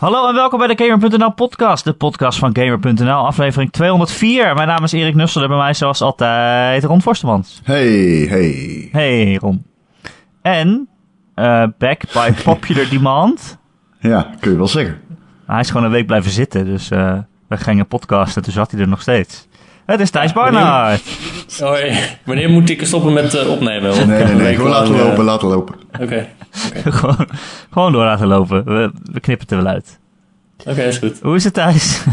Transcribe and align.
Hallo 0.00 0.28
en 0.28 0.34
welkom 0.34 0.58
bij 0.58 0.74
de 0.74 0.84
Gamer.nl 0.84 1.32
podcast, 1.32 1.84
de 1.84 1.92
podcast 1.92 2.38
van 2.38 2.56
Gamer.nl, 2.56 3.26
aflevering 3.26 3.72
204. 3.72 4.54
Mijn 4.54 4.68
naam 4.68 4.84
is 4.84 4.92
Erik 4.92 5.14
Nussel 5.14 5.42
en 5.42 5.48
bij 5.48 5.56
mij 5.56 5.74
zoals 5.74 6.00
altijd 6.00 6.84
Ron 6.84 7.02
Forstemans. 7.02 7.60
Hey, 7.64 8.26
hey. 8.28 8.88
Hey 8.92 9.34
Ron. 9.34 9.64
En, 10.42 10.88
uh, 11.36 11.64
back 11.78 12.12
by 12.12 12.32
popular 12.44 12.88
demand. 12.88 13.58
Ja, 13.98 14.30
kun 14.40 14.50
je 14.50 14.56
wel 14.56 14.68
zeggen. 14.68 15.00
Hij 15.46 15.60
is 15.60 15.70
gewoon 15.70 15.84
een 15.84 15.92
week 15.92 16.06
blijven 16.06 16.30
zitten, 16.30 16.64
dus 16.64 16.90
uh, 16.90 17.18
we 17.48 17.56
gingen 17.56 17.86
podcasten, 17.86 18.42
toen 18.42 18.52
zat 18.52 18.70
hij 18.70 18.80
er 18.80 18.88
nog 18.88 19.02
steeds. 19.02 19.48
Het 19.90 20.00
is 20.00 20.10
Thijs 20.10 20.32
Barnard. 20.32 21.02
Hoi. 21.58 21.98
Wanneer 22.24 22.50
moet 22.50 22.70
ik 22.70 22.86
stoppen 22.86 23.12
met 23.12 23.34
uh, 23.34 23.50
opnemen? 23.50 24.08
Nee, 24.08 24.24
nee, 24.24 24.34
nee. 24.34 24.54
Gewoon 24.54 24.70
laten 24.70 24.96
lopen, 24.96 25.24
laten 25.24 25.48
lopen. 25.48 25.74
Oké. 25.92 26.02
Okay. 26.02 26.28
Okay. 26.68 26.92
gewoon, 26.92 27.28
gewoon 27.70 27.92
door 27.92 28.04
laten 28.04 28.26
lopen. 28.26 28.64
We, 28.64 28.92
we 29.12 29.20
knippen 29.20 29.46
het 29.48 29.50
er 29.50 29.62
wel 29.62 29.72
uit. 29.72 29.98
Oké, 30.60 30.70
okay, 30.70 30.86
is 30.86 30.98
goed. 30.98 31.20
Hoe 31.22 31.36
is 31.36 31.44
het 31.44 31.54
thuis? 31.54 32.04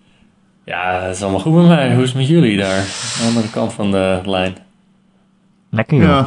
ja, 0.64 1.00
het 1.00 1.16
is 1.16 1.22
allemaal 1.22 1.40
goed 1.40 1.54
met 1.54 1.66
mij. 1.66 1.94
Hoe 1.94 2.02
is 2.02 2.08
het 2.08 2.18
met 2.18 2.28
jullie 2.28 2.56
daar? 2.56 2.78
Aan 2.78 3.20
de 3.20 3.26
andere 3.26 3.50
kant 3.50 3.72
van 3.72 3.90
de 3.90 4.20
lijn. 4.24 4.56
Lekker, 5.70 5.98
joh. 5.98 6.26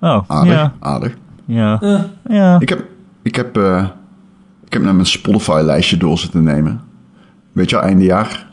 Ja. 0.00 0.16
Oh, 0.16 0.24
aardig, 0.26 0.52
ja. 0.52 0.72
aardig. 0.80 1.14
Ja. 1.44 1.78
Uh. 1.82 2.00
ja. 2.28 2.60
Ik 2.60 2.68
heb, 2.68 2.84
ik 3.22 3.36
heb, 3.36 3.56
uh, 3.56 3.86
ik 4.64 4.72
heb 4.72 4.82
naar 4.82 4.94
mijn 4.94 5.06
Spotify-lijstje 5.06 5.96
door 5.96 6.18
zitten 6.18 6.42
nemen. 6.42 6.80
Weet 7.52 7.70
je 7.70 7.76
al, 7.76 7.82
einde 7.82 8.04
jaar. 8.04 8.46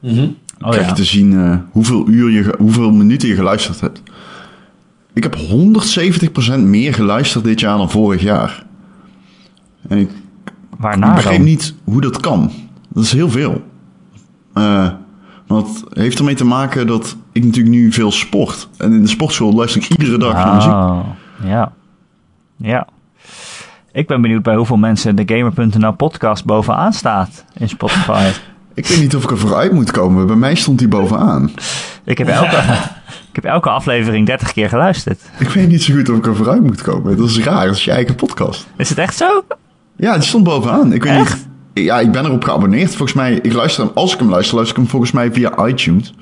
Mm 0.00 0.36
Oh, 0.60 0.70
krijg 0.70 0.88
je 0.88 0.94
te 0.94 1.04
zien 1.04 1.32
uh, 1.32 1.56
hoeveel, 1.70 2.08
uur 2.08 2.30
je, 2.30 2.54
hoeveel 2.58 2.90
minuten 2.90 3.28
je 3.28 3.34
geluisterd 3.34 3.80
hebt. 3.80 4.02
Ik 5.12 5.22
heb 5.22 5.36
170% 5.36 6.58
meer 6.58 6.94
geluisterd 6.94 7.44
dit 7.44 7.60
jaar 7.60 7.76
dan 7.76 7.90
vorig 7.90 8.22
jaar. 8.22 8.64
En 9.88 9.98
ik, 9.98 10.10
Waarna 10.76 11.08
ik 11.08 11.14
begreep 11.14 11.36
dan? 11.36 11.44
niet 11.44 11.74
hoe 11.84 12.00
dat 12.00 12.20
kan. 12.20 12.50
Dat 12.88 13.04
is 13.04 13.12
heel 13.12 13.30
veel. 13.30 13.64
Uh, 14.54 14.88
want 15.46 15.84
heeft 15.92 16.18
ermee 16.18 16.34
te 16.34 16.44
maken 16.44 16.86
dat 16.86 17.16
ik 17.32 17.44
natuurlijk 17.44 17.74
nu 17.74 17.92
veel 17.92 18.10
sport. 18.10 18.68
En 18.76 18.92
in 18.92 19.02
de 19.02 19.08
sportschool 19.08 19.52
luister 19.52 19.82
ik 19.82 19.88
iedere 19.88 20.18
dag 20.18 20.32
oh, 20.32 20.44
naar 20.44 20.54
muziek. 20.54 21.50
Ja. 21.50 21.72
Ja. 22.56 22.86
Ik 23.92 24.06
ben 24.06 24.20
benieuwd 24.20 24.42
bij 24.42 24.56
hoeveel 24.56 24.76
mensen 24.76 25.16
de 25.16 25.22
Gamer.nl 25.26 25.92
podcast 25.92 26.44
bovenaan 26.44 26.92
staat 26.92 27.44
in 27.54 27.68
Spotify. 27.68 28.30
ik 28.78 28.86
weet 28.86 29.00
niet 29.00 29.16
of 29.16 29.24
ik 29.24 29.30
er 29.30 29.38
vooruit 29.38 29.72
moet 29.72 29.90
komen. 29.90 30.26
Bij 30.26 30.36
mij 30.36 30.54
stond 30.54 30.78
die 30.78 30.88
bovenaan. 30.88 31.50
Ik 32.04 32.18
heb 32.18 32.28
elke, 32.28 32.56
ik 33.30 33.34
heb 33.34 33.44
elke 33.44 33.68
aflevering 33.68 34.26
30 34.26 34.52
keer 34.52 34.68
geluisterd. 34.68 35.20
Ik 35.38 35.48
weet 35.48 35.68
niet 35.68 35.82
zo 35.82 35.94
goed 35.94 36.08
of 36.08 36.16
ik 36.16 36.26
er 36.26 36.36
vooruit 36.36 36.62
moet 36.62 36.82
komen. 36.82 37.16
Dat 37.16 37.28
is 37.28 37.38
raar, 37.38 37.66
dat 37.66 37.76
is 37.76 37.84
je 37.84 37.90
eigen 37.90 38.14
podcast. 38.14 38.66
Is 38.76 38.88
het 38.88 38.98
echt 38.98 39.16
zo? 39.16 39.44
Ja, 39.96 40.14
die 40.14 40.22
stond 40.22 40.44
bovenaan. 40.44 40.92
Ik 40.92 41.02
weet 41.02 41.12
echt? 41.12 41.46
niet. 41.74 41.84
Ja, 41.84 42.00
ik 42.00 42.12
ben 42.12 42.24
erop 42.24 42.44
geabonneerd. 42.44 42.88
Volgens 42.88 43.12
mij, 43.12 43.34
ik 43.42 43.52
luister 43.52 43.84
hem, 43.84 43.92
als 43.94 44.12
ik 44.12 44.18
hem 44.18 44.28
luister, 44.28 44.54
luister 44.54 44.76
ik 44.76 44.82
hem 44.82 44.90
volgens 44.90 45.12
mij 45.12 45.32
via 45.32 45.66
iTunes. 45.66 46.14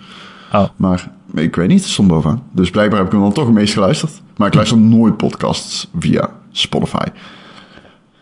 Oh. 0.52 0.64
Maar 0.76 1.10
ik 1.34 1.56
weet 1.56 1.68
niet, 1.68 1.80
het 1.80 1.90
stond 1.90 2.08
bovenaan. 2.08 2.42
Dus 2.52 2.70
blijkbaar 2.70 2.98
heb 2.98 3.06
ik 3.06 3.12
hem 3.12 3.22
dan 3.22 3.32
toch 3.32 3.44
het 3.44 3.54
meest 3.54 3.74
geluisterd. 3.74 4.12
Maar 4.36 4.48
ik 4.48 4.54
luister 4.54 4.78
nooit 4.78 5.16
podcasts 5.16 5.90
via 5.98 6.30
Spotify. 6.50 7.06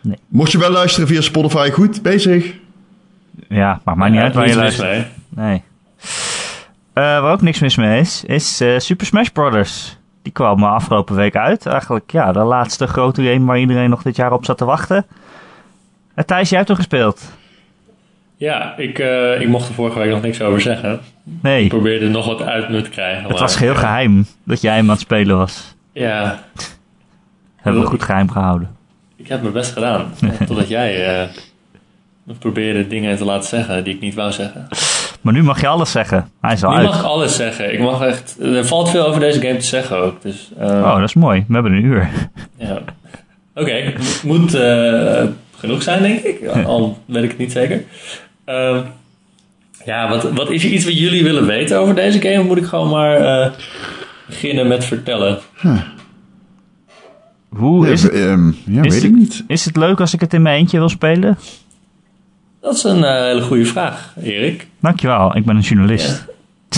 Nee. 0.01 0.17
Mocht 0.27 0.51
je 0.51 0.57
wel 0.57 0.71
luisteren 0.71 1.07
via 1.07 1.21
Spotify, 1.21 1.69
goed 1.69 2.01
bezig. 2.01 2.53
Ja, 3.49 3.79
maakt 3.83 3.97
mij 3.97 4.09
niet 4.09 4.21
uit 4.21 4.33
waar 4.33 4.47
je 4.47 4.55
luistert. 4.55 5.07
Nee. 5.29 5.63
Uh, 6.97 7.03
waar 7.03 7.31
ook 7.31 7.41
niks 7.41 7.59
mis 7.59 7.75
mee 7.75 7.99
is, 7.99 8.23
is 8.23 8.61
uh, 8.61 8.79
Super 8.79 9.05
Smash 9.05 9.27
Brothers. 9.27 9.97
Die 10.21 10.33
kwam 10.33 10.63
afgelopen 10.63 11.15
week 11.15 11.35
uit. 11.35 11.65
Eigenlijk, 11.65 12.11
ja, 12.11 12.31
de 12.31 12.39
laatste 12.39 12.87
grote 12.87 13.23
game 13.23 13.45
waar 13.45 13.59
iedereen 13.59 13.89
nog 13.89 14.01
dit 14.01 14.15
jaar 14.15 14.31
op 14.31 14.45
zat 14.45 14.57
te 14.57 14.65
wachten. 14.65 15.05
Uh, 16.15 16.23
Thijs, 16.25 16.49
jij 16.49 16.57
hebt 16.57 16.69
hem 16.69 16.77
gespeeld. 16.77 17.31
Ja, 18.37 18.77
ik, 18.77 18.99
uh, 18.99 19.41
ik 19.41 19.47
mocht 19.47 19.67
er 19.67 19.73
vorige 19.73 19.99
week 19.99 20.09
nog 20.09 20.21
niks 20.21 20.41
over 20.41 20.61
zeggen. 20.61 20.99
Nee. 21.23 21.63
Ik 21.63 21.69
probeerde 21.69 22.09
nog 22.09 22.25
wat 22.25 22.41
uit 22.41 22.69
me 22.69 22.81
te 22.81 22.89
krijgen. 22.89 23.21
Het 23.21 23.31
maar, 23.31 23.41
was 23.41 23.59
heel 23.59 23.75
geheim 23.75 24.25
dat 24.43 24.61
jij 24.61 24.75
hem 24.75 24.83
aan 24.83 24.89
het 24.89 24.99
spelen 24.99 25.37
was. 25.37 25.75
Ja. 25.91 26.43
Hebben 27.55 27.81
we 27.81 27.87
goed 27.87 28.03
geheim 28.03 28.31
gehouden. 28.31 28.75
Ik 29.15 29.27
heb 29.27 29.41
mijn 29.41 29.53
best 29.53 29.73
gedaan. 29.73 30.13
totdat 30.47 30.67
jij 30.67 31.21
uh, 31.21 31.29
probeerde 32.39 32.87
dingen 32.87 33.17
te 33.17 33.25
laten 33.25 33.49
zeggen 33.49 33.83
die 33.83 33.93
ik 33.93 34.01
niet 34.01 34.13
wou 34.15 34.31
zeggen. 34.31 34.67
Maar 35.21 35.33
nu 35.33 35.43
mag 35.43 35.61
je 35.61 35.67
alles 35.67 35.91
zeggen. 35.91 36.29
Hij 36.41 36.53
is 36.53 36.63
al 36.63 36.69
nu 36.71 36.77
uit. 36.77 36.85
mag 36.85 37.03
alles 37.03 37.35
zeggen. 37.35 37.73
Ik 37.73 37.79
mag 37.79 38.01
echt... 38.01 38.35
Er 38.41 38.65
valt 38.65 38.89
veel 38.89 39.07
over 39.07 39.19
deze 39.19 39.41
game 39.41 39.57
te 39.57 39.65
zeggen 39.65 39.97
ook. 39.97 40.21
Dus, 40.21 40.51
uh, 40.59 40.65
oh, 40.65 40.95
dat 40.95 41.03
is 41.07 41.13
mooi. 41.13 41.45
We 41.47 41.53
hebben 41.53 41.71
een 41.71 41.83
uur. 41.85 42.09
Ja. 42.57 42.73
Oké. 42.75 42.81
Okay. 43.55 43.95
Moet 44.23 44.55
uh, 44.55 45.23
genoeg 45.57 45.83
zijn, 45.83 46.01
denk 46.01 46.19
ik. 46.19 46.47
Al 46.65 46.97
weet 47.05 47.23
ik 47.23 47.29
het 47.29 47.37
niet 47.37 47.51
zeker. 47.51 47.83
Uh, 48.45 48.79
ja, 49.85 50.09
wat, 50.09 50.31
wat 50.31 50.49
is 50.49 50.63
er 50.63 50.69
iets 50.69 50.85
wat 50.85 50.97
jullie 50.97 51.23
willen 51.23 51.45
weten 51.45 51.79
over 51.79 51.95
deze 51.95 52.21
game? 52.21 52.39
Of 52.39 52.45
moet 52.45 52.57
ik 52.57 52.65
gewoon 52.65 52.89
maar 52.89 53.21
uh, 53.21 53.51
beginnen 54.27 54.67
met 54.67 54.85
vertellen? 54.85 55.39
Huh. 55.61 55.81
Hoe 57.49 57.89
is 57.89 58.03
het? 58.03 58.11
ehm, 58.11 58.47
ja, 58.47 58.83
is 58.83 58.93
weet 58.93 58.93
het- 58.93 59.03
ik 59.03 59.11
niet. 59.15 59.43
Is 59.47 59.65
het 59.65 59.75
leuk 59.75 59.99
als 59.99 60.13
ik 60.13 60.19
het 60.19 60.33
in 60.33 60.41
mijn 60.41 60.57
eentje 60.57 60.77
wil 60.77 60.89
spelen? 60.89 61.37
Dat 62.65 62.75
is 62.75 62.83
een 62.83 62.99
uh, 62.99 63.21
hele 63.21 63.41
goede 63.41 63.65
vraag, 63.65 64.13
Erik. 64.23 64.67
Dankjewel, 64.79 65.35
ik 65.35 65.45
ben 65.45 65.55
een 65.55 65.61
journalist. 65.61 66.25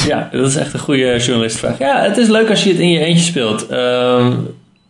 Ja, 0.08 0.30
dat 0.32 0.48
is 0.48 0.56
echt 0.56 0.74
een 0.74 0.80
goede 0.80 1.18
journalistvraag. 1.18 1.78
Ja, 1.78 2.02
het 2.02 2.18
is 2.18 2.28
leuk 2.28 2.50
als 2.50 2.64
je 2.64 2.70
het 2.70 2.80
in 2.80 2.90
je 2.90 3.00
eentje 3.00 3.24
speelt. 3.24 3.68
Ehm, 3.68 4.34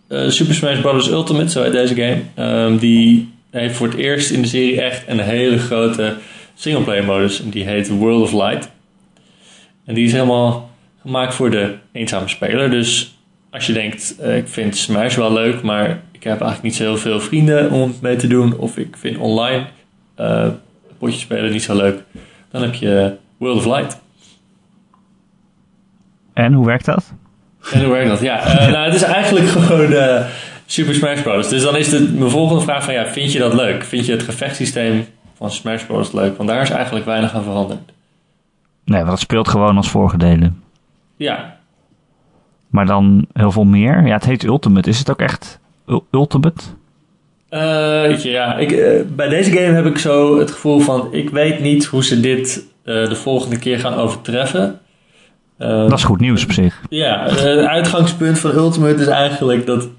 eh, 0.07 0.30
Super 0.30 0.56
Smash 0.56 0.80
Bros. 0.80 1.09
Ultimate, 1.09 1.50
zo 1.50 1.63
heet 1.63 1.72
deze 1.72 1.96
game. 1.96 2.22
ehm, 2.36 2.78
die 2.78 3.34
heeft 3.52 3.75
voor 3.75 3.88
het 3.88 3.97
eerst 3.97 4.31
in 4.31 4.41
de 4.41 4.47
serie 4.47 4.81
echt 4.81 5.03
een 5.07 5.19
hele 5.19 5.57
grote 5.57 6.16
singleplayer 6.56 7.03
modus. 7.03 7.41
En 7.41 7.50
die 7.50 7.63
heet 7.63 7.90
World 7.90 8.22
of 8.22 8.31
Light. 8.31 8.69
En 9.86 9.94
die 9.96 10.06
is 10.06 10.12
helemaal 10.12 10.69
gemaakt 11.02 11.34
voor 11.34 11.52
de 11.52 11.75
eenzame 11.91 12.28
speler. 12.28 12.69
Dus 12.69 13.18
als 13.52 13.66
je 13.66 13.74
denkt, 13.74 14.16
eh, 14.19 14.38
ik 14.38 14.47
vind 14.47 14.78
Smash 14.78 15.16
wel 15.16 15.34
leuk, 15.34 15.62
maar 15.62 15.90
ik 16.12 16.24
heb 16.24 16.41
eigenlijk 16.41 16.62
niet 16.62 16.75
zo 16.75 16.84
heel 16.84 16.97
veel 16.97 17.19
vrienden 17.19 17.72
om 17.72 17.96
mee 18.02 18.16
te 18.16 18.28
doen. 18.28 18.57
Of 18.57 18.78
ik 18.78 18.96
vind 19.00 19.18
online 19.18 19.66
eh 20.16 20.47
potjes 20.97 21.22
spelen 21.22 21.52
niet 21.52 21.63
zo 21.63 21.75
leuk. 21.75 22.03
Dan 22.52 22.62
heb 22.62 22.74
je 22.74 23.16
World 23.38 23.58
of 23.58 23.66
Light. 23.78 24.00
En 26.34 26.53
hoe 26.53 26.66
werkt 26.66 26.85
dat? 26.85 27.13
En 27.72 27.84
hoe 27.84 27.91
werkt 27.94 28.09
dat? 28.09 28.19
Ja, 28.19 28.40
eh, 28.46 28.68
nou, 28.74 28.85
het 28.85 28.94
is 28.94 29.02
eigenlijk 29.02 29.47
gewoon 29.47 29.91
eh, 29.94 30.25
Super 30.66 30.94
Smash 30.96 31.22
Bros. 31.22 31.50
Dus 31.50 31.63
dan 31.63 31.75
is 31.75 31.90
de, 31.90 32.12
mijn 32.18 32.30
volgende 32.31 32.62
vraag 32.62 32.84
van, 32.84 32.94
ja, 32.94 33.06
vind 33.06 33.31
je 33.31 33.40
dat 33.40 33.53
leuk? 33.53 33.84
Vind 33.84 34.06
je 34.06 34.12
het 34.12 34.24
gevechtssysteem 34.24 35.06
van 35.36 35.52
Smash 35.52 35.84
Bros 35.84 36.12
leuk? 36.12 36.38
Want 36.38 36.50
daar 36.50 36.62
is 36.62 36.69
eigenlijk 36.69 37.06
weinig 37.06 37.34
aan 37.34 37.44
veranderd. 37.44 37.80
Nee, 38.86 38.97
want 39.00 39.09
dat 39.09 39.19
speelt 39.19 39.47
gewoon 39.47 39.78
als 39.78 39.90
vorige 39.90 40.18
delen. 40.18 40.63
Ja, 41.16 41.57
Maar 42.68 42.86
dan 42.86 43.25
heel 43.34 43.52
veel 43.52 43.63
meer. 43.66 44.06
Ja, 44.07 44.13
het 44.13 44.25
heet 44.25 44.44
Ultimate. 44.44 44.90
Is 44.90 45.00
het 45.00 45.09
ook 45.12 45.19
echt 45.19 45.59
ul- 45.86 46.07
Ultimate? 46.12 46.63
Eh, 47.50 48.02
weet 48.02 48.24
je, 48.24 48.30
ja. 48.30 48.56
Ik, 48.58 48.72
eh, 48.72 49.02
bij 49.16 49.30
deze 49.30 49.52
game 49.52 49.74
heb 49.75 49.85
ik 49.85 49.97
zo 49.97 50.40
het 50.40 50.52
gevoel 50.52 50.80
van, 50.80 51.08
ik 51.12 51.30
weet 51.30 51.59
niet 51.59 51.85
hoe 51.85 52.03
ze 52.03 52.19
dit 52.19 52.66
eh, 52.84 53.09
de 53.09 53.16
volgende 53.16 53.59
keer 53.59 53.80
gaan 53.80 53.94
overtreffen. 53.94 54.80
Eh, 55.57 55.68
Dat 55.90 55.97
is 55.97 56.03
goed 56.03 56.19
nieuws 56.19 56.44
op 56.44 56.52
zich. 56.52 56.81
Ja, 56.90 57.28
eh, 57.28 57.36
het 57.36 57.66
uitgangspunt 57.66 58.40
van 58.40 58.52
Ultimate 58.56 59.02
is 59.02 59.07
eigenlijk 59.07 59.66
dat 59.66 59.90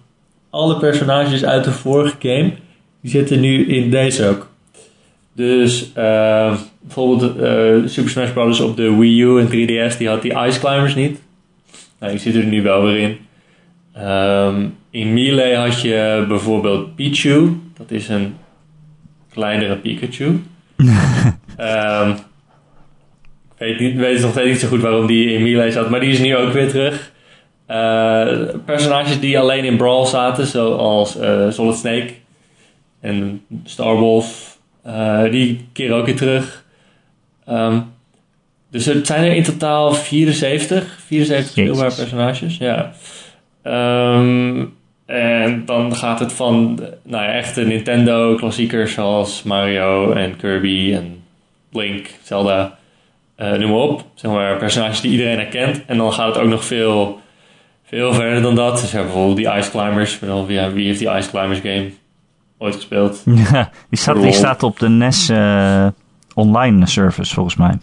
alle 0.50 0.76
personages 0.78 1.44
uit 1.44 1.64
de 1.64 1.72
vorige 1.72 2.14
game, 2.18 2.52
die 3.00 3.10
zitten 3.10 3.40
nu 3.40 3.66
in 3.66 3.90
deze 3.90 4.26
ook. 4.28 4.48
Dus 5.32 5.90
eh, 5.94 6.54
bijvoorbeeld 6.80 7.36
eh, 7.38 7.90
Super 7.90 8.10
Smash 8.10 8.30
Bros. 8.30 8.60
op 8.60 8.76
de 8.76 8.96
Wii 8.96 9.20
U 9.22 9.40
en 9.40 9.46
3DS, 9.92 9.96
die 9.98 10.08
had 10.08 10.22
die 10.22 10.34
Ice 10.46 10.60
Climbers 10.60 10.94
niet. 10.94 11.20
Nou, 12.00 12.12
die 12.12 12.20
zitten 12.20 12.42
er 12.42 12.48
nu 12.48 12.62
wel 12.62 12.82
weer 12.82 12.98
in. 12.98 13.18
Ehm, 13.94 14.66
in 14.90 15.12
Melee 15.12 15.56
had 15.56 15.80
je 15.80 16.24
bijvoorbeeld 16.28 16.94
Pichu, 16.94 17.60
dat 17.76 17.90
is 17.90 18.08
een 18.08 18.36
kleinere 19.32 19.76
Pikachu. 19.76 20.42
Ehm, 21.56 22.10
ik 22.10 22.18
weet, 23.58 23.80
niet, 23.80 23.96
weet 23.96 24.20
nog 24.20 24.30
steeds 24.30 24.48
niet 24.48 24.58
zo 24.58 24.68
goed 24.68 24.80
waarom 24.80 25.06
die 25.06 25.32
in 25.32 25.42
Melee 25.42 25.70
zat, 25.70 25.90
maar 25.90 26.00
die 26.00 26.10
is 26.10 26.18
nu 26.18 26.36
ook 26.36 26.52
weer 26.52 26.68
terug. 26.68 27.12
Eh, 27.66 28.54
personages 28.64 29.20
die 29.20 29.38
alleen 29.38 29.64
in 29.64 29.76
Brawl 29.76 30.06
zaten, 30.06 30.46
zoals 30.46 31.18
eh, 31.18 31.50
Solid 31.50 31.76
Snake 31.76 32.12
en 33.00 33.42
Starwolf, 33.64 34.58
eh 34.82 35.22
die 35.30 35.68
keren 35.72 35.96
ook 35.96 36.06
weer 36.06 36.16
terug. 36.16 36.64
Ehm, 37.44 37.80
dus 38.70 38.84
het 38.84 39.06
zijn 39.06 39.24
er 39.24 39.34
in 39.34 39.42
totaal 39.42 39.94
74, 39.94 40.98
74 41.06 41.28
Jezus. 41.28 41.50
speelbare 41.50 41.94
personages. 41.94 42.56
Ja. 42.56 42.92
Ehm, 43.62 44.64
en 45.08 45.64
dan 45.64 45.96
gaat 45.96 46.18
het 46.18 46.32
van 46.32 46.80
nou 47.02 47.24
ja, 47.24 47.32
echte 47.32 47.60
Nintendo-klassiekers 47.60 48.92
zoals 48.92 49.42
Mario 49.42 50.12
en 50.12 50.36
Kirby 50.36 50.94
en 50.94 51.22
Link, 51.70 52.10
Zelda, 52.22 52.78
eh, 53.36 53.52
noem 53.52 53.70
maar 53.70 53.78
op. 53.78 54.04
Zeg 54.14 54.30
maar 54.30 54.56
personages 54.56 55.00
die 55.00 55.10
iedereen 55.10 55.38
herkent. 55.38 55.84
En 55.86 55.96
dan 55.96 56.12
gaat 56.12 56.34
het 56.34 56.44
ook 56.44 56.48
nog 56.48 56.64
veel, 56.64 57.20
veel 57.84 58.12
verder 58.12 58.42
dan 58.42 58.54
dat. 58.54 58.80
Dus 58.80 58.90
ja, 58.90 59.02
bijvoorbeeld 59.02 59.36
die 59.36 59.52
Ice 59.52 59.70
Climbers. 59.70 60.18
Ja, 60.48 60.72
wie 60.72 60.86
heeft 60.86 60.98
die 60.98 61.10
Ice 61.10 61.30
Climbers 61.30 61.60
game 61.60 61.90
ooit 62.58 62.74
gespeeld. 62.74 63.22
Ja, 63.24 63.70
die, 63.90 63.98
staat, 63.98 64.22
die 64.22 64.32
staat 64.32 64.62
op 64.62 64.78
de 64.78 64.88
NES 64.88 65.28
eh, 65.28 65.86
online 66.34 66.86
service 66.86 67.34
volgens 67.34 67.56
mij. 67.56 67.78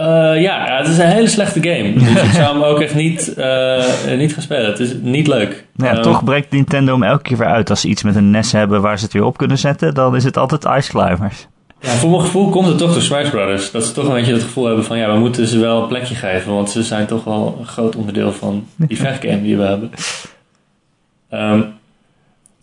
Eh, 0.00 0.40
ja, 0.42 0.76
het 0.78 0.86
is 0.88 0.98
een 0.98 1.06
hele 1.06 1.28
slechte 1.28 1.62
game. 1.62 1.92
Dus 2.12 2.22
ik 2.22 2.30
zou 2.30 2.54
hem 2.54 2.62
ook 2.62 2.80
echt 2.80 2.94
niet, 2.94 3.34
eh, 3.34 3.84
niet 4.16 4.32
gaan 4.32 4.42
spelen. 4.42 4.66
Het 4.66 4.78
is 4.78 4.94
niet 5.02 5.26
leuk. 5.26 5.64
Ja, 5.76 5.90
Eh, 5.96 6.00
toch 6.00 6.24
breekt 6.24 6.50
Nintendo 6.50 6.92
hem 6.92 7.02
elke 7.02 7.22
keer 7.22 7.36
weer 7.36 7.46
uit. 7.46 7.70
Als 7.70 7.80
ze 7.80 7.88
iets 7.88 8.02
met 8.02 8.16
een 8.16 8.30
NES 8.30 8.52
hebben 8.52 8.80
waar 8.80 8.98
ze 8.98 9.04
het 9.04 9.12
weer 9.12 9.24
op 9.24 9.36
kunnen 9.36 9.58
zetten, 9.58 9.94
dan 9.94 10.16
is 10.16 10.24
het 10.24 10.36
altijd 10.36 10.64
Ice 10.64 10.90
Climbers. 10.90 11.46
Ja, 11.80 11.88
voor 11.90 12.10
mijn 12.10 12.22
gevoel 12.22 12.48
komt 12.48 12.66
het 12.66 12.78
toch 12.78 12.92
door 12.92 13.02
Smash 13.02 13.30
Brothers. 13.30 13.70
Dat 13.70 13.84
ze 13.84 13.92
toch 13.92 14.06
een 14.06 14.12
beetje 14.14 14.32
het 14.32 14.42
gevoel 14.42 14.64
hebben 14.66 14.84
van... 14.84 14.98
ja, 14.98 15.12
we 15.12 15.18
moeten 15.18 15.46
ze 15.46 15.58
wel 15.58 15.82
een 15.82 15.88
plekje 15.88 16.14
geven... 16.14 16.52
want 16.54 16.70
ze 16.70 16.82
zijn 16.82 17.06
toch 17.06 17.24
wel 17.24 17.56
een 17.60 17.66
groot 17.66 17.96
onderdeel 17.96 18.32
van 18.32 18.66
die 18.76 18.96
vechtgame 19.06 19.42
die 19.42 19.56
we 19.56 19.62
hebben. 19.62 19.90
Ehm, 21.30 21.62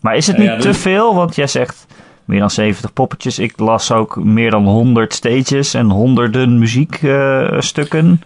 Maar 0.00 0.16
is 0.16 0.26
het 0.26 0.36
niet 0.38 0.46
ja, 0.46 0.56
te 0.56 0.68
dus- 0.68 0.78
veel? 0.78 1.14
Want 1.14 1.34
jij 1.34 1.46
zegt 1.46 1.86
meer 2.28 2.40
dan 2.40 2.50
70 2.50 2.92
poppetjes. 2.92 3.38
Ik 3.38 3.58
las 3.58 3.92
ook 3.92 4.24
meer 4.24 4.50
dan 4.50 4.64
100 4.64 5.14
stages 5.14 5.74
en 5.74 5.90
honderden 5.90 6.58
muziekstukken. 6.58 8.22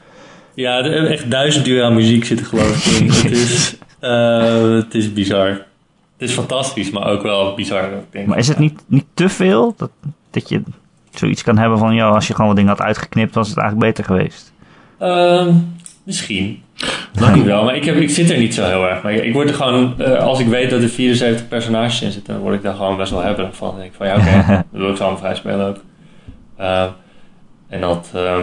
ja, 0.55 0.81
echt 0.85 1.31
duizend 1.31 1.67
uur 1.67 1.83
aan 1.83 1.95
muziek 1.95 2.25
zitten 2.25 2.47
geloof 2.47 2.87
ik 2.87 3.01
in. 3.01 3.11
het, 3.11 3.31
is, 3.49 3.77
eh, 4.01 4.75
het 4.75 4.95
is 4.95 5.13
bizar. 5.13 5.49
Het 5.49 6.31
is 6.31 6.33
fantastisch, 6.33 6.91
maar 6.91 7.07
ook 7.07 7.23
wel 7.23 7.55
bizar. 7.55 7.89
Denk, 8.11 8.27
maar 8.27 8.39
is 8.39 8.49
het 8.49 8.59
niet, 8.59 8.83
niet 8.87 9.07
te 9.15 9.29
veel? 9.29 9.75
Dat, 9.77 9.91
dat 10.31 10.49
je 10.49 10.63
zoiets 11.11 11.43
kan 11.43 11.59
hebben 11.59 11.79
van, 11.79 11.95
ja, 11.95 12.09
als 12.09 12.27
je 12.27 12.33
gewoon 12.33 12.47
wat 12.47 12.57
dingen 12.57 12.77
had 12.77 12.87
uitgeknipt, 12.87 13.35
was 13.35 13.49
het 13.49 13.59
eigenlijk 13.59 13.89
beter 13.89 14.05
geweest. 14.05 14.53
Ehm, 14.99 15.55
misschien. 16.03 16.63
Misschien 17.15 17.45
wel, 17.45 17.65
maar 17.65 17.77
ik, 17.77 17.85
heb, 17.85 17.97
ik 17.97 18.11
zit 18.11 18.31
er 18.31 18.39
niet 18.39 18.55
zo 18.55 18.65
heel 18.65 18.89
erg 18.89 19.03
mee. 19.03 19.27
Ik 19.27 19.33
word 19.33 19.49
er 19.49 19.55
gewoon, 19.55 20.01
eh, 20.01 20.19
als 20.19 20.39
ik 20.39 20.47
weet 20.47 20.71
dat 20.71 20.83
er 20.83 20.89
74 20.89 21.49
personages 21.49 22.03
in 22.03 22.13
zitten, 22.13 22.33
dan 22.33 22.43
word 22.43 22.55
ik 22.55 22.63
daar 22.63 22.75
gewoon 22.75 22.97
best 22.97 23.11
wel 23.11 23.23
hebberig 23.23 23.57
van. 23.57 23.69
Dan 23.69 23.77
denk 23.79 23.91
ik 23.91 23.97
van 23.97 24.07
ja, 24.07 24.17
oké, 24.17 24.47
dan 24.73 24.81
wil 24.81 24.91
ik 24.91 24.97
zo 24.97 25.17
vrij 25.17 25.35
spelen 25.35 25.67
ook. 25.69 25.77
Ehm, 26.57 26.89
en 27.69 27.81
dat, 27.81 28.11
ehm, 28.15 28.43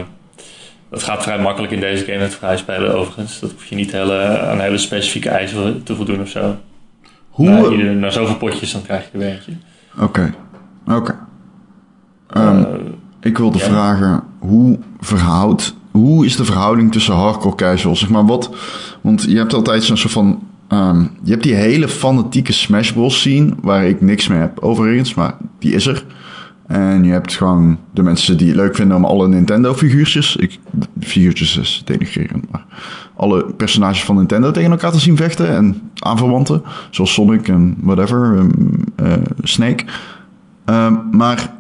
dat 0.90 1.04
gaat 1.04 1.24
vrij 1.24 1.40
makkelijk 1.40 1.74
in 1.74 1.80
deze 1.80 2.06
game 2.06 2.18
met 2.18 2.36
vrij 2.36 2.58
spelen 2.58 2.96
overigens. 2.96 3.40
Dat 3.40 3.52
hoef 3.52 3.66
je 3.66 3.76
niet 3.76 3.92
hele, 3.92 4.40
aan 4.40 4.60
hele 4.60 4.78
specifieke 4.78 5.30
eisen 5.30 5.84
te 5.84 5.96
voldoen 5.96 6.22
of 6.22 6.30
zo. 6.30 6.56
Hoe... 7.30 7.50
Na, 7.50 7.70
ieder, 7.70 7.96
na 7.96 8.10
zoveel 8.10 8.36
potjes, 8.38 8.72
dan 8.72 8.82
krijg 8.82 9.04
je 9.04 9.10
er 9.12 9.20
weer 9.20 9.32
eentje. 9.32 9.52
Oké. 10.00 10.34
Oké. 10.88 11.16
Ehm, 12.30 12.58
Eh, 12.58 12.66
ik 13.22 13.38
wilde 13.38 13.58
ja. 13.58 13.64
vragen, 13.64 14.24
hoe 14.40 14.80
verhoudt... 15.00 15.78
Hoe 15.92 16.26
is 16.26 16.36
de 16.36 16.46
verhouding 16.46 16.92
tussen 16.92 17.14
hardcore 17.14 17.56
casual? 17.56 17.96
Zeg 17.96 18.10
maar 18.10 18.26
wat... 18.26 18.50
Want 19.02 19.24
je 19.24 19.38
hebt 19.38 19.54
altijd 19.54 19.84
zo'n 19.84 19.98
soort 19.98 20.14
van... 20.14 20.44
ehm, 20.68 21.02
je 21.24 21.32
hebt 21.32 21.44
die 21.44 21.54
hele 21.54 21.88
fanatieke 21.88 22.52
Smash 22.52 22.92
Bros 22.92 23.20
scene... 23.20 23.54
waar 23.62 23.86
ik 23.86 24.02
niks 24.02 24.28
mee 24.28 24.40
heb 24.40 24.60
overigens, 24.60 25.14
maar 25.14 25.38
die 25.60 25.74
is 25.74 25.88
er. 25.88 26.06
En 26.68 27.04
je 27.04 27.12
hebt 27.12 27.34
gewoon 27.34 27.80
de 27.94 28.04
mensen 28.04 28.38
die 28.38 28.48
het 28.48 28.56
leuk 28.56 28.76
vinden 28.76 28.98
om 28.98 29.06
alle 29.06 29.28
Nintendo-figuurtjes... 29.28 30.36
Ik, 30.36 30.60
figuurtjes 31.00 31.58
is 31.58 31.82
denigrerend, 31.86 32.52
maar... 32.52 32.66
Alle 33.16 33.46
personages 33.54 34.04
van 34.04 34.16
Nintendo 34.16 34.52
tegen 34.52 34.72
elkaar 34.72 34.92
te 34.92 35.00
zien 35.00 35.18
vechten... 35.18 35.56
en 35.56 35.82
aanverwanten, 36.00 36.64
zoals 36.90 37.14
Sonic 37.14 37.48
en 37.48 37.78
whatever, 37.82 38.38
ehm, 38.38 38.50
eh, 38.96 39.14
Snake... 39.42 39.84
Ehm, 40.66 40.96
maar 41.12 41.54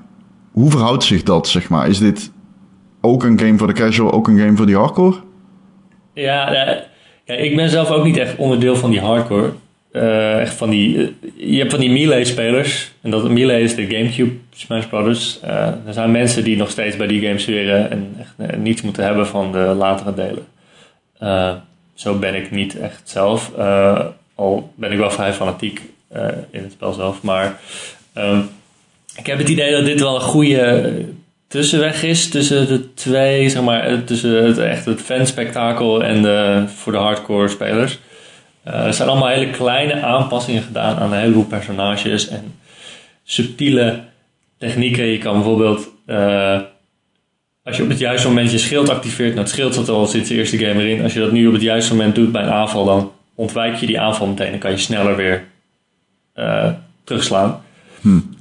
hoe 0.52 0.72
verhoudt 0.72 1.04
zich 1.04 1.24
dat, 1.24 1.48
zeg 1.48 1.70
maar? 1.70 1.88
Is 1.88 2.00
dit 2.00 2.32
ook 3.02 3.24
een 3.24 3.40
game 3.40 3.58
voor 3.58 3.68
de 3.68 3.74
casual, 3.74 4.12
ook 4.12 4.28
een 4.28 4.40
game 4.40 4.56
voor 4.56 4.66
die 4.66 4.76
hardcore? 4.76 5.16
Ja, 6.14 6.46
kijk, 7.26 7.40
ik 7.40 7.56
ben 7.56 7.70
zelf 7.70 7.90
ook 7.92 8.04
niet 8.04 8.18
echt 8.18 8.36
onderdeel 8.36 8.76
van 8.76 8.92
die 8.92 9.00
hardcore. 9.00 9.52
Eh, 9.92 10.40
echt 10.40 10.54
van 10.54 10.70
die, 10.70 10.98
eh, 10.98 11.08
je 11.52 11.58
hebt 11.58 11.72
van 11.72 11.80
die 11.80 11.90
Melee-spelers. 11.90 12.92
En 13.02 13.12
dat 13.12 13.30
Melee 13.30 13.64
is 13.64 13.76
de 13.76 13.86
Gamecube 13.86 14.32
Smash 14.56 14.86
Brothers. 14.86 15.40
Eh, 15.40 15.66
er 15.86 15.94
zijn 15.94 16.12
mensen 16.12 16.44
die 16.44 16.58
nog 16.58 16.70
steeds 16.70 16.96
bij 16.96 17.08
die 17.08 17.22
games 17.22 17.44
zweren 17.44 17.92
en 17.92 18.16
echt 18.20 18.58
niets 18.58 18.82
moeten 18.82 19.04
hebben 19.04 19.28
van 19.28 19.52
de 19.52 19.58
latere 19.60 20.14
delen. 20.14 20.46
Zo 21.94 22.16
ben 22.16 22.36
ik 22.36 22.52
niet 22.52 22.80
echt 22.80 23.02
zelf. 23.10 23.52
Al 24.36 24.74
ben 24.76 24.92
ik 24.92 24.98
wel 24.98 25.12
vrij 25.12 25.34
fanatiek 25.34 25.82
in 26.52 26.64
het 26.64 26.72
spel 26.72 26.94
zelf. 26.94 27.22
Maar 27.22 27.60
ehm, 28.14 28.42
ik 29.16 29.26
heb 29.26 29.38
het 29.38 29.50
idee 29.50 29.72
dat 29.72 29.86
dit 29.86 30.00
wel 30.00 30.16
een 30.16 30.22
goede 30.22 31.06
tussenweg 31.50 32.04
is 32.04 32.30
tussen 32.30 32.68
de 32.68 32.94
twee, 32.94 33.50
zeg 33.50 33.62
maar, 33.62 33.84
eh, 33.84 33.98
tussen 33.98 34.46
het, 34.46 34.58
echt 34.58 34.86
het 34.86 35.02
fanspektakel 35.02 36.04
en 36.04 36.22
de, 36.22 36.64
voor 36.76 36.92
de 36.92 36.98
hardcore 36.98 37.48
spelers. 37.48 38.00
Eh, 38.64 38.86
er 38.86 38.94
zijn 38.94 39.10
allemaal 39.10 39.28
hele 39.28 39.50
kleine 39.50 40.02
aanpassingen 40.02 40.62
gedaan 40.62 40.98
aan 40.98 41.12
een 41.14 41.20
heleboel 41.20 41.46
personages 41.46 42.28
en 42.28 42.56
subtiele 43.24 44.00
technieken. 44.58 45.06
Je 45.06 45.18
kan 45.18 45.34
bijvoorbeeld, 45.34 45.90
eh, 46.06 46.60
als 47.64 47.78
je 47.78 47.84
op 47.84 47.90
het 47.90 48.00
juiste 48.00 48.28
moment 48.28 48.52
je 48.52 48.58
schild 48.58 48.90
activeert, 48.90 49.30
nou 49.30 49.42
het 49.42 49.50
schild 49.50 49.74
zat 49.74 49.90
al 49.90 50.08
sinds 50.08 50.30
de 50.30 50.36
eerste 50.36 50.58
game 50.58 50.82
erin. 50.82 51.04
Als 51.04 51.14
je 51.14 51.20
dat 51.20 51.32
nu 51.32 51.48
op 51.48 51.54
het 51.54 51.62
juiste 51.62 51.96
moment 51.96 52.16
doet 52.16 52.32
bij 52.32 52.44
een 52.44 52.52
aanval, 52.52 52.86
dan 52.86 53.12
ontwijk 53.36 53.76
je 53.76 53.86
die 53.86 54.00
aanval 54.00 54.28
meteen. 54.28 54.52
Dan 54.52 54.60
kan 54.60 54.72
je 54.72 54.78
sneller 54.78 55.16
weer 55.16 55.44
eh, 56.34 56.70
terugslaan. 57.04 57.62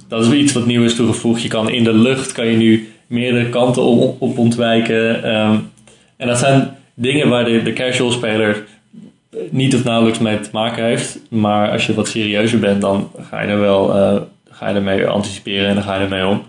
Dat 0.07 0.25
is 0.25 0.31
iets 0.31 0.53
wat 0.53 0.65
nieuw 0.65 0.83
is 0.83 0.95
toegevoegd. 0.95 1.41
Je 1.41 1.47
kan 1.47 1.69
in 1.69 1.83
de 1.83 1.93
lucht 1.93 2.31
kan 2.31 2.45
je 2.45 2.57
nu 2.57 2.89
meerdere 3.09 3.49
kanten 3.49 3.83
op, 3.83 4.37
ontwijken. 4.37 5.23
Ehm, 5.23 5.55
en 6.17 6.27
dat 6.27 6.37
zijn 6.37 6.77
dingen 6.93 7.29
waar 7.29 7.45
de, 7.45 7.61
de 7.63 7.73
casual 7.73 8.11
speler 8.11 8.63
niet 9.49 9.75
of 9.75 9.83
nauwelijks 9.83 10.19
mee 10.19 10.39
te 10.39 10.49
maken 10.51 10.83
heeft. 10.83 11.19
Maar 11.29 11.71
als 11.71 11.85
je 11.85 11.93
wat 11.93 12.07
serieuzer 12.07 12.59
bent, 12.59 12.81
dan 12.81 13.11
ga 13.29 13.41
je 13.41 13.47
er 13.47 13.59
wel 13.59 13.95
eh, 13.95 14.21
ga 14.49 14.69
je 14.69 14.75
ermee 14.75 15.07
anticiperen 15.07 15.67
en 15.67 15.73
dan 15.73 15.83
ga 15.83 15.95
je 15.95 16.03
ermee 16.03 16.25
om. 16.25 16.43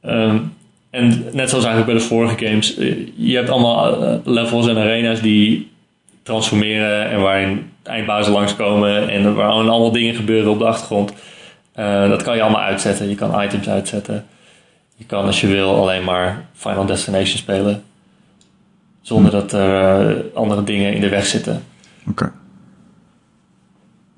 Ehm, 0.00 0.38
en 0.90 1.24
net 1.32 1.50
zoals 1.50 1.64
eigenlijk 1.64 1.86
bij 1.86 1.94
de 1.94 2.00
vorige 2.00 2.46
games, 2.46 2.76
eh, 2.76 2.94
je 3.16 3.36
hebt 3.36 3.50
allemaal 3.50 4.04
eh, 4.04 4.14
levels 4.24 4.66
en 4.66 4.76
arena's 4.76 5.20
die 5.20 5.70
transformeren 6.22 7.10
en 7.10 7.20
waarin 7.20 7.70
eindbazen 7.82 8.32
langskomen 8.32 9.08
en 9.08 9.34
waar 9.34 9.48
allemaal 9.48 9.92
dingen 9.92 10.14
gebeuren 10.14 10.50
op 10.50 10.58
de 10.58 10.64
achtergrond. 10.64 11.12
Dat 12.08 12.22
kan 12.22 12.36
je 12.36 12.42
allemaal 12.42 12.62
uitzetten. 12.62 13.08
Je 13.08 13.14
kan 13.14 13.42
items 13.42 13.68
uitzetten. 13.68 14.26
Je 14.96 15.04
kan 15.04 15.24
als 15.24 15.40
je 15.40 15.46
wil 15.46 15.74
alleen 15.74 16.04
maar 16.04 16.44
Final 16.54 16.86
Destination 16.86 17.36
spelen. 17.38 17.82
Zonder 19.02 19.30
dat 19.30 19.52
er 19.52 20.08
eh, 20.08 20.14
andere 20.34 20.64
dingen 20.64 20.94
in 20.94 21.00
de 21.00 21.08
weg 21.08 21.26
zitten. 21.26 21.62
Oké. 22.08 22.32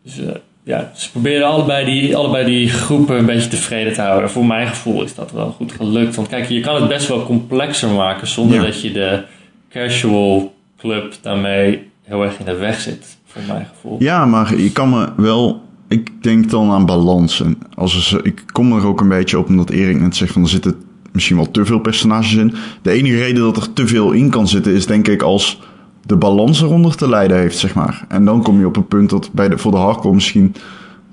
Dus 0.02 0.18
eh, 0.18 0.34
ja, 0.62 0.90
ze 0.94 1.10
proberen 1.10 1.46
allebei 1.46 1.84
die, 1.84 2.16
allebei 2.16 2.44
die 2.44 2.68
groepen 2.68 3.16
een 3.18 3.26
beetje 3.26 3.48
tevreden 3.48 3.92
te 3.92 4.00
houden. 4.00 4.30
Voor 4.30 4.46
mijn 4.46 4.66
gevoel 4.66 5.02
is 5.02 5.14
dat 5.14 5.32
wel 5.32 5.50
goed 5.50 5.72
gelukt. 5.72 6.14
Want 6.14 6.28
kijk, 6.28 6.48
je 6.48 6.60
kan 6.60 6.74
het 6.74 6.88
best 6.88 7.08
wel 7.08 7.22
complexer 7.24 7.88
maken 7.90 8.26
zonder 8.26 8.56
Ja. 8.56 8.62
dat 8.64 8.80
je 8.80 8.92
de 8.92 9.22
casual 9.70 10.54
club 10.78 11.14
daarmee 11.20 11.90
heel 12.02 12.22
erg 12.22 12.38
in 12.38 12.44
de 12.44 12.56
weg 12.56 12.80
zit. 12.80 13.16
Voor 13.26 13.42
mijn 13.46 13.66
gevoel. 13.74 13.96
Ja, 13.98 14.24
maar 14.26 14.56
je 14.56 14.72
kan 14.72 14.88
me 14.90 15.08
wel... 15.16 15.66
Ik 15.88 16.22
denk 16.22 16.50
dan 16.50 16.70
aan 16.70 16.86
balans. 16.86 17.42
En 17.42 17.58
als 17.74 18.12
er, 18.12 18.24
ik 18.26 18.42
kom 18.52 18.72
er 18.72 18.86
ook 18.86 19.00
een 19.00 19.08
beetje 19.08 19.38
op 19.38 19.48
omdat 19.48 19.70
Erik 19.70 20.00
net 20.00 20.16
zegt 20.16 20.32
van 20.32 20.42
er 20.42 20.48
zitten 20.48 20.74
misschien 21.12 21.36
wel 21.36 21.50
te 21.50 21.64
veel 21.64 21.78
personages 21.78 22.34
in. 22.34 22.54
De 22.82 22.90
enige 22.90 23.16
reden 23.16 23.42
dat 23.42 23.56
er 23.56 23.72
te 23.72 23.86
veel 23.86 24.12
in 24.12 24.30
kan 24.30 24.48
zitten 24.48 24.72
is 24.72 24.86
denk 24.86 25.08
ik 25.08 25.22
als 25.22 25.60
de 26.06 26.16
balans 26.16 26.62
eronder 26.62 26.96
te 26.96 27.08
lijden 27.08 27.38
heeft, 27.38 27.58
zeg 27.58 27.74
maar. 27.74 28.04
En 28.08 28.24
dan 28.24 28.42
kom 28.42 28.58
je 28.58 28.66
op 28.66 28.76
een 28.76 28.86
punt 28.86 29.10
dat 29.10 29.30
bij 29.32 29.48
de, 29.48 29.58
voor 29.58 29.70
de 29.70 29.76
hardcore 29.76 30.14
misschien 30.14 30.54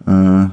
eh, 0.06 0.44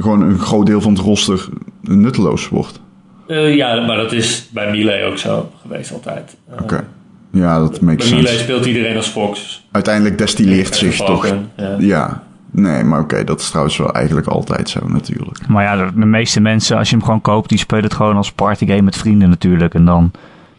gewoon 0.00 0.22
een 0.22 0.38
groot 0.38 0.66
deel 0.66 0.80
van 0.80 0.92
het 0.92 1.02
roster 1.02 1.48
nutteloos 1.80 2.48
wordt. 2.48 2.80
Eh, 3.26 3.54
ja, 3.54 3.86
maar 3.86 3.96
dat 3.96 4.12
is 4.12 4.48
bij 4.52 4.70
Melee 4.70 5.04
ook 5.04 5.18
zo 5.18 5.50
geweest 5.62 5.92
altijd. 5.92 6.36
Eh, 6.50 6.62
Oké. 6.62 6.86
Ja, 7.32 7.58
dat 7.58 7.80
makes 7.80 8.08
Bij 8.08 8.14
Melee 8.14 8.26
sense. 8.26 8.44
speelt 8.44 8.66
iedereen 8.66 8.96
als 8.96 9.06
Fox. 9.08 9.66
Uiteindelijk 9.70 10.18
destilleert 10.18 10.76
zich 10.76 10.96
toch... 10.96 11.26
Ja. 11.56 11.76
Ja. 11.78 12.22
Nee, 12.50 12.84
maar 12.84 13.00
oké, 13.00 13.24
dat 13.24 13.40
is 13.40 13.48
trouwens 13.48 13.76
wel 13.76 13.92
eigenlijk 13.92 14.26
altijd 14.26 14.68
zo 14.70 14.80
natuurlijk. 14.88 15.48
Maar 15.48 15.64
ja, 15.64 15.76
de, 15.76 15.92
de 15.94 16.06
meeste 16.06 16.40
mensen, 16.40 16.76
als 16.76 16.90
je 16.90 16.96
hem 16.96 17.04
gewoon 17.04 17.20
koopt, 17.20 17.48
die 17.48 17.58
spelen 17.58 17.84
het 17.84 17.94
gewoon 17.94 18.16
als 18.16 18.32
partygame 18.32 18.82
met 18.82 18.96
vrienden 18.96 19.28
natuurlijk. 19.28 19.74
En 19.74 19.84
dan, 19.84 20.10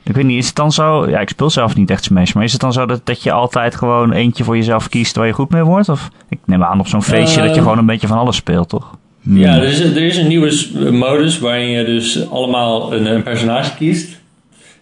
ik 0.04 0.16
weet 0.16 0.26
niet, 0.26 0.38
is 0.38 0.48
het 0.48 0.56
dan 0.56 0.72
zo, 0.72 1.10
ja, 1.10 1.20
ik 1.20 1.30
speel 1.30 1.50
zelf 1.50 1.76
niet 1.76 1.90
echt 1.90 2.04
Smash, 2.04 2.34
maar 2.34 2.44
is 2.44 2.52
het 2.52 2.62
dan 2.62 2.74
zo 2.74 2.86
dat, 2.86 3.02
dat 3.04 3.24
je 3.24 3.32
altijd 3.32 3.76
gewoon 3.76 4.12
eentje 4.12 4.44
voor 4.44 4.56
jezelf 4.56 4.90
kiest 4.90 5.16
waar 5.16 5.26
je 5.28 5.34
goed 5.34 5.50
mee 5.50 5.64
wordt? 5.64 5.90
Of 5.90 6.10
ik 6.30 6.40
neem 6.46 6.64
aan 6.64 6.80
op 6.80 6.88
zo'n 6.88 7.04
feestje 7.04 7.42
dat 7.42 7.50
je 7.50 7.56
Eh, 7.56 7.62
gewoon 7.62 7.78
een 7.78 7.86
beetje 7.86 8.08
van 8.08 8.18
alles 8.18 8.36
speelt, 8.36 8.70
toch? 8.70 8.98
Ja, 9.22 9.56
er 9.56 9.64
is, 9.64 9.80
er 9.80 9.98
is 10.04 10.18
een 10.18 10.28
nieuwe 10.28 10.92
modus 10.92 11.40
waarin 11.40 11.70
je 11.70 11.86
dus 11.86 12.30
allemaal 12.30 12.94
een, 12.94 13.06
een 13.06 13.24
personage 13.24 13.76
kiest. 13.76 14.20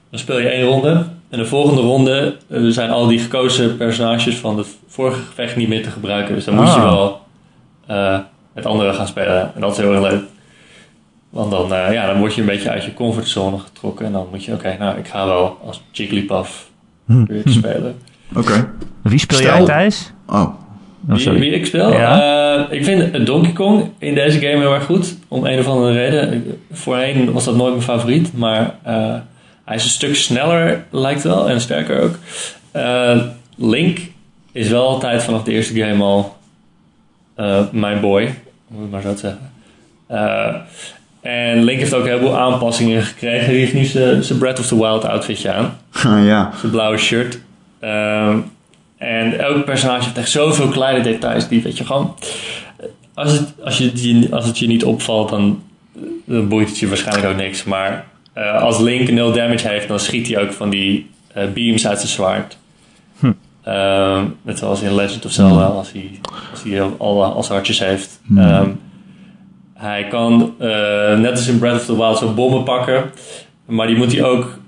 Dan 0.09 0.19
speel 0.19 0.39
je 0.39 0.47
één 0.49 0.65
ronde. 0.65 1.05
En 1.29 1.37
de 1.37 1.45
volgende 1.45 1.81
ronde 1.81 2.35
eh, 2.49 2.61
zijn 2.67 2.89
al 2.89 3.07
die 3.07 3.19
gekozen 3.19 3.77
personages 3.77 4.35
van 4.37 4.57
het 4.57 4.67
vorige 4.87 5.21
gevecht 5.21 5.55
niet 5.55 5.67
meer 5.67 5.83
te 5.83 5.89
gebruiken. 5.91 6.35
Dus 6.35 6.45
dan 6.45 6.55
moet 6.55 6.65
je 6.67 6.71
Ah. 6.79 6.83
wel 6.83 7.21
eh 7.87 8.19
het 8.53 8.65
andere 8.65 8.93
gaan 8.93 9.07
spelen. 9.07 9.51
En 9.55 9.61
dat 9.61 9.71
is 9.71 9.77
heel 9.77 9.93
erg 9.93 10.01
leuk. 10.11 10.21
Want 11.29 11.51
dan, 11.51 11.73
eh, 11.73 11.93
ja, 11.93 12.05
dan 12.07 12.19
word 12.19 12.33
je 12.35 12.41
een 12.41 12.47
beetje 12.47 12.69
uit 12.69 12.83
je 12.83 12.93
comfortzone 12.93 13.59
getrokken. 13.59 14.05
En 14.05 14.11
dan 14.11 14.27
moet 14.31 14.43
je, 14.45 14.53
oké, 14.53 14.75
nou, 14.79 14.97
ik 14.97 15.07
ga 15.07 15.25
wel 15.25 15.57
als 15.65 15.81
Jigglypuff 15.91 16.69
weer 17.05 17.41
spelen. 17.45 17.95
Oké. 18.35 18.69
Wie 19.03 19.19
speel 19.19 19.37
Stel- 19.37 19.55
jij, 19.55 19.65
Thijs? 19.65 20.11
Oh. 20.27 20.35
Oh, 20.39 20.49
Wie, 20.99 21.19
sorry. 21.19 21.39
wie 21.39 21.51
ik 21.51 21.65
speel? 21.65 21.91
Ja. 21.91 22.21
Eh, 22.69 22.77
ik 22.77 22.83
vind 22.83 23.25
Donkey 23.25 23.51
Kong 23.53 23.89
in 23.97 24.15
deze 24.15 24.39
game 24.39 24.57
heel 24.61 24.73
erg 24.73 24.85
goed. 24.85 25.17
Om 25.27 25.45
een 25.45 25.59
of 25.59 25.67
andere 25.67 25.93
reden. 25.93 26.57
Voorheen 26.71 27.31
was 27.31 27.45
dat 27.45 27.55
nooit 27.55 27.71
mijn 27.71 27.83
favoriet. 27.83 28.37
Maar 28.37 28.75
eh, 28.83 29.13
hij 29.67 29.75
is 29.75 29.83
een 29.83 29.89
stuk 29.89 30.15
sneller, 30.15 30.85
lijkt 30.89 31.23
wel. 31.23 31.49
En 31.49 31.61
sterker 31.61 32.01
ook. 32.01 32.15
Eh, 32.71 33.21
Link 33.55 33.99
is 34.51 34.69
wel 34.69 34.87
altijd 34.87 35.23
vanaf 35.23 35.43
de 35.43 35.51
eerste 35.51 35.79
game 35.81 36.03
al 36.03 36.37
eh, 37.35 37.59
mijn 37.71 37.99
boy. 37.99 38.33
Moet 38.67 38.85
ik 38.85 38.91
maar 38.91 39.01
zo 39.01 39.13
te 39.13 39.19
zeggen. 39.19 39.51
Eh, 40.07 40.55
en 41.21 41.63
Link 41.63 41.79
heeft 41.79 41.93
ook 41.93 42.03
een 42.03 42.09
heleboel 42.09 42.37
aanpassingen 42.37 43.01
gekregen. 43.01 43.49
Die 43.49 43.57
heeft 43.65 43.73
nu 43.73 43.85
zijn 44.23 44.37
Breath 44.39 44.59
of 44.59 44.67
the 44.67 44.75
Wild 44.75 45.05
outfitje 45.05 45.51
aan. 45.53 45.77
ja. 46.25 46.51
Zijn 46.59 46.71
blauwe 46.71 46.97
shirt. 46.97 47.39
Ehm, 47.79 48.37
en 48.97 49.39
elk 49.39 49.65
personage 49.65 50.03
heeft 50.03 50.17
echt 50.17 50.29
zoveel 50.31 50.67
kleine 50.67 51.03
details 51.03 51.47
die, 51.47 51.61
weet 51.61 51.77
je, 51.77 51.85
gewoon... 51.85 52.15
Als 53.13 53.31
het, 53.31 53.53
als, 53.63 53.77
je, 53.77 53.83
het 53.85 54.03
je- 54.03 54.27
als 54.31 54.45
het 54.45 54.59
je 54.59 54.67
niet 54.67 54.83
opvalt, 54.83 55.29
dan, 55.29 55.61
dan 56.25 56.47
boeit 56.47 56.67
het 56.69 56.79
je 56.79 56.87
waarschijnlijk 56.87 57.27
ook 57.27 57.35
niks. 57.35 57.63
Maar 57.63 58.05
eh, 58.37 58.61
als 58.61 58.79
Link 58.79 59.09
nul 59.11 59.31
damage 59.31 59.67
heeft, 59.67 59.87
dan 59.87 59.99
schiet 59.99 60.27
hij 60.27 60.41
ook 60.41 60.51
van 60.51 60.69
die 60.69 61.09
eh, 61.33 61.43
beams 61.53 61.87
uit 61.87 61.97
zijn 61.97 62.11
zwaard. 62.11 62.57
Hm. 63.19 63.31
Ehm, 63.63 64.25
net 64.41 64.57
zoals 64.57 64.81
in 64.81 64.95
Legend 64.95 65.25
of 65.25 65.31
Zelda, 65.31 65.65
als 65.65 65.91
hij, 65.91 66.09
als 66.51 66.63
hij 66.63 66.81
alle 66.97 67.25
als 67.25 67.47
hartjes 67.47 67.79
heeft. 67.79 68.19
Hm. 68.27 68.37
Ehm, 68.37 68.69
hij 69.73 70.07
kan, 70.07 70.53
eh, 70.59 71.17
net 71.17 71.31
als 71.31 71.47
in 71.47 71.59
Breath 71.59 71.79
of 71.79 71.85
the 71.85 71.97
Wild, 71.97 72.17
zo 72.17 72.33
bommen 72.33 72.63
pakken. 72.63 73.03
Maar 73.65 73.87
die 73.87 73.95
moet 73.95 74.11
hij 74.13 74.23
ook 74.23 74.59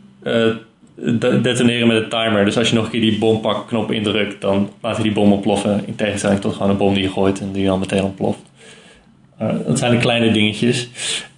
de- 0.95 1.39
detoneren 1.41 1.87
met 1.87 1.97
een 2.03 2.09
timer. 2.09 2.45
Dus 2.45 2.57
als 2.57 2.69
je 2.69 2.75
nog 2.75 2.85
een 2.85 2.91
keer 2.91 3.01
die 3.01 3.17
bompakknop 3.17 3.91
indrukt, 3.91 4.41
dan 4.41 4.69
laat 4.81 4.95
hij 4.95 5.03
die 5.03 5.13
bom 5.13 5.31
ontploffen. 5.31 5.83
In 5.85 5.95
tegenstelling 5.95 6.39
tot 6.41 6.53
gewoon 6.53 6.69
een 6.69 6.77
bom 6.77 6.93
die 6.93 7.03
je 7.03 7.09
gooit 7.09 7.39
en 7.39 7.51
die 7.51 7.65
dan 7.65 7.79
meteen 7.79 8.03
ontploft. 8.03 8.39
Eh, 9.37 9.47
dat 9.67 9.79
zijn 9.79 9.91
de 9.91 9.97
kleine 9.97 10.31
dingetjes. 10.31 10.89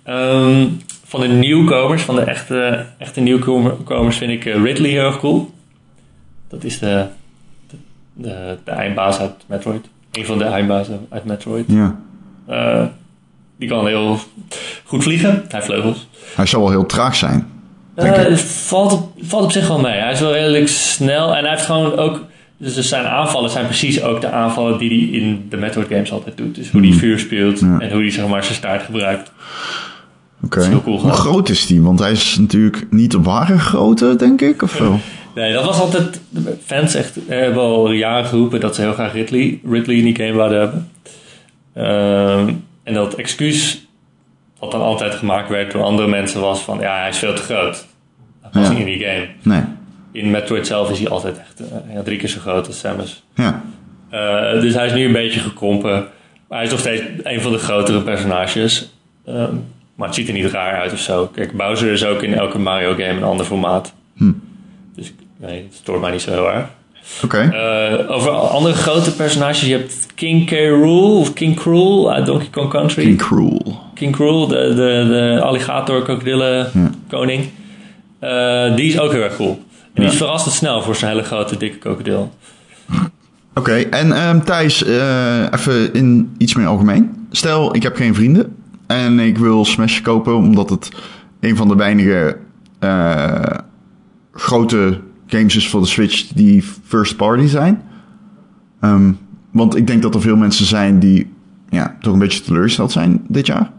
Ehm, 0.03 0.65
van 1.11 1.19
de 1.19 1.27
nieuwkomers, 1.27 2.01
van 2.01 2.15
de 2.15 2.21
echte, 2.21 2.85
echte 2.97 3.19
nieuwkomers, 3.19 4.17
vind 4.17 4.31
ik 4.31 4.45
eh, 4.45 4.63
Ridley 4.63 4.89
heel 4.89 5.05
erg 5.05 5.19
cool. 5.19 5.51
Dat 6.49 6.63
is 6.63 6.79
de, 6.79 7.05
de, 7.69 7.75
de, 8.13 8.57
de 8.63 8.71
eindbaas 8.71 9.19
uit 9.19 9.31
Metroid. 9.45 9.85
Een 10.11 10.25
van 10.25 10.37
de 10.37 10.43
eindbazen 10.43 11.05
uit 11.09 11.25
Metroid. 11.25 11.65
ja. 11.67 11.99
Eh, 12.47 12.85
die 13.57 13.69
kan 13.69 13.87
heel 13.87 14.19
goed 14.83 15.03
vliegen. 15.03 15.29
Hij 15.31 15.45
heeft 15.49 15.65
vleugels. 15.65 16.07
Hij 16.35 16.45
zou 16.45 16.61
wel 16.63 16.71
heel 16.71 16.85
traag 16.85 17.15
zijn. 17.15 17.47
Eh, 17.95 18.11
het 18.13 18.41
valt 18.41 18.91
op, 18.91 19.11
valt 19.21 19.43
op 19.43 19.51
zich 19.51 19.67
wel 19.67 19.79
mee. 19.79 19.99
Hij 19.99 20.11
is 20.11 20.19
wel 20.19 20.33
redelijk 20.33 20.67
snel. 20.67 21.35
En 21.35 21.41
hij 21.43 21.49
heeft 21.51 21.65
gewoon 21.65 21.97
ook... 21.97 22.23
Dus 22.57 22.75
zijn 22.75 23.05
aanvallen 23.05 23.49
zijn 23.49 23.65
precies 23.65 24.03
ook 24.03 24.21
de 24.21 24.31
aanvallen 24.31 24.77
die 24.77 24.89
hij 24.89 25.19
in 25.19 25.45
de 25.49 25.57
Metroid 25.57 25.87
games 25.87 26.11
altijd 26.11 26.37
doet. 26.37 26.55
Dus 26.55 26.69
hoe 26.71 26.81
hij 26.81 26.91
vuur 26.91 27.19
speelt 27.19 27.59
Ja. 27.59 27.79
en 27.79 27.91
hoe 27.91 28.01
hij 28.01 28.11
zeg 28.11 28.27
maar 28.27 28.43
zijn 28.43 28.55
staart 28.55 28.83
gebruikt. 28.83 29.31
Oké. 30.43 30.81
cool 30.83 30.99
Hoe 30.99 31.11
groot 31.11 31.49
is 31.49 31.65
die? 31.65 31.81
Want 31.81 31.99
hij 31.99 32.11
is 32.11 32.37
natuurlijk 32.39 32.87
niet 32.89 33.15
op 33.15 33.25
ware 33.25 33.59
grootte, 33.59 34.15
denk 34.15 34.41
ik. 34.41 34.61
Of 34.61 34.77
wel? 34.77 34.99
Nee, 35.35 35.53
dat 35.53 35.65
was 35.65 35.79
altijd... 35.79 36.21
de 36.29 36.57
Fans 36.65 36.93
echt 36.93 37.25
eh, 37.27 37.39
hebben 37.39 37.63
al 37.63 37.91
jaren 37.91 38.25
geroepen 38.25 38.59
dat 38.59 38.75
ze 38.75 38.81
heel 38.81 38.93
graag 38.93 39.13
Ridley, 39.13 39.59
Ridley 39.69 39.95
in 39.95 40.03
die 40.03 40.15
game 40.15 40.33
wilden 40.33 40.59
hebben. 40.59 40.89
Ehm, 41.73 42.53
en 42.83 42.93
dat 42.93 43.13
excuus 43.13 43.87
wat 44.59 44.71
dan 44.71 44.81
altijd 44.81 45.15
gemaakt 45.15 45.49
werd 45.49 45.71
door 45.71 45.83
andere 45.83 46.07
mensen 46.07 46.41
was 46.41 46.59
van... 46.59 46.79
Ja, 46.79 46.99
hij 46.99 47.09
is 47.09 47.17
veel 47.17 47.33
te 47.33 47.41
groot. 47.41 47.85
Dat 48.41 48.51
past 48.51 48.65
Ja. 48.65 48.77
niet 48.77 48.79
in 48.79 48.85
die 48.97 49.05
game. 49.05 49.27
Nee. 49.41 49.61
In 50.11 50.31
Metroid 50.31 50.67
zelf 50.67 50.91
is 50.91 50.99
hij 50.99 51.09
altijd 51.09 51.39
echt 51.39 51.61
ja, 51.93 52.01
drie 52.03 52.17
keer 52.17 52.29
zo 52.29 52.39
groot 52.39 52.67
als 52.67 52.79
Samus. 52.79 53.23
Ja. 53.35 53.63
Eh, 54.09 54.61
dus 54.61 54.73
hij 54.73 54.85
is 54.85 54.93
nu 54.93 55.05
een 55.05 55.11
beetje 55.11 55.39
gekrompen. 55.39 55.91
Maar 56.47 56.57
hij 56.57 56.63
is 56.63 56.71
nog 56.71 56.79
steeds 56.79 57.01
een 57.23 57.41
van 57.41 57.51
de 57.51 57.57
grotere 57.57 58.01
personages. 58.01 58.93
Ehm, 59.25 59.55
maar 60.01 60.09
het 60.09 60.19
ziet 60.19 60.27
er 60.27 60.33
niet 60.33 60.51
raar 60.51 60.79
uit 60.81 60.93
of 60.93 60.99
zo. 60.99 61.29
Kijk, 61.33 61.57
Bowser 61.57 61.91
is 61.91 62.05
ook 62.05 62.21
in 62.21 62.33
elke 62.33 62.59
Mario 62.59 62.91
game 62.91 63.09
een 63.09 63.23
ander 63.23 63.45
formaat. 63.45 63.93
Hm. 64.17 64.31
Dus 64.95 65.13
nee, 65.37 65.63
het 65.63 65.75
stoort 65.75 66.01
mij 66.01 66.11
niet 66.11 66.21
zo 66.21 66.31
heel 66.31 66.51
erg. 66.51 66.65
Oké. 67.23 67.37
Eh, 67.37 68.11
over 68.11 68.29
andere 68.31 68.73
grote 68.73 69.15
personages, 69.15 69.61
je 69.61 69.71
hebt 69.77 70.07
King 70.15 70.45
K. 70.45 70.51
Rool 70.51 71.19
of 71.19 71.33
King 71.33 71.55
Cruel 71.55 72.13
uit 72.13 72.25
Donkey 72.25 72.47
Kong 72.51 72.69
Country. 72.69 73.03
King 73.03 73.17
Cruel. 73.17 73.79
King 73.93 74.15
Cruel, 74.15 74.47
de, 74.47 74.55
de, 74.55 75.07
de 75.09 75.41
alligator 75.41 76.01
krokodillen 76.03 76.69
Ja. 76.73 76.89
koning. 77.07 77.49
Eh, 78.19 78.75
die 78.75 78.87
is 78.87 78.99
ook 78.99 79.11
heel 79.11 79.21
erg 79.21 79.35
cool. 79.35 79.63
En 79.93 80.01
die 80.01 80.11
is 80.11 80.17
verrassend 80.17 80.53
snel 80.53 80.81
voor 80.81 80.95
zijn 80.95 81.11
hele 81.11 81.23
grote 81.23 81.57
dikke 81.57 81.77
krokodil. 81.77 82.31
Oké, 83.55 83.73
en 83.73 84.11
ehm, 84.11 84.39
Thijs, 84.39 84.83
eh, 84.83 85.45
even 85.53 85.93
in 85.93 86.35
iets 86.37 86.55
meer 86.55 86.67
algemeen. 86.67 87.27
Stel, 87.31 87.75
ik 87.75 87.83
heb 87.83 87.95
geen 87.95 88.15
vrienden 88.15 88.55
en 88.91 89.19
ik 89.19 89.37
wil 89.37 89.65
Smash 89.65 90.01
kopen 90.01 90.35
omdat 90.35 90.69
het 90.69 90.89
een 91.39 91.55
van 91.55 91.67
de 91.67 91.75
weinige 91.75 92.37
eh, 92.79 93.57
grote 94.31 94.99
games 95.27 95.55
is 95.55 95.69
voor 95.69 95.81
de 95.81 95.87
Switch 95.87 96.27
die 96.27 96.63
first 96.85 97.15
party 97.15 97.45
zijn. 97.45 97.81
Ehm, 98.81 99.11
want 99.51 99.75
ik 99.75 99.87
denk 99.87 100.01
dat 100.01 100.15
er 100.15 100.21
veel 100.21 100.35
mensen 100.35 100.65
zijn 100.65 100.99
die 100.99 101.33
ja, 101.69 101.97
toch 102.01 102.13
een 102.13 102.19
beetje 102.19 102.41
teleurgesteld 102.41 102.91
zijn 102.91 103.21
dit 103.27 103.47
jaar 103.47 103.71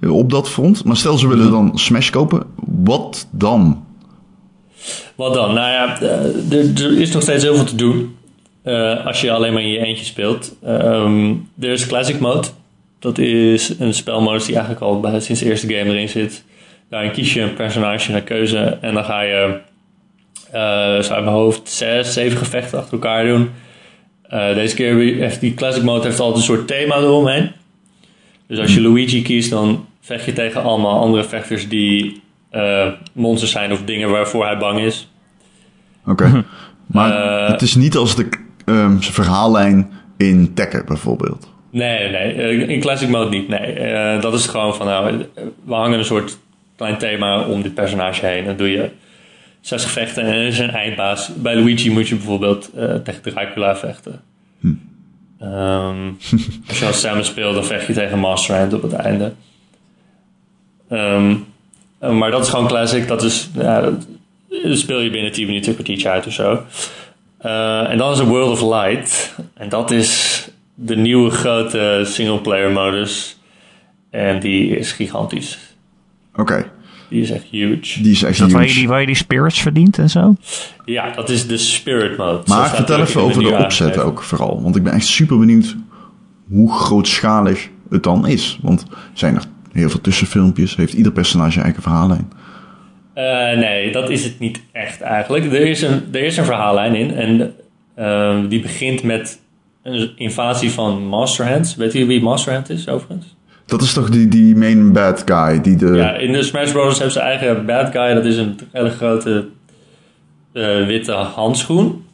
eh, 0.00 0.10
op 0.10 0.30
dat 0.30 0.48
front. 0.48 0.84
Maar 0.84 0.96
stel 0.96 1.18
ze 1.18 1.28
willen 1.28 1.50
dan 1.50 1.78
Smash 1.78 2.10
kopen, 2.10 2.42
wat 2.64 3.28
dan? 3.30 3.84
Wat 5.14 5.34
dan? 5.34 5.54
Nou 5.54 5.70
ja, 5.70 6.00
eh, 6.00 6.52
er, 6.52 6.84
er 6.84 7.00
is 7.00 7.12
nog 7.12 7.22
steeds 7.22 7.42
heel 7.42 7.54
veel 7.54 7.64
te 7.64 7.76
doen. 7.76 8.14
als 9.04 9.20
je 9.20 9.32
alleen 9.32 9.52
maar 9.52 9.62
in 9.62 9.68
je 9.68 9.78
eentje 9.78 10.04
speelt. 10.04 10.54
Ehm, 10.62 11.34
er 11.58 11.70
is 11.70 11.86
Classic 11.86 12.20
Mode. 12.20 12.48
Dat 12.98 13.18
is 13.18 13.78
een 13.78 13.94
spelmodus 13.94 14.44
die 14.44 14.54
eigenlijk 14.54 14.84
al 14.84 15.00
bij, 15.00 15.20
sinds 15.20 15.40
de 15.40 15.46
eerste 15.46 15.74
game 15.74 15.90
erin 15.90 16.08
zit. 16.08 16.44
Daarin 16.90 17.10
kies 17.12 17.34
je 17.34 17.40
een 17.40 17.54
personage 17.54 18.10
naar 18.12 18.20
keuze. 18.22 18.78
En 18.80 18.94
dan 18.94 19.04
ga 19.04 19.20
je, 19.20 19.58
eh 20.50 21.02
zo 21.02 21.12
uit 21.12 21.24
mijn 21.24 21.36
hoofd, 21.36 21.68
zes, 21.68 22.12
zeven 22.12 22.38
gevechten 22.38 22.78
achter 22.78 22.92
elkaar 22.92 23.24
doen. 23.24 23.50
Eh, 24.22 24.54
deze 24.54 24.74
keer 24.74 24.96
heeft 24.96 25.40
die 25.40 25.54
Classic 25.54 25.82
Mode 25.82 26.02
heeft 26.04 26.20
altijd 26.20 26.38
een 26.38 26.54
soort 26.56 26.66
thema 26.66 26.96
eromheen. 26.96 27.50
Dus 28.46 28.58
als 28.58 28.74
je 28.74 28.80
Luigi 28.80 29.22
kiest, 29.22 29.50
dan 29.50 29.86
vecht 30.00 30.24
je 30.24 30.32
tegen 30.32 30.62
allemaal 30.62 31.00
andere 31.00 31.24
vechters 31.24 31.68
die 31.68 32.22
eh, 32.50 32.88
monsters 33.12 33.50
zijn 33.50 33.72
of 33.72 33.82
dingen 33.84 34.10
waarvoor 34.10 34.44
hij 34.44 34.58
bang 34.58 34.80
is. 34.80 35.10
Oké, 36.06 36.44
maar 36.86 37.10
Eh, 37.10 37.50
het 37.50 37.62
is 37.62 37.74
niet 37.74 37.96
als 37.96 38.16
de 38.16 38.28
ehm, 38.64 38.98
verhaallijn 38.98 39.90
in 40.16 40.54
Tekken 40.54 40.86
bijvoorbeeld. 40.86 41.54
Nee, 41.70 42.08
nee. 42.10 42.32
Eh, 42.32 42.68
In 42.68 42.80
Classic 42.80 43.08
Mode 43.08 43.30
niet. 43.30 43.48
Nee, 43.48 43.60
Eh, 43.72 44.20
dat 44.22 44.34
is 44.34 44.46
gewoon 44.46 44.74
van, 44.74 44.86
nou, 44.86 45.24
we 45.64 45.74
hangen 45.74 45.98
een 45.98 46.04
soort 46.04 46.38
klein 46.76 46.98
thema 46.98 47.40
om 47.46 47.62
dit 47.62 47.74
personage 47.74 48.26
heen. 48.26 48.44
Dan 48.44 48.56
doe 48.56 48.70
je 48.70 48.90
zes 49.60 49.84
gevechten 49.84 50.22
en 50.22 50.32
er 50.32 50.46
is 50.46 50.58
een 50.58 50.70
eindbaas. 50.70 51.30
Bij 51.34 51.54
Luigi 51.54 51.90
moet 51.90 52.08
je 52.08 52.14
bijvoorbeeld 52.14 52.70
eh, 52.76 52.94
tegen 52.94 53.22
Dracula 53.22 53.76
vechten. 53.76 54.20
Ehm, 55.40 56.08
als 56.68 56.78
je 56.78 56.86
als 56.86 57.00
Samus 57.00 57.26
speelt, 57.26 57.54
dan 57.54 57.64
vecht 57.64 57.86
je 57.86 57.92
tegen 57.92 58.18
Master 58.18 58.56
Hand 58.56 58.72
op 58.74 58.82
het 58.82 58.92
einde. 58.92 59.32
Ehm, 60.88 61.34
eh, 61.98 62.10
maar 62.10 62.30
dat 62.30 62.42
is 62.42 62.48
gewoon 62.48 62.66
classic. 62.66 63.08
Dat 63.08 63.22
is, 63.22 63.48
ja, 63.54 63.80
dat- 63.80 64.06
speel 64.72 65.00
je 65.00 65.10
binnen 65.10 65.32
10 65.32 65.46
minuten, 65.46 65.68
een 65.68 65.74
kwartiertje 65.74 66.08
uit 66.08 66.26
of 66.26 66.32
zo. 66.32 66.62
En 67.88 67.98
dan 67.98 68.12
is 68.12 68.18
er 68.18 68.26
World 68.26 68.60
of 68.62 68.82
Light. 68.82 69.34
En 69.54 69.68
dat 69.68 69.90
is 69.90 70.45
de 70.78 70.96
nieuwe 70.96 71.30
grote 71.30 72.02
singleplayer 72.04 72.70
modus. 72.72 73.38
En 74.10 74.40
die 74.40 74.76
is 74.76 74.92
gigantisch. 74.92 75.58
Oké, 76.34 76.70
Die 77.08 77.22
is 77.22 77.30
echt 77.30 77.44
huge. 77.50 78.02
die 78.02 78.12
is 78.12 78.22
echt 78.22 78.32
Is 78.32 78.38
dat 78.38 78.50
waar 78.52 78.60
je, 78.62 78.66
huge. 78.66 78.78
die, 78.80 78.88
waar 78.88 79.00
je 79.00 79.06
die 79.06 79.14
spirits 79.14 79.60
verdient 79.62 79.98
en 79.98 80.10
zo? 80.10 80.36
Ja, 80.84 81.10
dat 81.10 81.28
is 81.28 81.46
de 81.46 81.56
spirit 81.56 82.16
mode. 82.16 82.42
Maar 82.46 82.68
vertel 82.74 83.00
even 83.00 83.20
over 83.20 83.42
de 83.42 83.56
opzet 83.56 83.98
ook 83.98 84.22
vooral. 84.22 84.62
Want 84.62 84.76
ik 84.76 84.82
ben 84.82 84.92
echt 84.92 85.06
super 85.06 85.38
benieuwd 85.38 85.76
hoe 86.48 86.72
grootschalig 86.72 87.68
het 87.90 88.02
dan 88.02 88.26
is. 88.26 88.58
Want 88.62 88.84
zijn 89.12 89.34
er 89.36 89.42
heel 89.72 89.90
veel 89.90 90.00
tussenfilmpjes? 90.00 90.76
Heeft 90.76 90.92
ieder 90.92 91.12
personage 91.12 91.58
een 91.58 91.64
eigen 91.64 91.82
verhaallijn? 91.82 92.30
Eh, 93.14 93.24
nee, 93.58 93.92
dat 93.92 94.10
is 94.10 94.24
het 94.24 94.38
niet 94.38 94.60
echt 94.72 95.00
eigenlijk. 95.00 95.44
Er 95.44 95.66
is 95.66 95.82
een, 95.82 96.02
er 96.12 96.22
is 96.24 96.36
een 96.36 96.44
verhaallijn 96.44 96.94
in. 96.94 97.14
En 97.14 97.54
ehm, 97.94 98.48
die 98.48 98.60
begint 98.60 99.02
met 99.02 99.40
een 99.86 100.12
invasie 100.16 100.70
van 100.70 101.06
Masterhands. 101.06 101.76
Weet 101.76 101.92
je 101.92 102.06
wie 102.06 102.22
Masterhand 102.22 102.70
is 102.70 102.88
overigens? 102.88 103.36
Dat 103.66 103.82
is 103.82 103.92
toch 103.92 104.10
die, 104.10 104.28
die 104.28 104.56
main 104.56 104.92
bad 104.92 105.22
guy 105.24 105.60
die 105.60 105.76
de... 105.76 105.94
Ja, 105.94 106.14
in 106.14 106.32
de 106.32 106.42
Smash 106.42 106.72
Bros. 106.72 106.94
hebben 106.94 107.12
ze 107.12 107.20
eigen 107.20 107.66
bad 107.66 107.90
guy. 107.90 108.14
Dat 108.14 108.24
is 108.24 108.36
een 108.36 108.58
hele 108.72 108.90
grote 108.90 109.48
eh, 110.52 110.86
witte 110.86 111.12
handschoen. 111.12 112.04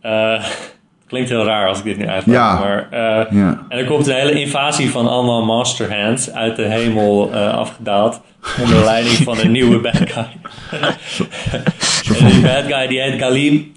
Eh, 0.00 0.44
Klinkt 1.14 1.32
heel 1.32 1.44
raar 1.44 1.68
als 1.68 1.78
ik 1.78 1.84
dit 1.84 1.96
nu 1.96 2.06
uitleg. 2.06 2.36
Ja. 2.36 2.58
Maar, 2.58 2.88
eh, 2.90 3.30
Ja. 3.30 3.66
En 3.68 3.78
er 3.78 3.84
komt 3.84 4.06
een 4.06 4.14
hele 4.14 4.40
invasie 4.40 4.90
van 4.90 5.08
allemaal 5.08 5.44
Master 5.44 6.00
Hands 6.00 6.32
uit 6.32 6.56
de 6.56 6.62
hemel 6.62 7.32
eh, 7.32 7.54
afgedaald. 7.54 8.20
Onder 8.60 8.84
leiding 8.84 9.16
van 9.16 9.38
een 9.38 9.50
nieuwe 9.50 9.78
bad 9.80 9.96
guy. 9.96 10.26
en 12.18 12.26
die 12.26 12.40
bad 12.40 12.64
guy 12.66 12.86
die 12.86 13.00
heet 13.00 13.20
Galim. 13.20 13.72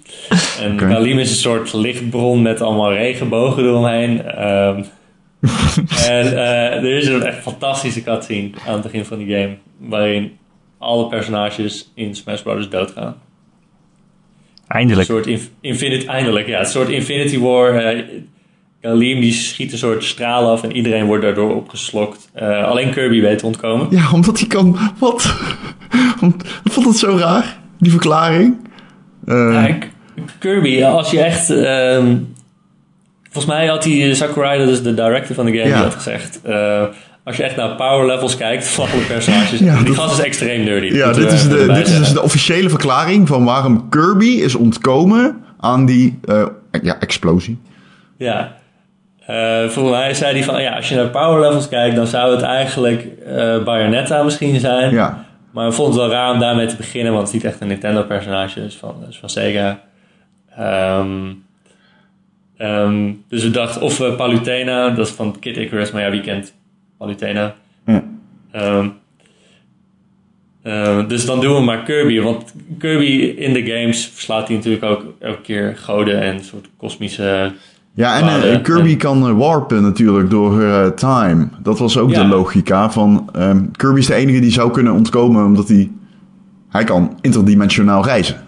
En. 0.62 0.80
Galim 0.80 1.20
is 1.20 1.30
een 1.30 1.36
soort 1.36 1.74
lichtbron 1.74 2.42
met 2.42 2.62
allemaal 2.62 2.94
regenbogen 2.94 3.64
eromheen. 3.64 4.26
Ehm, 4.26 4.84
en 6.08 6.38
eh, 6.38 6.84
er 6.84 6.98
is 6.98 7.08
een 7.08 7.24
echt 7.24 7.42
fantastische 7.42 8.04
cutscene 8.04 8.50
aan 8.68 8.74
het 8.74 8.84
begin 8.84 9.06
van 9.06 9.18
die 9.18 9.36
game. 9.36 9.58
Waarin 9.80 10.38
alle 10.78 11.08
personages 11.08 11.92
in 11.96 12.16
Smash 12.16 12.42
Bros. 12.42 12.70
doodgaan. 12.70 13.16
Een 14.68 14.76
Eindelijk. 14.76 15.08
soort 15.08 15.28
inf- 15.28 15.50
Infinity, 15.62 16.08
eindelijk, 16.08 16.48
ja. 16.48 16.60
Een 16.60 16.66
soort 16.66 16.90
Infinity 16.90 17.40
War. 17.40 17.76
eh 17.76 18.04
Galim 18.82 19.20
die 19.20 19.34
schiet 19.34 19.72
een 19.72 19.78
soort 19.78 20.04
straal 20.04 20.52
af 20.52 20.64
en 20.64 20.76
iedereen 20.76 21.06
wordt 21.06 21.24
daardoor 21.24 21.56
opgeslokt. 21.56 22.30
Eh, 22.34 22.64
alleen 22.64 22.92
Kirby 22.92 23.22
weet 23.22 23.40
te 23.40 23.46
ontkomen. 23.46 23.88
Ja, 23.90 24.12
omdat 24.14 24.40
hij 24.40 24.48
kan... 24.48 24.78
Wat? 25.00 25.24
Ik 26.66 26.72
vond 26.72 26.86
het 26.86 26.98
zo 26.98 27.18
raar, 27.18 27.58
die 27.80 27.92
verklaring. 27.92 28.70
Eh, 29.26 29.36
Ja, 29.54 29.68
K- 29.74 29.88
Kirby, 30.40 30.84
als 30.84 31.12
je 31.12 31.20
echt... 31.22 31.50
ehm, 31.50 32.16
volgens 33.24 33.46
mij 33.56 33.68
had 33.68 33.84
hij 33.84 34.14
Sakurai, 34.14 34.60
dat 34.60 34.70
is 34.70 34.84
de 34.84 34.94
director 34.94 35.36
van 35.36 35.46
de 35.46 35.52
game, 35.58 35.68
Ja. 35.70 35.74
die 35.76 35.84
had 35.84 35.94
gezegd... 35.94 36.40
eh, 36.44 36.84
als 37.28 37.38
je 37.38 37.44
echt 37.44 37.56
naar 37.56 37.76
power 37.76 38.06
levels 38.08 38.38
kijkt 38.38 38.68
van 38.68 38.88
alle 38.92 39.02
personages... 39.02 39.60
Ja, 39.70 39.76
die 39.76 39.86
dat- 39.86 39.96
gast 39.96 40.20
is 40.20 40.26
extreem 40.26 40.64
nerdy. 40.64 40.96
ja, 40.96 41.12
dit 41.12 41.24
we 41.30 41.34
is, 41.36 41.50
de, 41.50 41.66
dit 41.74 41.88
is 41.88 41.98
dus 41.98 42.14
de 42.14 42.22
officiële 42.22 42.70
verklaring 42.70 43.28
van 43.28 43.44
waarom 43.46 43.90
Kirby 43.90 44.26
is 44.26 44.56
ontkomen 44.56 45.44
aan 45.60 45.86
die 45.86 46.20
eh, 46.26 46.46
ja, 46.82 47.00
explosie. 47.00 47.60
Ja. 48.18 48.56
Eh 49.26 49.68
volgens 49.70 49.96
mij 49.98 50.14
zei 50.14 50.34
hij 50.34 50.44
van... 50.44 50.62
Ja, 50.62 50.76
als 50.76 50.90
je 50.90 50.96
naar 50.96 51.10
power 51.10 51.42
levels 51.48 51.68
kijkt... 51.70 51.96
dan 51.96 52.08
zou 52.08 52.32
het 52.32 52.42
eigenlijk 52.42 53.08
eh 53.26 53.64
Bayonetta 53.64 54.24
misschien 54.24 54.60
zijn. 54.60 54.92
Ja, 54.94 55.26
Maar 55.52 55.66
we 55.68 55.72
vonden 55.72 56.02
het 56.02 56.10
wel 56.12 56.20
raar 56.20 56.34
om 56.34 56.40
daarmee 56.40 56.68
te 56.68 56.76
beginnen, 56.76 57.14
want 57.14 57.28
het 57.28 57.36
is 57.36 57.42
niet 57.44 57.52
echt 57.52 57.62
een 57.62 57.68
Nintendo-personage, 57.68 58.62
is 58.62 58.76
van, 58.76 58.96
is 59.10 59.18
van 59.18 59.30
Sega. 59.30 59.80
Ehm, 60.56 61.34
ehm, 62.58 63.12
dus 63.30 63.44
we 63.44 63.52
dachten, 63.52 63.82
of 63.82 64.16
Palutena, 64.16 64.90
dat 64.90 65.08
is 65.08 65.14
van 65.14 65.40
Kid 65.40 65.58
Icarus, 65.58 65.92
maar 65.92 66.02
ja, 66.02 66.10
wie 66.10 66.22
kent 66.22 66.54
Palutena? 66.98 67.56
Ja. 67.86 68.04
Ehm, 68.52 68.88
ehm, 70.64 71.08
dus 71.08 71.26
dan 71.26 71.42
doen 71.42 71.56
we 71.56 71.62
maar 71.62 71.84
Kirby, 71.84 72.20
want 72.20 72.54
Kirby 72.80 73.34
in 73.38 73.54
de 73.54 73.66
games 73.66 74.06
verslaat 74.14 74.48
hij 74.48 74.56
natuurlijk 74.56 74.84
ook 74.84 75.04
elke 75.20 75.42
keer 75.42 75.78
goden 75.78 76.22
en 76.22 76.44
soort 76.44 76.70
kosmische... 76.78 77.52
ja 77.94 78.20
en 78.20 78.52
eh, 78.52 78.62
Kirby 78.62 78.96
kan 78.98 79.28
eh, 79.28 79.38
warpen 79.38 79.82
natuurlijk 79.82 80.30
door 80.30 80.62
eh, 80.62 80.88
time. 80.88 81.48
Dat 81.64 81.80
was 81.80 81.98
ook 81.98 82.10
Ja. 82.12 82.22
de 82.22 82.28
logica 82.28 82.92
van... 82.92 83.30
ehm, 83.34 83.66
Kirby 83.72 84.00
is 84.00 84.06
de 84.06 84.14
enige 84.14 84.40
die 84.40 84.52
zou 84.52 84.72
kunnen 84.72 84.94
ontkomen 84.94 85.46
omdat 85.46 85.68
hij... 85.68 85.92
Hij 86.70 86.84
kan 86.84 87.18
interdimensionaal 87.22 88.04
reizen. 88.06 88.42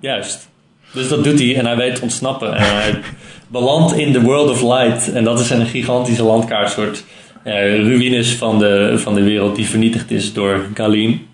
Juist. 0.00 0.48
Dus 0.92 1.08
dat 1.08 1.24
doet 1.24 1.38
hij 1.38 1.56
en 1.56 1.66
hij 1.66 1.76
weet 1.76 2.00
ontsnappen. 2.00 2.54
En 2.54 2.74
hij 2.74 2.98
belandt 3.48 3.92
in 3.92 4.12
the 4.12 4.20
World 4.20 4.50
of 4.50 4.62
Light. 4.62 5.12
En 5.12 5.24
dat 5.24 5.40
is 5.40 5.50
een 5.50 5.66
gigantische 5.66 6.22
landkaart, 6.22 6.70
soort 6.70 7.04
ruïnes 7.44 8.34
van 8.34 8.58
de, 8.58 8.92
van 8.96 9.14
de 9.14 9.22
wereld 9.22 9.56
die 9.56 9.66
vernietigd 9.66 10.10
is 10.10 10.32
door 10.32 10.66
Galim. 10.74 11.26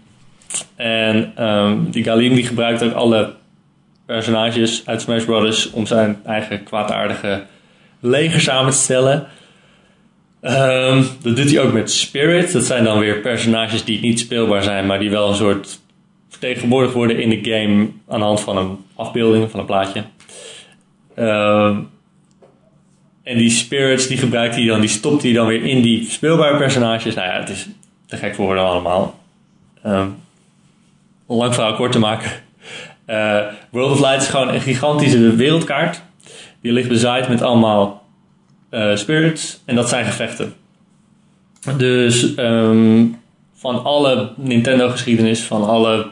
En 0.76 1.32
ehm, 1.36 1.78
die 1.90 2.04
Galim 2.04 2.34
die 2.34 2.46
gebruikt 2.46 2.82
ook 2.82 2.92
alle 2.92 3.34
personages 4.06 4.82
uit 4.86 5.00
Smash 5.00 5.24
Bros. 5.24 5.70
om 5.70 5.86
zijn 5.86 6.20
eigen 6.24 6.62
kwaadaardige 6.62 7.42
leger 8.00 8.40
samen 8.40 8.72
te 8.72 8.78
stellen. 8.78 9.26
Ehm, 10.40 11.02
dat 11.22 11.36
doet 11.36 11.50
hij 11.50 11.60
ook 11.60 11.72
met 11.72 11.90
Spirit. 11.90 12.52
Dat 12.52 12.64
zijn 12.64 12.84
dan 12.84 12.98
weer 12.98 13.20
personages 13.20 13.84
die 13.84 14.00
niet 14.00 14.20
speelbaar 14.20 14.62
zijn, 14.62 14.86
maar 14.86 14.98
die 14.98 15.10
wel 15.10 15.28
een 15.28 15.34
soort 15.34 15.80
vertegenwoordigd 16.28 16.94
worden 16.94 17.20
in 17.20 17.28
de 17.28 17.50
game 17.50 17.88
aan 18.08 18.18
de 18.18 18.24
hand 18.24 18.40
van 18.40 18.56
een 18.56 18.76
afbeelding, 18.94 19.50
van 19.50 19.60
een 19.60 19.66
plaatje. 19.66 20.04
Ehm, 21.14 21.76
en 23.24 23.38
die 23.38 23.50
spirits 23.50 24.06
die 24.06 24.16
gebruikt 24.16 24.54
hij 24.54 24.64
dan, 24.66 24.80
die 24.80 24.88
stopt 24.88 25.22
hij 25.22 25.32
dan 25.32 25.46
weer 25.46 25.64
in 25.64 25.82
die 25.82 26.10
speelbare 26.10 26.56
personages. 26.56 27.14
Nou 27.14 27.28
ja, 27.28 27.38
het 27.38 27.48
is 27.48 27.68
te 28.06 28.16
gek 28.16 28.34
voor 28.34 28.44
woorden 28.44 28.64
allemaal. 28.64 29.18
Ehm, 29.82 30.08
om 31.26 31.38
lang 31.38 31.54
verhaal 31.54 31.74
kort 31.74 31.92
te 31.92 31.98
maken. 31.98 32.30
Eh, 33.04 33.40
World 33.70 33.90
of 33.90 34.00
Light 34.00 34.22
is 34.22 34.28
gewoon 34.28 34.48
een 34.48 34.60
gigantische 34.60 35.34
wereldkaart. 35.34 36.02
Die 36.60 36.72
ligt 36.72 36.88
bezaaid 36.88 37.28
met 37.28 37.42
allemaal 37.42 38.02
eh, 38.68 38.96
spirits. 38.96 39.60
En 39.64 39.74
dat 39.74 39.88
zijn 39.88 40.04
gevechten. 40.04 40.54
Dus 41.76 42.34
ehm, 42.34 43.04
van 43.54 43.84
alle 43.84 44.32
Nintendo-geschiedenis, 44.36 45.42
van 45.42 45.64
alle 45.64 46.06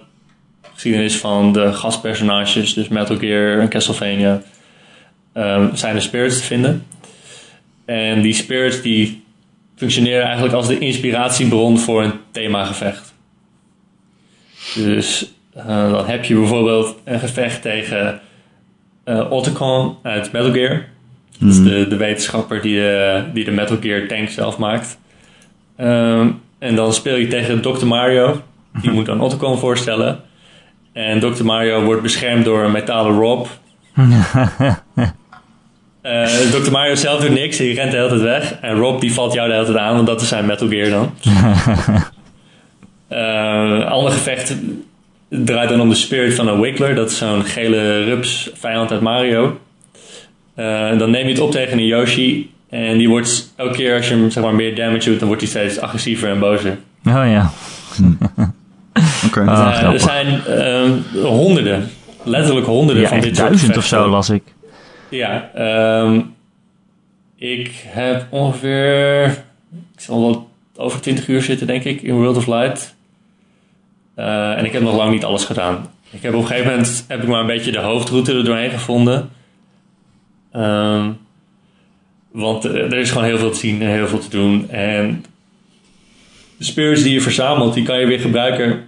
geschiedenis 0.72 1.16
van 1.16 1.52
de 1.52 1.72
gastpersonages, 1.72 2.74
dus 2.74 2.88
Metal 2.88 3.16
Gear 3.16 3.60
en 3.60 3.68
Castlevania, 3.68 4.42
ehm, 5.32 5.74
zijn 5.74 5.94
er 5.94 6.02
spirits 6.02 6.36
te 6.36 6.42
vinden. 6.42 6.86
En 7.92 8.20
die 8.20 8.34
spirits 8.34 8.82
die 8.82 9.24
functioneren 9.76 10.24
eigenlijk 10.24 10.54
als 10.54 10.66
de 10.66 10.78
inspiratiebron 10.78 11.78
voor 11.78 12.02
een 12.02 12.12
themagevecht. 12.30 13.14
Dus 14.74 15.32
eh, 15.54 15.90
dan 15.90 16.06
heb 16.06 16.24
je 16.24 16.34
bijvoorbeeld 16.34 16.96
een 17.04 17.18
gevecht 17.20 17.62
tegen 17.62 18.20
eh 19.04 19.32
Otacon 19.32 19.96
uit 20.02 20.32
Metal 20.32 20.52
Gear. 20.52 20.84
Dat 21.38 21.48
is 21.48 21.62
de, 21.62 21.86
de 21.88 21.96
wetenschapper 21.96 22.62
die 22.62 22.74
de, 22.74 23.24
die 23.34 23.44
de 23.44 23.50
Metal 23.50 23.76
Gear 23.80 24.06
tank 24.06 24.28
zelf 24.28 24.58
maakt. 24.58 24.98
Ehm, 25.76 26.30
en 26.58 26.74
dan 26.74 26.92
speel 26.92 27.16
je 27.16 27.26
tegen 27.26 27.60
Dr. 27.60 27.86
Mario. 27.86 28.42
Die 28.80 28.90
moet 28.96 29.06
dan 29.06 29.20
Otacon 29.20 29.58
voorstellen. 29.58 30.20
En 30.92 31.20
Dr. 31.20 31.44
Mario 31.44 31.82
wordt 31.82 32.02
beschermd 32.02 32.44
door 32.44 32.64
een 32.64 32.72
metalen 32.72 33.18
Rob. 33.18 33.46
Eh, 36.02 36.24
Dr. 36.50 36.70
Mario 36.70 36.94
zelf 36.94 37.20
doet 37.20 37.30
niks, 37.30 37.58
hij 37.58 37.72
rent 37.72 37.90
de 37.90 37.96
hele 37.96 38.08
tijd 38.08 38.20
weg. 38.20 38.54
En 38.60 38.74
Rob 38.74 39.00
die 39.00 39.12
valt 39.14 39.32
jou 39.32 39.48
de 39.48 39.54
hele 39.54 39.66
tijd 39.66 39.78
aan, 39.78 39.94
want 39.94 40.06
dat 40.06 40.20
is 40.20 40.28
zijn 40.28 40.46
Metal 40.46 40.68
Gear 40.68 40.90
dan. 40.90 41.10
Eh, 43.08 43.18
Een 43.18 43.84
ander 43.84 44.12
gevecht 44.12 44.54
draait 45.28 45.68
dan 45.68 45.80
om 45.80 45.88
de 45.88 45.94
spirit 45.94 46.34
van 46.34 46.48
een 46.48 46.60
Wiggler. 46.60 46.94
Dat 46.94 47.10
is 47.10 47.18
zo'n 47.18 47.44
gele 47.44 48.04
rups 48.04 48.50
vijand 48.54 48.90
uit 48.90 49.00
Mario. 49.00 49.60
Eh, 50.54 50.98
dan 50.98 51.10
neem 51.10 51.24
je 51.26 51.32
het 51.32 51.40
op 51.40 51.50
tegen 51.50 51.78
een 51.78 51.86
Yoshi. 51.86 52.50
En 52.70 52.98
die 52.98 53.08
wordt 53.08 53.52
elke 53.56 53.74
keer 53.74 53.96
als 53.96 54.08
je 54.08 54.14
hem 54.14 54.30
zeg 54.30 54.42
maar, 54.42 54.54
meer 54.54 54.74
damage 54.76 55.10
doet, 55.10 55.18
dan 55.18 55.28
wordt 55.28 55.42
hij 55.42 55.50
steeds 55.50 55.80
agressiever 55.80 56.30
en 56.30 56.38
bozer. 56.38 56.78
Oh 57.06 57.12
ja. 57.26 57.50
Oké. 59.26 59.40
Ah, 59.40 59.82
er 59.92 60.00
zijn 60.00 60.40
honderden, 61.22 61.90
letterlijk 62.22 62.66
honderden 62.66 63.02
Ja, 63.02 63.08
van 63.08 63.20
dit 63.20 63.36
soort 63.36 63.48
duizend 63.48 63.76
of 63.76 63.84
zo 63.84 64.08
las 64.08 64.30
ik. 64.30 64.42
Ja, 65.12 65.50
ehm, 65.54 66.20
ik 67.36 67.70
heb 67.86 68.26
ongeveer, 68.30 69.24
ik 69.94 70.00
zal 70.00 70.20
wel 70.20 70.50
over 70.76 71.00
20 71.00 71.28
uur 71.28 71.42
zitten 71.42 71.66
denk 71.66 71.84
ik 71.84 72.02
in 72.02 72.14
World 72.14 72.36
of 72.36 72.46
Light. 72.46 72.94
Eh, 74.14 74.58
en 74.58 74.64
ik 74.64 74.72
heb 74.72 74.82
nog 74.82 74.96
lang 74.96 75.10
niet 75.12 75.24
alles 75.24 75.44
gedaan. 75.44 75.90
Ik 76.10 76.22
heb 76.22 76.34
op 76.34 76.40
een 76.40 76.46
gegeven 76.46 76.70
moment 76.70 77.04
heb 77.08 77.22
ik 77.22 77.28
maar 77.28 77.40
een 77.40 77.46
beetje 77.46 77.72
de 77.72 77.78
hoofdroute 77.78 78.32
er 78.32 78.44
doorheen 78.44 78.70
gevonden. 78.70 79.30
Ehm, 80.52 81.10
want 82.30 82.64
eh, 82.64 82.74
er 82.74 82.98
is 82.98 83.10
gewoon 83.10 83.26
heel 83.26 83.38
veel 83.38 83.50
te 83.50 83.58
zien 83.58 83.82
en 83.82 83.88
heel 83.88 84.08
veel 84.08 84.18
te 84.18 84.30
doen. 84.30 84.70
En 84.70 85.24
de 86.56 86.64
spirits 86.64 87.02
die 87.02 87.12
je 87.12 87.20
verzamelt, 87.20 87.74
die 87.74 87.84
kan 87.84 88.00
je 88.00 88.06
weer 88.06 88.20
gebruiken 88.20 88.84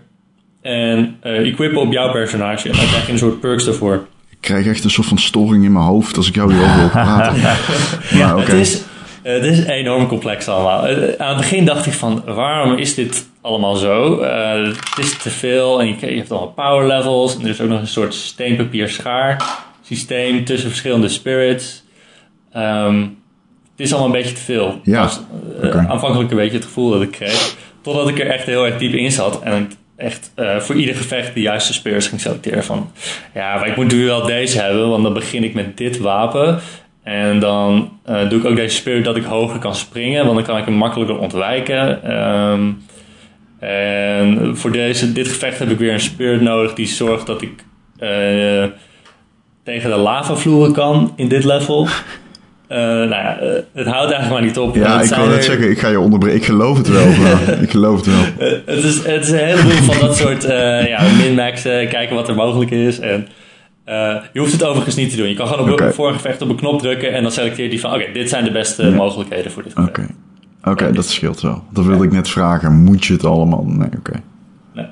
en 0.60 1.16
eh, 1.20 1.48
equippen 1.48 1.80
op 1.80 1.92
jouw 1.92 2.10
personage. 2.10 2.68
En 2.68 2.76
dan 2.76 2.86
krijg 2.86 3.06
je 3.06 3.12
een 3.12 3.18
soort 3.18 3.40
perks 3.40 3.64
daarvoor. 3.64 4.06
Ik 4.44 4.50
krijg 4.50 4.66
echt 4.66 4.84
een 4.84 4.90
soort 4.90 5.06
van 5.06 5.18
storing 5.18 5.64
in 5.64 5.72
mijn 5.72 5.84
hoofd 5.84 6.16
als 6.16 6.28
ik 6.28 6.34
jou 6.34 6.52
hierover 6.52 6.78
wil 6.78 6.88
praten. 6.88 7.40
ja, 8.18 8.36
oké. 8.36 8.50
Het, 8.50 8.60
is, 8.60 8.82
het 9.22 9.44
is 9.44 9.64
enorm 9.64 10.06
complex 10.06 10.48
allemaal. 10.48 10.86
Eh, 10.86 11.12
Aan 11.18 11.28
het 11.28 11.36
begin 11.36 11.64
dacht 11.64 11.86
ik 11.86 11.92
van, 11.92 12.22
waarom 12.26 12.76
is 12.76 12.94
dit 12.94 13.26
allemaal 13.40 13.74
zo? 13.74 14.18
Eh, 14.18 14.66
het 14.66 14.98
is 14.98 15.16
te 15.16 15.30
veel 15.30 15.80
en 15.80 15.86
je, 15.86 15.96
je 16.00 16.16
hebt 16.16 16.30
allemaal 16.30 16.52
power 16.52 16.86
levels. 16.86 17.36
En 17.36 17.42
er 17.42 17.48
is 17.48 17.60
ook 17.60 17.68
nog 17.68 17.80
een 17.80 17.86
soort 17.86 18.14
steenpapier 18.14 18.88
schaar 18.88 19.42
systeem 19.82 20.44
tussen 20.44 20.68
verschillende 20.68 21.08
spirits. 21.08 21.84
Ehm, 22.52 23.00
het 23.70 23.86
is 23.86 23.92
allemaal 23.92 24.14
een 24.14 24.22
beetje 24.22 24.34
te 24.34 24.42
veel. 24.42 24.80
Ja, 24.82 25.10
eh, 25.60 25.66
oké. 25.66 25.86
Aanvankelijk 25.88 26.30
een 26.30 26.36
beetje 26.36 26.56
het 26.56 26.64
gevoel 26.64 26.90
dat 26.90 27.02
ik 27.02 27.10
kreeg. 27.10 27.56
Totdat 27.80 28.08
ik 28.08 28.18
er 28.18 28.30
echt 28.30 28.46
heel 28.46 28.66
erg 28.66 28.78
diep 28.78 28.92
in 28.92 29.12
zat. 29.12 29.42
En 29.42 29.70
echt 29.96 30.32
eh, 30.34 30.58
voor 30.58 30.74
ieder 30.74 30.94
gevecht 30.94 31.34
de 31.34 31.40
juiste 31.40 31.72
spirits 31.72 32.06
ging 32.06 32.20
selecteren. 32.20 32.64
Van, 32.64 32.90
ja, 33.34 33.56
maar 33.56 33.68
ik 33.68 33.76
moet 33.76 33.92
nu 33.92 34.04
wel 34.04 34.26
deze 34.26 34.60
hebben. 34.60 34.88
Want 34.88 35.02
dan 35.02 35.12
begin 35.12 35.44
ik 35.44 35.54
met 35.54 35.76
dit 35.76 35.98
wapen. 35.98 36.60
En 37.02 37.38
dan 37.38 37.98
eh, 38.04 38.28
doe 38.28 38.38
ik 38.38 38.44
ook 38.44 38.56
deze 38.56 38.76
spirit 38.76 39.04
dat 39.04 39.16
ik 39.16 39.24
hoger 39.24 39.58
kan 39.58 39.74
springen. 39.74 40.24
Want 40.24 40.36
dan 40.36 40.44
kan 40.46 40.58
ik 40.58 40.64
hem 40.64 40.74
makkelijker 40.74 41.18
ontwijken. 41.18 42.02
Ehm, 42.02 42.70
en 43.58 44.56
voor 44.56 44.72
deze, 44.72 45.12
dit 45.12 45.28
gevecht 45.28 45.58
heb 45.58 45.70
ik 45.70 45.78
weer 45.78 45.92
een 45.92 46.00
spirit 46.00 46.40
nodig 46.40 46.74
die 46.74 46.86
zorgt 46.86 47.26
dat 47.26 47.42
ik 47.42 47.64
eh, 47.98 48.64
tegen 49.64 49.90
de 49.90 49.96
lavavloeren 49.96 50.72
kan 50.72 51.12
in 51.16 51.28
dit 51.28 51.44
level. 51.44 51.88
Eh, 52.74 52.80
nou 52.80 53.08
ja, 53.08 53.38
eh, 53.38 53.48
het 53.74 53.86
houdt 53.86 54.12
eigenlijk 54.12 54.30
maar 54.30 54.42
niet 54.42 54.58
op. 54.58 54.74
Ja, 54.74 55.02
ik 55.02 55.14
wil 55.14 55.26
net 55.26 55.36
er- 55.36 55.42
zeggen, 55.42 55.70
ik 55.70 55.78
ga 55.78 55.88
je 55.88 56.00
onderbreken. 56.00 56.38
Ik 56.38 56.44
geloof 56.44 56.76
het 56.76 56.88
wel. 56.88 57.06
maar 57.06 57.48
ik 57.62 57.70
geloof 57.70 57.96
het 57.96 58.06
wel. 58.06 58.48
Eh, 58.48 58.58
het, 58.66 58.84
is, 58.84 59.04
het 59.04 59.22
is 59.22 59.30
een 59.30 59.38
heleboel 59.38 59.70
van 59.92 59.98
dat 60.06 60.16
soort 60.16 60.44
eh 60.44 60.88
ja, 60.88 61.02
min-maxen, 61.16 61.88
kijken 61.88 62.14
wat 62.16 62.28
er 62.28 62.34
mogelijk 62.34 62.70
is. 62.70 62.98
En, 62.98 63.28
eh, 63.84 64.14
je 64.32 64.38
hoeft 64.40 64.52
het 64.52 64.64
overigens 64.64 64.94
niet 64.96 65.10
te 65.10 65.16
doen. 65.16 65.28
Je 65.28 65.34
kan 65.34 65.46
gewoon 65.48 65.66
op 65.66 65.80
Oké. 65.80 65.92
voor 65.92 66.08
een 66.08 66.14
gevecht 66.14 66.42
op 66.42 66.48
een 66.48 66.56
knop 66.56 66.78
drukken 66.80 67.12
en 67.12 67.22
dan 67.22 67.32
selecteert 67.32 67.70
hij 67.72 67.80
van: 67.80 67.94
oké, 67.94 68.12
dit 68.12 68.28
zijn 68.28 68.44
de 68.44 68.52
beste 68.52 68.84
Ja. 68.84 68.90
mogelijkheden 68.94 69.50
voor 69.52 69.62
dit 69.62 69.72
gevecht. 69.72 69.88
Oké. 69.98 70.06
Oké, 70.70 70.92
dat 70.92 71.06
scheelt 71.06 71.40
wel. 71.40 71.64
Dat 71.70 71.84
wilde 71.84 72.04
ik 72.04 72.12
net 72.12 72.28
vragen. 72.28 72.72
Moet 72.82 73.04
je 73.04 73.12
het 73.12 73.24
allemaal? 73.24 73.64
Nee, 73.66 73.88
oké. 73.98 74.20
Nee. 74.74 74.86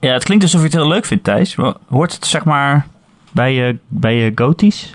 Ja, 0.00 0.12
het 0.12 0.24
klinkt 0.24 0.44
alsof 0.44 0.60
je 0.60 0.66
het 0.66 0.74
heel 0.76 0.88
leuk 0.88 1.04
vindt, 1.04 1.24
Thijs. 1.24 1.56
Hoort 1.88 2.14
het 2.14 2.26
zeg 2.26 2.44
maar 2.44 2.86
bij 3.32 3.54
je, 3.54 3.76
bij 3.88 4.14
je 4.14 4.32
goties? 4.34 4.94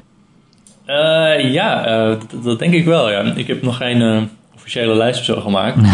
Eh, 0.92 1.52
ja, 1.54 1.86
eh, 1.86 2.20
dat, 2.32 2.44
dat 2.44 2.60
denk 2.60 2.74
ik 2.74 2.86
wel. 2.86 3.12
Ja. 3.12 3.22
Ik 3.36 3.48
heb 3.48 3.62
nog 3.62 3.78
geen 3.78 4.02
eh, 4.02 4.22
officiële 4.56 4.96
lijst 4.96 5.20
of 5.20 5.26
zo 5.26 5.42
gemaakt. 5.42 5.78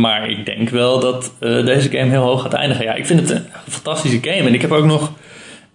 Maar 0.00 0.30
ik 0.30 0.44
denk 0.46 0.68
wel 0.68 1.00
dat 1.00 1.32
eh, 1.40 1.64
deze 1.64 1.88
game 1.90 2.10
heel 2.10 2.22
hoog 2.22 2.42
gaat 2.42 2.52
eindigen. 2.52 2.84
Ja, 2.84 2.94
ik 2.94 3.06
vind 3.06 3.20
het 3.20 3.30
een 3.30 3.42
fantastische 3.68 4.18
game. 4.22 4.48
En 4.48 4.54
ik 4.54 4.60
heb 4.60 4.72
ook 4.72 4.84
nog... 4.84 5.12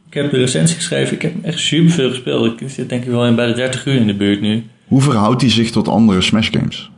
Ik 0.07 0.13
heb 0.13 0.31
de 0.31 0.37
recensie 0.37 0.75
geschreven. 0.75 1.15
Ik 1.15 1.21
heb 1.21 1.33
echt 1.43 1.59
super 1.59 1.91
veel 1.91 2.09
gespeeld. 2.09 2.61
Ik 2.61 2.69
zit 2.69 2.89
denk 2.89 3.03
ik 3.03 3.09
wel 3.09 3.25
in 3.25 3.35
bij 3.35 3.45
de 3.47 3.53
30 3.53 3.85
uur 3.85 3.93
in 3.95 4.07
de 4.07 4.13
buurt 4.13 4.41
nu. 4.41 4.67
Hoe 4.87 5.01
verhoudt 5.01 5.41
hij 5.41 5.49
zich 5.49 5.71
tot 5.71 5.87
andere 5.87 6.21
Smash 6.21 6.49
games? 6.51 6.91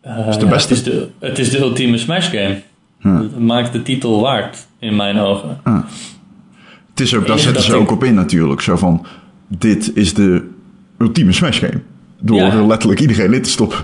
Eh, 0.00 0.28
Is 0.28 0.38
de 0.38 0.44
ja, 0.44 0.50
beste? 0.50 0.74
Het 0.74 0.86
is 0.86 0.92
de, 0.92 1.08
het 1.20 1.38
is 1.38 1.50
de 1.50 1.58
ultieme 1.58 1.98
Smash 1.98 2.30
game. 2.30 2.60
Dat 3.02 3.38
maakt 3.38 3.72
de 3.72 3.82
titel 3.82 4.20
waard, 4.20 4.66
in 4.78 4.96
mijn 4.96 5.18
ogen. 5.18 5.60
Het 6.90 7.00
is 7.00 7.14
ook, 7.14 7.26
daar 7.26 7.38
zetten 7.38 7.62
ze 7.62 7.70
dat 7.70 7.78
ook 7.80 7.86
ik- 7.86 7.92
op 7.92 8.04
in 8.04 8.14
natuurlijk. 8.14 8.60
Zo 8.60 8.76
van, 8.76 9.06
dit 9.48 9.90
is 9.96 10.14
de 10.14 10.48
ultieme 10.98 11.32
Smash 11.32 11.58
game. 11.58 11.80
Door 12.20 12.36
Ja. 12.36 12.52
er 12.52 12.66
letterlijk 12.66 13.00
iedereen 13.00 13.32
in 13.34 13.42
te 13.42 13.50
stoppen. 13.50 13.78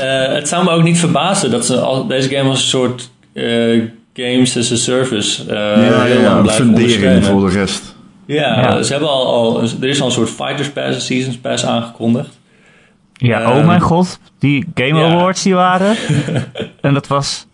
Eh, 0.00 0.32
het 0.32 0.48
zou 0.48 0.64
me 0.64 0.70
ook 0.70 0.82
niet 0.82 0.98
verbazen 0.98 1.50
dat 1.50 1.66
ze 1.66 1.80
al, 1.80 2.06
deze 2.06 2.28
game 2.28 2.48
als 2.48 2.60
een 2.62 2.68
soort 2.68 3.10
eh, 3.32 3.82
games 4.14 4.56
as 4.56 4.72
a 4.72 4.76
service 4.76 5.42
eh 5.42 5.88
ja, 5.88 6.02
heel 6.02 6.20
ja, 6.20 6.34
lang 6.34 6.50
fundering 6.50 7.24
voor 7.24 7.48
de 7.48 7.54
rest. 7.54 7.94
Ja, 8.26 8.60
Ja. 8.60 8.82
ze 8.82 8.90
hebben 8.92 9.10
al, 9.10 9.26
al, 9.26 9.62
er 9.62 9.88
is 9.88 10.00
al 10.00 10.06
een 10.06 10.12
soort 10.12 10.30
Fighters 10.30 10.70
Pass, 10.70 10.94
een 10.94 11.00
Seasons 11.00 11.36
Pass 11.36 11.64
aangekondigd. 11.64 12.38
Ja, 13.12 13.40
Ehm, 13.40 13.58
oh 13.58 13.66
mijn 13.66 13.80
god. 13.80 14.18
Die 14.38 14.66
Game 14.74 14.98
ja. 14.98 15.10
Awards 15.10 15.42
die 15.42 15.54
waren. 15.54 15.96
en 16.80 16.94
dat 16.94 17.06
was... 17.06 17.45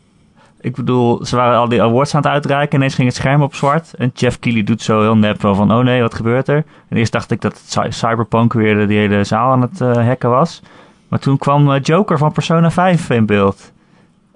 Ik 0.62 0.74
bedoel, 0.74 1.24
ze 1.24 1.36
waren 1.36 1.58
al 1.58 1.68
die 1.68 1.82
awards 1.82 2.14
aan 2.14 2.22
het 2.22 2.30
uitreiken. 2.30 2.76
Ineens 2.78 2.94
ging 2.94 3.08
het 3.08 3.16
scherm 3.16 3.42
op 3.42 3.54
zwart. 3.54 3.94
En 3.94 4.10
Jeff 4.14 4.38
Keighley 4.38 4.64
doet 4.64 4.82
zo 4.82 5.00
heel 5.00 5.16
nep 5.16 5.42
wel 5.42 5.54
van... 5.54 5.72
Oh 5.72 5.84
nee, 5.84 6.00
wat 6.00 6.14
gebeurt 6.14 6.48
er? 6.48 6.64
En 6.88 6.96
eerst 6.96 7.12
dacht 7.12 7.30
ik 7.30 7.40
dat 7.40 7.78
Cyberpunk 7.88 8.52
weer 8.52 8.74
de, 8.74 8.86
die 8.86 8.98
hele 8.98 9.24
zaal 9.24 9.50
aan 9.50 9.60
het 9.60 9.80
eh, 9.80 10.06
hacken 10.06 10.30
was. 10.30 10.62
Maar 11.08 11.18
toen 11.18 11.38
kwam 11.38 11.72
eh, 11.72 11.82
Joker 11.82 12.18
van 12.18 12.32
Persona 12.32 12.70
5 12.70 13.10
in 13.10 13.26
beeld. 13.26 13.72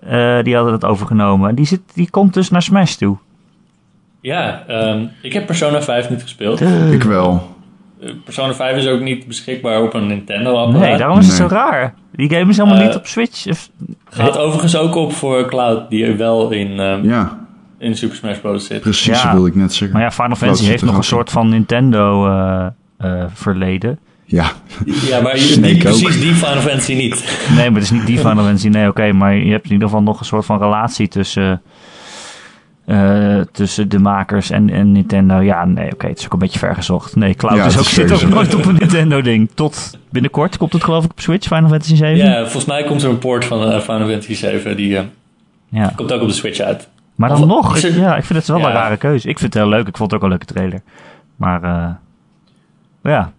Eh, 0.01 0.43
die 0.43 0.55
hadden 0.55 0.73
het 0.73 0.85
overgenomen. 0.85 1.49
En 1.49 1.55
die, 1.55 1.67
zit, 1.67 1.81
die 1.95 2.11
komt 2.11 2.35
dus 2.35 2.51
naar 2.51 2.63
Smash 2.63 2.95
toe. 2.95 3.17
Ja, 4.21 4.65
ehm, 4.67 5.07
ik 5.23 5.33
heb 5.33 5.47
Persona 5.47 5.83
5 5.83 6.11
niet 6.11 6.23
gespeeld. 6.23 6.61
Ik 6.91 7.03
wel. 7.03 7.56
Eh, 8.01 8.11
Persona 8.25 8.55
5 8.55 8.77
is 8.77 8.87
ook 8.87 9.01
niet 9.01 9.27
beschikbaar 9.27 9.83
op 9.83 9.95
een 9.95 10.07
Nintendo-apparaat. 10.07 10.89
Nee, 10.89 10.97
daarom 10.97 11.19
is 11.19 11.27
het 11.29 11.39
Nee. 11.39 11.49
zo 11.49 11.55
raar. 11.55 11.95
Die 12.13 12.31
game 12.31 12.51
is 12.51 12.57
helemaal 12.57 12.79
Eh, 12.81 12.87
niet 12.87 12.97
op 12.97 13.07
Switch. 13.07 13.47
Of- 13.49 13.69
Gaat 14.11 14.39
overigens 14.39 14.77
ook 14.77 14.95
op 14.95 15.13
voor 15.13 15.47
Cloud, 15.49 15.91
die 15.91 16.13
wel 16.13 16.51
in, 16.51 16.81
ehm, 16.81 17.05
Ja, 17.09 17.39
in 17.79 17.97
Super 17.97 18.17
Smash 18.17 18.39
Bros. 18.39 18.67
zit. 18.67 18.81
precies, 18.81 19.07
Ja. 19.17 19.23
dat 19.23 19.33
wilde 19.33 19.49
ik 19.49 19.55
net 19.55 19.73
zeggen. 19.75 19.93
Maar 19.97 20.07
ja, 20.07 20.11
Final 20.13 20.37
Fantasy 20.37 20.65
heeft 20.65 20.83
nog 20.85 20.97
een 20.97 21.03
soort 21.05 21.31
van 21.31 21.49
Nintendo 21.49 22.27
eh, 22.27 22.67
eh, 22.99 23.25
verleden. 23.33 23.99
Ja, 24.25 24.51
Ja, 25.09 25.21
maar 25.21 25.39
je- 25.39 25.61
die, 25.61 25.77
precies 25.79 26.21
die 26.21 26.35
Final 26.35 26.61
Fantasy 26.61 26.95
niet. 26.95 27.39
Nee, 27.57 27.71
maar 27.71 27.81
het 27.81 27.83
is 27.83 27.91
niet 27.91 28.07
die 28.07 28.19
Final 28.19 28.45
Fantasy. 28.45 28.69
Nee, 28.69 28.89
oké. 28.89 29.13
maar 29.13 29.35
je 29.35 29.51
hebt 29.51 29.65
in 29.67 29.73
ieder 29.73 29.89
geval 29.89 30.03
nog 30.03 30.19
een 30.21 30.25
soort 30.27 30.45
van 30.45 30.59
relatie 30.59 31.09
tussen, 31.09 31.63
eh, 32.87 33.41
tussen 33.53 33.89
de 33.89 33.99
makers 33.99 34.51
en, 34.51 34.71
en 34.71 34.93
Nintendo. 34.93 35.41
Ja, 35.41 35.65
nee, 35.65 35.93
oké. 35.93 36.07
het 36.07 36.19
is 36.19 36.25
ook 36.25 36.33
een 36.33 36.39
beetje 36.39 36.59
vergezocht. 36.59 37.17
Nee, 37.17 37.35
Cloud 37.35 37.57
Ja, 37.57 37.65
is 37.65 37.79
ook, 37.79 37.85
zit 37.85 38.13
ook 38.13 38.31
nooit 38.31 38.55
op 38.55 38.65
een 38.65 38.75
Nintendo-ding. 38.79 39.51
Tot 39.55 39.99
binnenkort 40.11 40.57
komt 40.57 40.73
het 40.73 40.85
geloof 40.85 41.05
ik 41.05 41.11
op 41.11 41.21
Switch, 41.21 41.47
Final 41.47 41.69
Fantasy 41.69 41.97
7. 41.97 42.17
Ja, 42.31 42.41
volgens 42.43 42.65
mij 42.65 42.85
komt 42.85 43.03
er 43.03 43.11
een 43.11 43.19
port 43.19 43.45
van 43.45 43.71
eh, 43.71 43.81
Final 43.81 44.09
Fantasy 44.09 44.35
7, 44.35 44.77
die 44.77 44.97
eh, 44.99 45.05
Ja. 45.69 45.93
komt 45.97 46.13
ook 46.13 46.23
op 46.23 46.29
de 46.29 46.35
Switch 46.35 46.61
uit. 46.61 46.89
Maar 47.15 47.29
dan 47.29 47.41
Of- 47.43 47.47
nog, 47.49 47.77
ik, 47.77 47.83
er- 47.83 47.99
ja, 47.99 48.17
ik 48.17 48.25
vind 48.25 48.39
het 48.39 48.49
wel 48.49 48.59
Ja. 48.59 48.67
een 48.67 48.73
rare 48.73 48.97
keuze. 48.97 49.29
Ik 49.29 49.39
vind 49.39 49.55
het 49.55 49.63
heel 49.63 49.73
leuk. 49.73 49.89
Ik 49.89 49.97
vond 49.97 50.11
het 50.11 50.19
ook 50.21 50.25
een 50.25 50.31
leuke 50.39 50.47
trailer. 50.55 50.81
Maar 51.37 51.63
eh, 51.63 51.89
ja, 53.13 53.33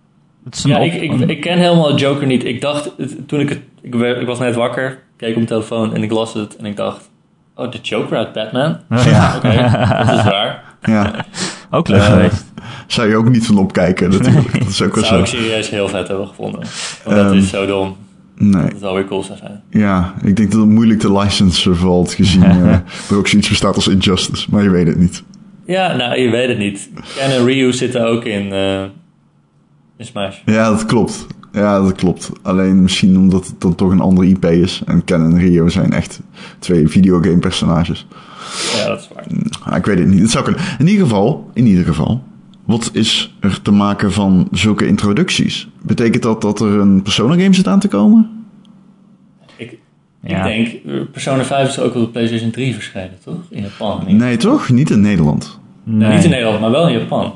het 0.44 0.56
is 0.56 0.64
een 0.64 0.70
Ja, 0.70 0.78
op- 0.78 0.84
ik, 0.86 1.02
ik, 1.02 1.30
ik 1.30 1.42
ken 1.42 1.58
helemaal 1.58 1.96
Joker 1.98 2.28
niet. 2.28 2.44
Ik 2.46 2.62
dacht, 2.62 2.92
het- 2.98 3.28
toen 3.28 3.40
ik 3.40 3.50
het, 3.50 3.60
ik, 3.82 3.94
ik 3.96 4.26
was 4.28 4.40
net 4.40 4.56
wakker, 4.56 5.00
keek 5.18 5.30
op 5.30 5.36
mijn 5.36 5.48
telefoon 5.48 5.94
en 5.96 6.04
ik 6.04 6.12
las 6.12 6.34
het 6.34 6.56
en 6.56 6.66
ik 6.66 6.76
dacht, 6.76 7.10
oh, 7.58 7.72
de 7.72 7.78
Joker 7.82 8.18
uit 8.18 8.34
Batman? 8.34 8.78
Oh, 8.90 9.06
ja. 9.12 9.36
Oké, 9.36 9.58
dat 10.06 10.18
is 10.18 10.24
waar. 10.24 10.64
ja. 10.82 11.26
ook 11.78 11.88
leuk 11.88 12.00
Eh, 12.00 12.06
geweest. 12.12 12.46
Zou 12.88 13.10
je 13.10 13.16
ook 13.16 13.30
niet 13.30 13.46
van 13.46 13.58
opkijken 13.58 14.10
natuurlijk. 14.18 14.60
Dat 14.60 14.68
is 14.68 14.82
ook 14.82 14.96
wel 14.96 15.04
Zou 15.06 15.20
ik 15.20 15.26
zo. 15.28 15.36
serieus 15.38 15.70
heel 15.70 15.88
vet 15.88 16.08
hebben 16.08 16.28
gevonden. 16.28 16.62
Want 17.04 17.16
dat 17.18 17.26
Ehm, 17.26 17.38
is 17.38 17.50
zo 17.50 17.66
dom. 17.66 17.98
Nee. 18.40 18.62
Dat 18.70 18.80
zou 18.80 18.96
weer 18.96 19.06
cool 19.06 19.24
zou 19.24 19.38
zijn. 19.38 19.62
Ja, 19.70 20.14
ik 20.24 20.36
denk 20.36 20.52
dat 20.52 20.60
het 20.62 20.70
moeilijk 20.70 21.00
te 21.00 21.12
licensen 21.14 21.78
valt 21.78 22.14
gezien 22.14 22.44
eh, 22.44 22.72
er 23.10 23.16
ook 23.18 23.28
zoiets 23.28 23.50
bestaat 23.50 23.76
als 23.76 23.88
Injustice. 23.88 24.48
Maar 24.52 24.64
je 24.64 24.70
weet 24.70 24.88
het 24.88 24.98
niet. 24.98 25.24
Ja, 25.66 25.96
nou, 25.96 26.20
je 26.20 26.30
weet 26.30 26.48
het 26.48 26.58
niet. 26.58 26.90
Ken 27.18 27.32
en 27.32 27.46
Ryu 27.46 27.74
zitten 27.74 28.08
ook 28.08 28.24
in, 28.26 28.52
eh 28.52 28.82
in 29.98 30.06
Smash. 30.06 30.36
Ja, 30.46 30.70
dat 30.70 30.86
klopt. 30.86 31.28
Ja, 31.58 31.80
dat 31.82 31.96
klopt. 31.96 32.32
Alleen 32.42 32.82
misschien 32.82 33.18
omdat 33.18 33.48
het 33.48 33.62
dan 33.62 33.76
toch 33.76 33.92
een 33.92 34.00
andere 34.00 34.28
IP 34.28 34.46
is. 34.46 34.82
En 34.86 35.04
Ken 35.04 35.22
en 35.22 35.38
Rio 35.38 35.68
zijn 35.68 35.92
echt 35.94 36.20
twee 36.60 36.88
videogame 36.88 37.38
personages. 37.38 38.08
Ja, 38.76 38.88
dat 38.88 39.00
is 39.00 39.10
waar. 39.14 39.26
Ah, 39.72 39.78
ik 39.78 39.86
weet 39.86 40.00
het 40.00 40.08
niet. 40.08 40.20
Het 40.22 40.32
zou 40.32 40.44
kunnen. 40.44 40.62
In 40.80 40.88
ieder 40.88 41.04
geval, 41.04 41.50
in 41.54 41.66
ieder 41.66 41.86
geval. 41.86 42.24
Wat 42.66 42.90
is 42.94 43.36
er 43.40 43.62
te 43.62 43.72
maken 43.72 44.12
van 44.12 44.48
zulke 44.52 44.88
introducties? 44.88 45.68
Betekent 45.82 46.24
dat 46.24 46.42
dat 46.42 46.60
er 46.60 46.80
een 46.80 47.02
Persona 47.02 47.34
game 47.34 47.54
zit 47.54 47.68
aan 47.68 47.80
te 47.80 47.88
komen? 47.88 48.30
Ik, 49.56 49.78
Ja. 50.22 50.46
ik 50.46 50.56
denk, 50.84 50.86
eh, 50.96 51.02
Persona 51.12 51.44
5 51.44 51.68
is 51.70 51.80
ook 51.80 51.96
op 51.96 52.02
de 52.02 52.10
PlayStation 52.10 52.52
3 52.52 52.74
verschenen, 52.74 53.18
toch? 53.24 53.40
In 53.50 53.62
Japan. 53.62 54.04
Niet, 54.08 54.18
Nee, 54.18 54.38
toch? 54.38 54.70
Niet 54.70 54.90
in 54.90 55.02
Nederland. 55.02 55.60
Niet 55.84 56.24
in 56.24 56.30
Nederland, 56.30 56.60
maar 56.60 56.72
wel 56.72 56.88
in 56.88 56.98
Japan. 57.00 57.34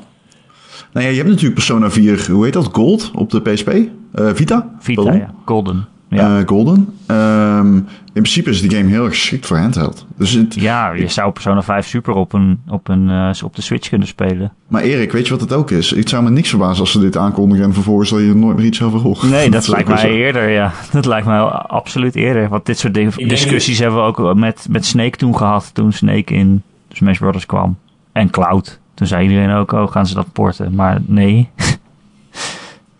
Nou 0.92 1.04
ja, 1.06 1.10
je 1.10 1.16
hebt 1.16 1.28
natuurlijk 1.28 1.54
Persona 1.54 1.90
4, 1.90 2.30
hoe 2.30 2.44
heet 2.44 2.52
dat? 2.52 2.68
Gold 2.72 3.10
op 3.14 3.30
de 3.30 3.40
PSP? 3.40 3.70
Eh, 4.12 4.28
Vita? 4.34 4.70
Vita, 4.78 5.02
Pardon? 5.02 5.20
ja. 5.20 5.30
Golden. 5.44 5.86
Ja. 6.08 6.38
Eh, 6.38 6.46
Golden. 6.46 6.94
Ehm, 7.06 7.74
in 7.76 7.84
principe 8.12 8.50
is 8.50 8.60
die 8.60 8.70
game 8.70 8.88
heel 8.88 9.04
erg 9.04 9.12
geschikt 9.14 9.46
voor 9.46 9.56
handheld. 9.58 10.06
Dus 10.16 10.30
het, 10.32 10.54
Ja, 10.54 10.90
je 10.92 11.08
zou 11.08 11.32
Persona 11.32 11.62
5 11.62 11.86
super 11.86 12.14
op, 12.14 12.32
een, 12.32 12.60
op, 12.68 12.88
een, 12.88 13.10
eh, 13.10 13.44
op 13.44 13.54
de 13.56 13.62
Switch 13.62 13.88
kunnen 13.88 14.08
spelen. 14.08 14.52
Maar 14.68 14.82
Erik, 14.82 15.12
weet 15.12 15.24
je 15.26 15.32
wat 15.32 15.40
het 15.40 15.52
ook 15.52 15.70
is? 15.70 15.90
Het 15.90 16.08
zou 16.08 16.22
me 16.22 16.30
niks 16.30 16.48
verbazen 16.48 16.80
als 16.80 16.90
ze 16.92 17.00
dit 17.00 17.16
aankondigen 17.16 17.64
en 17.64 17.72
vervolgens 17.74 18.10
dat 18.10 18.20
je 18.20 18.28
er 18.28 18.36
nooit 18.36 18.56
meer 18.56 18.66
iets 18.66 18.82
over 18.82 19.00
hoort. 19.00 19.22
Nee, 19.22 19.50
dat 19.60 19.68
lijkt 19.68 19.88
mij 19.88 19.96
zo. 19.98 20.06
eerder, 20.06 20.48
ja. 20.48 20.72
Dat 20.90 21.04
lijkt 21.06 21.26
mij 21.26 21.38
absoluut 21.40 22.14
eerder. 22.14 22.48
Want 22.48 22.66
dit 22.66 22.78
soort 22.78 22.94
dingen, 22.94 23.28
discussies 23.28 23.78
hebben 23.78 23.98
we 23.98 24.04
ook 24.06 24.34
met, 24.34 24.66
met 24.70 24.84
Snake 24.86 25.16
toen 25.16 25.36
gehad. 25.36 25.70
Toen 25.74 25.92
Snake 25.92 26.34
in 26.34 26.62
Smash 26.92 27.18
Bros. 27.18 27.46
kwam. 27.46 27.76
En 28.12 28.30
Cloud. 28.30 28.80
Toen 28.94 29.06
zei 29.06 29.22
iedereen 29.28 29.50
ook, 29.50 29.72
oh, 29.72 29.90
gaan 29.90 30.06
ze 30.06 30.14
dat 30.14 30.32
porten? 30.32 30.74
Maar 30.74 30.98
nee. 31.06 31.48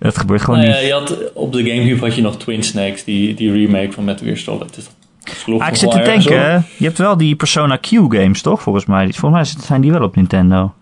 dat 0.03 0.19
gebeurt 0.19 0.43
gewoon 0.43 0.61
Nou 0.61 0.71
ja, 0.71 0.79
niet. 0.79 0.87
je 0.87 0.93
had, 0.93 1.33
op 1.35 1.53
de 1.53 1.65
Gamecube 1.65 2.01
had 2.01 2.15
je 2.15 2.23
nog 2.23 2.37
Twin 2.37 2.63
Snakes, 2.63 3.05
die, 3.05 3.35
die 3.35 3.53
remake 3.53 3.93
van 3.93 4.05
Metal 4.05 4.27
Gear 4.27 4.39
Solid. 4.39 4.75
Dus 4.75 4.89
Ah, 5.59 5.69
ik 5.69 5.77
zit 5.77 5.91
te 5.91 6.03
denken, 6.03 6.67
je 6.77 6.85
hebt 6.85 6.99
wel 6.99 7.17
die 7.17 7.37
Persona 7.37 7.77
Q 7.77 7.89
games, 7.89 8.43
toch? 8.43 8.63
Volgens 8.63 8.87
mij. 8.87 9.13
Volgens 9.13 9.55
mij 9.55 9.65
zijn 9.65 9.81
die 9.81 9.93
wel 9.93 10.03
op 10.03 10.17
Nintendo. 10.17 10.75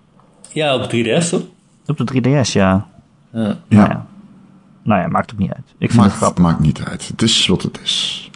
Ja, 0.52 0.74
op 0.74 0.82
3DS 0.94 1.28
toch? 1.28 1.42
Op 1.86 1.96
de 1.96 2.20
3DS, 2.22 2.52
ja. 2.52 2.86
Ja. 3.32 3.40
Nou 3.40 3.56
Ja. 3.68 4.06
Nou 4.82 5.00
ja, 5.00 5.08
maakt 5.08 5.32
ook 5.32 5.38
niet 5.38 5.52
uit. 5.52 5.64
Ik 5.78 5.90
vind 5.90 5.92
het 5.92 6.00
maakt, 6.00 6.14
grappig. 6.14 6.44
maakt 6.44 6.60
niet 6.60 6.82
uit. 6.84 7.08
Het 7.08 7.22
is 7.22 7.46
wat 7.46 7.62
het 7.62 7.80
is. 7.82 8.30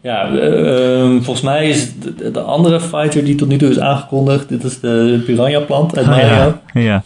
Ja, 0.00 0.28
eh, 0.28 1.00
ehm, 1.02 1.22
volgens 1.22 1.40
mij 1.40 1.68
is 1.68 1.98
de, 1.98 2.30
de 2.30 2.40
andere 2.40 2.80
fighter 2.80 3.24
die 3.24 3.34
tot 3.34 3.48
nu 3.48 3.56
toe 3.56 3.68
is 3.70 3.78
aangekondigd, 3.78 4.48
dit 4.48 4.64
is 4.64 4.80
de 4.80 5.22
Piranha 5.26 5.60
plant 5.60 5.96
uit 5.96 6.06
Mario. 6.06 6.26
ja. 6.26 6.80
ja. 6.80 7.02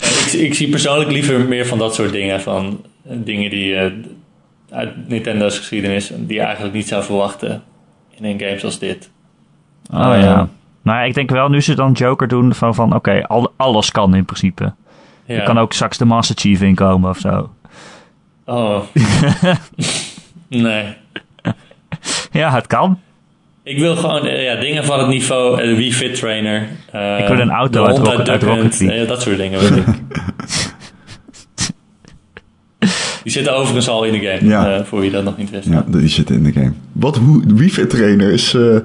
Ik, 0.00 0.32
ik 0.32 0.54
zie 0.54 0.68
persoonlijk 0.68 1.10
liever 1.10 1.40
meer 1.40 1.66
van 1.66 1.78
dat 1.78 1.94
soort 1.94 2.12
dingen, 2.12 2.40
van 2.40 2.84
dingen 3.02 3.50
die 3.50 3.76
eh, 3.76 3.92
uit 4.70 5.08
Nintendo's 5.08 5.58
geschiedenis, 5.58 6.12
die 6.16 6.36
je 6.36 6.42
eigenlijk 6.42 6.74
niet 6.74 6.88
zou 6.88 7.04
verwachten 7.04 7.62
in 8.10 8.24
een 8.24 8.40
game 8.40 8.58
zoals 8.58 8.78
dit. 8.78 9.10
Oh 9.92 10.14
Eh, 10.14 10.22
ja. 10.22 10.48
Nou 10.82 10.98
ja, 10.98 11.04
ik 11.04 11.14
denk 11.14 11.30
wel, 11.30 11.48
nu 11.48 11.60
ze 11.60 11.74
dan 11.74 11.92
Joker 11.92 12.28
doen, 12.28 12.54
van, 12.54 12.74
van 12.74 12.94
oké, 12.94 13.26
al, 13.26 13.52
alles 13.56 13.90
kan 13.90 14.14
in 14.14 14.24
principe. 14.24 14.72
Ja. 15.24 15.34
Er 15.34 15.42
kan 15.42 15.58
ook 15.58 15.72
straks 15.72 15.98
de 15.98 16.04
Master 16.04 16.36
Chief 16.38 16.62
inkomen 16.62 17.10
of 17.10 17.18
zo. 17.18 17.50
Oh. 18.44 18.80
nee. 20.48 20.96
Ja, 22.30 22.50
het 22.50 22.66
kan. 22.66 23.00
Ik 23.64 23.78
wil 23.78 23.96
gewoon 23.96 24.26
eh, 24.26 24.44
ja, 24.44 24.60
dingen 24.60 24.84
van 24.84 24.98
het 24.98 25.08
niveau, 25.08 25.62
uh, 25.62 25.76
Wii 25.76 25.92
Fit 25.94 26.14
Trainer. 26.14 26.68
eh, 26.92 27.18
Ik 27.18 27.26
wil 27.28 27.38
een 27.38 27.50
auto 27.50 27.82
de 27.82 27.88
uit 27.88 27.98
Rocket- 27.98 28.28
uit 28.28 28.80
eh, 28.80 29.08
dat 29.08 29.22
soort 29.22 29.36
dingen 29.36 29.60
wil 29.60 29.76
ik. 29.78 29.84
Die 33.22 33.32
zitten 33.32 33.56
overigens 33.56 33.88
al 33.88 34.04
in 34.04 34.12
de 34.12 34.26
game, 34.26 34.50
Ja. 34.50 34.76
eh, 34.78 34.84
voor 34.84 35.00
wie 35.00 35.10
dat 35.10 35.24
nog 35.24 35.36
niet 35.36 35.50
wist. 35.50 35.68
Ja, 35.68 35.84
die 35.88 36.08
zitten 36.08 36.34
in 36.36 36.42
de 36.42 36.52
game. 36.52 36.72
Wat, 36.92 37.16
hoe, 37.16 37.42
Wii 37.54 37.70
Fit 37.70 37.90
Trainer 37.90 38.32
is... 38.32 38.54
eh 38.54 38.76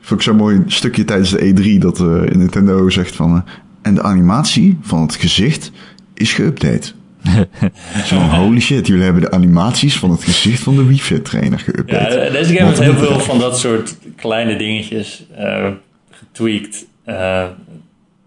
vond 0.00 0.20
ik 0.20 0.26
zo'n 0.26 0.36
mooi 0.36 0.62
stukje 0.66 1.04
tijdens 1.04 1.30
de 1.30 1.54
E3 1.54 1.78
dat 1.78 2.00
eh 2.00 2.06
Nintendo 2.36 2.88
zegt 2.88 3.16
van... 3.16 3.34
eh, 3.36 3.52
en 3.82 3.94
de 3.94 4.02
animatie 4.02 4.78
van 4.82 5.02
het 5.02 5.14
gezicht 5.14 5.70
is 6.14 6.40
geüpdate. 6.40 6.92
Zo 8.06 8.16
van, 8.18 8.28
holy 8.28 8.60
shit, 8.60 8.86
jullie 8.86 9.02
hebben 9.04 9.22
de 9.22 9.30
animaties 9.30 9.96
van 9.98 10.10
het 10.10 10.24
gezicht 10.24 10.62
van 10.62 10.76
de 10.76 10.84
Wii 10.86 11.00
Fit 11.00 11.24
Trainer 11.24 11.64
Ja, 11.66 11.72
geüpdate. 11.72 12.32
deze 12.32 12.54
game 12.54 12.66
heeft 12.68 12.80
heel 12.80 12.94
veel 12.94 13.20
van 13.20 13.38
dat 13.38 13.58
soort 13.58 13.96
kleine 14.16 14.56
dingetjes 14.56 15.24
eh, 15.36 15.66
getweakt. 16.10 16.86
Eh, 17.04 17.44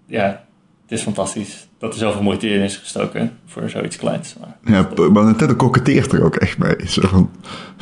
ja, 0.07 0.43
het 0.87 0.99
is 0.99 1.01
fantastisch 1.01 1.67
dat 1.79 1.93
er 1.93 1.99
zoveel 1.99 2.21
moeite 2.23 2.49
in 2.49 2.61
is 2.61 2.75
gestoken 2.77 3.31
voor 3.45 3.69
zoiets 3.69 3.95
kleins. 3.97 4.35
Maar, 4.39 4.73
Ja, 4.73 5.07
maar 5.11 5.23
Nintendo 5.25 5.55
koketteert 5.55 6.11
er 6.11 6.23
ook 6.23 6.35
echt 6.35 6.57
mee. 6.57 6.75
Zo 6.87 7.01
van, 7.07 7.29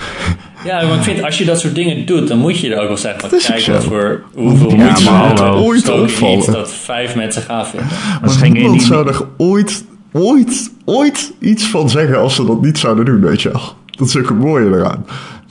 ja, 0.65 0.87
maar 0.87 0.97
ik 0.97 1.03
vind 1.03 1.23
als 1.23 1.37
je 1.37 1.45
dat 1.45 1.59
soort 1.59 1.75
dingen 1.75 2.05
doet, 2.05 2.27
dan 2.27 2.37
moet 2.37 2.59
je 2.59 2.73
er 2.75 2.81
ook 2.81 2.87
wel 2.87 2.97
zeggen. 2.97 3.19
van, 3.19 3.29
Dat 3.29 3.39
is 3.39 3.45
ook 3.45 3.51
Kijk 3.53 3.65
zo. 3.65 3.71
wat 3.71 3.83
voor 3.83 4.23
hoeveel 4.33 4.69
Ja, 4.75 4.99
maar 4.99 5.25
hebben 5.27 5.53
Ooit 5.53 5.89
opvallen. 5.89 6.37
iets 6.37 6.45
dat 6.47 6.73
vijf 6.73 7.15
mensen 7.15 7.41
gaaf 7.41 7.69
vinden. 7.69 7.87
Maar 8.21 8.41
niemand 8.49 8.73
indie- 8.73 8.81
zou 8.87 9.07
er 9.07 9.21
ooit, 9.37 9.85
ooit, 10.11 10.71
ooit 10.85 11.33
iets 11.39 11.63
van 11.67 11.89
zeggen 11.89 12.17
als 12.19 12.35
ze 12.35 12.45
dat 12.45 12.61
niet 12.61 12.77
zouden 12.77 13.05
doen, 13.05 13.21
weet 13.21 13.41
je 13.41 13.51
wel. 13.51 13.61
Dat 13.85 14.07
is 14.07 14.17
ook 14.17 14.29
het 14.29 14.39
mooie 14.39 14.65
eraan. 14.65 15.05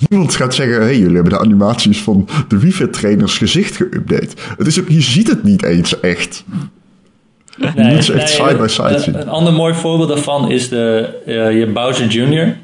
Niemand 0.08 0.34
gaat 0.36 0.54
zeggen, 0.54 0.76
hé, 0.76 0.82
hey, 0.84 0.98
jullie 0.98 1.14
hebben 1.14 1.32
de 1.32 1.38
animaties 1.38 2.00
van 2.02 2.28
de 2.48 2.58
Wii 2.58 2.90
trainers 2.90 3.38
gezicht 3.38 3.74
geüpdate. 3.82 4.30
Het 4.58 4.66
is 4.66 4.80
ook, 4.80 4.88
je 4.88 5.00
ziet 5.00 5.28
het 5.28 5.42
niet 5.44 5.64
eens 5.64 6.00
echt. 6.00 6.44
Nee, 7.74 7.94
moet 7.94 8.04
ze 8.04 8.12
echt 8.12 8.28
side 8.30 8.56
by 8.56 8.66
side 8.66 8.88
een- 8.88 9.00
zien. 9.00 9.20
Een 9.20 9.28
ander 9.28 9.52
mooi 9.52 9.74
voorbeeld 9.74 10.08
daarvan 10.08 10.50
is 10.50 10.68
de, 10.68 11.08
eh, 11.26 11.58
je 11.58 11.66
Bowser 11.66 12.06
Jr. 12.06 12.56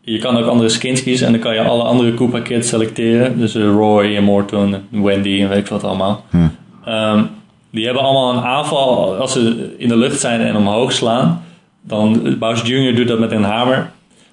Je 0.00 0.18
kan 0.18 0.36
ook 0.36 0.46
andere 0.46 0.68
skins 0.68 1.02
kiezen 1.02 1.26
en 1.26 1.32
dan 1.32 1.40
kan 1.40 1.54
je 1.54 1.60
alle 1.60 1.82
andere 1.82 2.14
Koopa 2.14 2.40
Kids 2.40 2.68
selecteren. 2.68 3.38
Dus 3.38 3.54
eh, 3.54 3.62
Roy 3.62 4.16
en 4.16 4.24
Morton, 4.24 4.74
en 4.92 5.02
Wendy 5.02 5.40
en 5.40 5.48
weet 5.48 5.58
ik 5.58 5.66
wat 5.66 5.84
allemaal. 5.84 6.24
Ja. 6.32 6.52
Ehm, 6.84 7.24
die 7.72 7.84
hebben 7.84 8.02
allemaal 8.02 8.32
een 8.36 8.44
aanval 8.44 9.16
als 9.16 9.32
ze 9.32 9.74
in 9.78 9.88
de 9.88 9.96
lucht 9.96 10.20
zijn 10.20 10.40
en 10.40 10.56
omhoog 10.56 10.92
slaan. 10.92 11.42
Dan 11.82 12.36
Bowser 12.38 12.66
Jr. 12.66 12.94
doet 12.94 13.08
dat 13.08 13.18
met 13.18 13.30
een 13.32 13.42
hamer. 13.42 13.90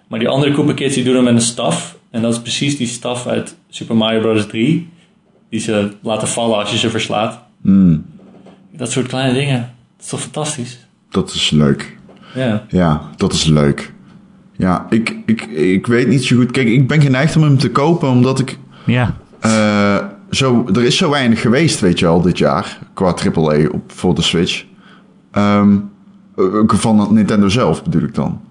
Maar 0.07 0.19
die 0.19 0.27
andere 0.27 0.51
Koopa 0.51 0.73
Kids 0.73 0.95
die 0.95 1.03
doen 1.03 1.13
dat 1.13 1.23
met 1.23 1.33
een 1.33 1.41
staf. 1.41 1.97
En 2.11 2.21
dat 2.21 2.33
is 2.33 2.39
precies 2.41 2.77
die 2.77 2.87
staf 2.87 3.27
uit 3.27 3.55
Super 3.69 3.95
Mario 3.95 4.19
Bros. 4.21 4.47
3. 4.47 4.89
Die 5.49 5.59
ze 5.59 5.91
laten 6.01 6.27
vallen 6.27 6.57
als 6.57 6.71
je 6.71 6.77
ze 6.77 6.89
verslaat. 6.89 7.39
Hmm, 7.61 8.05
Dat 8.73 8.91
soort 8.91 9.07
kleine 9.07 9.33
dingen. 9.33 9.59
Dat 9.95 10.03
is 10.05 10.09
toch 10.09 10.21
fantastisch? 10.21 10.79
dat 11.11 11.33
is 11.33 11.49
leuk. 11.49 11.97
Ja. 12.35 12.65
Ja, 12.69 13.01
dat 13.17 13.33
is 13.33 13.45
leuk. 13.45 13.93
Ja, 14.57 14.85
ik, 14.89 15.15
ik, 15.25 15.41
ik 15.45 15.87
weet 15.87 16.07
niet 16.07 16.23
zo 16.23 16.35
goed. 16.35 16.51
Kijk, 16.51 16.67
ik 16.67 16.87
ben 16.87 17.01
geneigd 17.01 17.35
om 17.35 17.43
hem 17.43 17.57
te 17.57 17.71
kopen 17.71 18.09
omdat 18.09 18.39
ik 18.39 18.57
Ja, 18.85 19.15
Eh, 19.39 19.97
zo, 20.29 20.65
er 20.73 20.83
is 20.83 20.97
zo 20.97 21.09
weinig 21.09 21.41
geweest, 21.41 21.79
weet 21.79 21.99
je 21.99 22.07
al, 22.07 22.21
dit 22.21 22.37
jaar. 22.37 22.79
Qua 22.93 23.13
AAA 23.35 23.67
op, 23.71 23.91
voor 23.91 24.15
de 24.15 24.21
Switch. 24.21 24.65
Ehm, 25.31 25.77
ook 26.35 26.73
van 26.73 27.07
Nintendo 27.13 27.49
zelf 27.49 27.83
bedoel 27.83 28.03
ik 28.03 28.15
dan. 28.15 28.41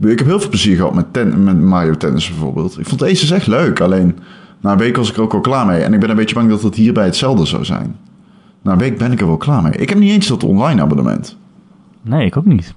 Ik 0.00 0.18
heb 0.18 0.26
heel 0.26 0.40
veel 0.40 0.48
plezier 0.48 0.76
gehad 0.76 0.94
met, 0.94 1.12
ten, 1.12 1.44
met 1.44 1.60
Mario 1.60 1.96
Tennis 1.96 2.28
bijvoorbeeld. 2.28 2.78
Ik 2.78 2.86
vond 2.86 3.00
deze 3.00 3.34
echt 3.34 3.46
leuk. 3.46 3.80
Alleen, 3.80 4.18
na 4.60 4.72
een 4.72 4.78
week 4.78 4.96
was 4.96 5.10
ik 5.10 5.16
er 5.16 5.22
ook 5.22 5.34
al 5.34 5.40
klaar 5.40 5.66
mee. 5.66 5.82
En 5.82 5.92
ik 5.94 6.00
ben 6.00 6.10
een 6.10 6.16
beetje 6.16 6.34
bang 6.34 6.50
dat 6.50 6.62
het 6.62 6.74
hierbij 6.74 7.04
hetzelfde 7.04 7.46
zou 7.46 7.64
zijn. 7.64 7.96
Na 8.62 8.72
een 8.72 8.78
week 8.78 8.98
ben 8.98 9.12
ik 9.12 9.20
er 9.20 9.26
wel 9.26 9.36
klaar 9.36 9.62
mee. 9.62 9.72
Ik 9.72 9.88
heb 9.88 9.98
niet 9.98 10.10
eens 10.10 10.26
dat 10.26 10.44
online 10.44 10.82
abonnement. 10.82 11.36
nee, 12.02 12.26
ik 12.26 12.36
ook 12.36 12.44
niet. 12.44 12.74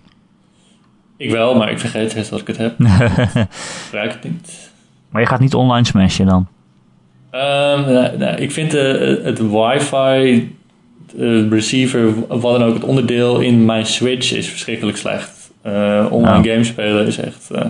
Ik 1.17 1.31
wel, 1.31 1.55
maar 1.55 1.71
ik 1.71 1.79
vergeet 1.79 2.11
steeds 2.11 2.29
dat 2.29 2.39
ik 2.39 2.47
het 2.47 2.57
heb. 2.57 2.75
Gebruik 3.85 4.11
het 4.11 4.23
niet. 4.23 4.71
Maar 5.09 5.21
je 5.21 5.27
gaat 5.27 5.39
niet 5.39 5.53
online 5.53 5.85
smashen 5.85 6.25
dan? 6.25 6.47
Ehm, 7.31 8.17
nee, 8.17 8.35
ik 8.35 8.51
vind 8.51 8.73
eh, 8.73 9.23
het 9.23 9.39
wifi 9.39 10.55
eh, 11.19 11.49
receiver, 11.49 12.27
wat 12.27 12.41
dan 12.59 12.63
ook, 12.63 12.73
het 12.73 12.83
onderdeel 12.83 13.39
in 13.39 13.65
mijn 13.65 13.85
Switch 13.85 14.33
is 14.33 14.47
verschrikkelijk 14.49 14.97
slecht. 14.97 15.51
Eh, 15.61 16.05
online 16.09 16.43
Ja. 16.47 16.51
games 16.53 16.67
spelen 16.67 17.07
is 17.07 17.17
echt... 17.17 17.49
eh, 17.51 17.65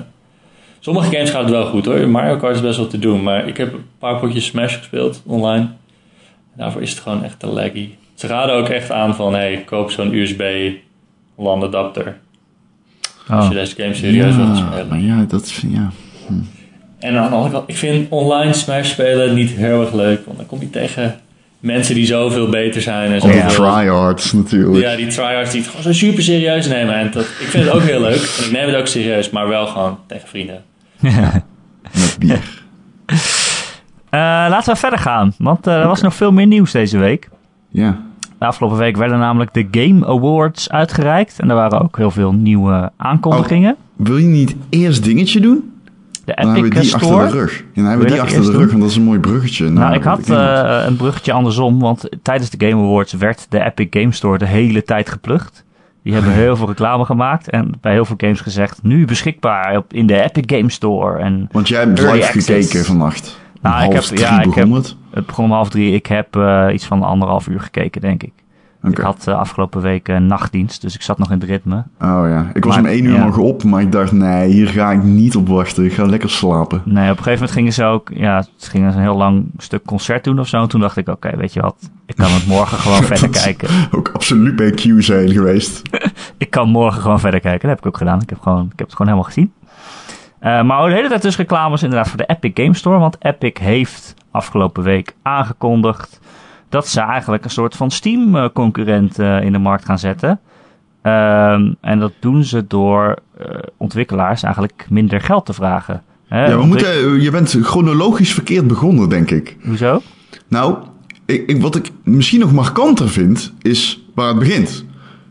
sommige 0.80 1.12
games 1.16 1.30
gaat 1.30 1.42
het 1.42 1.50
wel 1.52 1.66
goed 1.66 1.86
hoor. 1.86 2.08
Mario 2.10 2.38
Kart 2.38 2.56
is 2.56 2.62
best 2.62 2.78
wel 2.78 2.88
te 2.88 3.00
doen, 3.00 3.24
maar 3.24 3.48
ik 3.48 3.58
heb 3.58 3.74
een 3.74 3.86
paar 4.00 4.20
potjes 4.20 4.46
Smash 4.46 4.78
gespeeld 4.78 5.22
online. 5.26 5.68
Daarvoor 6.58 6.82
is 6.82 6.90
het 6.90 7.00
gewoon 7.00 7.24
echt 7.24 7.40
te 7.40 7.48
laggy. 7.48 7.90
Ze 8.16 8.28
raden 8.28 8.56
ook 8.56 8.68
echt 8.70 8.92
aan 8.92 9.16
van, 9.16 9.34
hey, 9.34 9.64
koop 9.66 9.92
zo'n 9.92 10.14
USB 10.14 10.42
LAN 11.38 11.64
adapter. 11.64 12.18
Als 13.28 13.44
Oh. 13.46 13.52
je 13.52 13.58
deze 13.58 13.76
game 13.76 13.94
serieus 13.94 14.36
wilt 14.36 14.58
spelen. 14.58 14.88
maar 14.88 15.00
ja, 15.00 15.26
dat 15.28 15.42
is... 15.46 15.64
Ja. 15.70 15.92
En 17.02 17.18
aan 17.18 17.30
de 17.30 17.36
andere 17.36 17.54
kant, 17.54 17.70
ik 17.70 17.78
vind 17.78 18.08
online 18.10 18.54
Smash 18.54 18.90
spelen 18.90 19.34
niet 19.36 19.50
heel 19.50 19.82
erg 19.82 19.94
leuk. 19.94 20.26
Want 20.26 20.38
dan 20.38 20.46
kom 20.46 20.60
je 20.60 20.70
tegen 20.70 21.16
mensen 21.60 21.96
die 21.96 22.06
zoveel 22.06 22.50
beter 22.50 22.82
zijn. 22.82 23.12
En 23.12 23.22
Al 23.22 23.28
die 23.28 23.38
Ja. 23.38 23.48
tryhards 23.48 24.34
natuurlijk. 24.34 24.84
ja, 24.86 24.96
die 24.96 25.08
tryhards 25.08 25.52
die 25.52 25.60
het 25.62 25.70
gewoon 25.70 25.84
zo 25.84 25.94
super 25.94 26.24
serieus 26.24 26.68
nemen. 26.68 26.96
En 26.96 27.12
dat, 27.12 27.24
ik 27.24 27.48
vind 27.48 27.64
het 27.66 27.74
ook 27.74 27.82
heel 27.82 28.02
leuk. 28.02 28.36
En 28.40 28.46
ik 28.46 28.52
neem 28.52 28.68
het 28.68 28.76
ook 28.76 28.88
serieus, 28.88 29.30
maar 29.30 29.48
wel 29.48 29.68
gewoon 29.68 29.98
tegen 30.08 30.28
vrienden. 30.28 30.62
Met 31.00 32.16
bier. 32.20 32.40
Eh, 34.12 34.20
laten 34.50 34.74
we 34.74 34.80
verder 34.80 35.00
gaan, 35.00 35.34
want 35.38 35.68
eh, 35.68 35.74
er 35.80 35.88
was 35.88 36.02
nog 36.02 36.16
veel 36.16 36.32
meer 36.32 36.46
nieuws 36.48 36.72
deze 36.72 36.98
week. 36.98 37.30
Ja. 37.70 37.98
De 38.40 38.46
afgelopen 38.46 38.78
week 38.78 38.98
werden 38.98 39.20
namelijk 39.20 39.54
de 39.54 39.68
Game 39.72 40.06
Awards 40.08 40.70
uitgereikt. 40.70 41.40
En 41.40 41.50
er 41.50 41.56
waren 41.56 41.82
ook 41.82 41.98
heel 41.98 42.12
veel 42.12 42.32
nieuwe 42.34 42.92
aankondigingen. 42.98 43.76
Wil 43.96 44.18
je 44.18 44.28
niet 44.28 44.56
eerst 44.70 45.04
dingetje 45.04 45.40
doen? 45.40 45.71
De 46.26 46.34
Dan 46.36 46.46
hebben 46.46 46.54
we 46.70 46.76
Epic 46.76 46.82
die 46.82 46.90
Store. 47.00 47.24
achter 47.24 47.32
de 47.32 47.38
rug. 47.38 47.58
Ja, 47.58 47.64
dan 47.74 47.86
hebben 47.86 48.06
we 48.06 48.12
die 48.12 48.22
achter 48.22 48.42
de 48.42 48.52
rug, 48.52 48.68
want 48.70 48.82
dat 48.82 48.90
is 48.90 48.96
een 48.96 49.04
mooi 49.04 49.20
bruggetje. 49.20 49.70
Nou, 49.70 49.94
ik 49.94 50.04
had 50.04 50.30
eh, 50.30 50.84
een 50.86 50.96
bruggetje 50.96 51.32
andersom, 51.34 51.80
want 51.80 52.10
tijdens 52.22 52.50
de 52.50 52.68
Game 52.68 52.84
Awards 52.84 53.14
werd 53.14 53.46
de 53.50 53.64
Epic 53.64 53.88
Game 53.90 54.12
Store 54.12 54.38
de 54.38 54.46
hele 54.48 54.84
tijd 54.84 55.10
geplukt. 55.10 55.66
Die 56.04 56.14
hebben 56.14 56.32
heel 56.44 56.56
veel 56.56 56.68
reclame 56.68 57.06
gemaakt 57.06 57.50
en 57.50 57.72
bij 57.82 57.92
heel 57.94 58.06
veel 58.06 58.16
games 58.18 58.40
gezegd, 58.42 58.80
nu 58.84 59.06
beschikbaar 59.06 59.78
op, 59.78 59.94
in 59.94 60.08
de 60.08 60.22
Epic 60.24 60.58
Game 60.58 60.72
Store. 60.72 61.20
En 61.20 61.48
Want 61.52 61.68
jij 61.68 61.80
hebt 61.80 62.00
live 62.00 62.12
access. 62.12 62.46
gekeken 62.48 62.86
vannacht. 62.86 63.40
Nou, 63.62 63.84
ik 63.86 63.92
heb- 63.94 64.18
ja, 64.18 64.42
ik 64.42 64.54
heb- 64.54 64.72
het. 64.72 64.96
begon 65.26 65.46
om 65.46 65.52
half 65.52 65.70
drie. 65.70 65.94
Ik 65.96 66.06
heb 66.06 66.36
eh, 66.36 66.68
iets 66.74 66.86
van 66.86 67.04
anderhalf 67.04 67.48
uur 67.48 67.60
gekeken, 67.62 68.02
denk 68.02 68.24
ik. 68.24 68.32
Ik 68.84 68.98
had 68.98 69.28
eh, 69.28 69.38
afgelopen 69.38 69.82
week 69.82 70.08
een 70.08 70.26
nachtdienst, 70.28 70.82
dus 70.82 70.96
ik 70.96 71.02
zat 71.02 71.18
nog 71.18 71.32
in 71.32 71.40
het 71.40 71.50
ritme. 71.50 71.76
Oh 72.00 72.24
ja, 72.28 72.50
ik 72.54 72.64
was 72.64 72.74
Maar- 72.76 72.84
om 72.84 72.90
één 72.90 73.04
uur 73.04 73.14
ja. 73.14 73.26
nog 73.26 73.38
op, 73.38 73.64
maar 73.64 73.82
ik 73.82 73.92
dacht, 73.92 74.12
nee, 74.12 74.50
hier 74.52 74.68
ga 74.68 74.92
ik 74.92 75.04
niet 75.04 75.36
op 75.36 75.48
wachten. 75.48 75.86
Ik 75.86 75.94
ga 75.94 76.06
lekker 76.06 76.30
slapen. 76.30 76.82
Nee, 76.86 77.04
op 77.12 77.18
een 77.18 77.24
gegeven 77.24 77.34
moment 77.34 77.52
gingen 77.52 77.74
ze 77.74 77.84
ook, 77.84 78.10
ja, 78.14 78.42
ze 78.56 78.70
gingen 78.70 78.94
een 78.94 79.02
heel 79.02 79.16
lang 79.18 79.46
stuk 79.58 79.86
concert 79.86 80.24
doen 80.24 80.40
of 80.40 80.48
zo. 80.48 80.62
En 80.62 80.68
toen 80.68 80.80
dacht 80.82 80.98
ik, 80.98 81.08
oké, 81.10 81.38
weet 81.38 81.54
je 81.54 81.62
wat, 81.62 81.90
ik 82.06 82.16
kan 82.16 82.32
het 82.32 82.48
morgen 82.48 82.78
gewoon 82.84 83.04
verder 83.04 83.30
kijken. 83.30 83.70
Ook 83.92 84.10
absoluut 84.14 84.56
bij 84.56 84.72
Q 84.72 84.82
zijn 85.04 85.30
geweest. 85.30 85.82
Ik 86.38 86.50
kan 86.50 86.70
morgen 86.70 87.02
gewoon 87.02 87.20
verder 87.20 87.40
kijken. 87.40 87.62
Dat 87.68 87.70
heb 87.70 87.80
ik 87.80 87.86
ook 87.86 87.98
gedaan. 87.98 88.22
Ik 88.22 88.30
heb, 88.30 88.40
gewoon, 88.42 88.64
ik 88.72 88.80
heb 88.80 88.88
het 88.88 88.96
gewoon 88.96 89.12
helemaal 89.12 89.32
gezien. 89.34 89.54
Eh, 90.40 90.64
maar 90.64 90.90
de 90.90 90.96
hele 90.96 91.08
tijd 91.08 91.22
dus 91.22 91.38
reclames 91.38 91.84
inderdaad 91.84 92.08
voor 92.08 92.18
de 92.18 92.26
Epic 92.26 92.52
Game 92.54 92.74
Store. 92.74 93.00
Want 93.00 93.16
Epic 93.20 93.52
heeft 93.60 94.14
afgelopen 94.32 94.84
week 94.84 95.16
aangekondigd 95.22 96.20
dat 96.72 96.88
ze 96.88 97.00
eigenlijk 97.02 97.44
een 97.44 97.50
soort 97.50 97.76
van 97.76 97.92
Steam-concurrent 97.92 99.20
eh, 99.20 99.42
in 99.44 99.52
de 99.52 99.58
markt 99.58 99.86
gaan 99.86 100.00
zetten. 100.00 100.40
Ehm, 101.02 101.74
en 101.82 102.00
dat 102.00 102.12
doen 102.20 102.44
ze 102.44 102.68
door 102.68 103.16
eh, 103.38 103.46
ontwikkelaars 103.78 104.44
eigenlijk 104.44 104.86
minder 104.90 105.22
geld 105.22 105.46
te 105.46 105.54
vragen. 105.54 106.02
Hè, 106.28 106.46
Ja, 106.46 106.58
we 106.58 106.66
moeten, 106.66 106.88
eh, 106.94 107.22
je 107.22 107.32
bent 107.32 107.58
chronologisch 107.62 108.34
verkeerd 108.34 108.68
begonnen, 108.68 109.10
denk 109.10 109.32
ik. 109.32 109.58
Hoezo? 109.66 110.02
Nou, 110.48 110.76
ik, 111.26 111.48
ik- 111.50 111.62
wat 111.62 111.76
ik 111.76 111.90
misschien 112.04 112.40
nog 112.40 112.52
markanter 112.54 113.10
vind, 113.10 113.54
is 113.62 114.06
waar 114.16 114.28
het 114.28 114.40
begint. 114.40 114.86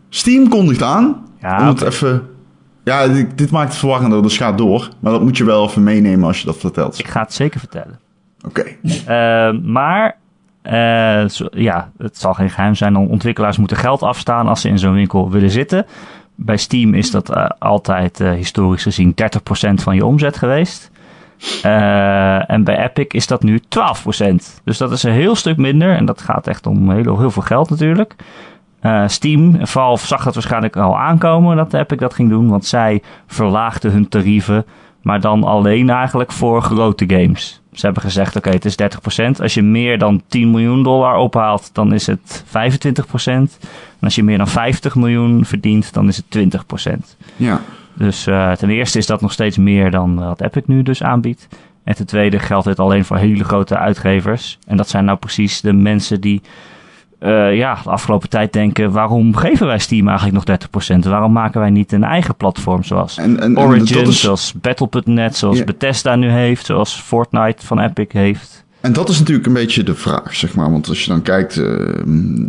Steam 0.09 0.49
kondigt 0.49 0.83
aan, 0.83 1.27
Ja, 1.41 1.61
om 1.61 1.67
het 1.67 1.83
even... 1.83 2.29
Ja, 2.85 3.09
dit, 3.09 3.39
dit 3.39 3.51
maakt 3.51 3.69
het 3.69 3.79
verwarrender, 3.79 4.23
dus 4.23 4.37
ga 4.37 4.53
door. 4.53 4.89
Maar 5.01 5.13
dat 5.13 5.23
moet 5.23 5.37
je 5.37 5.45
wel 5.45 5.67
even 5.69 5.83
meenemen 5.83 6.27
als 6.27 6.41
je 6.41 6.47
dat 6.47 6.57
vertelt. 6.57 6.99
Ik 6.99 7.09
ga 7.09 7.21
het 7.21 7.33
zeker 7.33 7.61
vertellen. 7.61 7.99
Oké. 8.47 8.63
Eh, 9.07 9.53
maar 9.63 10.17
eh, 10.71 11.29
ja, 11.51 11.91
het 11.99 12.19
zal 12.19 12.35
geen 12.35 12.51
geheim 12.51 12.75
zijn. 12.75 12.97
Ontwikkelaars 12.97 13.57
moeten 13.57 13.77
geld 13.77 14.03
afstaan 14.03 14.49
als 14.49 14.61
ze 14.61 14.69
in 14.69 14.79
zo'n 14.79 14.95
winkel 14.95 15.31
willen 15.31 15.51
zitten. 15.51 15.87
Bij 16.35 16.57
Steam 16.57 16.95
is 16.95 17.11
dat 17.11 17.31
eh, 17.31 17.47
altijd 17.59 18.21
eh, 18.21 18.31
historisch 18.31 18.83
gezien 18.83 19.15
30% 19.15 19.75
van 19.75 19.95
je 19.95 20.05
omzet 20.05 20.37
geweest. 20.37 20.91
En 21.63 22.65
bij 22.65 22.85
Epic 22.85 23.07
is 23.09 23.27
dat 23.27 23.43
nu 23.43 23.61
12%. 23.61 23.63
Dus 24.65 24.79
dat 24.79 24.93
is 24.93 25.03
een 25.03 25.13
heel 25.13 25.35
stuk 25.35 25.57
minder. 25.57 25.97
En 25.97 26.05
dat 26.05 26.21
gaat 26.23 26.47
echt 26.47 26.67
om 26.67 26.91
heel, 26.91 27.19
heel 27.19 27.31
veel 27.31 27.43
geld 27.43 27.71
natuurlijk. 27.71 28.15
Steam, 29.07 29.67
Valve 29.67 30.07
zag 30.07 30.25
dat 30.25 30.35
waarschijnlijk 30.35 30.77
al 30.77 30.99
aankomen 30.99 31.57
dat 31.57 31.75
Epic 31.75 31.99
dat 31.99 32.15
ging 32.15 32.29
doen. 32.29 32.49
Want 32.49 32.67
zij 32.67 33.03
verlaagden 33.27 33.93
hun 33.93 34.09
tarieven 34.09 34.67
Maar 35.03 35.21
dan 35.21 35.45
alleen 35.45 35.91
eigenlijk 35.91 36.33
voor 36.33 36.63
grote 36.63 37.05
games. 37.09 37.63
Ze 37.81 37.87
hebben 37.87 38.03
gezegd, 38.03 38.37
oké, 38.37 38.51
het 38.51 38.65
is 38.65 38.77
30%. 39.39 39.43
Als 39.43 39.55
je 39.55 39.63
meer 39.63 39.99
dan 39.99 40.23
10 40.27 40.51
miljoen 40.51 40.83
dollar 40.83 41.17
ophaalt, 41.17 41.71
dan 41.73 41.93
is 41.93 42.07
het 42.07 42.45
25%. 42.47 42.51
En 43.25 43.49
als 44.01 44.15
je 44.15 44.23
meer 44.23 44.39
dan 44.39 44.49
50 44.49 44.95
miljoen 44.95 45.45
verdient, 45.45 45.93
dan 45.93 46.09
is 46.09 46.17
het 46.17 46.61
20%. 46.89 47.17
Ja. 47.37 47.61
Dus 47.95 48.27
uh, 48.27 48.53
ten 48.53 48.71
eerste 48.71 48.99
is 48.99 49.07
dat 49.07 49.21
nog 49.21 49.33
steeds 49.33 49.57
meer 49.57 49.91
dan 49.91 50.15
wat 50.15 50.41
Epic 50.41 50.63
nu 50.67 50.83
dus 50.83 51.03
aanbiedt. 51.03 51.49
En 51.85 51.95
ten 51.95 52.07
tweede 52.07 52.39
geldt 52.39 52.67
dit 52.67 52.79
alleen 52.79 53.05
voor 53.05 53.17
hele 53.17 53.45
grote 53.45 53.79
uitgevers. 53.79 54.59
En 54.67 54.77
dat 54.77 54.89
zijn 54.89 55.05
nou 55.05 55.19
precies 55.19 55.61
de 55.61 55.73
mensen 55.73 56.21
die 56.21 56.43
uh, 57.21 57.57
ja, 57.57 57.79
de 57.85 57.91
afgelopen 57.91 58.29
tijd 58.29 58.53
denken... 58.53 58.93
waarom 58.93 59.37
geven 59.37 59.67
wij 59.67 59.79
Steam 59.79 60.09
eigenlijk 60.09 60.49
nog 60.49 60.59
30%? 61.05 61.09
Waarom 61.09 61.33
maken 61.33 61.61
wij 61.61 61.71
niet 61.71 61.93
een 61.93 62.05
eigen 62.05 62.37
platform 62.37 62.85
zoals 62.85 63.17
en, 63.17 63.41
en, 63.41 63.59
Origin, 63.59 64.07
is... 64.07 64.21
zoals 64.21 64.55
Battle.net, 64.61 65.37
zoals. 65.37 65.65
Bethesda 65.65 66.17
nu 66.17 66.31
heeft... 66.31 66.67
zoals 66.67 66.95
Fortnite 66.95 67.67
van 67.67 67.81
Epic 67.81 68.07
heeft? 68.13 68.65
En 68.81 68.93
dat 68.93 69.09
is 69.09 69.19
natuurlijk 69.19 69.47
een 69.47 69.53
beetje 69.53 69.83
de 69.83 69.95
vraag, 69.95 70.35
zeg 70.35 70.55
maar. 70.55 70.71
Want 70.71 70.89
als 70.89 71.05
je 71.05 71.11
dan 71.11 71.23
kijkt, 71.23 71.57
uh, 71.57 71.65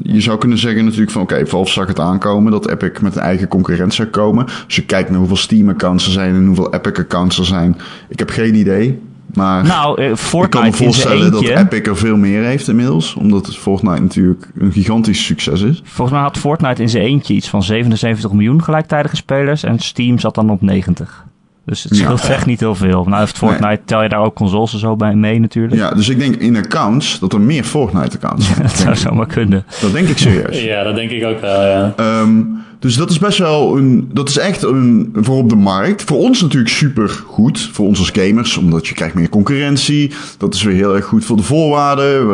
je 0.03 0.21
zou 0.21 0.37
kunnen 0.37 0.57
zeggen 0.57 0.83
natuurlijk 0.85 1.11
van... 1.11 1.21
oké, 1.21 1.33
okay, 1.33 1.45
Valve 1.45 1.71
zag 1.71 1.87
het 1.87 1.99
aankomen 1.99 2.51
dat 2.51 2.69
Epic 2.69 2.99
met 3.01 3.15
een 3.15 3.21
eigen 3.21 3.47
concurrent 3.47 3.93
zou 3.93 4.07
komen. 4.07 4.45
Als 4.45 4.75
je 4.75 4.85
kijkt 4.85 5.09
naar 5.09 5.19
hoeveel 5.19 5.37
Steam-accounts 5.37 6.05
er 6.05 6.11
zijn 6.11 6.35
en 6.35 6.45
hoeveel 6.45 6.73
Epic-accounts 6.73 7.37
er 7.37 7.45
zijn... 7.45 7.77
ik 8.09 8.19
heb 8.19 8.29
geen 8.29 8.55
idee. 8.55 9.01
Maar 9.33 9.63
nou, 9.63 10.15
Fortnite 10.15 10.45
ik 10.45 10.49
kan 10.49 10.63
me 10.63 10.71
voorstellen 10.73 11.31
dat 11.31 11.43
Epic 11.43 11.81
er 11.81 11.97
veel 11.97 12.17
meer 12.17 12.43
heeft 12.43 12.67
inmiddels. 12.67 13.13
Omdat 13.13 13.55
Fortnite 13.55 14.01
natuurlijk 14.01 14.47
een 14.57 14.71
gigantisch 14.71 15.25
succes 15.25 15.61
is. 15.61 15.81
Volgens 15.85 16.11
mij 16.11 16.21
had 16.27 16.37
Fortnite 16.37 16.81
in 16.81 16.89
zijn 16.89 17.03
eentje 17.03 17.33
iets 17.33 17.49
van 17.49 17.63
77 17.63 18.31
miljoen 18.31 18.63
gelijktijdige 18.63 19.15
spelers. 19.15 19.63
En 19.63 19.79
Steam 19.79 20.19
zat 20.19 20.35
dan 20.35 20.49
op 20.49 20.61
90. 20.61 21.25
Dus 21.65 21.83
het 21.83 21.95
scheelt 21.95 22.29
echt 22.29 22.45
niet 22.45 22.59
heel 22.59 22.75
veel. 22.75 23.03
Nou, 23.03 23.19
heeft 23.19 23.37
Fortnite, 23.37 23.65
nee. 23.65 23.79
tel 23.85 24.03
je 24.03 24.09
daar 24.09 24.19
ook 24.19 24.35
consoles 24.35 24.73
en 24.73 24.79
zo 24.79 24.95
bij 24.95 25.15
mee 25.15 25.39
natuurlijk. 25.39 25.75
Ja, 25.75 25.91
dus 25.91 26.09
ik 26.09 26.19
denk 26.19 26.35
in 26.35 26.57
accounts 26.57 27.19
dat 27.19 27.33
er 27.33 27.41
meer 27.41 27.63
Fortnite-accounts 27.63 28.45
zijn. 28.53 28.61
dat 28.61 28.77
zou 28.77 28.95
zomaar 28.95 29.27
kunnen. 29.27 29.65
Dat 29.81 29.91
denk 29.91 30.07
ik 30.07 30.17
serieus. 30.17 30.63
ja, 30.63 30.83
dat 30.83 30.95
denk 30.95 31.11
ik 31.11 31.23
ook 31.23 31.41
wel, 31.41 31.61
ja. 31.65 31.93
Um, 31.97 32.59
dus 32.81 32.95
dat 32.95 33.09
is 33.09 33.19
best 33.19 33.37
wel 33.37 33.77
een. 33.77 34.09
Dat 34.13 34.29
is 34.29 34.37
echt 34.37 34.63
een. 34.63 35.13
Voor 35.15 35.37
op 35.37 35.49
de 35.49 35.55
markt. 35.55 36.03
Voor 36.03 36.17
ons 36.17 36.41
natuurlijk 36.41 36.71
super 36.71 37.09
goed. 37.09 37.69
Voor 37.71 37.85
ons 37.87 37.99
als 37.99 38.09
gamers. 38.09 38.57
Omdat 38.57 38.87
je 38.87 38.93
krijgt 38.93 39.15
meer 39.15 39.29
concurrentie. 39.29 40.11
Dat 40.37 40.53
is 40.53 40.63
weer 40.63 40.75
heel 40.75 40.95
erg 40.95 41.05
goed 41.05 41.25
voor 41.25 41.37
de 41.37 41.43
voorwaarden. 41.43 42.29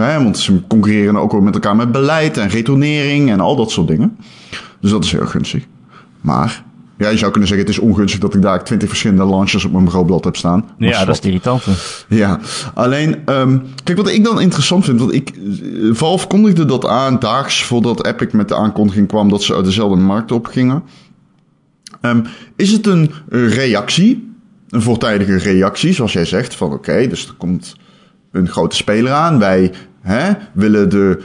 Hè, 0.00 0.22
want 0.22 0.38
ze 0.38 0.66
concurreren 0.66 1.16
ook 1.16 1.32
weer 1.32 1.42
met 1.42 1.54
elkaar 1.54 1.76
met 1.76 1.92
beleid 1.92 2.36
en 2.36 2.48
retournering 2.48 3.30
en 3.30 3.40
al 3.40 3.56
dat 3.56 3.70
soort 3.70 3.88
dingen. 3.88 4.16
Dus 4.80 4.90
dat 4.90 5.04
is 5.04 5.12
heel 5.12 5.26
gunstig. 5.26 5.64
Maar 6.20 6.62
ja, 7.02 7.08
je 7.08 7.18
zou 7.18 7.30
kunnen 7.30 7.48
zeggen, 7.48 7.66
het 7.66 7.76
is 7.76 7.82
ongunstig 7.82 8.20
dat 8.20 8.34
ik 8.34 8.42
daar 8.42 8.64
twintig 8.64 8.88
verschillende 8.88 9.26
launchers 9.26 9.64
op 9.64 9.72
mijn 9.72 9.84
bureaublad 9.84 10.24
heb 10.24 10.36
staan. 10.36 10.64
Ja, 10.78 11.04
dat 11.04 11.18
is 11.18 11.20
irritant. 11.20 11.62
Ja, 12.08 12.40
alleen, 12.74 13.16
um, 13.26 13.62
kijk, 13.84 13.98
wat 13.98 14.08
ik 14.08 14.24
dan 14.24 14.40
interessant 14.40 14.84
vind, 14.84 15.00
want 15.00 15.12
ik, 15.12 15.30
eh, 15.30 15.36
Valve 15.92 16.26
kondigde 16.26 16.64
dat 16.64 16.86
aan 16.86 17.18
daags 17.18 17.64
voordat 17.64 18.06
Epic 18.06 18.32
met 18.32 18.48
de 18.48 18.54
aankondiging 18.54 19.08
kwam 19.08 19.28
dat 19.28 19.42
ze 19.42 19.54
uit 19.54 19.64
dezelfde 19.64 19.96
markt 19.96 20.32
opgingen. 20.32 20.82
Um, 22.00 22.24
is 22.56 22.72
het 22.72 22.86
een 22.86 23.10
reactie, 23.30 24.34
een 24.68 24.82
voortijdige 24.82 25.36
reactie, 25.36 25.92
zoals 25.92 26.12
jij 26.12 26.24
zegt, 26.24 26.54
van 26.54 26.66
oké, 26.66 26.76
okay, 26.76 27.08
dus 27.08 27.26
er 27.26 27.34
komt 27.34 27.76
een 28.32 28.48
grote 28.48 28.76
speler 28.76 29.12
aan, 29.12 29.38
wij 29.38 29.72
hè, 30.00 30.32
willen 30.52 30.88
de, 30.88 31.18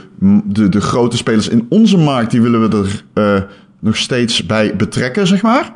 de, 0.44 0.68
de 0.68 0.80
grote 0.80 1.16
spelers 1.16 1.48
in 1.48 1.66
onze 1.68 1.98
markt, 1.98 2.30
die 2.30 2.42
willen 2.42 2.68
we 2.68 2.76
er... 2.76 3.04
Uh, 3.14 3.42
nog 3.80 3.96
steeds 3.96 4.46
bij 4.46 4.76
betrekken, 4.76 5.26
zeg 5.26 5.42
maar. 5.42 5.72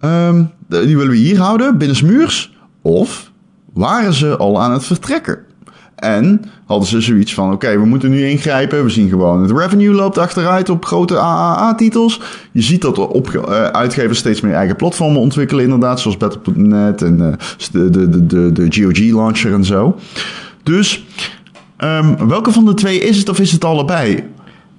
Um, 0.00 0.50
die 0.68 0.96
willen 0.96 1.10
we 1.10 1.16
hier 1.16 1.38
houden, 1.38 1.78
binnensmuurs. 1.78 2.58
Of 2.82 3.30
waren 3.72 4.12
ze 4.12 4.36
al 4.36 4.62
aan 4.62 4.72
het 4.72 4.84
vertrekken? 4.84 5.38
En 6.00 6.42
hadden 6.66 6.88
ze 6.88 7.00
zoiets 7.00 7.34
van: 7.34 7.52
oké, 7.52 7.78
we 7.78 7.84
moeten 7.84 8.10
nu 8.10 8.26
ingrijpen. 8.28 8.84
We 8.84 8.90
zien 8.90 9.08
gewoon 9.08 9.42
het 9.42 9.50
revenue 9.50 9.94
loopt 9.94 10.18
achteruit 10.18 10.68
op 10.68 10.84
grote 10.84 11.18
AAA-titels. 11.18 12.20
Je 12.52 12.62
ziet 12.62 12.82
dat 12.82 12.98
op, 12.98 13.28
uh, 13.28 13.64
uitgevers 13.64 14.18
steeds 14.18 14.40
meer 14.40 14.54
eigen 14.54 14.76
platformen 14.76 15.20
ontwikkelen, 15.20 15.64
inderdaad, 15.64 16.00
zoals 16.00 16.16
Battle.net 16.16 17.02
en 17.02 17.18
uh, 17.18 17.32
de, 17.72 17.90
de, 17.90 18.26
de, 18.26 18.52
de 18.52 18.66
GOG-launcher 18.68 19.52
en 19.52 19.64
zo. 19.64 19.98
Dus 20.62 21.04
um, 21.78 22.28
welke 22.28 22.52
van 22.52 22.64
de 22.64 22.74
twee 22.74 23.00
is 23.00 23.18
het 23.18 23.28
of 23.28 23.40
is 23.40 23.52
het 23.52 23.64
allebei? 23.64 24.24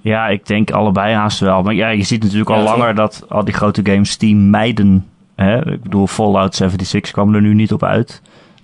Ja, 0.02 0.28
ik 0.28 0.46
denk 0.46 0.72
allebei 0.72 1.14
haast 1.14 1.40
wel. 1.40 1.62
Maar 1.62 1.74
ja, 1.74 1.90
je 1.90 2.04
ziet 2.04 2.24
natuurlijk 2.24 2.50
al 2.50 2.64
langer 2.64 2.96
dat 2.96 3.26
al 3.30 3.46
die 3.46 3.54
grote 3.54 3.82
games 3.84 4.10
Steam 4.10 4.50
mijden. 4.50 5.06
Hè? 5.36 5.72
Ik 5.72 5.84
bedoel, 5.84 6.08
Fallout 6.08 6.56
76 6.56 7.12
kwam 7.12 7.36
er 7.36 7.42
nu 7.42 7.54
niet 7.54 7.74
op 7.74 7.84
uit. 7.84 8.22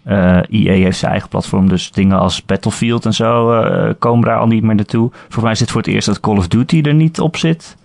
Uh, 0.07 0.37
eh, 0.37 0.43
EA 0.49 0.83
heeft 0.83 0.97
zijn 0.97 1.11
eigen 1.11 1.29
platform, 1.29 1.69
dus 1.69 1.91
dingen 1.91 2.19
als 2.19 2.45
Battlefield 2.45 3.05
en 3.05 3.13
zo 3.13 3.61
uh, 3.61 3.89
komen 3.99 4.25
daar 4.25 4.39
al 4.39 4.47
niet 4.47 4.63
meer 4.63 4.75
naartoe. 4.75 5.09
Volgens 5.11 5.43
mij 5.43 5.51
is 5.51 5.59
het 5.59 5.71
voor 5.71 5.81
het 5.81 5.89
eerst 5.89 6.07
dat 6.07 6.19
Call 6.19 6.37
of 6.37 6.47
Duty 6.47 6.81
er 6.81 6.93
niet 6.93 7.19
op 7.19 7.37
zit. 7.37 7.77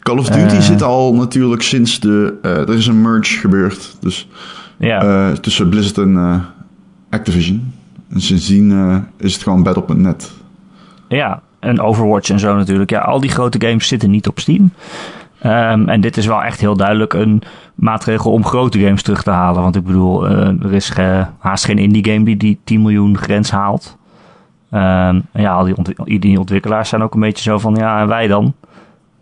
Call 0.00 0.18
of 0.18 0.28
Duty 0.28 0.54
uh, 0.54 0.60
zit 0.60 0.82
al 0.82 1.14
natuurlijk 1.14 1.62
sinds 1.62 2.00
de... 2.00 2.38
er 2.42 2.74
is 2.74 2.86
een 2.86 3.00
merge 3.00 3.38
gebeurd, 3.38 3.96
dus 4.00 4.28
tussen 5.40 5.68
Blizzard 5.68 5.98
en 5.98 6.44
Activision. 7.10 7.72
En 8.10 8.20
sindsdien 8.20 9.06
is 9.18 9.32
het 9.32 9.42
gewoon 9.42 9.62
Battle.net. 9.62 10.32
Ja, 11.08 11.42
en 11.62 11.80
Overwatch 11.80 12.30
en 12.30 12.38
zo 12.38 12.56
natuurlijk. 12.56 12.90
Ja, 12.90 13.00
al 13.00 13.20
die 13.20 13.30
grote 13.30 13.66
games 13.66 13.88
zitten 13.88 14.10
niet 14.10 14.28
op 14.28 14.38
Steam. 14.38 14.72
Um, 15.44 15.88
en 15.88 16.00
dit 16.00 16.16
is 16.16 16.26
wel 16.26 16.42
echt 16.42 16.60
heel 16.60 16.76
duidelijk 16.76 17.12
een 17.12 17.42
maatregel 17.74 18.32
om 18.32 18.44
grote 18.44 18.80
games 18.80 19.02
terug 19.02 19.22
te 19.22 19.30
halen. 19.30 19.62
Want 19.62 19.76
ik 19.76 19.84
bedoel, 19.84 20.30
uh, 20.30 20.62
er 20.62 20.72
is 20.72 20.90
ge, 20.90 21.26
haast 21.38 21.64
geen 21.64 21.78
indie 21.78 22.04
game 22.04 22.24
die 22.24 22.36
die 22.36 22.58
10 22.64 22.82
miljoen 22.82 23.18
grens 23.18 23.50
haalt. 23.50 23.96
Um, 24.72 25.22
ja, 25.32 25.52
al 25.52 25.64
die, 25.64 25.76
ont 25.76 25.92
die, 26.04 26.38
ontwikkelaars 26.38 26.88
zijn 26.88 27.02
ook 27.02 27.14
een 27.14 27.20
beetje 27.20 27.42
zo 27.42 27.58
van, 27.58 27.74
ja, 27.74 28.00
en 28.00 28.08
wij 28.08 28.26
dan? 28.26 28.54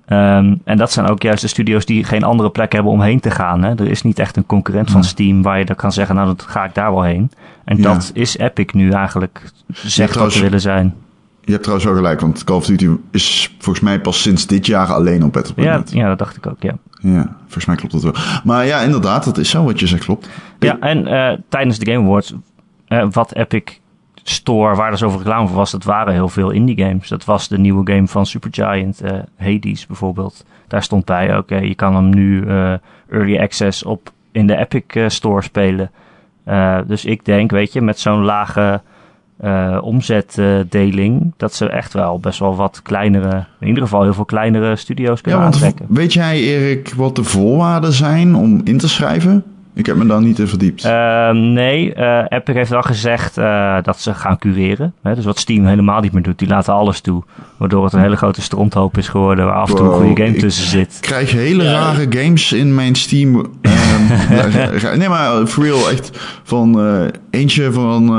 Um, 0.08 0.60
en 0.64 0.76
dat 0.76 0.92
zijn 0.92 1.06
ook 1.06 1.22
juist 1.22 1.42
de 1.42 1.48
studio's 1.48 1.84
die 1.84 2.04
geen 2.04 2.24
andere 2.24 2.50
plek 2.50 2.72
hebben 2.72 2.92
om 2.92 3.00
heen 3.00 3.20
te 3.20 3.30
gaan. 3.30 3.62
Hè? 3.62 3.70
Er 3.70 3.90
is 3.90 4.02
niet 4.02 4.18
echt 4.18 4.36
een 4.36 4.46
concurrent 4.46 4.90
van 4.90 5.04
Steam 5.04 5.42
waar 5.42 5.58
je 5.58 5.64
dan 5.64 5.76
kan 5.76 5.92
zeggen, 5.92 6.14
nou, 6.14 6.26
dan 6.26 6.48
ga 6.48 6.64
ik 6.64 6.74
daar 6.74 6.92
wel 6.92 7.02
heen. 7.02 7.30
En 7.64 7.76
ja. 7.76 7.82
dat 7.82 8.10
is 8.14 8.38
Epic 8.38 8.72
nu 8.72 8.90
eigenlijk, 8.90 9.52
zegt 9.72 10.14
wat 10.14 10.32
te 10.32 10.40
willen 10.40 10.60
zijn. 10.60 10.94
Je 11.44 11.50
hebt 11.52 11.62
trouwens 11.62 11.90
wel 11.90 11.98
gelijk, 11.98 12.20
want 12.20 12.44
Call 12.44 12.56
of 12.56 12.66
Duty 12.66 12.88
is 13.10 13.54
volgens 13.58 13.84
mij 13.84 14.00
pas 14.00 14.22
sinds 14.22 14.46
dit 14.46 14.66
jaar 14.66 14.92
alleen 14.92 15.24
op 15.24 15.32
Battle.net. 15.32 15.90
Ja, 15.90 16.00
ja, 16.00 16.08
dat 16.08 16.18
dacht 16.18 16.36
ik 16.36 16.46
ook, 16.46 16.62
ja. 16.62 16.76
Ja, 17.00 17.36
volgens 17.40 17.64
mij 17.64 17.76
klopt 17.76 17.92
dat 17.92 18.02
wel. 18.02 18.14
Maar 18.44 18.66
ja, 18.66 18.80
inderdaad, 18.80 19.24
dat 19.24 19.38
is 19.38 19.50
zo 19.50 19.64
wat 19.64 19.80
je 19.80 19.86
zegt, 19.86 20.04
klopt. 20.04 20.28
Ja, 20.58 20.78
en 20.80 21.08
uh, 21.08 21.38
tijdens 21.48 21.78
de 21.78 21.92
Game 21.92 22.04
Awards, 22.06 22.34
uh, 22.88 23.06
wat 23.10 23.34
Epic 23.34 23.62
Store, 24.22 24.76
waar 24.76 24.92
er 24.92 24.98
zoveel 24.98 25.18
reclame 25.18 25.46
voor 25.46 25.56
was, 25.56 25.70
dat 25.70 25.84
waren 25.84 26.12
heel 26.12 26.28
veel 26.28 26.50
indie 26.50 26.78
games. 26.78 27.08
Dat 27.08 27.24
was 27.24 27.48
de 27.48 27.58
nieuwe 27.58 27.92
game 27.92 28.06
van 28.06 28.26
Supergiant, 28.26 29.02
uh, 29.04 29.10
Hades 29.36 29.86
bijvoorbeeld. 29.86 30.44
Daar 30.68 30.82
stond 30.82 31.04
bij, 31.04 31.28
oké, 31.28 31.38
okay, 31.38 31.68
je 31.68 31.74
kan 31.74 31.94
hem 31.94 32.08
nu 32.08 32.46
early 33.10 33.38
access 33.38 33.84
op 33.84 34.12
in 34.32 34.46
de 34.46 34.56
Epic 34.56 35.12
Store 35.14 35.42
spelen. 35.42 35.90
dus 36.86 37.04
ik 37.04 37.24
denk, 37.24 37.50
weet 37.50 37.72
je, 37.72 37.80
met 37.80 37.98
zo'n 37.98 38.24
lage 38.24 38.80
uh, 39.44 39.78
omzetdeling, 39.82 41.32
dat 41.36 41.54
ze 41.54 41.68
echt 41.68 41.92
wel 41.92 42.18
best 42.18 42.38
wel 42.38 42.56
wat 42.56 42.82
kleinere, 42.82 43.44
in 43.60 43.66
ieder 43.66 43.82
geval 43.82 44.02
heel 44.02 44.14
veel 44.14 44.24
kleinere 44.24 44.76
studio's 44.76 45.20
kunnen 45.20 45.40
ja, 45.40 45.50
want 45.50 45.62
aantrekken. 45.62 45.86
Weet 45.88 46.12
jij, 46.12 46.40
Erik, 46.40 46.94
wat 46.94 47.16
de 47.16 47.24
voorwaarden 47.24 47.92
zijn 47.92 48.34
om 48.34 48.60
in 48.64 48.78
te 48.78 48.88
schrijven? 48.88 49.44
Ik 49.80 49.86
heb 49.86 49.96
me 49.96 50.06
daar 50.06 50.20
niet 50.20 50.38
in 50.38 50.48
verdiept. 50.48 50.84
Uh, 50.84 51.30
nee, 51.30 51.94
uh, 51.96 52.24
Epic 52.28 52.54
heeft 52.54 52.70
wel 52.70 52.82
gezegd 52.82 53.38
uh, 53.38 53.76
dat 53.82 54.00
ze 54.00 54.14
gaan 54.14 54.38
cureren. 54.38 54.94
Hè? 55.02 55.14
Dus 55.14 55.24
wat 55.24 55.38
Steam 55.38 55.66
helemaal 55.66 56.00
niet 56.00 56.12
meer 56.12 56.22
doet. 56.22 56.38
Die 56.38 56.48
laten 56.48 56.74
alles 56.74 57.00
toe. 57.00 57.22
Waardoor 57.56 57.84
het 57.84 57.92
een 57.92 58.00
hele 58.00 58.16
grote 58.16 58.42
stronthoop 58.42 58.98
is 58.98 59.08
geworden. 59.08 59.44
Waar 59.44 59.54
af 59.54 59.70
en 59.70 59.76
toe 59.76 59.86
een 59.86 59.92
goede 59.92 60.24
game 60.24 60.36
tussen 60.36 60.66
zit. 60.68 60.94
Ik 60.96 61.00
krijg 61.00 61.32
hele 61.32 61.62
ja. 61.62 61.70
rare 61.70 62.06
games 62.08 62.52
in 62.52 62.74
mijn 62.74 62.94
Steam. 62.94 63.34
Um, 64.30 64.98
nee, 64.98 65.08
maar 65.08 65.46
for 65.46 65.64
real. 65.64 65.90
Echt 65.90 66.10
van 66.42 66.86
uh, 66.86 67.06
eentje 67.30 67.72
van 67.72 68.14